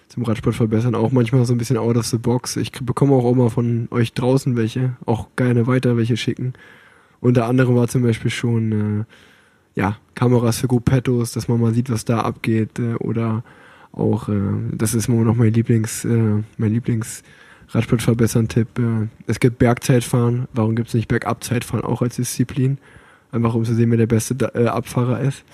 zum 0.09 0.23
Radsport 0.23 0.57
verbessern. 0.57 0.95
Auch 0.95 1.13
manchmal 1.13 1.45
so 1.45 1.55
ein 1.55 1.59
bisschen 1.59 1.77
out 1.77 1.97
of 1.97 2.07
the 2.07 2.19
box. 2.19 2.57
Ich 2.57 2.73
bekomme 2.73 3.15
auch 3.15 3.31
immer 3.31 3.51
von 3.51 3.89
euch 3.91 4.15
draußen 4.15 4.57
welche, 4.57 4.97
auch 5.05 5.29
gerne 5.37 5.67
weiter 5.67 5.97
welche 5.97 6.17
schicken. 6.17 6.55
Unter 7.21 7.47
anderem 7.47 7.77
war 7.77 7.89
zum 7.89 8.03
Beispiel 8.03 8.31
schon 8.31 8.73
äh, 9.01 9.05
ja, 9.79 9.99
Kameras 10.15 10.59
für 10.59 10.69
GoPettos, 10.69 11.33
dass 11.33 11.49
man 11.49 11.61
mal 11.61 11.75
sieht, 11.75 11.91
was 11.91 12.05
da 12.05 12.21
abgeht. 12.21 12.79
Äh, 12.79 12.95
oder 12.95 13.45
auch, 13.93 14.29
äh, 14.29 14.41
das 14.73 14.95
ist 14.95 15.09
immer 15.09 15.25
noch 15.25 15.35
mein 15.35 15.53
Lieblings, 15.53 16.05
äh, 16.05 16.43
mein 16.57 16.73
Lieblings 16.73 17.23
Radsport 17.71 18.03
verbessern 18.03 18.49
Tipp. 18.49 18.79
Äh, 18.79 19.09
es 19.27 19.41
gibt 19.41 19.59
Bergzeitfahren. 19.59 20.49
Warum 20.53 20.77
gibt 20.77 20.89
es 20.89 20.95
nicht 20.95 21.09
Bergabzeitfahren 21.09 21.85
auch 21.85 22.03
als 22.03 22.17
Disziplin? 22.17 22.79
Einfach 23.31 23.55
um 23.55 23.65
zu 23.65 23.75
sehen, 23.75 23.91
wer 23.91 23.99
der 23.99 24.07
beste 24.07 24.35
äh, 24.55 24.67
Abfahrer 24.67 25.21
ist. 25.21 25.45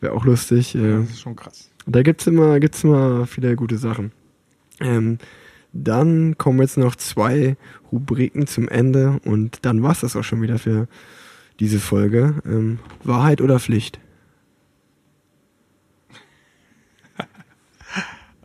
Wäre 0.00 0.14
auch 0.14 0.24
lustig. 0.24 0.74
Äh, 0.74 1.02
ist 1.02 1.20
schon 1.20 1.36
krass. 1.36 1.70
da 1.86 2.02
gibt's 2.02 2.26
immer, 2.26 2.58
gibt's 2.60 2.84
immer 2.84 3.26
viele 3.26 3.56
gute 3.56 3.76
Sachen. 3.76 4.12
Ähm, 4.80 5.18
dann 5.72 6.38
kommen 6.38 6.60
jetzt 6.60 6.78
noch 6.78 6.96
zwei 6.96 7.56
Rubriken 7.92 8.46
zum 8.46 8.68
Ende 8.68 9.20
und 9.24 9.58
dann 9.62 9.82
war's 9.82 10.00
das 10.00 10.16
auch 10.16 10.24
schon 10.24 10.42
wieder 10.42 10.58
für 10.58 10.88
diese 11.60 11.78
Folge. 11.78 12.36
Ähm, 12.46 12.78
Wahrheit 13.04 13.40
oder 13.40 13.60
Pflicht? 13.60 14.00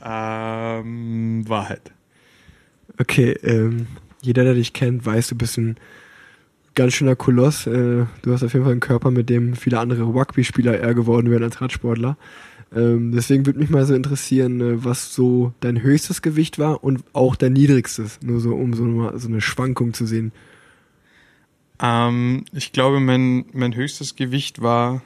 Ähm, 0.06 1.50
Wahrheit. 1.50 1.92
Okay, 3.00 3.32
ähm, 3.42 3.88
jeder, 4.22 4.44
der 4.44 4.54
dich 4.54 4.74
kennt, 4.74 5.06
weiß, 5.06 5.30
du 5.30 5.36
bist 5.36 5.58
ein 5.58 5.78
ganz 6.76 6.94
schöner 6.94 7.16
Koloss. 7.16 7.66
Äh, 7.66 8.06
du 8.22 8.32
hast 8.32 8.44
auf 8.44 8.54
jeden 8.54 8.66
Fall 8.66 8.74
einen 8.74 8.82
Körper, 8.82 9.10
mit 9.10 9.30
dem 9.30 9.56
viele 9.56 9.80
andere 9.80 10.04
Rugby-Spieler 10.04 10.80
eher 10.80 10.94
geworden 10.94 11.32
wären 11.32 11.44
als 11.44 11.60
Radsportler. 11.60 12.18
Ähm, 12.74 13.14
deswegen 13.14 13.46
würde 13.46 13.60
mich 13.60 13.70
mal 13.70 13.86
so 13.86 13.96
interessieren, 13.96 14.62
äh, 14.62 14.84
was 14.84 15.14
so 15.14 15.54
dein 15.60 15.82
höchstes 15.82 16.22
Gewicht 16.22 16.60
war 16.60 16.84
und 16.84 17.04
auch 17.14 17.36
dein 17.36 17.54
niedrigstes. 17.54 18.20
Nur 18.22 18.40
so, 18.40 18.54
um 18.54 18.74
so, 18.74 18.84
mal 18.84 19.18
so 19.18 19.28
eine 19.28 19.42
Schwankung 19.42 19.94
zu 19.94 20.06
sehen. 20.06 20.32
Ähm, 21.82 22.46
ich 22.54 22.72
glaube, 22.74 23.00
mein, 23.00 23.46
mein 23.54 23.76
höchstes 23.76 24.16
Gewicht 24.16 24.62
war 24.62 25.02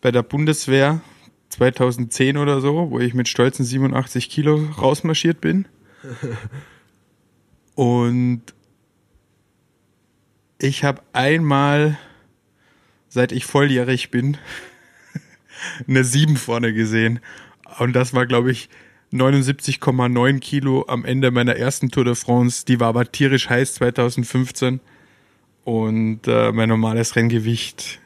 bei 0.00 0.10
der 0.10 0.22
Bundeswehr 0.22 1.00
2010 1.50 2.36
oder 2.36 2.60
so, 2.60 2.90
wo 2.90 2.98
ich 2.98 3.14
mit 3.14 3.28
stolzen 3.28 3.64
87 3.64 4.28
Kilo 4.28 4.56
rausmarschiert 4.78 5.40
bin. 5.40 5.66
Und 7.74 8.42
ich 10.58 10.84
habe 10.84 11.02
einmal, 11.12 11.98
seit 13.08 13.32
ich 13.32 13.44
volljährig 13.44 14.10
bin, 14.10 14.36
eine 15.88 16.04
7 16.04 16.36
vorne 16.36 16.72
gesehen. 16.72 17.20
Und 17.78 17.94
das 17.94 18.14
war, 18.14 18.26
glaube 18.26 18.50
ich, 18.50 18.68
79,9 19.12 20.40
Kilo 20.40 20.84
am 20.88 21.04
Ende 21.04 21.30
meiner 21.30 21.56
ersten 21.56 21.90
Tour 21.90 22.04
de 22.04 22.14
France. 22.14 22.64
Die 22.66 22.80
war 22.80 22.88
aber 22.88 23.10
tierisch 23.10 23.48
heiß 23.48 23.74
2015. 23.74 24.80
Und 25.64 26.26
äh, 26.26 26.52
mein 26.52 26.68
normales 26.68 27.16
Renngewicht, 27.16 28.00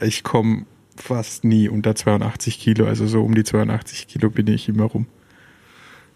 ich 0.00 0.24
komme 0.24 0.66
fast 0.96 1.44
nie 1.44 1.68
unter 1.68 1.94
82 1.94 2.58
Kilo. 2.58 2.86
Also 2.86 3.06
so 3.06 3.22
um 3.22 3.34
die 3.34 3.44
82 3.44 4.08
Kilo 4.08 4.30
bin 4.30 4.46
ich 4.48 4.68
immer 4.68 4.84
rum. 4.84 5.06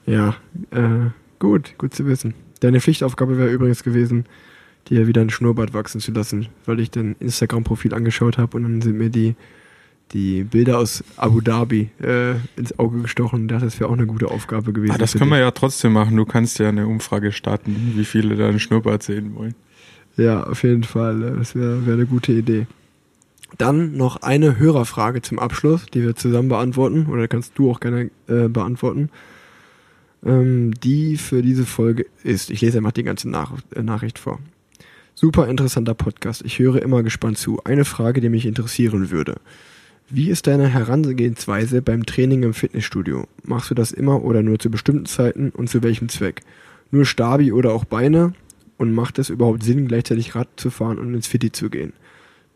Ja, 0.06 0.36
äh, 0.70 1.10
gut, 1.38 1.76
gut 1.78 1.94
zu 1.94 2.06
wissen. 2.06 2.34
Deine 2.60 2.80
Pflichtaufgabe 2.80 3.38
wäre 3.38 3.50
übrigens 3.50 3.82
gewesen, 3.82 4.26
dir 4.88 5.06
wieder 5.06 5.20
ein 5.20 5.30
Schnurrbart 5.30 5.72
wachsen 5.74 6.00
zu 6.00 6.12
lassen, 6.12 6.48
weil 6.66 6.80
ich 6.80 6.90
dein 6.90 7.16
Instagram-Profil 7.20 7.94
angeschaut 7.94 8.38
habe 8.38 8.56
und 8.56 8.64
dann 8.64 8.82
sind 8.82 8.98
mir 8.98 9.10
die, 9.10 9.34
die 10.12 10.44
Bilder 10.44 10.78
aus 10.78 11.04
Abu 11.16 11.40
Dhabi 11.40 11.90
äh, 12.02 12.32
ins 12.56 12.78
Auge 12.78 13.02
gestochen. 13.02 13.48
Das 13.48 13.78
wäre 13.78 13.88
auch 13.88 13.94
eine 13.94 14.06
gute 14.06 14.30
Aufgabe 14.30 14.72
gewesen. 14.72 14.92
Ah, 14.92 14.98
das 14.98 15.14
können 15.14 15.30
wir 15.30 15.38
ja 15.38 15.50
trotzdem 15.52 15.92
machen. 15.92 16.16
Du 16.16 16.24
kannst 16.24 16.58
ja 16.58 16.68
eine 16.68 16.86
Umfrage 16.86 17.32
starten, 17.32 17.92
wie 17.94 18.04
viele 18.04 18.36
deinen 18.36 18.58
Schnurrbart 18.58 19.02
sehen 19.02 19.34
wollen. 19.34 19.54
Ja, 20.16 20.42
auf 20.42 20.62
jeden 20.64 20.84
Fall. 20.84 21.36
Das 21.38 21.54
wäre 21.54 21.86
wär 21.86 21.94
eine 21.94 22.06
gute 22.06 22.32
Idee. 22.32 22.66
Dann 23.58 23.96
noch 23.96 24.22
eine 24.22 24.58
Hörerfrage 24.58 25.22
zum 25.22 25.38
Abschluss, 25.38 25.86
die 25.86 26.02
wir 26.02 26.16
zusammen 26.16 26.48
beantworten, 26.48 27.06
oder 27.06 27.28
kannst 27.28 27.58
du 27.58 27.70
auch 27.70 27.80
gerne 27.80 28.10
äh, 28.28 28.48
beantworten. 28.48 29.10
Ähm, 30.24 30.72
die 30.74 31.16
für 31.16 31.42
diese 31.42 31.66
Folge 31.66 32.06
ist, 32.22 32.50
ich 32.50 32.60
lese 32.60 32.78
einfach 32.78 32.92
die 32.92 33.02
ganze 33.02 33.28
Nach 33.28 33.52
äh, 33.74 33.82
Nachricht 33.82 34.18
vor. 34.18 34.38
Super 35.14 35.48
interessanter 35.48 35.94
Podcast. 35.94 36.42
Ich 36.44 36.58
höre 36.58 36.80
immer 36.80 37.02
gespannt 37.02 37.38
zu. 37.38 37.62
Eine 37.64 37.84
Frage, 37.84 38.20
die 38.20 38.28
mich 38.28 38.46
interessieren 38.46 39.10
würde. 39.10 39.36
Wie 40.08 40.28
ist 40.28 40.46
deine 40.46 40.66
Herangehensweise 40.66 41.82
beim 41.82 42.04
Training 42.04 42.42
im 42.42 42.54
Fitnessstudio? 42.54 43.26
Machst 43.44 43.70
du 43.70 43.74
das 43.74 43.92
immer 43.92 44.24
oder 44.24 44.42
nur 44.42 44.58
zu 44.58 44.70
bestimmten 44.70 45.06
Zeiten 45.06 45.50
und 45.50 45.70
zu 45.70 45.82
welchem 45.82 46.08
Zweck? 46.08 46.40
Nur 46.90 47.04
Stabi 47.04 47.52
oder 47.52 47.72
auch 47.72 47.84
Beine? 47.84 48.32
Und 48.76 48.92
macht 48.92 49.18
es 49.18 49.28
überhaupt 49.28 49.62
Sinn, 49.62 49.86
gleichzeitig 49.88 50.34
Rad 50.34 50.48
zu 50.56 50.70
fahren 50.70 50.98
und 50.98 51.14
ins 51.14 51.26
Fitti 51.26 51.52
zu 51.52 51.68
gehen? 51.68 51.92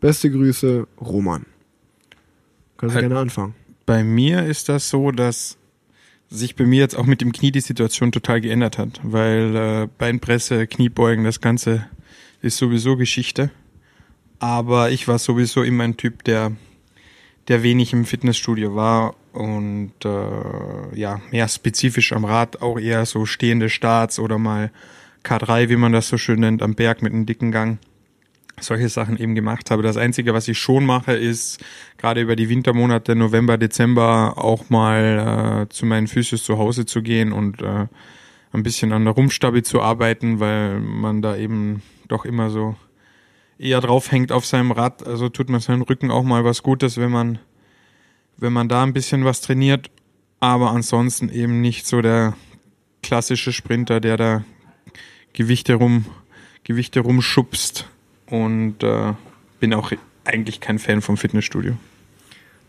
Beste 0.05 0.29
Grüße, 0.29 0.85
Roman. 1.01 1.47
Kannst 2.77 2.93
du 2.93 2.99
Äh, 2.99 3.01
gerne 3.01 3.17
anfangen. 3.17 3.55
Bei 3.87 4.03
mir 4.03 4.45
ist 4.45 4.69
das 4.69 4.87
so, 4.87 5.09
dass 5.09 5.57
sich 6.29 6.55
bei 6.55 6.67
mir 6.67 6.79
jetzt 6.79 6.95
auch 6.95 7.07
mit 7.07 7.21
dem 7.21 7.31
Knie 7.31 7.51
die 7.51 7.59
Situation 7.59 8.11
total 8.11 8.39
geändert 8.39 8.77
hat, 8.77 8.99
weil 9.01 9.55
äh, 9.55 9.87
Beinpresse, 9.97 10.67
Kniebeugen, 10.67 11.23
das 11.23 11.41
Ganze 11.41 11.87
ist 12.43 12.57
sowieso 12.57 12.97
Geschichte. 12.97 13.49
Aber 14.37 14.91
ich 14.91 15.07
war 15.07 15.17
sowieso 15.17 15.63
immer 15.63 15.85
ein 15.85 15.97
Typ, 15.97 16.23
der, 16.23 16.51
der 17.47 17.63
wenig 17.63 17.91
im 17.91 18.05
Fitnessstudio 18.05 18.75
war 18.75 19.15
und 19.33 19.93
äh, 20.05 20.99
ja, 20.99 21.19
mehr 21.31 21.47
spezifisch 21.47 22.13
am 22.13 22.25
Rad, 22.25 22.61
auch 22.61 22.77
eher 22.77 23.07
so 23.07 23.25
stehende 23.25 23.69
Starts 23.69 24.19
oder 24.19 24.37
mal 24.37 24.69
K3, 25.23 25.69
wie 25.69 25.77
man 25.77 25.93
das 25.93 26.09
so 26.09 26.19
schön 26.19 26.41
nennt, 26.41 26.61
am 26.61 26.75
Berg 26.75 27.01
mit 27.01 27.11
einem 27.11 27.25
dicken 27.25 27.51
Gang 27.51 27.79
solche 28.59 28.89
Sachen 28.89 29.17
eben 29.17 29.35
gemacht 29.35 29.71
habe. 29.71 29.83
Das 29.83 29.97
Einzige, 29.97 30.33
was 30.33 30.47
ich 30.47 30.57
schon 30.57 30.85
mache, 30.85 31.13
ist 31.13 31.63
gerade 31.97 32.21
über 32.21 32.35
die 32.35 32.49
Wintermonate 32.49 33.15
November, 33.15 33.57
Dezember 33.57 34.35
auch 34.37 34.69
mal 34.69 35.65
äh, 35.67 35.73
zu 35.73 35.85
meinen 35.85 36.07
Physios 36.07 36.43
zu 36.43 36.57
Hause 36.57 36.85
zu 36.85 37.01
gehen 37.01 37.31
und 37.31 37.61
äh, 37.61 37.87
ein 38.51 38.63
bisschen 38.63 38.93
an 38.93 39.03
der 39.03 39.13
Rumpfstabi 39.13 39.63
zu 39.63 39.81
arbeiten, 39.81 40.39
weil 40.39 40.79
man 40.79 41.21
da 41.21 41.35
eben 41.35 41.81
doch 42.07 42.25
immer 42.25 42.49
so 42.49 42.75
eher 43.57 43.81
drauf 43.81 44.11
hängt 44.11 44.31
auf 44.31 44.45
seinem 44.45 44.71
Rad. 44.71 45.05
Also 45.05 45.29
tut 45.29 45.49
man 45.49 45.59
seinem 45.59 45.81
Rücken 45.81 46.11
auch 46.11 46.23
mal 46.23 46.43
was 46.43 46.63
Gutes, 46.63 46.97
wenn 46.97 47.11
man 47.11 47.39
wenn 48.37 48.53
man 48.53 48.67
da 48.67 48.83
ein 48.83 48.93
bisschen 48.93 49.23
was 49.25 49.41
trainiert. 49.41 49.89
Aber 50.39 50.71
ansonsten 50.71 51.29
eben 51.29 51.61
nicht 51.61 51.87
so 51.87 52.01
der 52.01 52.35
klassische 53.01 53.53
Sprinter, 53.53 53.99
der 53.99 54.17
da 54.17 54.43
Gewichte 55.33 55.75
rum 55.75 56.05
Gewichte 56.63 56.99
rumschubst 57.01 57.87
und 58.29 58.83
äh, 58.83 59.13
bin 59.59 59.73
auch 59.73 59.91
eigentlich 60.23 60.59
kein 60.59 60.79
Fan 60.79 61.01
vom 61.01 61.17
Fitnessstudio. 61.17 61.73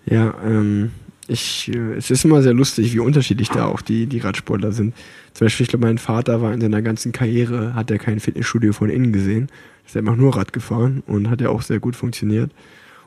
Ja, 0.05 0.35
ähm, 0.45 0.93
ich, 1.29 1.73
äh, 1.75 1.95
es 1.95 2.11
ist 2.11 2.25
immer 2.25 2.43
sehr 2.43 2.55
lustig, 2.55 2.93
wie 2.95 3.01
unterschiedlich 3.01 3.49
da 3.49 3.67
auch 3.67 3.81
die, 3.81 4.07
die 4.07 4.19
Radsportler 4.19 4.73
sind. 4.73 4.95
Zum 5.33 5.47
Beispiel, 5.47 5.65
ich 5.65 5.71
glaube, 5.71 5.87
mein 5.87 5.99
Vater 5.99 6.41
war 6.41 6.53
in 6.53 6.61
seiner 6.61 6.83
ganzen 6.83 7.13
Karriere, 7.13 7.75
hat 7.75 7.91
er 7.91 7.99
kein 7.99 8.21
Fitnessstudio 8.21 8.73
von 8.73 8.91
innen 8.91 9.13
gesehen. 9.13 9.49
Ist 9.87 9.97
einfach 9.97 10.17
nur 10.17 10.37
Rad 10.37 10.53
gefahren 10.53 11.03
und 11.07 11.31
hat 11.31 11.41
ja 11.41 11.49
auch 11.49 11.63
sehr 11.63 11.79
gut 11.79 11.97
funktioniert. 11.97 12.51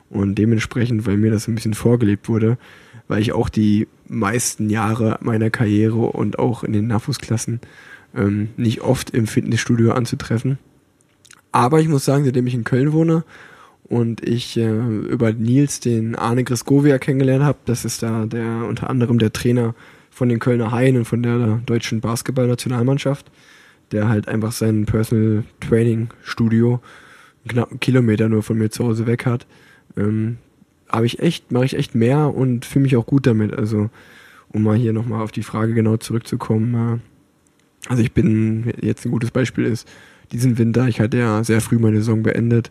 Und 0.08 0.36
dementsprechend, 0.36 1.06
weil 1.06 1.16
mir 1.16 1.30
das 1.30 1.46
ein 1.46 1.54
bisschen 1.54 1.74
vorgelebt 1.74 2.28
wurde, 2.28 2.58
weil 3.06 3.22
ich 3.22 3.32
auch 3.32 3.48
die 3.48 3.86
meisten 4.08 4.70
Jahre 4.70 5.18
meiner 5.20 5.50
Karriere 5.50 5.98
und 5.98 6.38
auch 6.38 6.64
in 6.64 6.72
den 6.72 6.86
Nachwuchsklassen 6.86 7.60
ähm, 8.14 8.48
nicht 8.56 8.80
oft 8.80 9.10
im 9.10 9.26
Fitnessstudio 9.26 9.92
anzutreffen. 9.92 10.58
Aber 11.52 11.80
ich 11.80 11.88
muss 11.88 12.04
sagen, 12.04 12.24
seitdem 12.24 12.46
ich 12.46 12.54
in 12.54 12.64
Köln 12.64 12.92
wohne 12.92 13.24
und 13.84 14.26
ich 14.26 14.56
äh, 14.56 14.68
über 14.68 15.32
Nils 15.32 15.80
den 15.80 16.14
Arne 16.14 16.44
Grisgovia 16.44 16.98
kennengelernt 16.98 17.44
habe, 17.44 17.58
das 17.64 17.84
ist 17.84 18.02
da 18.02 18.26
der 18.26 18.64
unter 18.68 18.88
anderem 18.88 19.18
der 19.18 19.32
Trainer 19.32 19.74
von 20.10 20.28
den 20.28 20.38
Kölner 20.38 20.70
Haien 20.70 20.96
und 20.96 21.04
von 21.06 21.22
der 21.22 21.60
deutschen 21.66 22.00
Basketballnationalmannschaft, 22.00 23.30
der 23.92 24.08
halt 24.08 24.28
einfach 24.28 24.52
sein 24.52 24.86
Personal 24.86 25.44
Training 25.60 26.08
Studio 26.22 26.80
einen 27.48 27.80
Kilometer 27.80 28.28
nur 28.28 28.42
von 28.42 28.58
mir 28.58 28.70
zu 28.70 28.84
Hause 28.84 29.06
weg 29.06 29.26
hat. 29.26 29.46
Ähm, 29.96 30.38
habe 30.88 31.06
ich 31.06 31.20
echt, 31.20 31.52
mache 31.52 31.64
ich 31.64 31.76
echt 31.76 31.94
mehr 31.94 32.34
und 32.34 32.64
fühle 32.64 32.84
mich 32.84 32.96
auch 32.96 33.06
gut 33.06 33.26
damit. 33.26 33.54
Also, 33.54 33.90
um 34.52 34.62
mal 34.62 34.76
hier 34.76 34.92
nochmal 34.92 35.22
auf 35.22 35.32
die 35.32 35.42
Frage 35.42 35.74
genau 35.74 35.96
zurückzukommen. 35.96 36.74
Äh, 36.74 37.88
also 37.88 38.02
ich 38.02 38.12
bin, 38.12 38.72
jetzt 38.80 39.04
ein 39.04 39.10
gutes 39.10 39.30
Beispiel 39.30 39.64
ist, 39.64 39.88
diesen 40.32 40.58
Winter, 40.58 40.88
ich 40.88 41.00
hatte 41.00 41.18
ja 41.18 41.44
sehr 41.44 41.60
früh 41.60 41.78
meine 41.78 41.98
Saison 41.98 42.22
beendet 42.22 42.70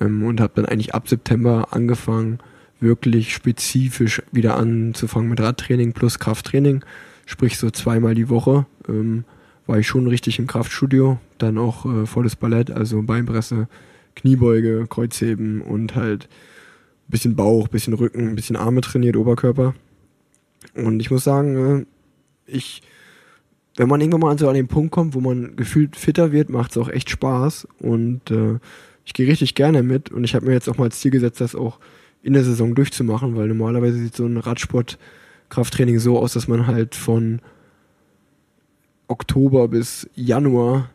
ähm, 0.00 0.22
und 0.24 0.40
habe 0.40 0.52
dann 0.56 0.66
eigentlich 0.66 0.94
ab 0.94 1.08
September 1.08 1.68
angefangen, 1.70 2.38
wirklich 2.80 3.34
spezifisch 3.34 4.22
wieder 4.32 4.56
anzufangen 4.56 5.28
mit 5.28 5.40
Radtraining 5.40 5.92
plus 5.92 6.18
Krafttraining. 6.18 6.84
Sprich 7.26 7.58
so 7.58 7.70
zweimal 7.70 8.14
die 8.14 8.28
Woche 8.28 8.66
ähm, 8.88 9.24
war 9.66 9.78
ich 9.78 9.86
schon 9.86 10.06
richtig 10.06 10.38
im 10.38 10.46
Kraftstudio. 10.46 11.18
Dann 11.38 11.58
auch 11.58 11.86
äh, 11.86 12.06
volles 12.06 12.36
Ballett, 12.36 12.70
also 12.70 13.02
Beinpresse, 13.02 13.68
Kniebeuge, 14.16 14.86
Kreuzheben 14.88 15.60
und 15.60 15.94
halt 15.94 16.24
ein 16.24 17.10
bisschen 17.10 17.36
Bauch, 17.36 17.68
bisschen 17.68 17.94
Rücken, 17.94 18.28
ein 18.28 18.34
bisschen 18.34 18.56
Arme 18.56 18.80
trainiert, 18.80 19.16
Oberkörper. 19.16 19.74
Und 20.74 21.00
ich 21.00 21.10
muss 21.10 21.24
sagen, 21.24 21.80
äh, 21.80 21.86
ich, 22.46 22.82
wenn 23.76 23.88
man 23.88 24.00
irgendwann 24.00 24.20
mal 24.20 24.38
so 24.38 24.48
an 24.48 24.54
den 24.54 24.68
Punkt 24.68 24.90
kommt, 24.90 25.14
wo 25.14 25.20
man 25.20 25.56
gefühlt 25.56 25.96
fitter 25.96 26.32
wird, 26.32 26.50
macht 26.50 26.72
es 26.72 26.78
auch 26.78 26.88
echt 26.88 27.10
Spaß. 27.10 27.68
Und 27.80 28.30
äh, 28.30 28.58
ich 29.04 29.14
gehe 29.14 29.26
richtig 29.26 29.54
gerne 29.54 29.82
mit. 29.82 30.10
Und 30.10 30.24
ich 30.24 30.34
habe 30.34 30.46
mir 30.46 30.52
jetzt 30.52 30.68
auch 30.68 30.76
mal 30.76 30.84
als 30.84 31.00
Ziel 31.00 31.10
gesetzt, 31.10 31.40
das 31.40 31.54
auch 31.54 31.78
in 32.22 32.32
der 32.34 32.44
Saison 32.44 32.74
durchzumachen, 32.74 33.36
weil 33.36 33.48
normalerweise 33.48 33.98
sieht 33.98 34.16
so 34.16 34.26
ein 34.26 34.36
Radsport-Krafttraining 34.36 35.98
so 35.98 36.18
aus, 36.18 36.34
dass 36.34 36.48
man 36.48 36.66
halt 36.66 36.94
von 36.94 37.40
Oktober 39.08 39.68
bis 39.68 40.08
Januar 40.14 40.90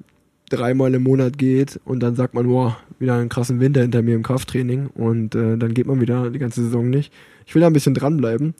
dreimal 0.50 0.94
im 0.94 1.04
Monat 1.04 1.38
geht 1.38 1.80
und 1.86 2.02
dann 2.02 2.16
sagt 2.16 2.34
man, 2.34 2.48
boah, 2.48 2.78
wieder 3.00 3.16
einen 3.16 3.30
krassen 3.30 3.60
Winter 3.60 3.82
hinter 3.82 4.02
mir 4.02 4.16
im 4.16 4.24
Krafttraining 4.24 4.88
und 4.88 5.36
äh, 5.36 5.58
dann 5.58 5.74
geht 5.74 5.88
man 5.88 6.00
wieder 6.00 6.30
die 6.30 6.40
ganze 6.40 6.64
Saison 6.64 6.90
nicht. 6.90 7.12
Ich 7.46 7.56
will 7.56 7.62
da 7.62 7.68
ein 7.68 7.74
bisschen 7.74 7.96
dranbleiben. 7.96 8.54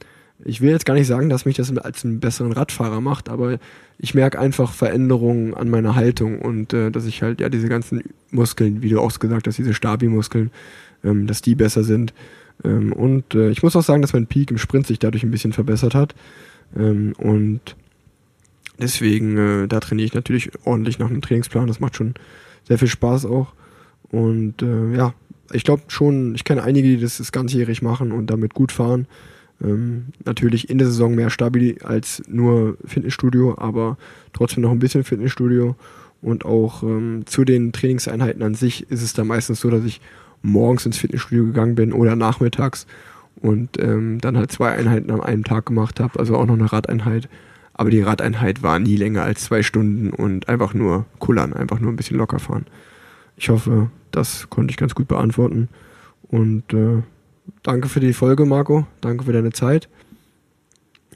Ich 0.44 0.60
will 0.62 0.72
jetzt 0.72 0.86
gar 0.86 0.96
nicht 0.96 1.08
sagen, 1.08 1.30
dass 1.30 1.46
mich 1.46 1.56
das 1.56 1.76
als 1.78 2.04
einen 2.04 2.20
besseren 2.20 2.52
Radfahrer 2.52 3.00
macht, 3.00 3.30
aber 3.30 3.58
ich 3.98 4.14
merke 4.14 4.38
einfach 4.38 4.74
Veränderungen 4.74 5.54
an 5.54 5.70
meiner 5.70 5.96
Haltung 5.96 6.42
und 6.42 6.74
äh, 6.74 6.92
dass 6.92 7.06
ich 7.06 7.22
halt 7.22 7.40
ja 7.40 7.50
diese 7.50 7.70
ganzen 7.70 8.04
Muskeln, 8.32 8.82
wie 8.82 8.90
du 8.90 9.00
auch 9.00 9.18
gesagt 9.18 9.48
hast, 9.48 9.58
diese 9.58 9.74
Stabi-Muskeln, 9.74 10.52
ähm, 11.04 11.28
dass 11.28 11.42
die 11.42 11.56
besser 11.56 11.84
sind. 11.84 12.14
Ähm, 12.64 12.92
und 12.92 13.34
äh, 13.34 13.50
ich 13.50 13.64
muss 13.64 13.76
auch 13.76 13.84
sagen, 13.84 14.02
dass 14.02 14.14
mein 14.14 14.28
Peak 14.28 14.52
im 14.52 14.58
Sprint 14.58 14.88
sich 14.88 15.00
dadurch 15.00 15.24
ein 15.24 15.32
bisschen 15.32 15.54
verbessert 15.54 15.96
hat. 15.96 16.16
Ähm, 16.76 17.14
und 17.18 17.62
deswegen, 18.80 19.38
äh, 19.38 19.68
da 19.68 19.80
trainiere 19.80 20.08
ich 20.08 20.14
natürlich 20.14 20.52
ordentlich 20.66 21.00
nach 21.00 21.10
einem 21.10 21.22
Trainingsplan. 21.22 21.68
Das 21.68 21.80
macht 21.80 21.96
schon 21.96 22.16
sehr 22.68 22.78
viel 22.78 22.88
Spaß 22.90 23.26
auch. 23.26 23.54
Und 24.10 24.62
äh, 24.62 24.96
ja, 24.96 25.14
ich 25.52 25.64
glaube 25.64 25.84
schon, 25.88 26.36
ich 26.36 26.44
kenne 26.44 26.64
einige, 26.64 26.88
die 26.88 27.00
das, 27.00 27.18
das 27.18 27.32
ganzjährig 27.32 27.82
machen 27.82 28.12
und 28.12 28.28
damit 28.28 28.54
gut 28.54 28.72
fahren. 28.72 29.08
Ähm, 29.64 30.08
natürlich 30.26 30.70
in 30.70 30.78
der 30.78 30.88
Saison 30.88 31.16
mehr 31.16 31.30
Stabi 31.30 31.78
als 31.84 32.22
nur 32.28 32.78
Fitnessstudio, 32.86 33.56
aber 33.58 33.98
trotzdem 34.34 34.64
noch 34.64 34.72
ein 34.72 34.80
bisschen 34.80 35.04
Fitnessstudio. 35.04 35.76
Und 36.22 36.46
auch 36.46 36.84
ähm, 36.84 37.24
zu 37.26 37.46
den 37.46 37.72
Trainingseinheiten 37.72 38.42
an 38.42 38.56
sich 38.56 38.90
ist 38.90 39.04
es 39.04 39.14
da 39.14 39.24
meistens 39.24 39.60
so, 39.60 39.70
dass 39.70 39.84
ich 39.84 40.02
morgens 40.42 40.86
ins 40.86 40.98
Fitnessstudio 40.98 41.46
gegangen 41.46 41.76
bin 41.76 41.94
oder 41.94 42.16
nachmittags 42.16 42.88
und 43.42 43.80
ähm, 43.80 44.20
dann 44.22 44.38
halt 44.38 44.52
zwei 44.52 44.72
Einheiten 44.72 45.12
an 45.12 45.22
einem 45.22 45.44
Tag 45.44 45.66
gemacht 45.66 46.00
habe, 46.00 46.20
also 46.20 46.36
auch 46.36 46.46
noch 46.46 46.56
eine 46.56 46.72
Radeinheit. 46.72 47.30
Aber 47.74 47.90
die 47.90 48.02
Radeinheit 48.02 48.64
war 48.64 48.80
nie 48.80 48.96
länger 48.96 49.24
als 49.24 49.44
zwei 49.44 49.62
Stunden 49.62 50.12
und 50.12 50.48
einfach 50.48 50.74
nur 50.74 51.06
kullern, 51.20 51.54
einfach 51.54 51.80
nur 51.80 51.92
ein 51.92 51.98
bisschen 51.98 52.18
locker 52.18 52.40
fahren. 52.40 52.66
Ich 53.36 53.50
hoffe, 53.50 53.90
das 54.12 54.50
konnte 54.50 54.72
ich 54.72 54.78
ganz 54.78 54.96
gut 54.96 55.10
beantworten. 55.10 55.68
Und 56.30 56.74
äh, 56.74 57.02
danke 57.64 57.90
für 57.90 58.00
die 58.00 58.14
Folge, 58.14 58.46
Marco. 58.46 58.86
Danke 59.02 59.24
für 59.26 59.34
deine 59.34 59.52
Zeit. 59.52 59.90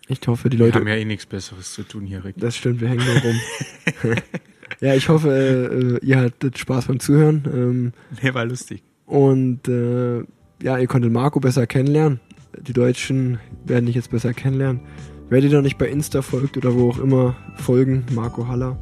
Ich 0.07 0.19
hoffe, 0.27 0.49
die 0.49 0.57
Wir 0.57 0.65
Leute. 0.65 0.80
haben 0.80 0.88
ja 0.88 0.95
eh 0.95 1.06
nichts 1.06 1.26
Besseres 1.26 1.73
zu 1.73 1.84
tun 1.84 2.06
hier, 2.06 2.23
Rick. 2.26 2.35
Das 2.38 2.56
stimmt, 2.56 2.81
wir 2.81 2.89
hängen 2.89 3.06
nur 3.06 3.22
rum. 3.22 4.15
ja, 4.81 4.95
ich 4.95 5.07
hoffe, 5.10 5.99
äh, 6.01 6.06
ihr 6.06 6.18
hattet 6.19 6.57
Spaß 6.57 6.85
beim 6.88 6.99
Zuhören. 6.99 7.43
Ähm, 7.53 7.93
Nee, 8.22 8.34
war 8.34 8.45
lustig. 8.45 8.81
und 9.06 9.68
äh, 9.68 10.19
ja, 10.64 10.77
ihr 10.77 10.88
konntet 10.88 11.11
Marco 11.11 11.39
besser 11.39 11.68
kennenlernen. 11.68 12.19
Die 12.60 12.73
Deutschen 12.73 13.39
werden 13.65 13.85
dich 13.85 13.95
jetzt 13.95 14.10
besser 14.11 14.34
kennenlernen. 14.34 14.81
Wer 15.30 15.41
dir 15.41 15.51
noch 15.51 15.61
nicht 15.61 15.77
bei 15.77 15.88
Insta 15.88 16.22
folgt 16.23 16.57
oder 16.57 16.73
wo 16.73 16.89
auch 16.89 16.97
immer, 16.99 17.35
folgen, 17.57 18.03
Marco 18.14 18.47
Haller. 18.47 18.77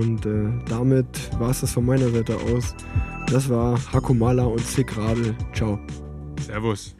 Und 0.00 0.24
äh, 0.24 0.48
damit 0.68 1.06
war 1.38 1.50
es 1.50 1.60
das 1.60 1.72
von 1.72 1.84
meiner 1.84 2.08
Seite 2.08 2.34
aus. 2.36 2.74
Das 3.28 3.50
war 3.50 3.78
Hakumala 3.92 4.44
und 4.44 4.60
Sick 4.62 4.96
Radl. 4.96 5.34
Ciao. 5.54 5.78
Servus. 6.40 6.94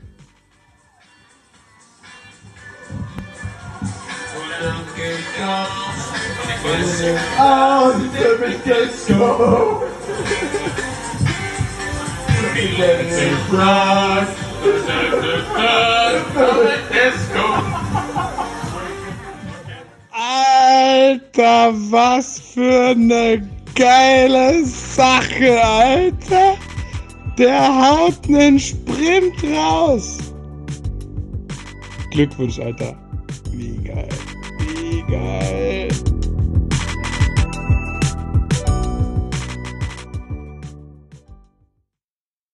Alter, 20.12 21.72
was 21.90 22.40
für 22.40 22.90
eine 22.90 23.48
geile 23.74 24.64
Sache, 24.64 25.62
Alter. 25.62 26.56
Der 27.38 27.68
haut 27.68 28.26
einen 28.28 28.58
Sprint 28.58 29.44
raus. 29.54 30.18
Glückwunsch, 32.10 32.58
Alter. 32.58 32.96
Wie 33.52 33.76
geil. 33.76 34.08
Wie 34.58 35.02
geil. 35.12 35.88